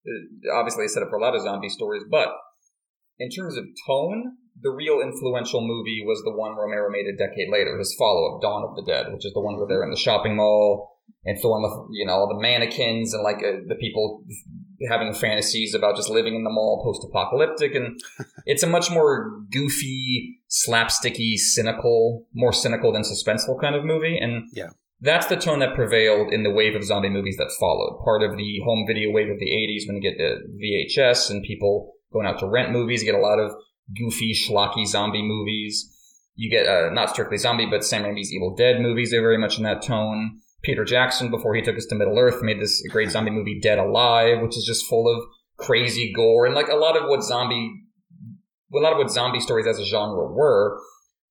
uh, 0.05 0.53
obviously 0.53 0.87
set 0.87 1.01
up 1.01 1.09
for 1.09 1.17
a 1.17 1.21
lot 1.21 1.33
of 1.33 1.41
zombie 1.41 1.69
stories, 1.73 2.03
but 2.11 2.29
in 3.17 3.31
terms 3.31 3.57
of 3.57 3.65
tone, 3.87 4.37
the 4.61 4.69
real 4.69 5.01
influential 5.01 5.65
movie 5.65 6.03
was 6.05 6.21
the 6.21 6.37
one 6.37 6.53
Romero 6.53 6.91
made 6.91 7.09
a 7.09 7.17
decade 7.17 7.49
later, 7.49 7.75
his 7.79 7.95
follow-up, 7.97 8.39
Dawn 8.39 8.69
of 8.69 8.75
the 8.75 8.85
Dead, 8.85 9.11
which 9.11 9.25
is 9.25 9.33
the 9.33 9.41
one 9.41 9.57
where 9.57 9.65
they're 9.65 9.83
in 9.83 9.89
the 9.89 9.97
shopping 9.97 10.35
mall 10.35 10.96
it's 11.23 11.41
the 11.41 11.49
one 11.49 11.61
with 11.61 11.73
you 11.91 12.05
know 12.05 12.13
all 12.13 12.27
the 12.27 12.39
mannequins 12.41 13.13
and 13.13 13.23
like 13.23 13.37
uh, 13.37 13.59
the 13.67 13.75
people 13.75 14.23
having 14.89 15.13
fantasies 15.13 15.73
about 15.73 15.95
just 15.95 16.09
living 16.09 16.35
in 16.35 16.43
the 16.43 16.49
mall 16.51 16.81
post-apocalyptic. 16.83 17.73
And 17.73 17.99
it's 18.45 18.63
a 18.63 18.67
much 18.67 18.91
more 18.91 19.41
goofy 19.51 20.39
slapsticky 20.49 21.35
cynical 21.37 22.25
more 22.33 22.53
cynical 22.53 22.91
than 22.93 23.01
suspenseful 23.03 23.59
kind 23.59 23.75
of 23.75 23.83
movie. 23.83 24.17
And 24.17 24.43
Yeah. 24.53 24.69
that's 25.01 25.27
the 25.27 25.35
tone 25.35 25.59
that 25.59 25.75
prevailed 25.75 26.31
in 26.31 26.43
the 26.43 26.51
wave 26.51 26.75
of 26.75 26.83
zombie 26.83 27.09
movies 27.09 27.37
that 27.37 27.51
followed. 27.59 27.99
Part 28.03 28.23
of 28.23 28.37
the 28.37 28.59
home 28.63 28.85
video 28.87 29.11
wave 29.11 29.29
of 29.29 29.39
the 29.39 29.49
80s 29.49 29.87
when 29.87 29.95
you 29.97 30.01
get 30.01 30.17
the 30.17 30.37
vhs 30.61 31.29
and 31.29 31.43
people 31.43 31.93
going 32.13 32.27
out 32.27 32.39
to 32.39 32.47
rent 32.47 32.71
movies 32.71 33.01
you 33.03 33.11
get 33.11 33.19
a 33.19 33.21
lot 33.23 33.39
of 33.39 33.51
goofy 33.97 34.33
schlocky 34.33 34.85
zombie 34.85 35.23
movies. 35.23 35.93
You 36.35 36.51
get 36.51 36.67
uh, 36.67 36.91
not 36.91 37.09
strictly 37.09 37.37
zombie 37.37 37.65
but 37.65 37.83
sam 37.83 38.03
raimi's 38.03 38.31
evil 38.31 38.55
dead 38.55 38.79
movies 38.79 39.11
are 39.13 39.21
very 39.21 39.37
much 39.39 39.57
in 39.57 39.63
that 39.63 39.81
tone 39.81 40.39
Peter 40.63 40.83
Jackson, 40.83 41.29
before 41.29 41.55
he 41.55 41.61
took 41.61 41.77
us 41.77 41.85
to 41.85 41.95
Middle 41.95 42.17
Earth, 42.17 42.41
made 42.41 42.59
this 42.59 42.81
great 42.89 43.11
zombie 43.11 43.31
movie 43.31 43.59
Dead 43.61 43.77
Alive, 43.77 44.41
which 44.41 44.57
is 44.57 44.65
just 44.65 44.85
full 44.87 45.07
of 45.07 45.23
crazy 45.57 46.11
gore 46.15 46.45
and 46.45 46.55
like 46.55 46.67
a 46.67 46.75
lot 46.75 46.97
of 46.97 47.07
what 47.09 47.23
zombie, 47.23 47.71
a 48.73 48.77
lot 48.79 48.91
of 48.93 48.97
what 48.97 49.11
zombie 49.11 49.39
stories 49.39 49.67
as 49.67 49.79
a 49.79 49.85
genre 49.85 50.31
were, 50.31 50.79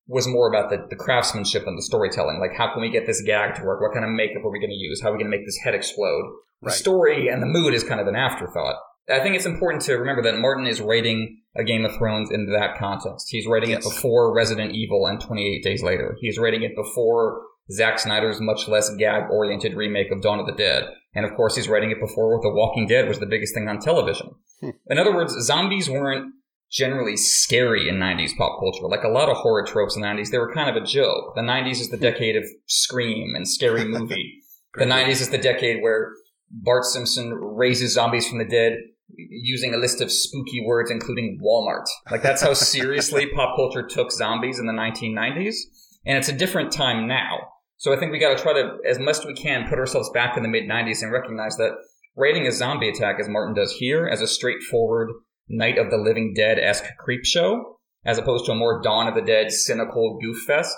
was 0.08 0.26
more 0.28 0.48
about 0.48 0.70
the, 0.70 0.86
the 0.88 0.96
craftsmanship 0.96 1.66
and 1.66 1.76
the 1.76 1.82
storytelling. 1.82 2.38
Like, 2.38 2.56
how 2.56 2.72
can 2.72 2.80
we 2.80 2.90
get 2.90 3.06
this 3.06 3.20
gag 3.22 3.56
to 3.56 3.64
work? 3.64 3.80
What 3.80 3.92
kind 3.92 4.04
of 4.04 4.10
makeup 4.12 4.44
are 4.44 4.50
we 4.50 4.60
going 4.60 4.70
to 4.70 4.76
use? 4.76 5.00
How 5.02 5.08
are 5.08 5.12
we 5.12 5.18
going 5.18 5.30
to 5.30 5.36
make 5.36 5.46
this 5.46 5.58
head 5.64 5.74
explode? 5.74 6.24
The 6.62 6.68
Right. 6.68 6.74
story 6.76 7.28
and 7.28 7.42
the 7.42 7.46
mood 7.46 7.74
is 7.74 7.82
kind 7.84 8.00
of 8.00 8.06
an 8.06 8.14
afterthought. 8.16 8.76
I 9.10 9.20
think 9.20 9.36
it's 9.36 9.46
important 9.46 9.82
to 9.84 9.94
remember 9.94 10.22
that 10.22 10.38
Martin 10.38 10.66
is 10.66 10.80
writing 10.80 11.42
a 11.56 11.62
Game 11.64 11.84
of 11.84 11.94
Thrones 11.96 12.30
in 12.30 12.46
that 12.52 12.76
context. 12.78 13.28
He's 13.30 13.46
writing 13.46 13.70
Yes. 13.70 13.84
it 13.84 13.90
before 13.90 14.34
Resident 14.34 14.72
Evil 14.74 15.06
and 15.06 15.20
28 15.20 15.62
Days 15.62 15.82
Later. 15.82 16.16
He's 16.20 16.38
writing 16.38 16.62
it 16.62 16.74
before 16.74 17.42
Zack 17.70 17.98
Snyder's 17.98 18.40
much 18.40 18.68
less 18.68 18.94
gag-oriented 18.96 19.74
remake 19.74 20.12
of 20.12 20.22
Dawn 20.22 20.38
of 20.38 20.46
the 20.46 20.54
Dead. 20.54 20.84
And 21.14 21.24
of 21.24 21.34
course, 21.34 21.56
he's 21.56 21.68
writing 21.68 21.90
it 21.90 22.00
before 22.00 22.40
The 22.42 22.50
Walking 22.50 22.86
Dead 22.86 23.08
was 23.08 23.18
the 23.18 23.26
biggest 23.26 23.54
thing 23.54 23.68
on 23.68 23.80
television. 23.80 24.30
Hmm. 24.60 24.70
In 24.88 24.98
other 24.98 25.14
words, 25.14 25.34
zombies 25.44 25.88
weren't 25.88 26.32
generally 26.70 27.16
scary 27.16 27.88
in 27.88 27.96
90s 27.96 28.36
pop 28.36 28.58
culture. 28.60 28.86
Like 28.86 29.04
a 29.04 29.08
lot 29.08 29.28
of 29.28 29.36
horror 29.36 29.64
tropes 29.64 29.96
in 29.96 30.02
the 30.02 30.08
90s, 30.08 30.30
they 30.30 30.38
were 30.38 30.52
kind 30.52 30.68
of 30.68 30.80
a 30.80 30.86
joke. 30.86 31.34
The 31.34 31.42
90s 31.42 31.80
is 31.80 31.90
the 31.90 31.96
decade 31.96 32.36
of 32.36 32.44
Scream 32.66 33.34
and 33.34 33.48
Scary 33.48 33.84
Movie. 33.88 34.42
the 34.74 34.84
90s 34.84 35.20
is 35.20 35.30
the 35.30 35.38
decade 35.38 35.82
where 35.82 36.12
Bart 36.50 36.84
Simpson 36.84 37.34
raises 37.34 37.94
zombies 37.94 38.28
from 38.28 38.38
the 38.38 38.44
dead 38.44 38.78
using 39.16 39.72
a 39.74 39.78
list 39.78 40.00
of 40.00 40.10
spooky 40.10 40.64
words, 40.66 40.90
including 40.90 41.40
Walmart. 41.42 41.86
Like 42.10 42.22
that's 42.22 42.42
how 42.42 42.52
seriously 42.54 43.26
pop 43.34 43.56
culture 43.56 43.86
took 43.86 44.12
zombies 44.12 44.58
in 44.58 44.66
the 44.66 44.72
1990s. 44.72 45.56
And 46.04 46.18
it's 46.18 46.28
a 46.28 46.32
different 46.32 46.72
time 46.72 47.08
now. 47.08 47.38
So 47.78 47.92
I 47.92 47.98
think 47.98 48.10
we 48.10 48.18
got 48.18 48.36
to 48.36 48.42
try 48.42 48.54
to, 48.54 48.78
as 48.88 48.98
much 48.98 49.18
as 49.18 49.26
we 49.26 49.34
can, 49.34 49.68
put 49.68 49.78
ourselves 49.78 50.10
back 50.14 50.36
in 50.36 50.42
the 50.42 50.48
mid 50.48 50.64
90s 50.64 51.02
and 51.02 51.12
recognize 51.12 51.56
that 51.56 51.76
rating 52.16 52.46
a 52.46 52.52
zombie 52.52 52.88
attack, 52.88 53.16
as 53.20 53.28
Martin 53.28 53.54
does 53.54 53.72
here, 53.72 54.06
as 54.06 54.22
a 54.22 54.26
straightforward 54.26 55.10
Night 55.48 55.78
of 55.78 55.90
the 55.90 55.98
Living 55.98 56.32
Dead 56.34 56.58
esque 56.58 56.84
creep 56.98 57.24
show, 57.24 57.78
as 58.04 58.18
opposed 58.18 58.46
to 58.46 58.52
a 58.52 58.56
more 58.56 58.80
Dawn 58.82 59.06
of 59.06 59.14
the 59.14 59.20
Dead 59.20 59.52
cynical 59.52 60.18
goof 60.20 60.42
fest, 60.46 60.74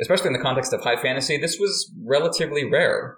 especially 0.00 0.28
in 0.28 0.32
the 0.32 0.42
context 0.42 0.72
of 0.72 0.82
high 0.82 1.00
fantasy, 1.00 1.38
this 1.38 1.58
was 1.58 1.92
relatively 2.04 2.64
rare. 2.64 3.16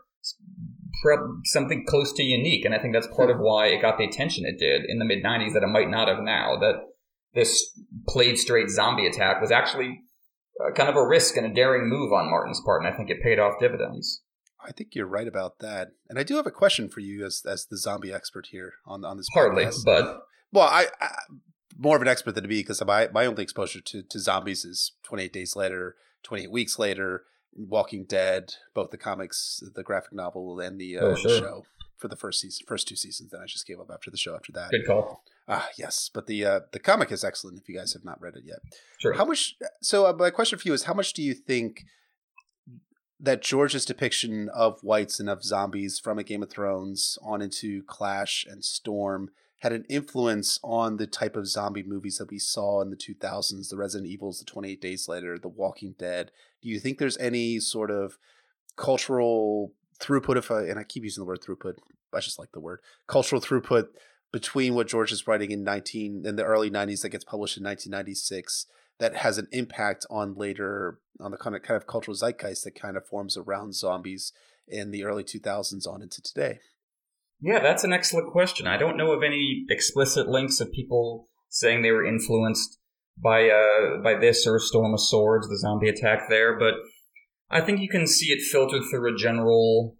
Something 1.44 1.84
close 1.88 2.12
to 2.12 2.22
unique, 2.22 2.64
and 2.64 2.74
I 2.74 2.78
think 2.78 2.94
that's 2.94 3.08
part 3.16 3.30
of 3.30 3.38
why 3.38 3.66
it 3.66 3.82
got 3.82 3.98
the 3.98 4.04
attention 4.04 4.44
it 4.46 4.58
did 4.58 4.82
in 4.86 4.98
the 4.98 5.04
mid 5.04 5.24
90s 5.24 5.54
that 5.54 5.64
it 5.64 5.68
might 5.68 5.90
not 5.90 6.06
have 6.06 6.20
now. 6.20 6.56
That 6.60 6.74
this 7.34 7.72
played 8.06 8.38
straight 8.38 8.68
zombie 8.68 9.06
attack 9.06 9.40
was 9.40 9.50
actually 9.50 10.02
uh, 10.60 10.72
kind 10.72 10.88
of 10.88 10.96
a 10.96 11.06
risk 11.06 11.36
and 11.36 11.46
a 11.46 11.52
daring 11.54 11.88
move 11.88 12.12
on 12.12 12.30
Martin's 12.30 12.60
part, 12.64 12.82
and 12.82 12.92
I 12.92 12.96
think 12.96 13.10
it 13.10 13.22
paid 13.22 13.38
off 13.38 13.54
dividends. 13.60 14.22
I 14.64 14.70
think 14.72 14.94
you're 14.94 15.06
right 15.06 15.26
about 15.26 15.58
that. 15.58 15.88
And 16.08 16.18
I 16.18 16.22
do 16.22 16.36
have 16.36 16.46
a 16.46 16.50
question 16.52 16.88
for 16.88 17.00
you 17.00 17.24
as 17.26 17.42
as 17.46 17.66
the 17.66 17.76
zombie 17.76 18.12
expert 18.12 18.48
here 18.52 18.74
on 18.86 19.04
on 19.04 19.16
this 19.16 19.28
Hardly, 19.34 19.64
podcast. 19.64 19.84
but 19.84 20.20
Well, 20.52 20.68
I, 20.68 20.86
I 21.00 21.10
more 21.76 21.96
of 21.96 22.02
an 22.02 22.08
expert 22.08 22.34
than 22.34 22.46
me 22.46 22.60
because 22.60 22.84
my 22.84 23.08
my 23.12 23.26
only 23.26 23.42
exposure 23.42 23.80
to 23.80 24.02
to 24.02 24.18
zombies 24.18 24.64
is 24.64 24.92
28 25.04 25.32
Days 25.32 25.56
Later, 25.56 25.96
28 26.22 26.50
Weeks 26.52 26.78
Later, 26.78 27.24
Walking 27.54 28.04
Dead, 28.04 28.54
both 28.74 28.90
the 28.90 28.98
comics, 28.98 29.62
the 29.74 29.82
graphic 29.82 30.12
novel, 30.12 30.60
and 30.60 30.80
the, 30.80 30.96
uh, 30.98 31.04
Oh, 31.06 31.14
the 31.14 31.38
show 31.40 31.64
for 31.96 32.08
the 32.08 32.16
first 32.16 32.40
season, 32.40 32.64
first 32.68 32.86
two 32.86 32.96
seasons. 32.96 33.30
Then 33.30 33.40
I 33.40 33.46
just 33.46 33.66
gave 33.66 33.80
up 33.80 33.90
after 33.92 34.10
the 34.10 34.16
show. 34.16 34.34
After 34.36 34.52
that, 34.52 34.70
good 34.70 34.86
call. 34.86 35.24
Ah, 35.48 35.68
yes. 35.78 36.10
But 36.12 36.26
the 36.26 36.44
uh, 36.44 36.60
the 36.72 36.78
comic 36.78 37.10
is 37.12 37.24
excellent. 37.24 37.58
If 37.58 37.68
you 37.68 37.76
guys 37.76 37.92
have 37.92 38.04
not 38.04 38.20
read 38.20 38.34
it 38.36 38.44
yet, 38.44 38.58
Sure. 38.98 39.14
how 39.14 39.24
much? 39.24 39.56
So 39.80 40.06
uh, 40.06 40.12
my 40.12 40.30
question 40.30 40.58
for 40.58 40.68
you 40.68 40.74
is: 40.74 40.84
How 40.84 40.94
much 40.94 41.12
do 41.12 41.22
you 41.22 41.34
think 41.34 41.84
that 43.20 43.40
George's 43.42 43.84
depiction 43.84 44.48
of 44.48 44.80
whites 44.82 45.20
and 45.20 45.28
of 45.30 45.44
zombies 45.44 45.98
from 45.98 46.18
a 46.18 46.24
Game 46.24 46.42
of 46.42 46.50
Thrones 46.50 47.18
on 47.22 47.40
into 47.40 47.82
Clash 47.84 48.44
and 48.48 48.64
Storm 48.64 49.30
had 49.60 49.72
an 49.72 49.84
influence 49.88 50.58
on 50.64 50.96
the 50.96 51.06
type 51.06 51.36
of 51.36 51.46
zombie 51.46 51.84
movies 51.84 52.18
that 52.18 52.32
we 52.32 52.38
saw 52.40 52.82
in 52.82 52.90
the 52.90 52.96
2000s, 52.96 53.68
the 53.68 53.76
Resident 53.76 54.10
Evils, 54.10 54.40
the 54.40 54.44
28 54.44 54.80
Days 54.80 55.06
Later, 55.06 55.38
the 55.38 55.46
Walking 55.46 55.94
Dead? 55.96 56.32
Do 56.60 56.68
you 56.68 56.80
think 56.80 56.98
there's 56.98 57.16
any 57.18 57.60
sort 57.60 57.92
of 57.92 58.18
cultural 58.76 59.72
throughput, 60.00 60.36
if 60.36 60.50
I, 60.50 60.62
and 60.62 60.80
I 60.80 60.82
keep 60.82 61.04
using 61.04 61.22
the 61.22 61.26
word 61.28 61.42
throughput, 61.42 61.74
I 62.12 62.18
just 62.18 62.40
like 62.40 62.50
the 62.52 62.58
word, 62.60 62.80
cultural 63.06 63.40
throughput 63.40 63.86
between 64.32 64.74
what 64.74 64.88
George 64.88 65.12
is 65.12 65.26
writing 65.26 65.50
in 65.50 65.62
19, 65.62 66.24
in 66.26 66.36
the 66.36 66.44
early 66.44 66.70
90s 66.70 67.02
that 67.02 67.10
gets 67.10 67.24
published 67.24 67.58
in 67.58 67.64
1996 67.64 68.66
that 68.98 69.16
has 69.16 69.38
an 69.38 69.48
impact 69.52 70.06
on 70.10 70.34
later 70.34 70.98
on 71.20 71.30
the 71.30 71.36
kind 71.36 71.56
of 71.56 71.62
kind 71.62 71.76
of 71.76 71.86
cultural 71.86 72.14
zeitgeist 72.14 72.64
that 72.64 72.74
kind 72.74 72.96
of 72.96 73.06
forms 73.06 73.36
around 73.36 73.74
zombies 73.74 74.32
in 74.68 74.90
the 74.90 75.04
early 75.04 75.24
2000s 75.24 75.86
on 75.86 76.02
into 76.02 76.22
today. 76.22 76.60
Yeah, 77.40 77.58
that's 77.58 77.84
an 77.84 77.92
excellent 77.92 78.30
question. 78.30 78.66
I 78.66 78.76
don't 78.76 78.96
know 78.96 79.10
of 79.10 79.22
any 79.22 79.64
explicit 79.68 80.28
links 80.28 80.60
of 80.60 80.70
people 80.70 81.28
saying 81.48 81.82
they 81.82 81.90
were 81.90 82.06
influenced 82.06 82.78
by 83.20 83.48
uh, 83.48 84.00
by 84.02 84.14
this 84.14 84.46
or 84.46 84.58
Storm 84.58 84.94
of 84.94 85.00
Swords, 85.00 85.48
the 85.48 85.58
zombie 85.58 85.88
attack 85.88 86.28
there, 86.28 86.56
but 86.58 86.74
I 87.50 87.60
think 87.60 87.80
you 87.80 87.88
can 87.88 88.06
see 88.06 88.26
it 88.26 88.40
filtered 88.40 88.82
through 88.88 89.12
a 89.12 89.18
general 89.18 89.96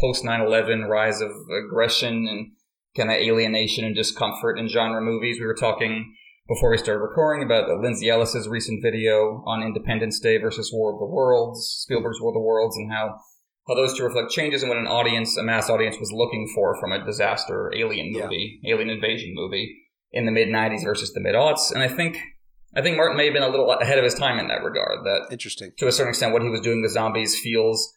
post 0.00 0.24
9/11 0.24 0.88
rise 0.88 1.20
of 1.20 1.30
aggression 1.64 2.26
and 2.28 2.52
kind 2.96 3.10
of 3.10 3.16
alienation 3.16 3.84
and 3.84 3.94
discomfort 3.94 4.58
in 4.58 4.68
genre 4.68 5.00
movies. 5.00 5.38
We 5.38 5.46
were 5.46 5.54
talking 5.54 6.14
before 6.46 6.70
we 6.70 6.78
started 6.78 7.00
recording 7.00 7.44
about 7.44 7.68
Lindsay 7.80 8.08
Ellis's 8.08 8.48
recent 8.48 8.82
video 8.82 9.42
on 9.46 9.62
Independence 9.62 10.20
Day 10.20 10.36
versus 10.36 10.70
War 10.72 10.92
of 10.92 10.98
the 10.98 11.06
Worlds, 11.06 11.66
Spielberg's 11.82 12.20
War 12.20 12.30
of 12.30 12.34
the 12.34 12.40
Worlds, 12.40 12.76
and 12.76 12.92
how 12.92 13.20
how 13.66 13.74
those 13.74 13.96
two 13.96 14.04
reflect 14.04 14.30
changes 14.30 14.62
in 14.62 14.68
what 14.68 14.76
an 14.76 14.86
audience, 14.86 15.38
a 15.38 15.42
mass 15.42 15.70
audience, 15.70 15.96
was 15.98 16.12
looking 16.12 16.50
for 16.54 16.78
from 16.78 16.92
a 16.92 17.02
disaster 17.02 17.72
alien 17.74 18.12
movie, 18.12 18.60
yeah. 18.62 18.74
alien 18.74 18.90
invasion 18.90 19.32
movie 19.34 19.74
in 20.12 20.26
the 20.26 20.32
mid 20.32 20.48
'90s 20.48 20.84
versus 20.84 21.12
the 21.14 21.20
mid 21.20 21.34
aughts. 21.34 21.72
And 21.72 21.82
I 21.82 21.88
think, 21.88 22.18
I 22.76 22.82
think 22.82 22.96
Martin 22.96 23.16
may 23.16 23.24
have 23.24 23.34
been 23.34 23.42
a 23.42 23.48
little 23.48 23.70
ahead 23.72 23.98
of 23.98 24.04
his 24.04 24.14
time 24.14 24.38
in 24.38 24.48
that 24.48 24.62
regard. 24.62 25.04
That 25.04 25.28
interesting 25.30 25.72
to 25.78 25.88
a 25.88 25.92
certain 25.92 26.10
extent, 26.10 26.32
what 26.32 26.42
he 26.42 26.50
was 26.50 26.60
doing 26.60 26.82
with 26.82 26.92
zombies 26.92 27.38
feels 27.38 27.90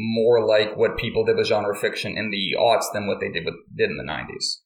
more 0.00 0.46
like 0.46 0.76
what 0.76 0.96
people 0.96 1.24
did 1.24 1.36
with 1.36 1.48
genre 1.48 1.74
fiction 1.74 2.16
in 2.16 2.30
the 2.30 2.54
aughts 2.56 2.84
than 2.92 3.08
what 3.08 3.18
they 3.20 3.28
did 3.28 3.44
with 3.44 3.54
did 3.76 3.90
in 3.90 3.96
the 3.96 4.04
'90s. 4.04 4.58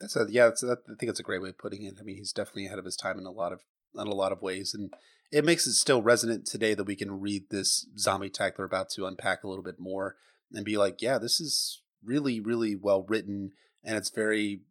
That's 0.00 0.16
a 0.16 0.26
yeah. 0.30 0.46
That's 0.46 0.64
I 0.64 0.76
think 0.98 1.08
that's 1.08 1.20
a 1.20 1.24
great 1.24 1.42
way 1.42 1.50
of 1.50 1.58
putting 1.58 1.84
it. 1.84 1.94
I 2.00 2.02
mean, 2.02 2.16
he's 2.16 2.32
definitely 2.32 2.66
ahead 2.66 2.78
of 2.78 2.86
his 2.86 2.96
time 2.96 3.18
in 3.18 3.26
a 3.26 3.30
lot 3.30 3.52
of 3.52 3.60
in 3.94 4.06
a 4.06 4.14
lot 4.14 4.32
of 4.32 4.40
ways, 4.40 4.72
and 4.74 4.90
it 5.30 5.44
makes 5.44 5.66
it 5.66 5.74
still 5.74 6.00
resonant 6.00 6.46
today 6.46 6.74
that 6.74 6.84
we 6.84 6.96
can 6.96 7.20
read 7.20 7.50
this 7.50 7.86
zombie 7.98 8.28
attack 8.28 8.56
they're 8.56 8.64
about 8.64 8.88
to 8.90 9.06
unpack 9.06 9.44
a 9.44 9.48
little 9.48 9.62
bit 9.62 9.78
more 9.78 10.16
and 10.52 10.64
be 10.64 10.76
like, 10.76 11.02
yeah, 11.02 11.18
this 11.18 11.40
is 11.40 11.82
really, 12.02 12.40
really 12.40 12.74
well 12.74 13.04
written, 13.06 13.52
and 13.84 13.96
it's 13.96 14.10
very 14.10 14.62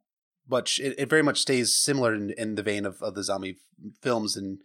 much 0.50 0.80
it, 0.80 0.96
it 0.98 1.10
very 1.10 1.22
much 1.22 1.40
stays 1.40 1.76
similar 1.76 2.16
in, 2.16 2.32
in 2.32 2.56
the 2.56 2.64
vein 2.64 2.86
of, 2.86 3.02
of 3.04 3.14
the 3.14 3.24
zombie 3.24 3.58
films 4.02 4.36
and 4.36 4.60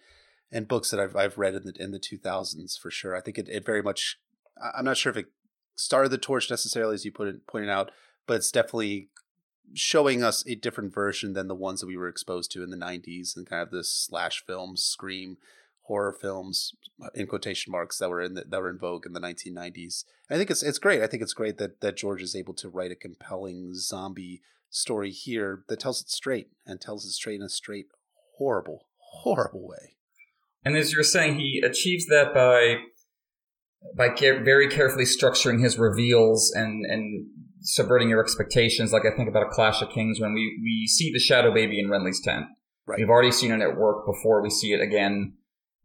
and 0.51 0.69
books 0.69 0.91
that 0.91 1.01
I've 1.01 1.15
I've 1.15 1.37
read 1.37 1.55
in 1.55 1.65
the 1.65 1.75
in 1.79 1.91
the 1.91 1.99
two 1.99 2.17
thousands 2.17 2.79
for 2.81 2.91
sure. 2.91 3.15
I 3.15 3.21
think 3.21 3.37
it, 3.37 3.49
it 3.51 3.67
very 3.67 3.83
much 3.83 4.19
I'm 4.61 4.85
not 4.85 4.97
sure 4.97 5.11
if 5.11 5.17
it 5.17 5.27
started 5.75 6.11
the 6.11 6.19
torch 6.19 6.51
necessarily 6.51 6.95
as 6.95 7.05
you 7.05 7.13
put 7.13 7.29
it 7.29 7.47
pointed 7.47 7.71
out, 7.71 7.91
but 8.27 8.35
it's 8.35 8.51
definitely 8.51 9.09
showing 9.75 10.23
us 10.23 10.47
a 10.47 10.55
different 10.55 10.95
version 10.95 11.33
than 11.33 11.49
the 11.49 11.55
ones 11.55 11.81
that 11.81 11.87
we 11.87 11.97
were 11.97 12.09
exposed 12.09 12.53
to 12.53 12.63
in 12.63 12.71
the 12.71 12.77
90s 12.77 13.37
and 13.37 13.47
kind 13.47 13.63
of 13.63 13.71
this 13.71 13.91
slash 13.91 14.45
films, 14.47 14.83
scream, 14.83 15.39
horror 15.85 16.13
films 16.13 16.73
uh, 17.03 17.09
in 17.15 17.27
quotation 17.27 17.71
marks 17.71 17.99
that 17.99 18.11
were 18.11 18.21
in 18.21 18.35
the, 18.35 18.45
that 18.49 18.61
were 18.61 18.71
in 18.71 18.79
vogue 18.79 19.07
in 19.07 19.13
the 19.13 19.21
1990s. 19.21 20.05
I 20.31 20.37
think 20.37 20.51
it's 20.51 20.63
it's 20.63 20.79
great. 20.79 21.03
I 21.03 21.07
think 21.07 21.23
it's 21.23 21.35
great 21.35 21.59
that 21.59 21.81
that 21.81 21.97
George 21.97 22.23
is 22.23 22.35
able 22.35 22.55
to 22.55 22.69
write 22.69 22.91
a 22.91 22.97
compelling 22.97 23.75
zombie 23.75 24.43
story 24.71 25.11
here 25.11 25.63
that 25.69 25.81
tells 25.81 26.01
it 26.01 26.11
straight 26.11 26.49
and 26.67 26.81
tells 26.81 27.05
it 27.05 27.11
straight 27.11 27.37
in 27.37 27.43
a 27.43 27.49
straight 27.49 27.87
horrible 28.39 28.87
horrible 28.99 29.67
way. 29.67 29.97
And 30.65 30.77
as 30.77 30.93
you're 30.93 31.03
saying, 31.03 31.39
he 31.39 31.63
achieves 31.65 32.07
that 32.07 32.33
by 32.33 32.79
by 33.97 34.09
care, 34.09 34.43
very 34.43 34.69
carefully 34.69 35.05
structuring 35.05 35.63
his 35.63 35.79
reveals 35.79 36.53
and 36.55 36.85
and 36.87 37.27
subverting 37.61 38.09
your 38.09 38.23
expectations. 38.23 38.93
Like 38.93 39.05
I 39.07 39.17
think 39.17 39.29
about 39.29 39.45
a 39.45 39.51
Clash 39.51 39.83
of 39.83 39.91
Kings 39.91 40.21
when 40.21 40.35
we 40.35 40.61
we 40.63 40.87
see 40.87 41.13
the 41.13 41.19
Shadow 41.19 41.53
Baby 41.53 41.81
in 41.81 41.89
Renly's 41.89 42.21
tent. 42.21 42.47
Right. 42.87 42.99
We've 42.99 43.09
already 43.09 43.33
seen 43.33 43.53
it 43.53 43.61
at 43.63 43.77
work 43.77 44.05
before 44.05 44.43
we 44.43 44.51
see 44.51 44.73
it 44.73 44.81
again 44.81 45.35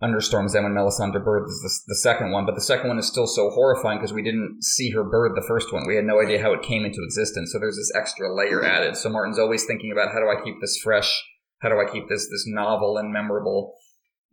Understorms 0.01 0.53
then 0.53 0.63
when 0.63 0.71
Melisandre 0.71 1.23
births 1.23 1.59
the, 1.61 1.93
the 1.93 1.95
second 1.95 2.31
one, 2.31 2.45
but 2.45 2.55
the 2.55 2.61
second 2.61 2.87
one 2.87 2.97
is 2.97 3.07
still 3.07 3.27
so 3.27 3.49
horrifying 3.49 3.99
because 3.99 4.13
we 4.13 4.23
didn't 4.23 4.63
see 4.63 4.91
her 4.91 5.03
birth 5.03 5.33
the 5.35 5.45
first 5.45 5.73
one. 5.73 5.83
We 5.85 5.97
had 5.97 6.05
no 6.05 6.21
idea 6.21 6.41
how 6.41 6.53
it 6.53 6.61
came 6.61 6.85
into 6.85 7.03
existence. 7.03 7.51
So 7.51 7.59
there's 7.59 7.75
this 7.75 7.91
extra 7.93 8.33
layer 8.33 8.63
added. 8.63 8.95
So 8.95 9.09
Martin's 9.09 9.37
always 9.37 9.65
thinking 9.65 9.91
about 9.91 10.13
how 10.13 10.19
do 10.19 10.29
I 10.29 10.41
keep 10.41 10.55
this 10.61 10.79
fresh? 10.81 11.11
How 11.59 11.67
do 11.67 11.75
I 11.75 11.91
keep 11.91 12.07
this 12.07 12.29
this 12.29 12.45
novel 12.47 12.97
and 12.97 13.11
memorable? 13.11 13.75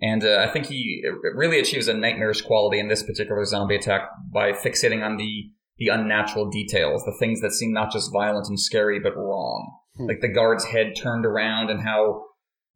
And 0.00 0.24
uh, 0.24 0.44
I 0.46 0.52
think 0.52 0.66
he 0.66 1.02
really 1.34 1.58
achieves 1.58 1.88
a 1.88 1.94
nightmarish 1.94 2.42
quality 2.42 2.78
in 2.78 2.88
this 2.88 3.02
particular 3.02 3.44
zombie 3.44 3.76
attack 3.76 4.02
by 4.32 4.52
fixating 4.52 5.04
on 5.04 5.16
the 5.16 5.50
the 5.78 5.88
unnatural 5.88 6.48
details, 6.48 7.02
the 7.04 7.16
things 7.18 7.42
that 7.42 7.52
seem 7.52 7.70
not 7.70 7.92
just 7.92 8.10
violent 8.10 8.48
and 8.48 8.58
scary 8.58 8.98
but 8.98 9.14
wrong, 9.14 9.78
hmm. 9.96 10.06
like 10.06 10.20
the 10.22 10.32
guard's 10.32 10.64
head 10.64 10.94
turned 10.96 11.26
around 11.26 11.68
and 11.68 11.82
how 11.82 12.24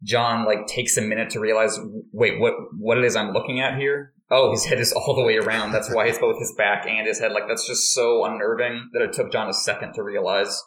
Jon 0.03 0.45
like 0.45 0.67
takes 0.67 0.97
a 0.97 1.03
minute 1.03 1.31
to 1.31 1.41
realize, 1.41 1.79
wait, 2.13 2.41
what 2.41 2.55
what 2.79 2.99
it 2.99 3.05
is 3.05 3.17
I'm 3.17 3.33
looking 3.33 3.61
at 3.61 3.79
here? 3.79 4.13
Oh, 4.31 4.53
his 4.53 4.65
head 4.65 4.81
is 4.81 4.93
all 4.97 5.15
the 5.15 5.25
way 5.25 5.37
around. 5.37 5.73
That's 5.73 5.93
why 5.93 6.07
it's 6.07 6.19
both 6.19 6.39
his 6.39 6.55
back 6.57 6.87
and 6.87 7.07
his 7.07 7.21
head. 7.21 7.33
Like 7.33 7.49
that's 7.49 7.67
just 7.67 7.93
so 7.93 8.25
unnerving 8.25 8.91
that 8.93 9.03
it 9.03 9.13
took 9.13 9.33
Jon 9.33 9.49
a 9.49 9.55
second 9.55 9.95
to 9.95 10.03
realize 10.03 10.63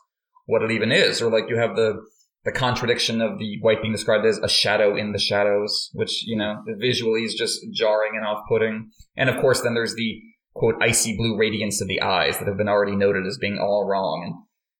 what 0.45 0.61
it 0.61 0.71
even 0.71 0.91
is. 0.91 1.21
Or 1.21 1.31
like 1.31 1.49
you 1.49 1.57
have 1.57 1.75
the 1.75 2.03
the 2.45 2.51
contradiction 2.51 3.21
of 3.21 3.39
the 3.39 3.57
white 3.61 3.81
being 3.81 3.93
described 3.93 4.25
as 4.25 4.37
a 4.39 4.49
shadow 4.49 4.95
in 4.95 5.11
the 5.11 5.19
shadows, 5.19 5.89
which 5.93 6.25
you 6.25 6.37
know 6.37 6.63
visually 6.79 7.23
is 7.23 7.35
just 7.35 7.59
jarring 7.71 8.13
and 8.15 8.25
off-putting. 8.25 8.89
And 9.15 9.29
of 9.29 9.39
course, 9.39 9.61
then 9.61 9.73
there's 9.73 9.95
the 9.95 10.21
quote 10.53 10.75
icy 10.81 11.15
blue 11.17 11.37
radiance 11.37 11.81
of 11.81 11.87
the 11.87 12.01
eyes 12.01 12.37
that 12.37 12.47
have 12.47 12.57
been 12.57 12.69
already 12.69 12.95
noted 12.95 13.25
as 13.25 13.37
being 13.39 13.57
all 13.57 13.87
wrong. 13.87 14.23
And 14.25 14.35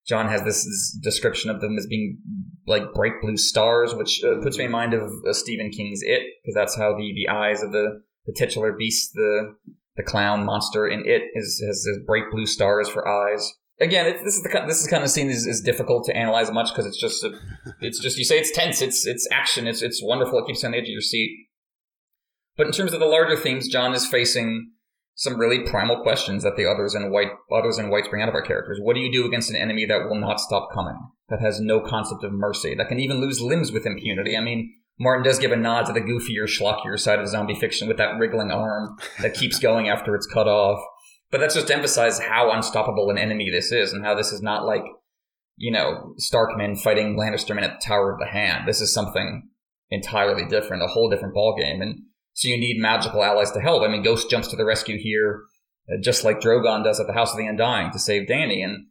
Jon 0.08 0.28
has 0.28 0.44
this, 0.44 0.64
this 0.66 1.00
description 1.02 1.50
of 1.50 1.62
them 1.62 1.78
as 1.78 1.88
being 1.88 2.20
like 2.68 2.94
bright 2.94 3.14
blue 3.22 3.38
stars, 3.38 3.96
which 3.96 4.22
uh, 4.24 4.42
puts 4.42 4.58
me 4.58 4.66
in 4.66 4.72
mind 4.72 4.94
of 4.94 5.04
uh, 5.04 5.34
Stephen 5.34 5.72
King's 5.72 6.02
It, 6.04 6.22
because 6.44 6.56
that's 6.56 6.78
how 6.78 6.96
the, 6.96 7.14
the 7.16 7.30
eyes 7.32 7.64
of 7.64 7.72
the, 7.72 8.02
the 8.26 8.34
titular 8.34 8.74
beast, 8.74 9.12
the 9.14 9.56
the 9.96 10.04
clown 10.04 10.44
monster 10.44 10.88
in 10.88 11.04
It, 11.06 11.22
is 11.36 11.64
has, 11.66 11.86
has 11.88 12.06
bright 12.06 12.32
blue 12.32 12.46
stars 12.46 12.90
for 12.90 13.08
eyes. 13.08 13.54
Again, 13.80 14.06
it, 14.06 14.24
this 14.24 14.36
is 14.36 14.44
the 14.44 14.64
this 14.68 14.82
is 14.82 14.88
kind 14.88 15.04
of 15.04 15.10
scene 15.10 15.30
is, 15.30 15.48
is 15.48 15.62
difficult 15.62 16.06
to 16.06 16.16
analyze 16.16 16.52
much 16.52 16.70
because 16.72 16.86
it's 16.86 17.00
just 17.00 17.24
a, 17.24 17.32
it's 17.82 18.00
just 18.00 18.18
you 18.18 18.24
say 18.24 18.38
it's 18.38 18.52
tense, 18.52 18.82
it's 18.82 19.06
it's 19.06 19.28
action, 19.32 19.68
it's 19.68 19.82
it's 19.82 20.02
wonderful, 20.04 20.40
it 20.40 20.46
keeps 20.46 20.62
you 20.62 20.68
on 20.68 20.72
the 20.74 20.78
edge 20.78 20.86
of 20.86 20.90
your 20.90 21.02
seat. 21.02 21.48
But 22.56 22.68
in 22.68 22.74
terms 22.74 22.94
of 22.94 23.00
the 23.00 23.08
larger 23.08 23.36
themes, 23.36 23.68
Jon 23.68 23.94
is 23.94 24.06
facing 24.06 24.72
some 25.16 25.40
really 25.40 25.60
primal 25.60 26.02
questions 26.02 26.44
that 26.44 26.56
the 26.56 26.66
others 26.66 26.96
in 26.96 27.12
white 27.12 27.32
others 27.52 27.78
in 27.78 27.90
whites 27.90 28.08
bring 28.08 28.22
out 28.22 28.30
of 28.30 28.36
our 28.36 28.42
characters. 28.42 28.80
What 28.82 28.96
do 28.96 29.02
you 29.02 29.12
do 29.12 29.26
against 29.26 29.50
an 29.50 29.56
enemy 29.56 29.86
that 29.86 30.08
will 30.08 30.20
not 30.20 30.40
stop 30.40 30.70
coming? 30.74 30.98
That 31.30 31.42
has 31.42 31.60
no 31.60 31.80
concept 31.80 32.24
of 32.24 32.32
mercy, 32.32 32.76
that 32.76 32.90
can 32.90 33.00
even 33.00 33.22
lose 33.22 33.42
limbs 33.42 33.72
with 33.72 33.86
impunity. 33.86 34.38
I 34.38 34.42
mean, 34.42 34.72
Martin 35.00 35.24
does 35.24 35.40
give 35.40 35.52
a 35.52 35.56
nod 35.56 35.86
to 35.88 35.94
the 35.94 36.02
goofier, 36.02 36.48
schlockier 36.48 37.00
side 37.00 37.20
of 37.20 37.28
zombie 37.28 37.56
fiction 37.56 37.88
with 37.88 37.98
that 37.98 38.20
wriggling 38.20 38.52
arm 38.52 38.98
that 39.22 39.34
keeps 39.34 39.58
going 39.58 39.90
after 39.90 40.16
it's 40.16 40.28
cut 40.28 40.48
off. 40.48 40.84
But 41.34 41.40
that's 41.40 41.56
just 41.56 41.66
to 41.70 41.74
emphasize 41.74 42.20
how 42.20 42.52
unstoppable 42.52 43.10
an 43.10 43.18
enemy 43.18 43.50
this 43.50 43.72
is 43.72 43.92
and 43.92 44.06
how 44.06 44.14
this 44.14 44.32
is 44.32 44.44
not 44.44 44.68
like, 44.68 44.84
you 45.58 45.72
know, 45.72 46.14
Starkmen 46.20 46.80
fighting 46.80 47.18
Lannistermen 47.18 47.64
at 47.64 47.80
the 47.80 47.84
Tower 47.84 48.14
of 48.14 48.20
the 48.20 48.28
Hand. 48.28 48.68
This 48.68 48.82
is 48.82 48.94
something 48.94 49.50
entirely 49.90 50.46
different, 50.46 50.84
a 50.84 50.88
whole 50.88 51.10
different 51.10 51.36
ballgame. 51.36 51.82
And 51.82 52.04
so 52.34 52.50
you 52.50 52.60
need 52.60 52.80
magical 52.80 53.24
allies 53.24 53.50
to 53.54 53.62
help. 53.62 53.82
I 53.82 53.88
mean, 53.88 54.04
Ghost 54.04 54.30
jumps 54.30 54.48
to 54.50 54.56
the 54.56 54.64
rescue 54.64 55.00
here, 55.00 55.42
uh, 55.92 56.00
just 56.04 56.24
like 56.24 56.40
Drogon 56.40 56.84
does 56.84 57.00
at 57.00 57.08
the 57.08 57.14
House 57.14 57.32
of 57.32 57.40
the 57.40 57.48
Undying 57.48 57.92
to 57.94 57.98
save 57.98 58.28
Dany. 58.28 58.64
And 58.64 58.86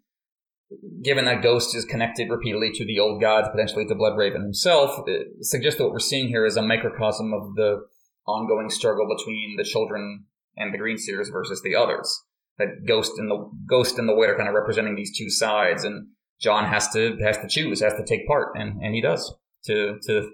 given 1.05 1.27
that 1.27 1.45
Ghost 1.45 1.77
is 1.77 1.85
connected 1.85 2.29
repeatedly 2.29 2.73
to 2.73 2.85
the 2.85 2.99
old 2.99 3.21
gods, 3.21 3.51
potentially 3.53 3.87
to 3.87 3.95
Bloodraven 3.95 4.43
himself, 4.43 5.05
it 5.07 5.29
suggests 5.43 5.79
that 5.79 5.85
what 5.85 5.93
we're 5.93 6.01
seeing 6.01 6.27
here 6.27 6.45
is 6.45 6.57
a 6.57 6.63
microcosm 6.63 7.33
of 7.33 7.55
the 7.55 7.87
ongoing 8.27 8.69
struggle 8.69 9.07
between 9.17 9.55
the 9.57 9.65
children 9.65 10.25
and 10.57 10.75
the 10.75 10.79
Green 10.79 10.99
Seers 10.99 11.29
versus 11.29 11.63
the 11.63 11.77
others. 11.77 12.25
That 12.59 12.87
Ghost 12.87 13.13
and 13.19 13.31
the 13.31 13.51
Ghost 13.67 13.99
and 13.99 14.09
the 14.09 14.15
wight 14.15 14.31
are 14.31 14.37
kind 14.37 14.49
of 14.49 14.55
representing 14.55 14.95
these 14.95 15.17
two 15.17 15.31
sides, 15.31 15.85
and 15.85 16.09
Jon 16.41 16.67
has 16.67 16.89
to 16.93 17.17
has 17.25 17.39
to 17.39 17.49
choose, 17.49 17.81
has 17.81 17.95
to 17.95 18.05
take 18.05 18.27
part, 18.27 18.57
and, 18.57 18.83
and 18.83 18.95
he 18.95 19.01
does 19.01 19.35
to 19.65 19.99
to 20.07 20.33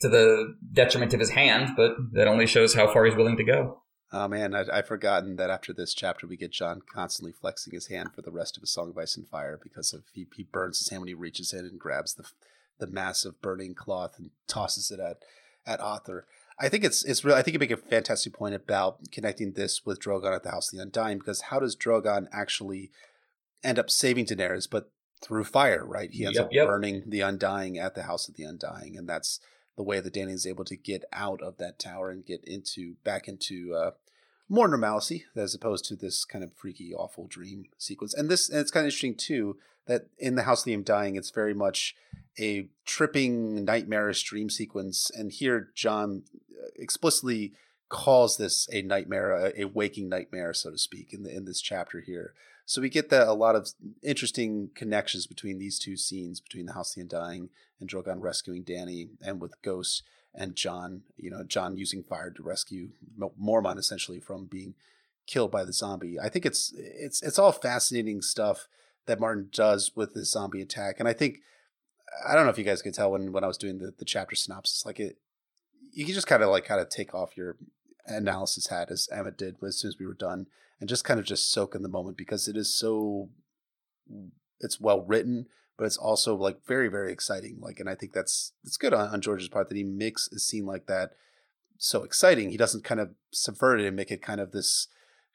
to 0.00 0.08
the 0.08 0.56
detriment 0.72 1.12
of 1.12 1.20
his 1.20 1.30
hand, 1.30 1.70
but 1.76 1.92
that 2.12 2.26
only 2.26 2.46
shows 2.46 2.74
how 2.74 2.90
far 2.90 3.04
he's 3.04 3.16
willing 3.16 3.36
to 3.36 3.44
go. 3.44 3.82
Oh 4.12 4.26
man, 4.26 4.54
I, 4.54 4.64
I've 4.72 4.88
forgotten 4.88 5.36
that 5.36 5.50
after 5.50 5.72
this 5.72 5.94
chapter 5.94 6.26
we 6.26 6.36
get 6.36 6.52
Jon 6.52 6.80
constantly 6.92 7.32
flexing 7.32 7.72
his 7.72 7.88
hand 7.88 8.12
for 8.14 8.22
the 8.22 8.32
rest 8.32 8.56
of 8.56 8.62
his 8.62 8.72
Song 8.72 8.90
of 8.90 8.98
Ice 8.98 9.16
and 9.16 9.28
Fire 9.28 9.58
because 9.62 9.92
of 9.92 10.02
he, 10.12 10.26
he 10.34 10.42
burns 10.42 10.78
his 10.78 10.88
hand 10.88 11.02
when 11.02 11.08
he 11.08 11.14
reaches 11.14 11.52
in 11.52 11.64
and 11.64 11.78
grabs 11.78 12.14
the 12.14 12.24
the 12.78 12.86
massive 12.86 13.40
burning 13.40 13.74
cloth 13.74 14.14
and 14.18 14.30
tosses 14.48 14.90
it 14.90 14.98
at 14.98 15.18
at 15.66 15.80
Othor. 15.80 16.22
I 16.60 16.68
think 16.68 16.84
it's 16.84 17.04
it's 17.04 17.24
real. 17.24 17.34
I 17.34 17.42
think 17.42 17.54
you 17.54 17.58
make 17.58 17.70
a 17.70 17.76
fantastic 17.76 18.34
point 18.34 18.54
about 18.54 19.10
connecting 19.10 19.52
this 19.52 19.86
with 19.86 20.00
Drogon 20.00 20.34
at 20.34 20.42
the 20.42 20.50
House 20.50 20.72
of 20.72 20.76
the 20.76 20.82
Undying 20.82 21.18
because 21.18 21.42
how 21.42 21.58
does 21.58 21.74
Drogon 21.74 22.28
actually 22.32 22.90
end 23.64 23.78
up 23.78 23.90
saving 23.90 24.26
Daenerys? 24.26 24.68
But 24.70 24.90
through 25.22 25.44
fire, 25.44 25.84
right? 25.84 26.10
He 26.10 26.24
ends 26.24 26.36
yep, 26.36 26.46
up 26.46 26.52
yep. 26.52 26.66
burning 26.66 27.04
the 27.06 27.20
Undying 27.20 27.78
at 27.78 27.94
the 27.94 28.04
House 28.04 28.28
of 28.28 28.36
the 28.36 28.44
Undying, 28.44 28.96
and 28.96 29.08
that's 29.08 29.40
the 29.76 29.82
way 29.82 30.00
that 30.00 30.12
Dany 30.12 30.32
is 30.32 30.46
able 30.46 30.64
to 30.66 30.76
get 30.76 31.04
out 31.12 31.40
of 31.42 31.56
that 31.56 31.78
tower 31.78 32.10
and 32.10 32.24
get 32.24 32.42
into 32.44 32.96
back 33.04 33.28
into 33.28 33.74
uh, 33.74 33.90
more 34.50 34.68
normalcy 34.68 35.24
as 35.36 35.54
opposed 35.54 35.84
to 35.86 35.96
this 35.96 36.24
kind 36.24 36.44
of 36.44 36.52
freaky, 36.52 36.92
awful 36.92 37.26
dream 37.26 37.66
sequence. 37.78 38.12
And 38.12 38.28
this, 38.28 38.50
and 38.50 38.58
it's 38.58 38.72
kind 38.72 38.84
of 38.84 38.88
interesting 38.88 39.14
too 39.14 39.56
that 39.86 40.08
in 40.18 40.34
the 40.34 40.42
House 40.42 40.62
of 40.62 40.64
the 40.66 40.74
Undying, 40.74 41.16
it's 41.16 41.30
very 41.30 41.54
much 41.54 41.94
a 42.38 42.68
tripping, 42.84 43.64
nightmarish 43.64 44.22
dream 44.24 44.50
sequence. 44.50 45.10
And 45.14 45.32
here, 45.32 45.70
Jon 45.74 46.24
uh, 46.52 46.66
explicitly 46.76 47.52
calls 47.88 48.36
this 48.36 48.68
a 48.72 48.82
nightmare, 48.82 49.52
a, 49.56 49.64
waking 49.64 50.08
nightmare, 50.08 50.52
so 50.52 50.70
to 50.70 50.78
speak, 50.78 51.12
in 51.12 51.22
the 51.22 51.34
in 51.34 51.44
this 51.44 51.60
chapter 51.60 52.00
here. 52.00 52.34
So 52.66 52.80
we 52.80 52.88
get 52.88 53.08
that 53.10 53.26
a 53.26 53.32
lot 53.32 53.56
of 53.56 53.70
interesting 54.02 54.70
connections 54.74 55.26
between 55.26 55.58
these 55.58 55.78
two 55.78 55.96
scenes, 55.96 56.40
between 56.40 56.66
the 56.66 56.74
House 56.74 56.90
of 56.90 56.94
the 56.96 57.00
Undying 57.02 57.50
and 57.80 57.88
Drogon 57.88 58.20
rescuing 58.20 58.62
Dany, 58.62 59.08
and 59.20 59.40
with 59.40 59.60
Ghost 59.62 60.04
and 60.34 60.56
Jon, 60.56 61.02
You 61.16 61.30
know, 61.30 61.42
Jon 61.44 61.76
using 61.76 62.02
fire 62.02 62.30
to 62.30 62.42
rescue 62.42 62.90
Mormont 63.18 63.78
essentially 63.78 64.20
from 64.20 64.46
being 64.46 64.74
killed 65.26 65.50
by 65.50 65.64
the 65.64 65.72
zombie. 65.72 66.18
I 66.18 66.28
think 66.28 66.44
it's 66.44 66.72
it's 66.76 67.22
it's 67.22 67.38
all 67.38 67.52
fascinating 67.52 68.22
stuff 68.22 68.68
that 69.06 69.20
Martin 69.20 69.48
does 69.52 69.92
with 69.94 70.14
the 70.14 70.24
zombie 70.24 70.62
attack, 70.62 70.96
and 70.98 71.08
I 71.08 71.12
think 71.12 71.38
I 72.28 72.34
don't 72.34 72.44
know 72.44 72.50
if 72.50 72.58
you 72.58 72.64
guys 72.64 72.82
could 72.82 72.94
tell 72.94 73.12
when 73.12 73.32
when 73.32 73.44
I 73.44 73.48
was 73.48 73.58
doing 73.58 73.78
the 73.78 73.92
the 73.96 74.04
chapter 74.04 74.36
synopsis, 74.36 74.84
like 74.84 75.00
it, 75.00 75.16
you 75.92 76.04
can 76.04 76.14
just 76.14 76.26
kind 76.26 76.42
of 76.42 76.50
like 76.50 76.64
kind 76.64 76.80
of 76.80 76.88
take 76.88 77.14
off 77.14 77.36
your 77.36 77.56
analysis 78.06 78.68
hat 78.68 78.90
as 78.90 79.08
Emmett 79.12 79.38
did 79.38 79.56
as 79.62 79.78
soon 79.78 79.90
as 79.90 79.98
we 79.98 80.06
were 80.06 80.14
done, 80.14 80.46
and 80.80 80.88
just 80.88 81.04
kind 81.04 81.20
of 81.20 81.26
just 81.26 81.52
soak 81.52 81.74
in 81.74 81.82
the 81.82 81.88
moment 81.88 82.16
because 82.16 82.48
it 82.48 82.56
is 82.56 82.74
so 82.74 83.28
it's 84.60 84.80
well 84.80 85.02
written, 85.02 85.46
but 85.80 85.86
it's 85.86 85.96
also 85.96 86.36
like 86.36 86.58
very 86.66 86.88
very 86.88 87.10
exciting. 87.10 87.56
Like, 87.58 87.80
and 87.80 87.88
I 87.88 87.94
think 87.94 88.12
that's 88.12 88.52
it's 88.62 88.76
good 88.76 88.92
on, 88.92 89.08
on 89.08 89.22
George's 89.22 89.48
part 89.48 89.70
that 89.70 89.78
he 89.78 89.82
makes 89.82 90.30
a 90.30 90.38
scene 90.38 90.66
like 90.66 90.86
that 90.88 91.12
so 91.78 92.02
exciting. 92.02 92.50
He 92.50 92.58
doesn't 92.58 92.84
kind 92.84 93.00
of 93.00 93.12
subvert 93.30 93.80
it 93.80 93.86
and 93.86 93.96
make 93.96 94.10
it 94.10 94.20
kind 94.20 94.42
of 94.42 94.52
this 94.52 94.88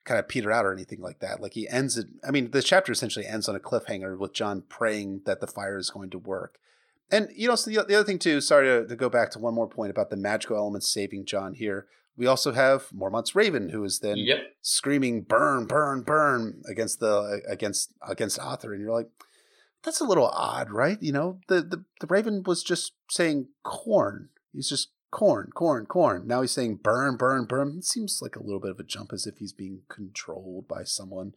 kind 0.03 0.19
of 0.19 0.27
peter 0.27 0.51
out 0.51 0.63
or 0.63 0.71
anything 0.71 1.01
like 1.01 1.17
that. 1.17 1.41
Like 1.41 1.53
he 1.53 1.67
ends 1.67 1.97
it. 1.97 2.05
I 2.23 2.29
mean, 2.29 2.51
the 2.51 2.61
chapter 2.61 2.91
essentially 2.91 3.25
ends 3.25 3.49
on 3.49 3.55
a 3.55 3.59
cliffhanger 3.59 4.19
with 4.19 4.33
Jon 4.33 4.61
praying 4.69 5.21
that 5.25 5.41
the 5.41 5.47
fire 5.47 5.79
is 5.79 5.89
going 5.89 6.11
to 6.11 6.19
work. 6.19 6.59
And 7.09 7.29
you 7.35 7.47
know, 7.47 7.55
so 7.55 7.71
the, 7.71 7.83
the 7.87 7.95
other 7.95 8.03
thing 8.03 8.19
too. 8.19 8.39
Sorry 8.39 8.67
to, 8.67 8.87
to 8.87 8.95
go 8.95 9.09
back 9.09 9.31
to 9.31 9.39
one 9.39 9.55
more 9.55 9.67
point 9.67 9.89
about 9.89 10.11
the 10.11 10.15
magical 10.15 10.57
elements 10.57 10.87
saving 10.87 11.25
Jon 11.25 11.55
here. 11.55 11.87
We 12.15 12.27
also 12.27 12.51
have 12.51 12.93
Mormont's 12.93 13.33
Raven, 13.33 13.69
who 13.69 13.83
is 13.83 13.99
then 13.99 14.17
yep. 14.17 14.53
screaming 14.61 15.23
"burn, 15.23 15.65
burn, 15.65 16.03
burn" 16.03 16.61
against 16.69 16.99
the 16.99 17.41
against 17.47 17.93
against 18.07 18.39
Othor, 18.39 18.73
and 18.73 18.81
you're 18.81 18.93
like, 18.93 19.09
that's 19.85 20.01
a 20.01 20.05
little 20.05 20.27
odd, 20.27 20.71
right? 20.71 21.01
You 21.01 21.13
know, 21.13 21.39
the 21.47 21.61
the, 21.61 21.85
the 22.01 22.07
Raven 22.07 22.43
was 22.43 22.63
just 22.63 22.93
saying 23.09 23.47
corn. 23.63 24.29
He's 24.51 24.69
just 24.69 24.89
corn, 25.11 25.51
corn, 25.53 25.85
corn. 25.85 26.27
Now 26.27 26.41
he's 26.41 26.51
saying 26.51 26.79
burn, 26.83 27.15
burn, 27.15 27.45
burn. 27.45 27.75
It 27.77 27.85
seems 27.85 28.19
like 28.21 28.35
a 28.35 28.43
little 28.43 28.59
bit 28.59 28.71
of 28.71 28.79
a 28.79 28.83
jump 28.83 29.13
as 29.13 29.25
if 29.25 29.37
he's 29.37 29.53
being 29.53 29.83
controlled 29.87 30.67
by 30.67 30.83
someone. 30.83 31.33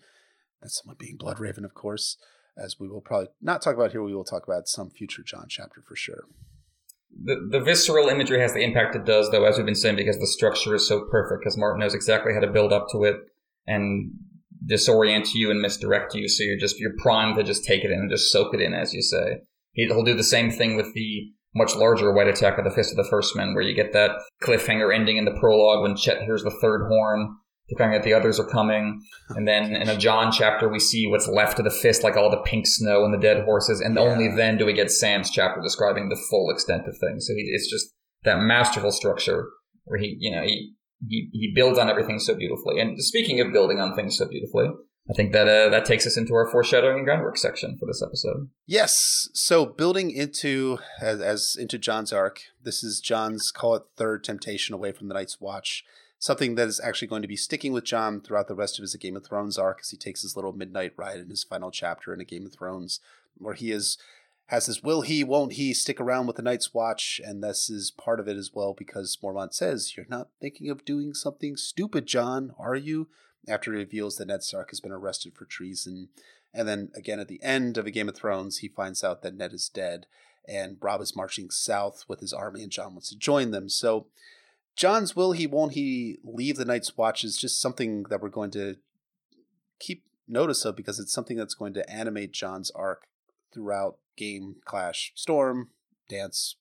That's 0.60 0.78
someone 0.78 0.96
being 0.98 1.16
Blood 1.16 1.38
Raven, 1.38 1.64
of 1.64 1.74
course, 1.74 2.16
as 2.56 2.80
we 2.80 2.88
will 2.88 3.00
probably 3.00 3.28
not 3.40 3.62
talk 3.62 3.76
about 3.76 3.92
here. 3.92 4.02
We 4.02 4.14
will 4.14 4.24
talk 4.24 4.48
about 4.48 4.66
some 4.66 4.90
future 4.90 5.22
Jon 5.22 5.46
chapter 5.48 5.80
for 5.80 5.94
sure. 5.94 6.24
The, 7.22 7.48
the 7.50 7.60
visceral 7.60 8.08
imagery 8.08 8.40
has 8.40 8.52
the 8.52 8.62
impact 8.62 8.96
it 8.96 9.04
does, 9.04 9.30
though, 9.30 9.44
as 9.44 9.56
we've 9.56 9.66
been 9.66 9.74
saying, 9.74 9.96
because 9.96 10.18
the 10.18 10.26
structure 10.26 10.74
is 10.74 10.86
so 10.86 11.06
perfect, 11.10 11.40
because 11.40 11.56
Martin 11.56 11.80
knows 11.80 11.94
exactly 11.94 12.34
how 12.34 12.40
to 12.40 12.46
build 12.46 12.72
up 12.72 12.88
to 12.92 13.04
it 13.04 13.16
and 13.66 14.12
disorient 14.70 15.34
you 15.34 15.50
and 15.50 15.60
misdirect 15.60 16.14
you. 16.14 16.28
So 16.28 16.44
you're 16.44 16.58
just, 16.58 16.78
you're 16.78 16.96
primed 16.98 17.36
to 17.36 17.42
just 17.42 17.64
take 17.64 17.84
it 17.84 17.90
in 17.90 18.00
and 18.00 18.10
just 18.10 18.30
soak 18.30 18.54
it 18.54 18.60
in, 18.60 18.74
as 18.74 18.92
you 18.92 19.02
say. 19.02 19.38
He'll 19.72 20.04
do 20.04 20.14
the 20.14 20.24
same 20.24 20.50
thing 20.50 20.76
with 20.76 20.92
the 20.94 21.30
much 21.54 21.74
larger 21.74 22.12
White 22.12 22.28
Attack 22.28 22.58
of 22.58 22.64
the 22.64 22.70
Fist 22.70 22.92
of 22.92 22.96
the 22.96 23.08
First 23.08 23.34
Men, 23.34 23.54
where 23.54 23.62
you 23.62 23.74
get 23.74 23.92
that 23.92 24.12
cliffhanger 24.42 24.94
ending 24.94 25.16
in 25.16 25.24
the 25.24 25.36
prologue 25.38 25.82
when 25.82 25.96
Chet 25.96 26.22
hears 26.22 26.42
the 26.42 26.56
third 26.60 26.88
horn, 26.88 27.36
declaring 27.68 27.94
that 27.94 28.02
the 28.02 28.14
others 28.14 28.38
are 28.38 28.46
coming. 28.46 29.00
And 29.30 29.46
then 29.46 29.74
in 29.74 29.88
a 29.88 29.96
Jon 29.96 30.30
chapter, 30.32 30.68
we 30.68 30.78
see 30.78 31.06
what's 31.06 31.28
left 31.28 31.58
of 31.58 31.64
the 31.64 31.70
fist, 31.70 32.02
like 32.02 32.16
all 32.16 32.30
the 32.30 32.42
pink 32.44 32.66
snow 32.66 33.04
and 33.04 33.14
the 33.14 33.18
dead 33.18 33.44
horses. 33.44 33.80
And 33.80 33.94
yeah. 33.94 34.02
only 34.02 34.28
then 34.34 34.58
do 34.58 34.66
we 34.66 34.72
get 34.72 34.90
Sam's 34.90 35.30
chapter 35.30 35.60
describing 35.62 36.08
the 36.08 36.20
full 36.28 36.50
extent 36.50 36.86
of 36.86 36.96
things. 36.98 37.26
So 37.26 37.34
he, 37.34 37.42
it's 37.52 37.70
just 37.70 37.86
that 38.24 38.40
masterful 38.40 38.92
structure 38.92 39.46
where 39.84 39.98
he, 39.98 40.16
you 40.18 40.30
know, 40.30 40.42
he, 40.42 40.74
he, 41.06 41.28
he 41.32 41.52
builds 41.54 41.78
on 41.78 41.88
everything 41.88 42.18
so 42.18 42.34
beautifully. 42.34 42.80
And 42.80 43.02
speaking 43.02 43.40
of 43.40 43.52
building 43.52 43.80
on 43.80 43.94
things 43.94 44.16
so 44.16 44.26
beautifully, 44.26 44.68
I 45.10 45.14
think 45.14 45.32
that 45.32 45.48
uh, 45.48 45.70
that 45.70 45.86
takes 45.86 46.06
us 46.06 46.18
into 46.18 46.34
our 46.34 46.50
foreshadowing 46.50 46.98
and 46.98 47.04
groundwork 47.04 47.38
section 47.38 47.78
for 47.78 47.86
this 47.86 48.02
episode. 48.02 48.50
Yes. 48.66 49.30
So 49.32 49.64
building 49.64 50.10
into 50.10 50.78
as, 51.00 51.20
as 51.20 51.56
into 51.58 51.78
Jon's 51.78 52.12
arc, 52.12 52.42
this 52.62 52.84
is 52.84 53.00
Jon's 53.00 53.50
call 53.50 53.74
it 53.76 53.84
third 53.96 54.22
temptation 54.22 54.74
away 54.74 54.92
from 54.92 55.08
the 55.08 55.14
Night's 55.14 55.40
Watch. 55.40 55.84
Something 56.18 56.56
that 56.56 56.68
is 56.68 56.80
actually 56.80 57.08
going 57.08 57.22
to 57.22 57.28
be 57.28 57.36
sticking 57.36 57.72
with 57.72 57.84
Jon 57.84 58.20
throughout 58.20 58.48
the 58.48 58.54
rest 58.54 58.78
of 58.78 58.82
his 58.82 58.94
Game 58.96 59.16
of 59.16 59.24
Thrones 59.24 59.56
arc 59.56 59.78
as 59.80 59.90
he 59.90 59.96
takes 59.96 60.22
his 60.22 60.34
little 60.34 60.52
midnight 60.52 60.92
ride 60.96 61.20
in 61.20 61.30
his 61.30 61.44
final 61.44 61.70
chapter 61.70 62.12
in 62.12 62.20
a 62.20 62.24
Game 62.24 62.44
of 62.44 62.52
Thrones, 62.52 63.00
where 63.36 63.54
he 63.54 63.70
is 63.70 63.98
has 64.48 64.66
this 64.66 64.82
will 64.82 65.02
he, 65.02 65.24
won't 65.24 65.54
he 65.54 65.72
stick 65.72 66.00
around 66.00 66.26
with 66.26 66.36
the 66.36 66.42
Night's 66.42 66.74
Watch, 66.74 67.20
and 67.24 67.42
this 67.42 67.70
is 67.70 67.90
part 67.90 68.20
of 68.20 68.28
it 68.28 68.36
as 68.36 68.52
well 68.52 68.74
because 68.76 69.16
Mormont 69.22 69.54
says, 69.54 69.96
You're 69.96 70.06
not 70.08 70.28
thinking 70.40 70.68
of 70.68 70.84
doing 70.84 71.14
something 71.14 71.56
stupid, 71.56 72.06
Jon, 72.06 72.54
are 72.58 72.76
you? 72.76 73.08
after 73.46 73.72
he 73.72 73.78
reveals 73.78 74.16
that 74.16 74.28
Ned 74.28 74.42
Stark 74.42 74.70
has 74.70 74.80
been 74.80 74.92
arrested 74.92 75.34
for 75.34 75.44
treason. 75.44 76.08
And 76.52 76.66
then 76.66 76.90
again 76.94 77.20
at 77.20 77.28
the 77.28 77.42
end 77.42 77.76
of 77.78 77.86
A 77.86 77.90
Game 77.90 78.08
of 78.08 78.16
Thrones, 78.16 78.58
he 78.58 78.68
finds 78.68 79.04
out 79.04 79.22
that 79.22 79.36
Ned 79.36 79.52
is 79.52 79.68
dead 79.68 80.06
and 80.46 80.78
Robb 80.80 81.00
is 81.00 81.16
marching 81.16 81.50
south 81.50 82.04
with 82.08 82.20
his 82.20 82.32
army 82.32 82.62
and 82.62 82.72
Jon 82.72 82.94
wants 82.94 83.10
to 83.10 83.18
join 83.18 83.50
them. 83.50 83.68
So 83.68 84.06
Jon's 84.76 85.14
will 85.14 85.32
he 85.32 85.46
won't 85.46 85.72
he 85.72 86.18
leave 86.24 86.56
the 86.56 86.64
Night's 86.64 86.96
Watch 86.96 87.24
is 87.24 87.36
just 87.36 87.60
something 87.60 88.04
that 88.04 88.20
we're 88.20 88.28
going 88.28 88.50
to 88.52 88.76
keep 89.78 90.04
notice 90.26 90.64
of 90.64 90.76
because 90.76 90.98
it's 90.98 91.12
something 91.12 91.36
that's 91.36 91.54
going 91.54 91.74
to 91.74 91.90
animate 91.90 92.32
Jon's 92.32 92.70
arc 92.72 93.06
throughout 93.52 93.98
game, 94.16 94.56
clash, 94.64 95.12
storm, 95.14 95.70
dance, 96.08 96.56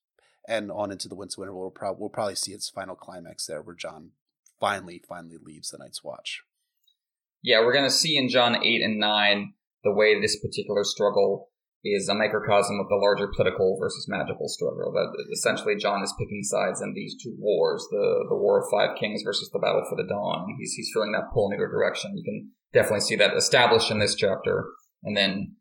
and 0.48 0.72
on 0.72 0.92
into 0.92 1.08
the 1.08 1.16
Winds 1.16 1.38
Winter. 1.38 1.54
We'll, 1.54 1.70
pro- 1.70 1.96
we'll 1.98 2.10
probably 2.10 2.36
see 2.36 2.54
its 2.54 2.70
final 2.70 2.96
climax 2.96 3.46
there 3.46 3.62
where 3.62 3.76
Jon 3.76 4.12
finally, 4.60 5.02
finally 5.08 5.38
leaves 5.44 5.70
the 5.70 5.78
Night's 5.78 6.04
Watch 6.04 6.44
yeah, 7.44 7.60
we're 7.62 7.74
going 7.74 7.86
to 7.86 7.92
see 7.92 8.18
in 8.18 8.30
Jon 8.30 8.56
8 8.64 8.82
and 8.84 9.00
9 9.00 9.54
the 9.84 9.94
way 9.94 10.20
this 10.20 10.40
particular 10.40 10.84
struggle 10.84 11.50
is 11.84 12.10
a 12.10 12.16
microcosm 12.16 12.80
of 12.80 12.90
the 12.90 13.00
larger 13.00 13.32
political 13.34 13.78
versus 13.80 14.06
magical 14.10 14.50
struggle. 14.50 14.92
That 14.92 15.16
essentially 15.32 15.76
Jon 15.78 16.04
is 16.04 16.14
picking 16.20 16.44
sides 16.44 16.82
in 16.82 16.94
these 16.94 17.16
two 17.22 17.36
wars, 17.40 17.88
the 17.92 18.26
the 18.28 18.36
War 18.36 18.60
of 18.60 18.70
Five 18.70 18.98
Kings 19.00 19.22
versus 19.24 19.50
the 19.54 19.60
Battle 19.60 19.86
for 19.88 19.96
the 19.96 20.08
Dawn. 20.10 20.48
He's 20.60 20.74
he's 20.74 20.90
feeling 20.94 21.14
that 21.14 21.32
pull 21.34 21.50
in 21.50 21.56
either 21.56 21.70
direction. 21.70 22.18
You 22.18 22.24
can 22.24 22.52
definitely 22.74 23.02
see 23.02 23.16
that 23.16 23.38
established 23.38 23.92
in 23.92 24.00
this 24.00 24.16
chapter, 24.16 24.66
and 25.04 25.16
then 25.16 25.56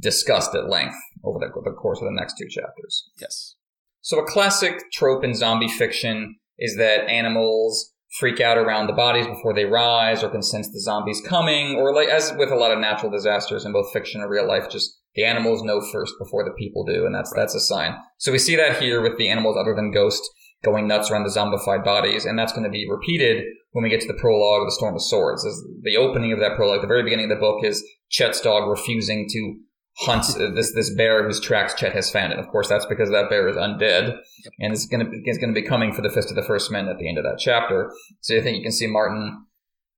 discussed 0.00 0.54
at 0.54 0.68
length 0.68 0.96
over 1.24 1.38
the, 1.38 1.48
the 1.64 1.76
course 1.76 1.98
of 2.00 2.04
the 2.06 2.18
next 2.18 2.34
two 2.38 2.48
chapters. 2.48 3.10
Yes. 3.20 3.56
So 4.00 4.18
a 4.18 4.26
classic 4.26 4.80
trope 4.92 5.24
in 5.24 5.34
zombie 5.34 5.68
fiction 5.68 6.36
is 6.58 6.76
that 6.76 7.08
animals 7.08 7.92
freak 8.18 8.40
out 8.40 8.56
around 8.56 8.86
the 8.86 8.92
bodies 8.92 9.26
before 9.26 9.54
they 9.54 9.66
rise 9.66 10.22
or 10.22 10.30
can 10.30 10.42
sense 10.42 10.68
the 10.68 10.80
zombies 10.80 11.20
coming 11.26 11.76
or 11.76 11.94
like 11.94 12.08
as 12.08 12.32
with 12.38 12.50
a 12.50 12.56
lot 12.56 12.72
of 12.72 12.78
natural 12.78 13.10
disasters 13.10 13.66
in 13.66 13.72
both 13.72 13.92
fiction 13.92 14.22
and 14.22 14.30
real 14.30 14.48
life 14.48 14.70
just 14.70 14.98
the 15.14 15.24
animals 15.24 15.62
know 15.62 15.80
first 15.92 16.14
before 16.18 16.42
the 16.42 16.54
people 16.58 16.84
do 16.84 17.04
and 17.04 17.14
that's 17.14 17.30
right. 17.34 17.40
that's 17.40 17.54
a 17.54 17.60
sign 17.60 17.94
so 18.16 18.32
we 18.32 18.38
see 18.38 18.56
that 18.56 18.80
here 18.80 19.02
with 19.02 19.18
the 19.18 19.28
animals 19.28 19.58
other 19.60 19.74
than 19.74 19.92
ghost 19.92 20.22
going 20.64 20.88
nuts 20.88 21.10
around 21.10 21.24
the 21.24 21.30
zombified 21.30 21.84
bodies 21.84 22.24
and 22.24 22.38
that's 22.38 22.52
going 22.52 22.64
to 22.64 22.70
be 22.70 22.88
repeated 22.88 23.44
when 23.72 23.82
we 23.82 23.90
get 23.90 24.00
to 24.00 24.08
the 24.08 24.18
prologue 24.18 24.62
of 24.62 24.66
the 24.66 24.72
storm 24.72 24.94
of 24.94 25.02
swords 25.02 25.46
as 25.46 25.62
the 25.82 25.96
opening 25.96 26.32
of 26.32 26.40
that 26.40 26.56
prologue 26.56 26.80
the 26.80 26.86
very 26.86 27.02
beginning 27.02 27.30
of 27.30 27.36
the 27.36 27.40
book 27.40 27.64
is 27.64 27.84
chet's 28.08 28.40
dog 28.40 28.68
refusing 28.68 29.28
to 29.30 29.56
hunt 30.00 30.24
this 30.54 30.72
this 30.74 30.94
bear 30.94 31.26
whose 31.26 31.40
tracks 31.40 31.74
Chet 31.74 31.92
has 31.92 32.10
found. 32.10 32.32
And 32.32 32.40
of 32.40 32.48
course, 32.48 32.68
that's 32.68 32.86
because 32.86 33.10
that 33.10 33.28
bear 33.28 33.48
is 33.48 33.56
undead 33.56 34.16
and 34.60 34.72
it's 34.72 34.86
going 34.86 35.04
to 35.04 35.30
is 35.30 35.38
going 35.38 35.52
to 35.52 35.60
be 35.60 35.66
coming 35.66 35.92
for 35.92 36.02
the 36.02 36.10
fist 36.10 36.30
of 36.30 36.36
the 36.36 36.42
first 36.42 36.70
men 36.70 36.88
at 36.88 36.98
the 36.98 37.08
end 37.08 37.18
of 37.18 37.24
that 37.24 37.38
chapter. 37.38 37.92
So 38.20 38.36
I 38.36 38.40
think 38.40 38.56
you 38.56 38.62
can 38.62 38.72
see 38.72 38.86
Martin 38.86 39.44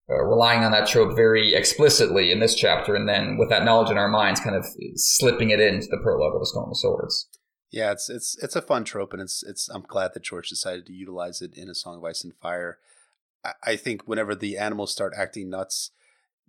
uh, 0.08 0.24
relying 0.24 0.64
on 0.64 0.72
that 0.72 0.88
trope 0.88 1.14
very 1.14 1.54
explicitly 1.54 2.32
in 2.32 2.40
this 2.40 2.54
chapter, 2.54 2.94
and 2.94 3.08
then 3.08 3.36
with 3.36 3.48
that 3.50 3.64
knowledge 3.64 3.90
in 3.90 3.98
our 3.98 4.08
minds, 4.08 4.40
kind 4.40 4.56
of 4.56 4.66
slipping 4.96 5.50
it 5.50 5.60
into 5.60 5.86
the 5.88 6.00
prologue 6.02 6.34
of 6.34 6.40
the 6.40 6.46
Storm 6.46 6.70
of 6.70 6.76
Swords. 6.76 7.28
Yeah, 7.70 7.92
it's 7.92 8.10
it's 8.10 8.36
it's 8.42 8.56
a 8.56 8.62
fun 8.62 8.84
trope, 8.84 9.12
and 9.12 9.22
it's 9.22 9.42
it's. 9.42 9.68
I'm 9.68 9.84
glad 9.86 10.14
that 10.14 10.24
George 10.24 10.48
decided 10.48 10.86
to 10.86 10.92
utilize 10.92 11.40
it 11.40 11.56
in 11.56 11.68
a 11.68 11.74
Song 11.74 11.98
of 11.98 12.04
Ice 12.04 12.24
and 12.24 12.34
Fire. 12.42 12.78
I, 13.44 13.52
I 13.62 13.76
think 13.76 14.08
whenever 14.08 14.34
the 14.34 14.58
animals 14.58 14.92
start 14.92 15.14
acting 15.16 15.50
nuts 15.50 15.92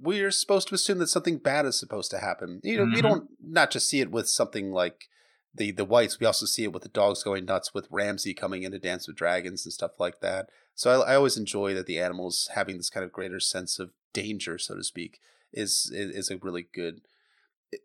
we're 0.01 0.31
supposed 0.31 0.67
to 0.67 0.75
assume 0.75 0.97
that 0.97 1.07
something 1.07 1.37
bad 1.37 1.65
is 1.65 1.79
supposed 1.79 2.11
to 2.11 2.17
happen. 2.17 2.59
You 2.63 2.77
know, 2.77 2.85
mm-hmm. 2.85 2.95
we 2.95 3.01
don't 3.01 3.29
not 3.39 3.71
just 3.71 3.87
see 3.87 4.01
it 4.01 4.11
with 4.11 4.27
something 4.27 4.71
like 4.71 5.07
the 5.53 5.71
the 5.71 5.85
whites. 5.85 6.19
We 6.19 6.25
also 6.25 6.45
see 6.45 6.63
it 6.63 6.73
with 6.73 6.83
the 6.83 6.89
dogs 6.89 7.23
going 7.23 7.45
nuts, 7.45 7.73
with 7.73 7.87
Ramsay 7.91 8.33
coming 8.33 8.63
in 8.63 8.71
to 8.71 8.79
Dance 8.79 9.07
with 9.07 9.15
Dragons 9.15 9.65
and 9.65 9.71
stuff 9.71 9.99
like 9.99 10.19
that. 10.21 10.49
So 10.73 11.01
I, 11.01 11.11
I 11.11 11.15
always 11.15 11.37
enjoy 11.37 11.73
that 11.75 11.85
the 11.85 11.99
animals 11.99 12.49
having 12.55 12.77
this 12.77 12.89
kind 12.89 13.03
of 13.03 13.11
greater 13.11 13.39
sense 13.39 13.77
of 13.77 13.91
danger, 14.13 14.57
so 14.57 14.75
to 14.75 14.83
speak, 14.83 15.19
is 15.53 15.91
is, 15.93 16.15
is 16.15 16.31
a 16.31 16.37
really 16.37 16.67
good 16.73 17.01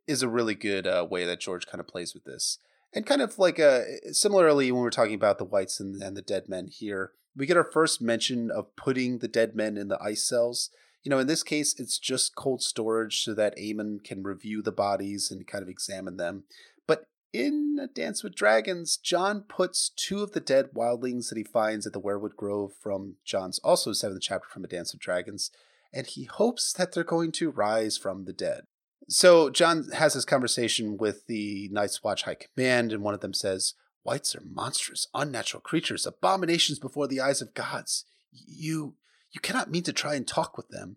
is 0.07 0.23
a 0.23 0.29
really 0.29 0.55
good 0.55 0.87
uh, 0.87 1.07
way 1.09 1.25
that 1.25 1.41
George 1.41 1.67
kind 1.67 1.81
of 1.81 1.87
plays 1.87 2.15
with 2.15 2.25
this. 2.25 2.59
And 2.93 3.05
kind 3.05 3.21
of 3.21 3.39
like 3.39 3.61
uh, 3.61 3.83
similarly, 4.13 4.73
when 4.73 4.83
we're 4.83 4.91
talking 4.91 5.15
about 5.15 5.39
the 5.39 5.45
whites 5.45 5.81
and, 5.81 6.03
and 6.03 6.17
the 6.17 6.23
dead 6.23 6.49
men 6.49 6.69
here, 6.69 7.13
we 7.35 7.47
get 7.47 7.57
our 7.57 7.71
first 7.71 8.01
mention 8.01 8.51
of 8.51 8.75
putting 8.77 9.19
the 9.19 9.29
dead 9.29 9.55
men 9.55 9.77
in 9.77 9.89
the 9.89 10.01
ice 10.03 10.23
cells 10.23 10.71
you 11.07 11.11
know, 11.11 11.21
in 11.21 11.29
this 11.29 11.45
case, 11.45 11.79
it's 11.79 12.01
just 12.01 12.35
cold 12.35 12.63
storage 12.63 13.23
so 13.23 13.33
that 13.35 13.57
Aemon 13.57 14.03
can 14.03 14.25
review 14.25 14.61
the 14.61 14.73
bodies 14.73 15.31
and 15.31 15.47
kind 15.47 15.63
of 15.63 15.69
examine 15.69 16.17
them. 16.17 16.43
But 16.89 17.07
in 17.33 17.79
A 17.81 17.87
Dance 17.87 18.25
with 18.25 18.35
Dragons, 18.35 18.97
Jon 18.97 19.43
puts 19.43 19.89
two 19.89 20.25
of 20.25 20.33
the 20.33 20.41
dead 20.41 20.71
wildlings 20.75 21.29
that 21.29 21.39
he 21.39 21.45
finds 21.45 21.87
at 21.87 21.93
the 21.93 22.01
Weirwood 22.01 22.35
Grove 22.35 22.73
from 22.83 23.15
Jon's 23.25 23.61
also 23.61 23.93
seventh 23.93 24.23
chapter 24.23 24.49
from 24.49 24.65
A 24.65 24.67
Dance 24.67 24.93
with 24.93 25.01
Dragons, 25.01 25.53
and 25.93 26.09
he 26.09 26.25
hopes 26.25 26.73
that 26.73 26.91
they're 26.91 27.05
going 27.05 27.31
to 27.31 27.53
rise 27.53 27.97
from 27.97 28.25
the 28.25 28.33
dead. 28.33 28.63
So 29.09 29.51
Jon 29.51 29.89
has 29.93 30.15
this 30.15 30.25
conversation 30.25 30.97
with 30.97 31.27
the 31.27 31.69
Night's 31.71 32.03
Watch 32.03 32.25
High 32.25 32.37
Command, 32.37 32.93
and 32.93 33.03
one 33.03 33.15
of 33.15 33.21
them 33.21 33.35
says, 33.35 33.75
Whites 34.03 34.35
are 34.35 34.43
monstrous, 34.45 35.07
unnatural 35.15 35.61
creatures, 35.61 36.07
abominations 36.07 36.79
before 36.79 37.07
the 37.07 37.21
eyes 37.21 37.41
of 37.41 37.55
gods. 37.55 38.05
You 38.33 38.95
you 39.33 39.41
cannot 39.41 39.71
mean 39.71 39.83
to 39.85 39.93
try 39.93 40.15
and 40.15 40.27
talk 40.27 40.57
with 40.57 40.69
them. 40.69 40.97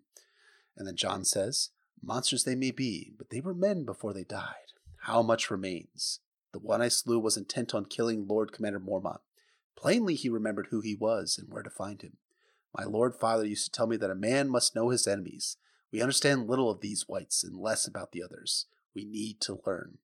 And 0.76 0.86
then 0.86 0.96
Jon 0.96 1.24
says, 1.24 1.70
Monsters 2.02 2.44
they 2.44 2.54
may 2.54 2.70
be, 2.70 3.12
but 3.16 3.30
they 3.30 3.40
were 3.40 3.54
men 3.54 3.84
before 3.84 4.12
they 4.12 4.24
died. 4.24 4.72
How 5.02 5.22
much 5.22 5.50
remains? 5.50 6.20
The 6.52 6.58
one 6.58 6.82
I 6.82 6.88
slew 6.88 7.18
was 7.18 7.36
intent 7.36 7.74
on 7.74 7.84
killing 7.84 8.26
Lord 8.26 8.52
Commander 8.52 8.80
Mormont. 8.80 9.20
Plainly 9.76 10.14
he 10.14 10.28
remembered 10.28 10.68
who 10.70 10.80
he 10.80 10.94
was 10.94 11.38
and 11.38 11.52
where 11.52 11.62
to 11.62 11.70
find 11.70 12.02
him. 12.02 12.16
My 12.76 12.84
lord 12.84 13.14
father 13.14 13.44
used 13.44 13.64
to 13.66 13.70
tell 13.70 13.86
me 13.86 13.96
that 13.98 14.10
a 14.10 14.14
man 14.14 14.48
must 14.48 14.74
know 14.74 14.90
his 14.90 15.06
enemies. 15.06 15.56
We 15.92 16.02
understand 16.02 16.48
little 16.48 16.70
of 16.70 16.80
these 16.80 17.08
wights 17.08 17.42
and 17.42 17.56
less 17.56 17.86
about 17.86 18.12
the 18.12 18.22
others. 18.22 18.66
We 18.94 19.04
need 19.04 19.40
to 19.42 19.60
learn. 19.66 19.98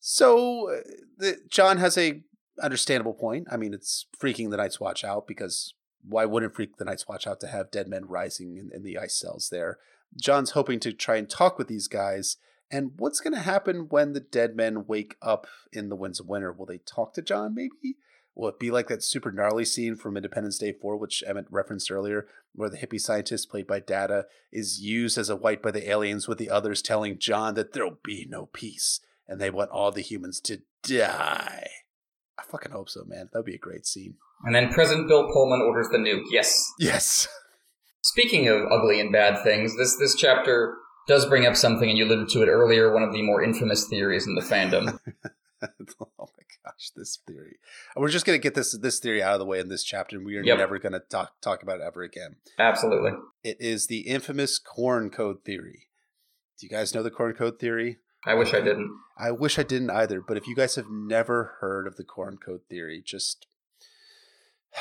So 0.00 0.70
uh, 0.70 0.80
the, 1.16 1.38
Jon 1.48 1.78
has 1.78 1.98
a 1.98 2.22
understandable 2.62 3.14
point. 3.14 3.48
I 3.50 3.56
mean, 3.56 3.74
it's 3.74 4.06
freaking 4.18 4.50
the 4.50 4.56
Night's 4.56 4.80
Watch 4.80 5.04
out 5.04 5.26
because 5.26 5.74
why 6.06 6.24
wouldn't 6.24 6.54
freak 6.54 6.76
the 6.76 6.84
Night's 6.84 7.08
Watch 7.08 7.26
out 7.26 7.40
to 7.40 7.48
have 7.48 7.70
dead 7.70 7.88
men 7.88 8.06
rising 8.06 8.56
in, 8.56 8.70
in 8.72 8.82
the 8.82 8.98
ice 8.98 9.18
cells 9.18 9.48
there? 9.50 9.78
Jon's 10.16 10.52
hoping 10.52 10.80
to 10.80 10.92
try 10.92 11.16
and 11.16 11.28
talk 11.28 11.58
with 11.58 11.68
these 11.68 11.88
guys. 11.88 12.36
And 12.70 12.92
what's 12.98 13.20
going 13.20 13.34
to 13.34 13.40
happen 13.40 13.88
when 13.88 14.12
the 14.12 14.20
dead 14.20 14.54
men 14.56 14.86
wake 14.86 15.16
up 15.22 15.46
in 15.72 15.88
the 15.88 15.96
Winds 15.96 16.20
of 16.20 16.28
Winter? 16.28 16.52
Will 16.52 16.66
they 16.66 16.78
talk 16.78 17.14
to 17.14 17.22
Jon? 17.22 17.54
maybe? 17.54 17.96
Will 18.38 18.48
it 18.48 18.60
be 18.60 18.70
like 18.70 18.86
that 18.86 19.02
super 19.02 19.32
gnarly 19.32 19.64
scene 19.64 19.96
from 19.96 20.16
Independence 20.16 20.58
Day 20.58 20.72
4, 20.72 20.96
which 20.96 21.24
Emmett 21.26 21.46
referenced 21.50 21.90
earlier, 21.90 22.28
where 22.54 22.70
the 22.70 22.76
hippie 22.76 23.00
scientist 23.00 23.50
played 23.50 23.66
by 23.66 23.80
Data 23.80 24.26
is 24.52 24.80
used 24.80 25.18
as 25.18 25.28
a 25.28 25.34
wight 25.34 25.60
by 25.60 25.72
the 25.72 25.90
aliens 25.90 26.28
with 26.28 26.38
the 26.38 26.48
others 26.48 26.80
telling 26.80 27.18
Jon 27.18 27.54
that 27.54 27.72
there'll 27.72 27.98
be 28.04 28.28
no 28.30 28.46
peace 28.46 29.00
and 29.26 29.40
they 29.40 29.50
want 29.50 29.72
all 29.72 29.90
the 29.90 30.02
humans 30.02 30.40
to 30.42 30.62
die? 30.84 31.68
I 32.38 32.42
fucking 32.44 32.70
hope 32.70 32.88
so, 32.88 33.02
man. 33.04 33.28
That'd 33.32 33.44
be 33.44 33.56
a 33.56 33.58
great 33.58 33.86
scene. 33.86 34.14
And 34.44 34.54
then 34.54 34.68
President 34.72 35.08
Bill 35.08 35.28
Pullman 35.32 35.60
orders 35.60 35.88
the 35.90 35.98
nuke. 35.98 36.22
Yes. 36.30 36.72
Yes. 36.78 37.26
Speaking 38.02 38.46
of 38.46 38.70
ugly 38.70 39.00
and 39.00 39.10
bad 39.10 39.42
things, 39.42 39.76
this 39.76 39.96
this 39.98 40.14
chapter 40.14 40.76
does 41.08 41.26
bring 41.26 41.44
up 41.44 41.56
something, 41.56 41.88
and 41.88 41.98
you 41.98 42.04
alluded 42.04 42.28
to 42.28 42.42
it 42.42 42.48
earlier. 42.48 42.94
One 42.94 43.02
of 43.02 43.12
the 43.12 43.22
more 43.22 43.42
infamous 43.42 43.88
theories 43.88 44.28
in 44.28 44.36
the 44.36 44.42
fandom. 44.42 45.00
oh 46.00 46.08
my 46.18 46.44
gosh, 46.64 46.90
this 46.96 47.18
theory! 47.26 47.58
We're 47.96 48.08
just 48.08 48.24
gonna 48.26 48.38
get 48.38 48.54
this 48.54 48.76
this 48.78 49.00
theory 49.00 49.22
out 49.22 49.34
of 49.34 49.40
the 49.40 49.46
way 49.46 49.58
in 49.58 49.68
this 49.68 49.82
chapter, 49.84 50.16
and 50.16 50.24
we 50.26 50.36
are 50.36 50.42
Yep. 50.42 50.58
never 50.58 50.78
gonna 50.78 51.00
talk 51.00 51.40
talk 51.40 51.62
about 51.62 51.80
it 51.80 51.84
ever 51.86 52.02
again. 52.02 52.36
Absolutely. 52.58 53.12
It 53.42 53.56
is 53.60 53.86
the 53.86 54.00
infamous 54.00 54.58
corn 54.58 55.10
code 55.10 55.44
theory. 55.44 55.88
Do 56.58 56.66
you 56.66 56.70
guys 56.70 56.94
know 56.94 57.02
the 57.02 57.10
corn 57.10 57.34
code 57.34 57.58
theory? 57.58 57.98
I 58.24 58.34
wish 58.34 58.52
I 58.52 58.60
didn't. 58.60 58.90
I 59.16 59.30
wish 59.30 59.58
I 59.58 59.62
didn't 59.62 59.90
either, 59.90 60.20
but 60.20 60.36
if 60.36 60.46
you 60.46 60.54
guys 60.56 60.74
have 60.74 60.90
never 60.90 61.56
heard 61.60 61.86
of 61.86 61.96
the 61.96 62.04
corn 62.04 62.36
code 62.36 62.62
theory, 62.68 63.02
just 63.04 63.46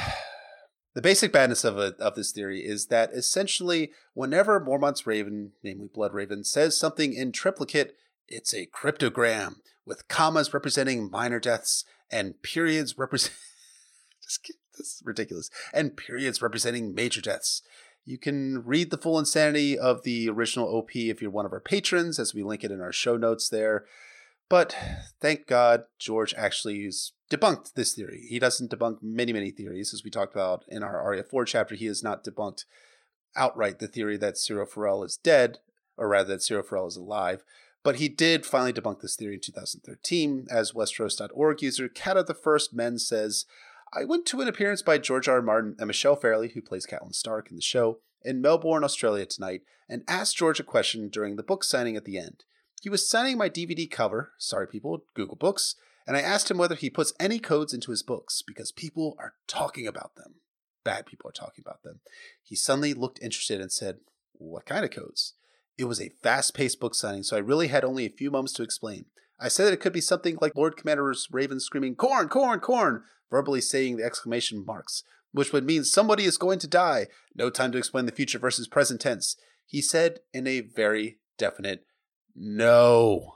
the 0.93 1.01
basic 1.01 1.31
badness 1.31 1.63
of 1.63 1.77
it, 1.77 1.95
of 1.99 2.15
this 2.15 2.31
theory 2.31 2.61
is 2.65 2.87
that 2.87 3.11
essentially, 3.13 3.91
whenever 4.13 4.59
Mormont's 4.59 5.05
Raven, 5.07 5.51
namely 5.63 5.89
Blood 5.93 6.13
Raven, 6.13 6.43
says 6.43 6.77
something 6.77 7.13
in 7.13 7.31
triplicate, 7.31 7.95
it's 8.27 8.53
a 8.53 8.67
cryptogram 8.67 9.57
with 9.87 10.07
commas 10.09 10.53
representing 10.53 11.09
minor 11.09 11.39
deaths 11.39 11.85
and 12.11 12.41
periods 12.43 12.97
represent. 12.97 13.33
just 14.23 14.43
kidding, 14.43 14.59
this 14.77 14.87
is 14.87 15.01
ridiculous. 15.05 15.49
And 15.73 15.97
periods 15.97 16.41
representing 16.41 16.93
major 16.93 17.21
deaths. 17.21 17.63
You 18.05 18.17
can 18.17 18.63
read 18.65 18.91
the 18.91 18.97
full 18.97 19.17
insanity 19.17 19.77
of 19.77 20.03
the 20.03 20.29
original 20.29 20.67
OP 20.67 20.95
if 20.95 21.21
you're 21.21 21.31
one 21.31 21.45
of 21.45 21.53
our 21.53 21.59
patrons, 21.59 22.19
as 22.19 22.33
we 22.33 22.43
link 22.43 22.63
it 22.63 22.71
in 22.71 22.81
our 22.81 22.93
show 22.93 23.17
notes 23.17 23.49
there. 23.49 23.85
But 24.49 24.75
thank 25.19 25.45
God 25.45 25.83
George 25.99 26.33
actually 26.37 26.89
debunked 27.29 27.73
this 27.73 27.93
theory. 27.93 28.25
He 28.29 28.39
doesn't 28.39 28.71
debunk 28.71 28.99
many, 29.01 29.33
many 29.33 29.51
theories, 29.51 29.93
as 29.93 30.03
we 30.05 30.09
talked 30.09 30.33
about 30.33 30.63
in 30.69 30.83
our 30.83 31.01
Arya 31.01 31.23
4 31.23 31.43
chapter. 31.43 31.75
He 31.75 31.87
has 31.87 32.01
not 32.01 32.23
debunked 32.23 32.63
outright 33.35 33.79
the 33.79 33.89
theory 33.89 34.15
that 34.17 34.35
Syrio 34.35 34.67
Forel 34.67 35.03
is 35.03 35.17
dead, 35.17 35.59
or 35.97 36.07
rather 36.07 36.29
that 36.29 36.39
Syrio 36.39 36.65
Forel 36.65 36.87
is 36.87 36.95
alive. 36.95 37.43
But 37.87 37.99
he 37.99 38.09
did 38.09 38.45
finally 38.45 38.73
debunk 38.73 38.99
this 38.99 39.15
theory 39.15 39.35
in 39.35 39.39
2013, 39.39 40.47
as 40.51 40.73
Westeros.org 40.73 41.61
user 41.61 41.87
Cat 41.87 42.17
of 42.17 42.27
the 42.27 42.33
First 42.33 42.73
Men 42.73 42.99
says, 42.99 43.45
I 43.93 44.03
went 44.03 44.25
to 44.25 44.41
an 44.41 44.47
appearance 44.49 44.81
by 44.81 44.97
George 44.97 45.29
R. 45.29 45.35
R. 45.35 45.41
Martin 45.41 45.77
and 45.79 45.87
Michelle 45.87 46.17
Fairley, 46.17 46.49
who 46.49 46.61
plays 46.61 46.85
Catelyn 46.85 47.15
Stark 47.15 47.49
in 47.49 47.55
the 47.55 47.61
show, 47.61 47.99
in 48.25 48.41
Melbourne, 48.41 48.83
Australia 48.83 49.25
tonight, 49.25 49.61
and 49.87 50.03
asked 50.05 50.35
George 50.35 50.59
a 50.59 50.63
question 50.63 51.07
during 51.07 51.37
the 51.37 51.43
book 51.43 51.63
signing 51.63 51.95
at 51.95 52.03
the 52.03 52.17
end. 52.17 52.43
He 52.81 52.89
was 52.89 53.09
signing 53.09 53.37
my 53.37 53.49
DVD 53.49 53.89
cover, 53.89 54.33
sorry 54.37 54.67
people, 54.67 55.05
Google 55.13 55.37
Books, 55.37 55.75
and 56.05 56.17
I 56.17 56.21
asked 56.21 56.51
him 56.51 56.57
whether 56.57 56.75
he 56.75 56.89
puts 56.89 57.13
any 57.21 57.39
codes 57.39 57.73
into 57.73 57.91
his 57.91 58.03
books 58.03 58.43
because 58.45 58.73
people 58.73 59.15
are 59.17 59.35
talking 59.47 59.87
about 59.87 60.17
them. 60.17 60.41
Bad 60.83 61.05
people 61.05 61.29
are 61.29 61.31
talking 61.31 61.63
about 61.65 61.83
them. 61.83 62.01
He 62.43 62.57
suddenly 62.57 62.93
looked 62.93 63.21
interested 63.21 63.61
and 63.61 63.71
said, 63.71 63.99
What 64.33 64.65
kind 64.65 64.83
of 64.83 64.91
codes? 64.91 65.35
It 65.77 65.85
was 65.85 66.01
a 66.01 66.09
fast 66.23 66.53
paced 66.53 66.79
book 66.79 66.95
signing, 66.95 67.23
so 67.23 67.37
I 67.37 67.39
really 67.39 67.67
had 67.67 67.83
only 67.83 68.05
a 68.05 68.09
few 68.09 68.31
moments 68.31 68.53
to 68.53 68.63
explain. 68.63 69.05
I 69.39 69.47
said 69.47 69.65
that 69.65 69.73
it 69.73 69.79
could 69.79 69.93
be 69.93 70.01
something 70.01 70.37
like 70.41 70.55
Lord 70.55 70.75
Commander's 70.75 71.27
Raven 71.31 71.59
screaming, 71.59 71.95
Corn, 71.95 72.27
corn, 72.29 72.59
corn, 72.59 73.03
verbally 73.29 73.61
saying 73.61 73.97
the 73.97 74.03
exclamation 74.03 74.65
marks, 74.65 75.03
which 75.31 75.53
would 75.53 75.65
mean 75.65 75.83
somebody 75.83 76.25
is 76.25 76.37
going 76.37 76.57
to 76.59 76.67
die. 76.67 77.07
No 77.35 77.51
time 77.51 77.71
to 77.73 77.77
explain 77.77 78.07
the 78.07 78.11
future 78.11 78.39
versus 78.39 78.67
present 78.67 79.01
tense. 79.01 79.35
He 79.67 79.81
said 79.81 80.21
in 80.33 80.47
a 80.47 80.61
very 80.61 81.19
definite 81.37 81.85
no. 82.35 83.33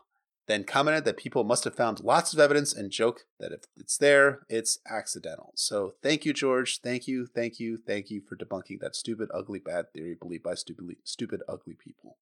Then 0.48 0.64
commented 0.64 1.06
that 1.06 1.18
people 1.18 1.44
must 1.44 1.64
have 1.66 1.76
found 1.76 2.04
lots 2.04 2.34
of 2.34 2.39
evidence 2.39 2.74
and 2.74 2.92
joke 2.92 3.22
that 3.39 3.52
if 3.52 3.62
it's 3.78 3.98
there, 3.98 4.42
it's 4.50 4.80
accidental. 4.89 5.54
So 5.56 5.94
thank 6.02 6.26
you, 6.26 6.34
George. 6.34 6.82
Thank 6.82 7.08
you, 7.08 7.28
thank 7.28 7.60
you, 7.60 7.78
thank 7.78 8.10
you 8.10 8.22
for 8.28 8.36
debunking 8.36 8.80
that 8.82 8.96
stupid, 8.96 9.30
ugly, 9.34 9.60
bad 9.60 9.94
theory 9.94 10.16
believed 10.20 10.44
by 10.44 10.56
stupid, 10.56 10.96
stupid, 11.04 11.42
ugly 11.48 11.76
people. 11.76 12.18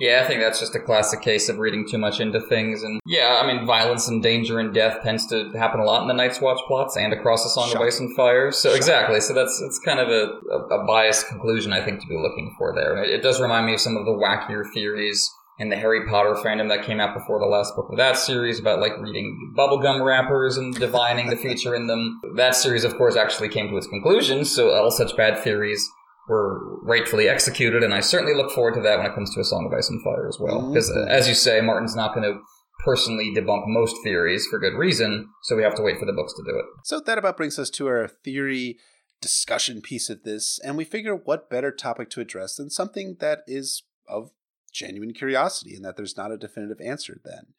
Yeah, 0.00 0.22
I 0.24 0.26
think 0.26 0.40
that's 0.40 0.58
just 0.58 0.74
a 0.74 0.80
classic 0.80 1.20
case 1.20 1.48
of 1.48 1.58
reading 1.58 1.86
too 1.88 1.98
much 1.98 2.18
into 2.18 2.40
things. 2.40 2.82
And 2.82 3.00
yeah, 3.06 3.40
I 3.42 3.46
mean, 3.46 3.66
violence 3.66 4.08
and 4.08 4.22
danger 4.22 4.58
and 4.58 4.72
death 4.74 5.02
tends 5.02 5.26
to 5.28 5.50
happen 5.52 5.80
a 5.80 5.84
lot 5.84 6.02
in 6.02 6.08
the 6.08 6.14
Night's 6.14 6.40
Watch 6.40 6.60
plots 6.66 6.96
and 6.96 7.12
across 7.12 7.44
the 7.44 7.50
Song 7.50 7.68
Shocking. 7.68 7.82
of 7.82 7.86
Ice 7.86 8.00
and 8.00 8.16
Fire. 8.16 8.50
So 8.50 8.70
Shocking. 8.70 8.76
exactly. 8.78 9.20
So 9.20 9.34
that's 9.34 9.60
it's 9.60 9.78
kind 9.84 10.00
of 10.00 10.08
a, 10.08 10.32
a, 10.50 10.80
a 10.80 10.86
biased 10.86 11.28
conclusion, 11.28 11.72
I 11.72 11.84
think, 11.84 12.00
to 12.00 12.06
be 12.06 12.16
looking 12.16 12.54
for 12.58 12.74
there. 12.74 13.02
It, 13.04 13.10
it 13.10 13.22
does 13.22 13.40
remind 13.40 13.66
me 13.66 13.74
of 13.74 13.80
some 13.80 13.96
of 13.96 14.04
the 14.06 14.12
wackier 14.12 14.64
theories 14.72 15.30
in 15.58 15.68
the 15.68 15.76
Harry 15.76 16.06
Potter 16.08 16.34
fandom 16.42 16.68
that 16.70 16.84
came 16.84 16.98
out 16.98 17.14
before 17.14 17.38
the 17.38 17.46
last 17.46 17.76
book 17.76 17.86
of 17.90 17.98
that 17.98 18.16
series 18.16 18.58
about 18.58 18.80
like 18.80 18.98
reading 18.98 19.54
bubblegum 19.56 20.04
wrappers 20.04 20.56
and 20.56 20.74
divining 20.74 21.28
the 21.28 21.36
future 21.36 21.74
in 21.74 21.86
them. 21.86 22.20
That 22.36 22.56
series, 22.56 22.84
of 22.84 22.96
course, 22.96 23.14
actually 23.16 23.50
came 23.50 23.68
to 23.68 23.76
its 23.76 23.86
conclusion. 23.86 24.44
So 24.46 24.70
all 24.70 24.90
such 24.90 25.16
bad 25.16 25.38
theories 25.38 25.88
were 26.28 26.80
rightfully 26.82 27.28
executed, 27.28 27.82
and 27.82 27.92
I 27.92 28.00
certainly 28.00 28.34
look 28.34 28.52
forward 28.52 28.74
to 28.74 28.80
that 28.82 28.98
when 28.98 29.06
it 29.06 29.14
comes 29.14 29.34
to 29.34 29.40
A 29.40 29.44
Song 29.44 29.66
of 29.66 29.76
Ice 29.76 29.90
and 29.90 30.02
Fire 30.02 30.28
as 30.28 30.38
well. 30.38 30.68
Because, 30.68 30.90
Mhm. 30.90 31.08
as 31.08 31.28
you 31.28 31.34
say, 31.34 31.60
Martin's 31.60 31.96
not 31.96 32.14
going 32.14 32.32
to 32.32 32.40
personally 32.84 33.32
debunk 33.34 33.64
most 33.66 33.96
theories 34.02 34.46
for 34.46 34.58
good 34.58 34.74
reason, 34.74 35.28
so 35.42 35.56
we 35.56 35.62
have 35.62 35.74
to 35.74 35.82
wait 35.82 35.98
for 35.98 36.06
the 36.06 36.12
books 36.12 36.32
to 36.34 36.42
do 36.42 36.58
it. 36.58 36.64
So 36.84 37.00
that 37.00 37.18
about 37.18 37.36
brings 37.36 37.58
us 37.58 37.70
to 37.70 37.86
our 37.86 38.08
theory 38.08 38.78
discussion 39.20 39.80
piece 39.80 40.10
of 40.10 40.24
this, 40.24 40.58
and 40.64 40.76
we 40.76 40.84
figure 40.84 41.14
what 41.14 41.48
better 41.48 41.70
topic 41.70 42.10
to 42.10 42.20
address 42.20 42.56
than 42.56 42.70
something 42.70 43.16
that 43.20 43.42
is 43.46 43.84
of 44.08 44.32
genuine 44.72 45.12
curiosity 45.12 45.76
and 45.76 45.84
that 45.84 45.96
there's 45.96 46.16
not 46.16 46.32
a 46.32 46.36
definitive 46.36 46.80
answer 46.80 47.20
then. 47.24 47.54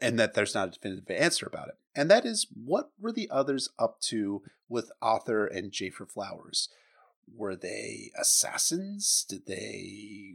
And 0.00 0.18
that 0.20 0.34
there's 0.34 0.54
not 0.54 0.68
a 0.68 0.70
definitive 0.70 1.10
answer 1.10 1.46
about 1.46 1.68
it. 1.68 1.74
And 1.96 2.08
that 2.10 2.24
is 2.24 2.46
what 2.54 2.90
were 2.98 3.12
the 3.12 3.28
others 3.30 3.68
up 3.78 4.00
to 4.02 4.42
with 4.68 4.92
Othor 5.02 5.48
and 5.54 5.72
Jafer 5.72 6.08
Flowers? 6.08 6.68
Were 7.32 7.56
they 7.56 8.10
assassins? 8.18 9.24
Did 9.28 9.46
they 9.46 10.34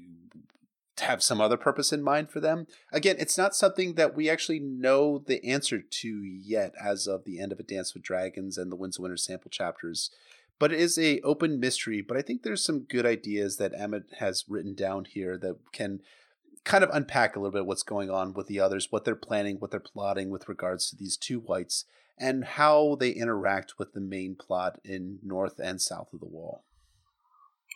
have 1.00 1.24
some 1.24 1.40
other 1.40 1.58
purpose 1.58 1.94
in 1.94 2.04
mind 2.04 2.30
for 2.30 2.40
them? 2.40 2.68
Again, 2.92 3.16
it's 3.20 3.38
not 3.38 3.56
something 3.56 3.96
that 3.96 4.16
we 4.16 4.30
actually 4.30 4.60
know 4.60 5.18
the 5.18 5.44
answer 5.46 5.80
to 5.80 6.24
yet 6.24 6.74
as 6.82 7.08
of 7.08 7.24
the 7.24 7.40
end 7.40 7.52
of 7.52 7.60
A 7.60 7.64
Dance 7.64 7.94
with 7.94 8.04
Dragons 8.04 8.58
and 8.58 8.72
the 8.72 8.76
Winds 8.76 8.98
of 8.98 9.04
Winter 9.04 9.18
sample 9.18 9.50
chapters. 9.50 10.12
But 10.60 10.74
it 10.74 10.80
is 10.80 10.98
a 10.98 11.22
open 11.22 11.60
mystery, 11.60 12.02
but 12.02 12.18
I 12.18 12.22
think 12.22 12.44
there's 12.44 12.64
some 12.64 12.82
good 12.82 13.06
ideas 13.06 13.58
that 13.58 13.74
Emmett 13.74 14.08
has 14.20 14.44
written 14.50 14.76
down 14.76 15.06
here 15.06 15.38
that 15.38 15.56
can 15.72 16.02
kind 16.66 16.84
of 16.84 16.90
unpack 16.92 17.36
a 17.36 17.40
little 17.40 17.54
bit 17.54 17.66
what's 17.66 17.84
going 17.84 18.10
on 18.10 18.34
with 18.34 18.48
the 18.48 18.60
others, 18.60 18.92
what 18.92 19.06
they're 19.06 19.16
planning, 19.16 19.56
what 19.58 19.72
they're 19.72 19.80
plotting 19.80 20.30
with 20.30 20.50
regards 20.50 20.90
to 20.90 20.98
these 20.98 21.16
two 21.16 21.40
wights, 21.40 21.86
and 22.18 22.44
how 22.44 22.96
they 23.00 23.12
interact 23.12 23.80
with 23.80 23.94
the 23.94 24.02
main 24.02 24.36
plot 24.36 24.80
in 24.84 25.20
north 25.24 25.60
and 25.64 25.82
south 25.82 26.12
of 26.14 26.20
the 26.20 26.26
wall. 26.26 26.66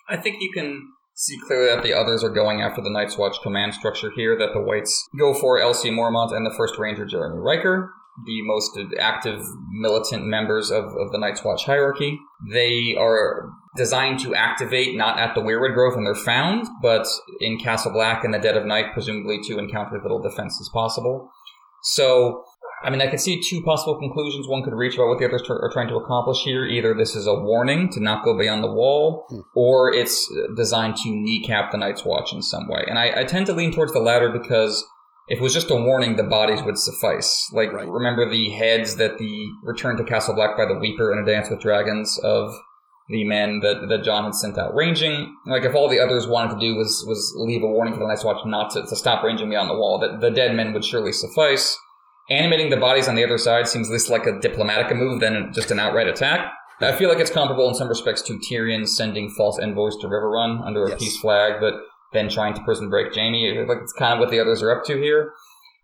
I 0.09 0.17
think 0.17 0.37
you 0.39 0.51
can 0.53 0.87
see 1.15 1.37
clearly 1.45 1.73
that 1.73 1.83
the 1.83 1.93
others 1.93 2.23
are 2.23 2.29
going 2.29 2.61
after 2.61 2.81
the 2.81 2.89
Night's 2.89 3.17
Watch 3.17 3.37
command 3.43 3.73
structure 3.73 4.11
here, 4.15 4.37
that 4.37 4.53
the 4.53 4.61
Wights 4.61 5.07
go 5.17 5.33
for 5.33 5.59
LC 5.59 5.91
Mormont 5.91 6.35
and 6.35 6.45
the 6.45 6.53
First 6.55 6.77
Ranger 6.77 7.05
Jaremy 7.05 7.37
Rykker. 7.37 7.89
the 8.25 8.41
most 8.43 8.77
active 8.99 9.41
militant 9.71 10.25
members 10.25 10.71
of, 10.71 10.85
of 10.85 11.11
the 11.11 11.17
Night's 11.17 11.43
Watch 11.43 11.65
hierarchy. 11.65 12.19
They 12.51 12.95
are 12.97 13.49
designed 13.75 14.19
to 14.19 14.35
activate 14.35 14.95
not 14.95 15.19
at 15.19 15.33
the 15.33 15.41
Weirwood 15.41 15.73
Grove 15.73 15.95
when 15.95 16.03
they're 16.03 16.15
found, 16.15 16.67
but 16.81 17.07
in 17.39 17.57
Castle 17.57 17.91
Black 17.91 18.23
in 18.23 18.31
the 18.31 18.39
dead 18.39 18.57
of 18.57 18.65
night, 18.65 18.93
presumably 18.93 19.39
to 19.47 19.57
encounter 19.57 19.97
as 19.97 20.03
little 20.03 20.21
defense 20.21 20.59
as 20.61 20.69
possible. 20.71 21.29
So, 21.83 22.43
I 22.83 22.89
mean, 22.89 23.01
I 23.01 23.07
can 23.07 23.17
see 23.17 23.41
two 23.41 23.61
possible 23.63 23.97
conclusions 23.97 24.47
one 24.47 24.63
could 24.63 24.73
reach 24.73 24.95
about 24.95 25.07
what 25.07 25.19
the 25.19 25.25
others 25.25 25.43
are 25.49 25.69
trying 25.71 25.87
to 25.87 25.95
accomplish 25.95 26.43
here. 26.43 26.65
Either 26.65 26.93
this 26.93 27.15
is 27.15 27.25
a 27.25 27.33
warning 27.33 27.89
to 27.91 28.01
not 28.01 28.25
go 28.25 28.37
beyond 28.37 28.63
the 28.63 28.71
wall, 28.71 29.25
hmm. 29.29 29.39
or 29.55 29.93
it's 29.93 30.29
designed 30.55 30.97
to 30.97 31.09
kneecap 31.09 31.71
the 31.71 31.77
Night's 31.77 32.03
Watch 32.03 32.33
in 32.33 32.41
some 32.41 32.67
way. 32.67 32.83
And 32.87 32.99
I, 32.99 33.21
I 33.21 33.23
tend 33.23 33.45
to 33.47 33.53
lean 33.53 33.71
towards 33.71 33.93
the 33.93 33.99
latter 33.99 34.29
because 34.29 34.85
if 35.27 35.39
it 35.39 35.41
was 35.41 35.53
just 35.53 35.71
a 35.71 35.75
warning, 35.75 36.17
the 36.17 36.23
bodies 36.23 36.61
would 36.63 36.77
suffice. 36.77 37.49
Like, 37.53 37.71
right. 37.71 37.87
remember 37.87 38.29
the 38.29 38.49
heads 38.49 38.97
that 38.97 39.17
the 39.17 39.47
Return 39.63 39.95
to 39.97 40.03
Castle 40.03 40.35
Black 40.35 40.57
by 40.57 40.65
the 40.65 40.77
Weeper 40.77 41.13
in 41.13 41.19
A 41.19 41.25
Dance 41.25 41.49
with 41.49 41.61
Dragons 41.61 42.19
of 42.23 42.53
the 43.09 43.23
men 43.23 43.59
that, 43.61 43.87
that 43.89 44.03
Jon 44.03 44.25
had 44.25 44.35
sent 44.35 44.57
out 44.57 44.75
ranging. 44.75 45.33
Like, 45.45 45.63
if 45.63 45.75
all 45.75 45.87
the 45.87 45.99
others 45.99 46.27
wanted 46.27 46.55
to 46.55 46.59
do 46.59 46.75
was, 46.75 47.05
was 47.07 47.33
leave 47.37 47.63
a 47.63 47.67
warning 47.67 47.93
for 47.93 48.01
the 48.01 48.07
Night's 48.07 48.25
Watch 48.25 48.45
not 48.45 48.71
to, 48.71 48.81
to 48.81 48.95
stop 48.95 49.23
ranging 49.23 49.49
beyond 49.49 49.69
the 49.69 49.75
wall, 49.75 49.99
that 49.99 50.19
the 50.19 50.31
dead 50.31 50.55
men 50.55 50.73
would 50.73 50.83
surely 50.83 51.13
suffice. 51.13 51.77
Animating 52.29 52.69
the 52.69 52.77
bodies 52.77 53.07
on 53.07 53.15
the 53.15 53.23
other 53.23 53.37
side 53.37 53.67
seems 53.67 53.89
less 53.89 54.09
like 54.09 54.25
a 54.25 54.39
diplomatic 54.39 54.95
move 54.95 55.19
than 55.19 55.51
just 55.53 55.71
an 55.71 55.79
outright 55.79 56.07
attack. 56.07 56.53
I 56.79 56.93
feel 56.93 57.09
like 57.09 57.19
it's 57.19 57.31
comparable 57.31 57.69
in 57.69 57.75
some 57.75 57.87
respects 57.87 58.21
to 58.23 58.39
Tyrion 58.39 58.87
sending 58.87 59.29
false 59.29 59.59
envoys 59.59 59.95
to 59.97 60.07
Riverrun 60.07 60.65
under 60.65 60.85
a 60.85 60.89
yes. 60.89 60.99
peace 60.99 61.17
flag, 61.19 61.59
but 61.59 61.75
then 62.13 62.29
trying 62.29 62.53
to 62.53 62.63
prison 62.63 62.89
break 62.89 63.13
Jaime. 63.13 63.65
Like 63.65 63.79
it's 63.81 63.93
kind 63.93 64.13
of 64.13 64.19
what 64.19 64.31
the 64.31 64.39
others 64.39 64.61
are 64.61 64.71
up 64.71 64.85
to 64.85 64.97
here. 64.97 65.31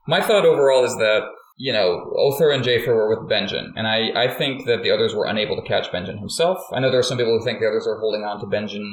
My 0.07 0.21
thought 0.21 0.45
overall 0.45 0.83
is 0.83 0.95
that 0.97 1.23
you 1.57 1.73
know 1.73 2.11
Othor 2.17 2.53
and 2.53 2.63
Jafer 2.63 2.87
were 2.87 3.09
with 3.09 3.29
Benjen, 3.29 3.71
and 3.75 3.87
I 3.87 4.11
I 4.15 4.27
think 4.33 4.65
that 4.65 4.83
the 4.83 4.91
others 4.91 5.13
were 5.13 5.25
unable 5.25 5.55
to 5.55 5.67
catch 5.67 5.91
Benjen 5.91 6.19
himself. 6.19 6.59
I 6.71 6.79
know 6.79 6.89
there 6.89 6.99
are 6.99 7.03
some 7.03 7.17
people 7.17 7.37
who 7.37 7.43
think 7.43 7.59
the 7.59 7.67
others 7.67 7.87
are 7.87 7.99
holding 7.99 8.23
on 8.23 8.39
to 8.39 8.45
Benjen 8.45 8.85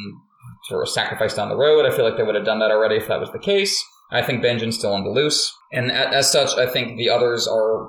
for 0.68 0.82
a 0.82 0.86
sacrifice 0.86 1.34
down 1.34 1.48
the 1.48 1.56
road. 1.56 1.86
I 1.86 1.94
feel 1.94 2.04
like 2.04 2.16
they 2.16 2.22
would 2.22 2.34
have 2.34 2.44
done 2.44 2.58
that 2.60 2.70
already 2.70 2.96
if 2.96 3.08
that 3.08 3.20
was 3.20 3.32
the 3.32 3.38
case. 3.38 3.84
I 4.10 4.22
think 4.22 4.42
Benjen's 4.42 4.78
still 4.78 4.92
on 4.92 5.04
the 5.04 5.10
loose, 5.10 5.52
and 5.72 5.90
as 5.90 6.30
such, 6.30 6.56
I 6.56 6.66
think 6.66 6.96
the 6.96 7.10
others 7.10 7.48
are 7.48 7.88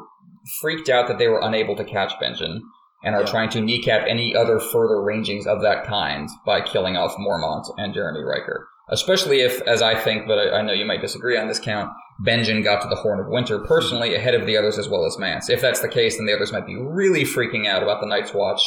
freaked 0.61 0.89
out 0.89 1.07
that 1.07 1.17
they 1.17 1.27
were 1.27 1.41
unable 1.41 1.75
to 1.75 1.83
catch 1.83 2.13
Benjen 2.21 2.59
and 3.03 3.15
are 3.15 3.21
yeah. 3.21 3.27
trying 3.27 3.49
to 3.49 3.61
kneecap 3.61 4.07
any 4.07 4.35
other 4.35 4.59
further 4.59 5.01
rangings 5.01 5.45
of 5.45 5.61
that 5.61 5.85
kind 5.85 6.29
by 6.45 6.61
killing 6.61 6.97
off 6.97 7.15
Mormont 7.17 7.65
and 7.77 7.93
Jaremy 7.93 8.23
Rykker 8.23 8.63
especially 8.89 9.41
if, 9.41 9.61
as 9.61 9.81
I 9.81 9.95
think, 9.99 10.27
but 10.27 10.37
I, 10.37 10.59
I, 10.59 10.61
know 10.61 10.73
you 10.73 10.85
might 10.85 11.01
disagree 11.01 11.37
on 11.37 11.47
this 11.47 11.59
count, 11.59 11.91
Benjen 12.25 12.63
got 12.63 12.81
to 12.81 12.87
the 12.87 12.95
Horn 12.95 13.19
of 13.19 13.27
Winter 13.27 13.59
personally 13.59 14.15
ahead 14.15 14.33
of 14.33 14.45
the 14.45 14.57
others 14.57 14.77
as 14.77 14.87
well 14.87 15.05
as 15.05 15.17
Mance. 15.17 15.49
If 15.49 15.61
that's 15.61 15.81
the 15.81 15.89
case, 15.89 16.17
then 16.17 16.25
the 16.25 16.33
others 16.33 16.51
might 16.51 16.65
be 16.65 16.75
really 16.75 17.23
freaking 17.23 17.67
out 17.67 17.83
about 17.83 18.01
the 18.01 18.07
Night's 18.07 18.33
Watch 18.33 18.61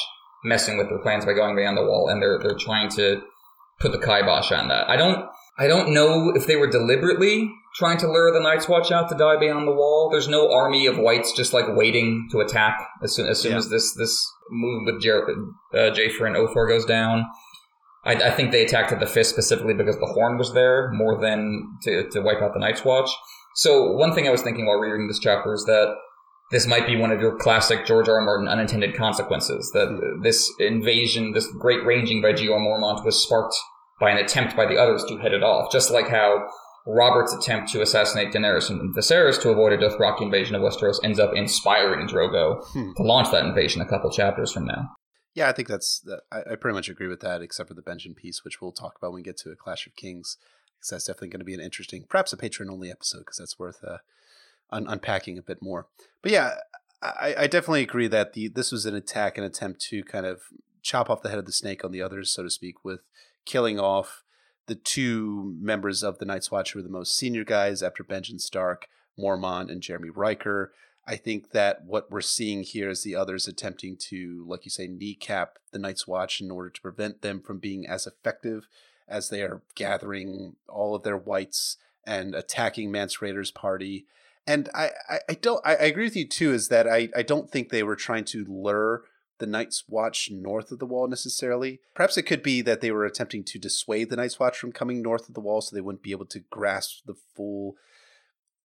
messing 0.45 0.79
with 0.79 0.89
their 0.89 0.99
plans 0.99 1.25
by 1.25 1.33
going 1.33 1.57
beyond 1.57 1.77
the 1.77 1.85
wall, 1.85 2.09
and 2.09 2.23
they're 2.23 2.39
they're 2.39 2.57
trying 2.59 2.89
to 2.91 3.23
put 3.81 3.93
the 3.93 3.99
kibosh 3.99 4.53
on 4.53 4.69
that. 4.69 4.89
I 4.89 4.97
don't 4.97 5.29
I 5.61 5.67
don't 5.67 5.93
know 5.93 6.33
if 6.35 6.47
they 6.47 6.57
were 6.57 6.71
deliberately 6.71 7.53
trying 7.75 7.99
to 7.99 8.11
lure 8.11 8.33
the 8.33 8.41
Night's 8.41 8.67
Watch 8.67 8.91
out 8.91 9.11
to 9.11 9.15
die 9.15 9.37
beyond 9.39 9.69
the 9.69 9.75
wall. 9.75 10.09
There's 10.11 10.27
no 10.27 10.51
army 10.51 10.87
of 10.87 10.97
wights 10.97 11.33
just 11.33 11.53
like 11.53 11.67
waiting 11.69 12.29
to 12.33 12.41
attack 12.41 12.81
as 13.03 13.15
soon 13.15 13.29
as 13.29 13.41
soon 13.41 13.53
yeah. 13.53 13.59
as 13.59 13.69
this 13.69 13.95
this 13.95 14.27
move 14.51 14.87
with 14.87 15.03
Jer- 15.03 15.29
uh, 15.75 15.93
Jafer 15.93 16.27
and 16.27 16.35
Othor 16.35 16.67
goes 16.67 16.87
down. 16.87 17.27
I, 18.05 18.15
I, 18.15 18.31
think 18.31 18.51
they 18.51 18.65
attacked 18.65 18.93
at 18.93 19.01
the 19.01 19.07
fist 19.07 19.29
specifically 19.29 19.75
because 19.75 19.99
the 19.99 20.07
horn 20.07 20.39
was 20.39 20.55
there 20.55 20.91
more 20.93 21.21
than 21.21 21.77
to, 21.83 22.09
to 22.09 22.23
wipe 22.23 22.41
out 22.41 22.55
the 22.55 22.59
Night's 22.59 22.83
Watch. 22.83 23.11
So 23.55 23.93
one 23.93 24.15
thing 24.15 24.27
I 24.27 24.31
was 24.31 24.41
thinking 24.41 24.65
while 24.65 24.79
reading 24.79 25.07
this 25.07 25.19
chapter 25.19 25.53
is 25.53 25.65
that 25.67 25.95
this 26.51 26.67
might 26.67 26.87
be 26.87 26.97
one 26.97 27.13
of 27.13 27.21
your 27.21 27.37
classic 27.37 27.85
George 27.85 28.09
R. 28.09 28.19
R. 28.19 28.25
Martin 28.25 28.49
unintended 28.49 28.97
consequences. 28.97 29.71
That 29.75 30.21
this 30.23 30.51
invasion, 30.59 31.33
this 31.33 31.47
great 31.59 31.85
ranging 31.85 32.23
by 32.23 32.33
Jeor 32.33 32.59
Mormont 32.59 33.05
was 33.05 33.23
sparked 33.23 33.55
by 34.01 34.11
an 34.11 34.17
attempt 34.17 34.57
by 34.57 34.67
the 34.67 34.77
others 34.77 35.05
to 35.09 35.19
head 35.19 35.33
it 35.33 35.43
off. 35.43 35.71
Just 35.71 35.91
like 35.91 36.09
how 36.09 36.49
Robert's 36.87 37.35
attempt 37.35 37.71
to 37.73 37.83
assassinate 37.83 38.33
Daenerys 38.33 38.71
and 38.71 38.95
Viserys 38.97 39.41
to 39.43 39.51
avoid 39.51 39.73
a 39.73 39.79
Dothraki 39.79 40.23
invasion 40.23 40.55
of 40.55 40.63
Westeros 40.63 40.97
ends 41.05 41.19
up 41.19 41.33
inspiring 41.35 42.09
Drogo 42.09 42.65
hmm. 42.69 42.93
to 42.97 43.03
launch 43.03 43.31
that 43.31 43.45
invasion 43.45 43.83
a 43.83 43.87
couple 43.87 44.11
chapters 44.11 44.53
from 44.53 44.65
now. 44.65 44.91
Yeah, 45.35 45.49
I 45.49 45.53
think 45.53 45.69
that's. 45.69 46.05
I, 46.33 46.53
I 46.53 46.55
pretty 46.57 46.75
much 46.75 46.89
agree 46.89 47.07
with 47.07 47.21
that, 47.21 47.43
except 47.43 47.69
for 47.69 47.75
the 47.75 47.83
Benjen 47.83 48.17
piece, 48.17 48.45
which 48.45 48.61
we'll 48.61 48.73
talk 48.73 48.97
about 48.97 49.13
when 49.13 49.21
we 49.21 49.23
get 49.23 49.37
to 49.39 49.51
a 49.51 49.57
Clash 49.57 49.87
of 49.87 49.95
Kings, 49.95 50.37
because 50.77 50.91
that's 50.91 51.05
definitely 51.05 51.29
going 51.29 51.41
to 51.41 51.45
be 51.45 51.55
an 51.55 51.61
interesting, 51.61 52.05
perhaps 52.09 52.33
a 52.33 52.37
patron 52.37 52.71
only 52.71 52.91
episode, 52.91 53.21
because 53.21 53.37
that's 53.37 53.59
worth 53.59 53.85
uh, 53.87 53.99
un- 54.71 54.89
unpacking 54.89 55.39
a 55.39 55.43
bit 55.43 55.59
more. 55.63 55.87
But 56.21 56.33
yeah, 56.33 56.55
I, 57.01 57.35
I 57.39 57.47
definitely 57.47 57.83
agree 57.83 58.09
that 58.09 58.33
the 58.33 58.49
this 58.49 58.73
was 58.73 58.87
an 58.87 58.95
attack, 58.95 59.39
an 59.39 59.45
attempt 59.45 59.81
to 59.83 60.03
kind 60.03 60.27
of 60.27 60.41
chop 60.83 61.09
off 61.09 61.23
the 61.23 61.29
head 61.29 61.39
of 61.39 61.47
the 61.47 61.53
snake 61.53 61.85
on 61.85 61.93
the 61.93 62.03
others, 62.03 62.33
so 62.33 62.43
to 62.43 62.51
speak, 62.51 62.85
with 62.85 63.01
killing 63.45 63.79
off 63.79 64.25
the 64.67 64.75
two 64.75 65.57
members 65.61 66.03
of 66.03 66.19
the 66.19 66.25
Night's 66.25 66.51
Watch 66.51 66.73
who 66.73 66.79
are 66.79 66.83
the 66.83 66.89
most 66.89 67.17
senior 67.17 67.45
guys 67.45 67.83
after 67.83 68.05
Benjen 68.05 68.41
Stark, 68.41 68.87
Mormont, 69.19 69.71
and 69.71 69.83
Jaremy 69.83 70.11
Rykker. 70.11 70.69
I 71.07 71.17
think 71.17 71.51
that 71.51 71.85
what 71.85 72.11
we're 72.11 72.21
seeing 72.21 72.63
here 72.63 72.91
is 72.91 73.03
the 73.03 73.17
others 73.17 73.49
attempting 73.49 73.97
to, 74.09 74.45
like 74.47 74.65
you 74.65 74.71
say, 74.71 74.87
kneecap 74.87 75.59
the 75.73 75.79
Night's 75.79 76.07
Watch 76.07 76.41
in 76.41 76.51
order 76.51 76.71
to 76.71 76.81
prevent 76.81 77.23
them 77.23 77.41
from 77.41 77.59
being 77.59 77.87
as 77.87 78.07
effective 78.07 78.69
as 79.09 79.29
they 79.29 79.43
are 79.43 79.63
gathering 79.75 80.55
all 80.69 80.95
of 80.95 81.03
their 81.03 81.17
wights 81.17 81.77
and 82.07 82.35
attacking 82.35 82.93
Mance 82.93 83.17
Rayder's 83.17 83.51
party. 83.51 84.07
And 84.47 84.69
I, 84.75 84.91
I, 85.09 85.19
I 85.31 85.35
don't 85.35 85.61
I, 85.67 85.73
I 85.73 85.85
agree 85.85 86.05
with 86.05 86.17
you 86.17 86.29
too, 86.29 86.53
is 86.53 86.69
that 86.69 86.87
I, 86.87 87.09
I 87.17 87.23
don't 87.23 87.51
think 87.51 87.69
they 87.69 87.83
were 87.83 87.97
trying 87.97 88.25
to 88.27 88.45
lure 88.49 89.03
the 89.41 89.47
Night's 89.47 89.85
Watch 89.89 90.31
north 90.31 90.71
of 90.71 90.79
the 90.79 90.87
wall 90.87 91.09
necessarily. 91.09 91.81
Perhaps 91.95 92.17
it 92.17 92.23
could 92.23 92.43
be 92.43 92.63
that 92.63 92.81
they 92.81 92.93
were 92.93 93.05
attempting 93.05 93.43
to 93.45 93.59
dissuade 93.59 94.09
the 94.09 94.17
Night's 94.17 94.39
Watch 94.39 94.59
from 94.59 94.73
coming 94.73 95.03
north 95.03 95.29
of 95.29 95.35
the 95.35 95.41
wall 95.41 95.61
so 95.61 95.75
they 95.75 95.81
wouldn't 95.81 96.03
be 96.03 96.13
able 96.13 96.27
to 96.27 96.45
grasp 96.51 97.05
the 97.07 97.17
full 97.35 97.75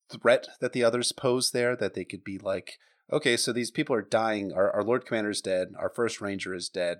threat 0.09 0.47
that 0.61 0.73
the 0.73 0.83
others 0.83 1.11
pose 1.11 1.51
there 1.51 1.75
that 1.75 1.95
they 1.95 2.05
could 2.05 2.23
be 2.23 2.37
like 2.37 2.77
okay 3.11 3.35
so 3.35 3.51
these 3.51 3.71
people 3.71 3.95
are 3.95 4.01
dying. 4.01 4.53
Our, 4.53 4.71
our 4.71 4.83
lord 4.83 5.05
commander 5.05 5.31
is 5.31 5.41
dead. 5.41 5.69
Our 5.79 5.89
first 5.89 6.21
ranger 6.21 6.53
is 6.53 6.69
dead. 6.69 6.99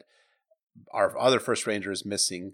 Our 0.91 1.17
other 1.17 1.39
first 1.39 1.67
ranger 1.67 1.91
is 1.91 2.05
missing. 2.05 2.53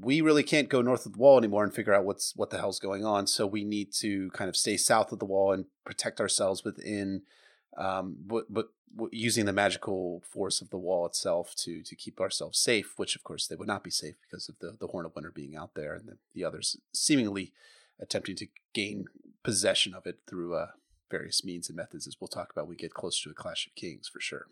We 0.00 0.20
really 0.20 0.44
can't 0.44 0.68
go 0.68 0.80
north 0.80 1.06
of 1.06 1.14
the 1.14 1.18
wall 1.18 1.38
anymore 1.38 1.64
and 1.64 1.74
figure 1.74 1.94
out 1.94 2.04
what's 2.04 2.32
what 2.36 2.50
the 2.50 2.58
hell's 2.58 2.78
going 2.78 3.04
on. 3.04 3.26
So 3.26 3.46
we 3.46 3.64
need 3.64 3.92
to 4.00 4.30
kind 4.30 4.48
of 4.48 4.56
stay 4.56 4.76
south 4.76 5.10
of 5.12 5.18
the 5.18 5.24
wall 5.24 5.52
and 5.52 5.64
protect 5.84 6.20
ourselves 6.20 6.62
within 6.64 7.22
um, 7.78 8.16
but, 8.26 8.52
but 8.52 8.66
using 9.10 9.46
the 9.46 9.52
magical 9.52 10.22
force 10.30 10.60
of 10.60 10.70
the 10.70 10.78
wall 10.78 11.06
itself 11.06 11.54
to 11.54 11.82
to 11.82 11.94
keep 11.94 12.20
ourselves 12.20 12.58
safe 12.58 12.94
which 12.96 13.14
of 13.14 13.22
course 13.22 13.46
they 13.46 13.54
would 13.54 13.68
not 13.68 13.84
be 13.84 13.90
safe 13.90 14.14
because 14.22 14.48
of 14.48 14.58
the 14.60 14.76
the 14.80 14.88
horn 14.88 15.04
of 15.06 15.14
winter 15.14 15.30
being 15.30 15.54
out 15.54 15.74
there 15.74 15.94
and 15.94 16.08
the, 16.08 16.16
the 16.34 16.42
others 16.42 16.76
seemingly 16.92 17.52
attempting 18.00 18.36
to 18.36 18.46
gain 18.74 19.04
possession 19.42 19.94
of 19.94 20.06
it 20.06 20.20
through 20.28 20.54
uh, 20.54 20.66
various 21.10 21.44
means 21.44 21.68
and 21.68 21.76
methods, 21.76 22.06
as 22.06 22.16
we'll 22.20 22.28
talk 22.28 22.50
about 22.52 22.66
when 22.66 22.70
we 22.70 22.76
get 22.76 22.94
closer 22.94 23.24
to 23.24 23.30
a 23.30 23.34
Clash 23.34 23.66
of 23.66 23.74
Kings 23.74 24.08
for 24.08 24.20
sure. 24.20 24.46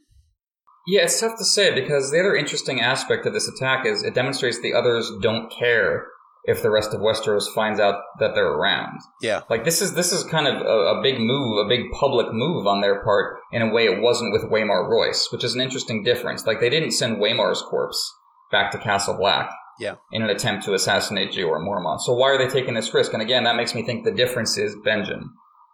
Yeah, 0.86 1.02
it's 1.02 1.20
tough 1.20 1.36
to 1.38 1.44
say 1.44 1.74
because 1.74 2.10
the 2.10 2.20
other 2.20 2.36
interesting 2.36 2.80
aspect 2.80 3.26
of 3.26 3.32
this 3.32 3.48
attack 3.48 3.84
is 3.84 4.02
it 4.02 4.14
demonstrates 4.14 4.60
the 4.60 4.74
others 4.74 5.10
don't 5.20 5.50
care 5.50 6.06
if 6.46 6.62
the 6.62 6.70
rest 6.70 6.94
of 6.94 7.00
Westeros 7.00 7.52
finds 7.52 7.80
out 7.80 7.96
that 8.20 8.34
they're 8.34 8.52
around. 8.52 9.00
Yeah, 9.20 9.42
like 9.50 9.64
this 9.64 9.82
is 9.82 9.94
this 9.94 10.12
is 10.12 10.24
kind 10.24 10.46
of 10.46 10.60
a, 10.60 10.98
a, 10.98 11.02
big 11.02 11.18
move, 11.18 11.64
a 11.64 11.68
big 11.68 11.90
public 11.92 12.28
move 12.32 12.66
on 12.66 12.80
their 12.80 13.02
part 13.02 13.38
in 13.52 13.62
a 13.62 13.72
way 13.72 13.86
it 13.86 14.00
wasn't 14.00 14.32
with 14.32 14.50
Waymar 14.50 14.88
Royce, 14.88 15.28
which 15.32 15.44
is 15.44 15.54
an 15.54 15.60
interesting 15.60 16.02
difference. 16.02 16.46
Like 16.46 16.60
they 16.60 16.70
didn't 16.70 16.92
send 16.92 17.18
Waymar's 17.18 17.62
corpse 17.62 18.14
back 18.50 18.70
to 18.70 18.78
Castle 18.78 19.16
Black 19.18 19.50
yeah. 19.78 19.96
in 20.12 20.22
an 20.22 20.30
attempt 20.30 20.64
to 20.64 20.74
assassinate 20.74 21.32
Jorah 21.32 21.60
Mormont. 21.60 22.00
So 22.00 22.12
why 22.12 22.30
are 22.30 22.38
they 22.38 22.48
taking 22.48 22.74
this 22.74 22.94
risk? 22.94 23.12
And 23.12 23.22
again, 23.22 23.44
that 23.44 23.56
makes 23.56 23.74
me 23.74 23.84
think 23.84 24.04
the 24.04 24.12
difference 24.12 24.56
is 24.56 24.76
Benjen. 24.76 25.22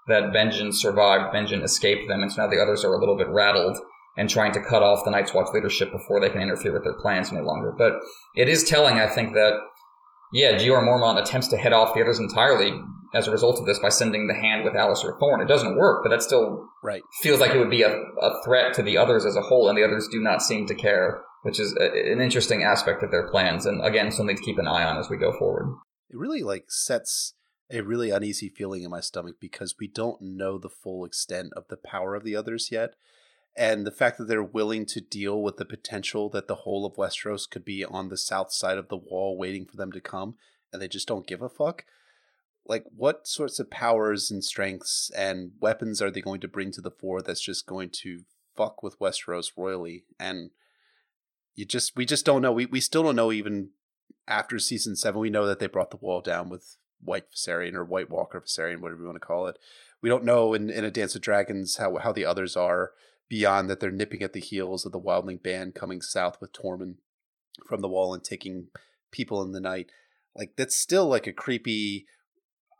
That 0.08 0.32
Benjen 0.32 0.72
survived, 0.72 1.32
Benjen 1.32 1.62
escaped 1.62 2.08
them, 2.08 2.22
and 2.22 2.32
so 2.32 2.42
now 2.42 2.48
the 2.48 2.60
others 2.60 2.84
are 2.84 2.92
a 2.92 2.98
little 2.98 3.16
bit 3.16 3.28
rattled 3.28 3.78
and 4.16 4.28
trying 4.28 4.52
to 4.52 4.60
cut 4.60 4.82
off 4.82 5.04
the 5.04 5.10
Night's 5.10 5.32
Watch 5.32 5.48
leadership 5.54 5.90
before 5.92 6.20
they 6.20 6.28
can 6.28 6.42
interfere 6.42 6.72
with 6.72 6.84
their 6.84 6.98
plans 7.00 7.32
any 7.32 7.40
longer. 7.40 7.72
But 7.76 7.94
it 8.34 8.48
is 8.48 8.64
telling, 8.64 8.98
I 8.98 9.06
think, 9.06 9.32
that 9.34 9.54
yeah, 10.32 10.54
Jeor 10.54 10.82
Mormont 10.82 11.20
attempts 11.20 11.48
to 11.48 11.56
head 11.56 11.72
off 11.72 11.94
the 11.94 12.02
others 12.02 12.18
entirely 12.18 12.72
as 13.14 13.28
a 13.28 13.30
result 13.30 13.58
of 13.60 13.66
this 13.66 13.78
by 13.78 13.90
sending 13.90 14.26
the 14.26 14.34
hand 14.34 14.64
with 14.64 14.72
Alliser 14.72 15.18
Thorne. 15.18 15.42
It 15.42 15.48
doesn't 15.48 15.76
work, 15.76 16.02
but 16.02 16.10
that 16.10 16.22
still 16.22 16.66
right. 16.82 17.02
feels 17.20 17.40
like 17.40 17.52
it 17.52 17.58
would 17.58 17.70
be 17.70 17.82
a, 17.82 17.90
a 17.90 18.42
threat 18.44 18.72
to 18.74 18.82
the 18.82 18.96
others 18.96 19.26
as 19.26 19.36
a 19.36 19.42
whole, 19.42 19.68
and 19.68 19.76
the 19.76 19.84
others 19.84 20.08
do 20.10 20.20
not 20.20 20.42
seem 20.42 20.66
to 20.66 20.74
care 20.74 21.22
which 21.42 21.60
is 21.60 21.76
a, 21.78 22.12
an 22.12 22.20
interesting 22.20 22.62
aspect 22.62 23.02
of 23.02 23.10
their 23.10 23.28
plans, 23.28 23.66
and 23.66 23.84
again, 23.84 24.10
something 24.10 24.36
to 24.36 24.42
keep 24.42 24.58
an 24.58 24.66
eye 24.66 24.84
on 24.84 24.96
as 24.96 25.10
we 25.10 25.16
go 25.16 25.36
forward. 25.36 25.76
It 26.08 26.16
really 26.16 26.42
like 26.42 26.66
sets 26.68 27.34
a 27.70 27.80
really 27.82 28.10
uneasy 28.10 28.48
feeling 28.48 28.82
in 28.82 28.90
my 28.90 29.00
stomach 29.00 29.36
because 29.40 29.74
we 29.78 29.88
don't 29.88 30.20
know 30.20 30.58
the 30.58 30.68
full 30.68 31.04
extent 31.04 31.52
of 31.56 31.68
the 31.68 31.76
power 31.76 32.14
of 32.14 32.24
the 32.24 32.36
others 32.36 32.68
yet. 32.70 32.94
And 33.54 33.86
the 33.86 33.90
fact 33.90 34.16
that 34.18 34.28
they're 34.28 34.42
willing 34.42 34.86
to 34.86 35.00
deal 35.00 35.42
with 35.42 35.58
the 35.58 35.66
potential 35.66 36.30
that 36.30 36.48
the 36.48 36.54
whole 36.54 36.86
of 36.86 36.94
Westeros 36.94 37.48
could 37.48 37.64
be 37.64 37.84
on 37.84 38.08
the 38.08 38.16
south 38.16 38.50
side 38.52 38.78
of 38.78 38.88
the 38.88 38.96
wall 38.96 39.36
waiting 39.36 39.66
for 39.66 39.76
them 39.76 39.92
to 39.92 40.00
come, 40.00 40.36
and 40.72 40.80
they 40.80 40.88
just 40.88 41.06
don't 41.06 41.26
give 41.26 41.42
a 41.42 41.48
fuck. 41.50 41.84
like 42.66 42.84
what 42.96 43.26
sorts 43.26 43.58
of 43.58 43.70
powers 43.70 44.30
and 44.30 44.44
strengths 44.44 45.10
and 45.16 45.52
weapons 45.60 46.00
are 46.00 46.10
they 46.10 46.20
going 46.20 46.40
to 46.40 46.48
bring 46.48 46.70
to 46.72 46.80
the 46.80 46.90
fore 46.90 47.20
that's 47.20 47.40
just 47.40 47.66
going 47.66 47.90
to 47.90 48.22
fuck 48.56 48.82
with 48.82 48.98
Westeros 48.98 49.52
royally? 49.56 50.04
And 50.18 50.50
you 51.54 51.64
just 51.64 51.96
we 51.96 52.06
just 52.06 52.24
don't 52.24 52.42
know. 52.42 52.52
We, 52.52 52.66
we 52.66 52.80
still 52.80 53.02
don't 53.02 53.16
know 53.16 53.32
even 53.32 53.70
after 54.28 54.58
season 54.58 54.96
seven. 54.96 55.20
We 55.20 55.30
know 55.30 55.46
that 55.46 55.58
they 55.58 55.66
brought 55.66 55.90
the 55.90 55.96
wall 55.98 56.20
down 56.20 56.48
with 56.48 56.76
wight 57.04 57.24
Viserion 57.34 57.74
or 57.74 57.84
white 57.84 58.08
walker 58.08 58.40
Viserion 58.40 58.80
whatever 58.80 59.00
you 59.00 59.06
want 59.06 59.16
to 59.20 59.26
call 59.26 59.48
it. 59.48 59.58
We 60.00 60.08
don't 60.08 60.24
know 60.24 60.54
in, 60.54 60.70
in 60.70 60.84
a 60.84 60.90
dance 60.90 61.14
of 61.14 61.20
dragons 61.20 61.76
how 61.76 61.96
how 61.96 62.12
the 62.12 62.24
others 62.24 62.56
are 62.56 62.92
beyond 63.28 63.68
that 63.70 63.80
they're 63.80 63.90
nipping 63.90 64.22
at 64.22 64.32
the 64.32 64.40
heels 64.40 64.84
of 64.84 64.92
the 64.92 65.00
wildling 65.00 65.42
band 65.42 65.74
coming 65.74 66.00
south 66.02 66.40
with 66.40 66.52
Tormund 66.52 66.96
from 67.66 67.80
the 67.80 67.88
wall 67.88 68.14
and 68.14 68.22
taking 68.22 68.68
people 69.10 69.42
in 69.42 69.52
the 69.52 69.60
night 69.60 69.90
like 70.34 70.54
that's 70.56 70.76
still 70.76 71.06
like 71.06 71.26
a 71.26 71.32
creepy 71.32 72.06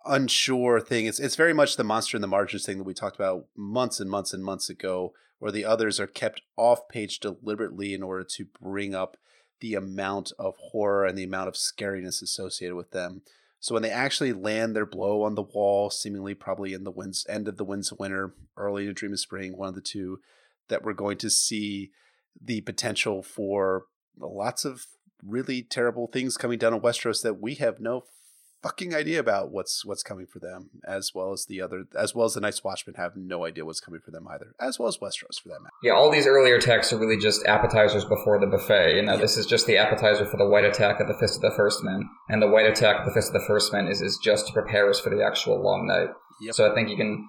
unsure 0.05 0.81
thing. 0.81 1.06
It's 1.06 1.20
it's 1.20 1.36
very 1.36 1.52
much 1.52 1.77
the 1.77 1.85
monster 1.85 2.16
in 2.16 2.23
the 2.23 2.27
margins 2.27 2.64
thing 2.64 2.78
that 2.78 2.85
we 2.85 2.94
talked 2.94 3.16
about 3.16 3.47
months 3.56 4.01
and 4.01 4.10
months 4.10 4.32
and 4.32 4.44
months 4.44 4.69
ago, 4.69 5.12
where 5.39 5.52
the 5.52 5.64
others 5.64 6.01
are 6.01 6.06
kept 6.06 6.43
off 6.56 6.89
page 6.89 7.20
deliberately 7.20 7.94
in 7.94 8.02
order 8.02 8.24
to 8.24 8.47
bring 8.60 8.94
up 8.94 9.16
the 9.60 9.74
amount 9.74 10.32
of 10.39 10.55
horror 10.59 11.05
and 11.06 11.16
the 11.16 11.24
amount 11.24 11.48
of 11.48 11.55
scariness 11.55 12.23
associated 12.23 12.74
with 12.74 12.90
them. 12.90 13.23
So 13.62 13.74
when 13.74 13.84
they 13.84 13.90
actually 13.90 14.32
land 14.32 14.74
their 14.74 14.84
blow 14.84 15.22
on 15.22 15.36
the 15.36 15.43
wall, 15.43 15.89
seemingly 15.89 16.34
probably 16.34 16.72
in 16.72 16.82
the 16.82 16.90
winds 16.90 17.24
end 17.28 17.47
of 17.47 17.59
the 17.59 17.64
winds 17.64 17.93
of 17.93 18.01
winter, 18.01 18.34
early 18.56 18.89
in 18.89 18.93
dream 18.93 19.12
of 19.12 19.20
spring, 19.20 19.56
one 19.56 19.68
of 19.68 19.76
the 19.76 19.80
two, 19.80 20.18
that 20.68 20.82
we're 20.82 20.93
going 20.94 21.16
to 21.18 21.30
see 21.30 21.93
the 22.44 22.60
potential 22.62 23.22
for 23.22 23.84
lots 24.18 24.64
of 24.64 24.86
really 25.24 25.62
terrible 25.62 26.09
things 26.09 26.36
coming 26.36 26.59
down 26.59 26.74
on 26.74 26.80
Westeros 26.80 27.22
that 27.22 27.40
we 27.40 27.55
have 27.55 27.78
no 27.78 28.02
fucking 28.62 28.94
idea 28.94 29.18
about 29.18 29.51
what's 29.51 29.84
what's 29.84 30.02
coming 30.02 30.26
for 30.26 30.39
them, 30.39 30.70
as 30.86 31.12
well 31.14 31.32
as 31.32 31.47
the 31.47 31.60
other, 31.60 31.84
as 31.98 32.14
well 32.14 32.26
as 32.26 32.34
the 32.34 32.40
Night's 32.40 32.62
Watchmen 32.62 32.94
have 32.97 33.16
no 33.16 33.44
idea 33.44 33.64
what's 33.64 33.80
coming 33.80 34.01
for 34.01 34.10
them 34.10 34.26
either, 34.28 34.55
as 34.60 34.78
well 34.78 34.89
as 34.89 34.98
Westeros 34.98 35.40
for 35.43 35.48
that 35.48 35.60
matter. 35.60 35.74
Yeah, 35.82 35.93
all 35.93 36.10
these 36.10 36.26
earlier 36.26 36.60
texts 36.60 36.93
are 36.93 36.98
really 36.98 37.18
just 37.18 37.44
appetizers 37.47 38.05
before 38.05 38.39
the 38.39 38.47
buffet. 38.47 38.97
You 38.97 39.02
know, 39.02 39.12
yep. 39.12 39.20
this 39.20 39.36
is 39.36 39.47
just 39.47 39.66
the 39.66 39.76
appetizer 39.76 40.24
for 40.24 40.36
the 40.36 40.48
wight 40.48 40.64
attack 40.64 41.01
of 41.01 41.09
the 41.09 41.16
Fist 41.18 41.36
of 41.36 41.43
the 41.43 41.56
First 41.56 41.82
Men, 41.82 42.09
and 42.28 42.40
the 42.40 42.48
wight 42.48 42.66
attack 42.66 43.01
of 43.01 43.06
the 43.06 43.12
Fist 43.12 43.28
of 43.28 43.40
the 43.40 43.47
First 43.47 43.72
Men 43.72 43.89
is 43.89 44.01
is 44.01 44.18
just 44.22 44.47
to 44.47 44.52
prepare 44.52 44.89
us 44.89 45.01
for 45.01 45.10
the 45.10 45.24
actual 45.24 45.62
long 45.62 45.86
night. 45.86 46.09
Yep. 46.40 46.55
So 46.55 46.70
I 46.70 46.74
think 46.74 46.89
you 46.89 46.97
can 46.97 47.28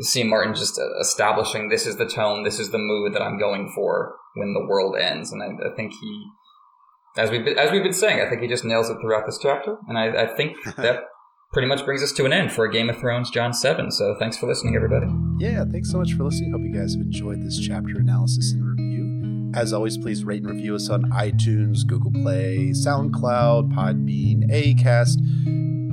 see 0.00 0.24
Martin 0.24 0.54
just 0.54 0.78
uh, 0.78 0.98
establishing 1.00 1.68
this 1.68 1.86
is 1.86 1.96
the 1.96 2.06
tone, 2.06 2.44
this 2.44 2.58
is 2.58 2.70
the 2.70 2.78
mood 2.78 3.14
that 3.14 3.22
I'm 3.22 3.38
going 3.38 3.72
for 3.74 4.16
when 4.34 4.52
the 4.52 4.66
world 4.66 4.96
ends, 4.98 5.32
and 5.32 5.42
I, 5.42 5.70
I 5.70 5.74
think 5.76 5.92
he 5.92 6.26
as 7.16 7.30
we've 7.30 7.44
been, 7.44 7.58
as 7.58 7.70
we've 7.70 7.82
been 7.82 7.92
saying, 7.92 8.20
I 8.20 8.28
think 8.28 8.42
he 8.42 8.48
just 8.48 8.64
nails 8.64 8.90
it 8.90 8.96
throughout 9.00 9.26
this 9.26 9.38
chapter, 9.40 9.76
and 9.88 9.98
I, 9.98 10.24
I 10.24 10.26
think 10.36 10.56
that 10.76 11.04
pretty 11.52 11.68
much 11.68 11.84
brings 11.84 12.02
us 12.02 12.12
to 12.12 12.24
an 12.24 12.32
end 12.32 12.52
for 12.52 12.64
a 12.64 12.72
Game 12.72 12.90
of 12.90 12.98
Thrones 12.98 13.30
Jon 13.30 13.52
Seven. 13.52 13.90
So 13.90 14.16
thanks 14.18 14.36
for 14.36 14.46
listening, 14.46 14.74
everybody. 14.74 15.06
Yeah, 15.38 15.64
thanks 15.70 15.90
so 15.90 15.98
much 15.98 16.12
for 16.14 16.24
listening. 16.24 16.52
Hope 16.52 16.62
you 16.62 16.74
guys 16.74 16.94
have 16.94 17.02
enjoyed 17.02 17.42
this 17.42 17.58
chapter 17.58 17.98
analysis 17.98 18.52
and 18.52 18.64
review. 18.64 19.52
As 19.54 19.72
always, 19.72 19.96
please 19.96 20.24
rate 20.24 20.42
and 20.42 20.50
review 20.50 20.74
us 20.74 20.90
on 20.90 21.04
iTunes, 21.12 21.86
Google 21.86 22.10
Play, 22.10 22.70
SoundCloud, 22.70 23.72
Podbean, 23.72 24.50
Acast 24.50 25.18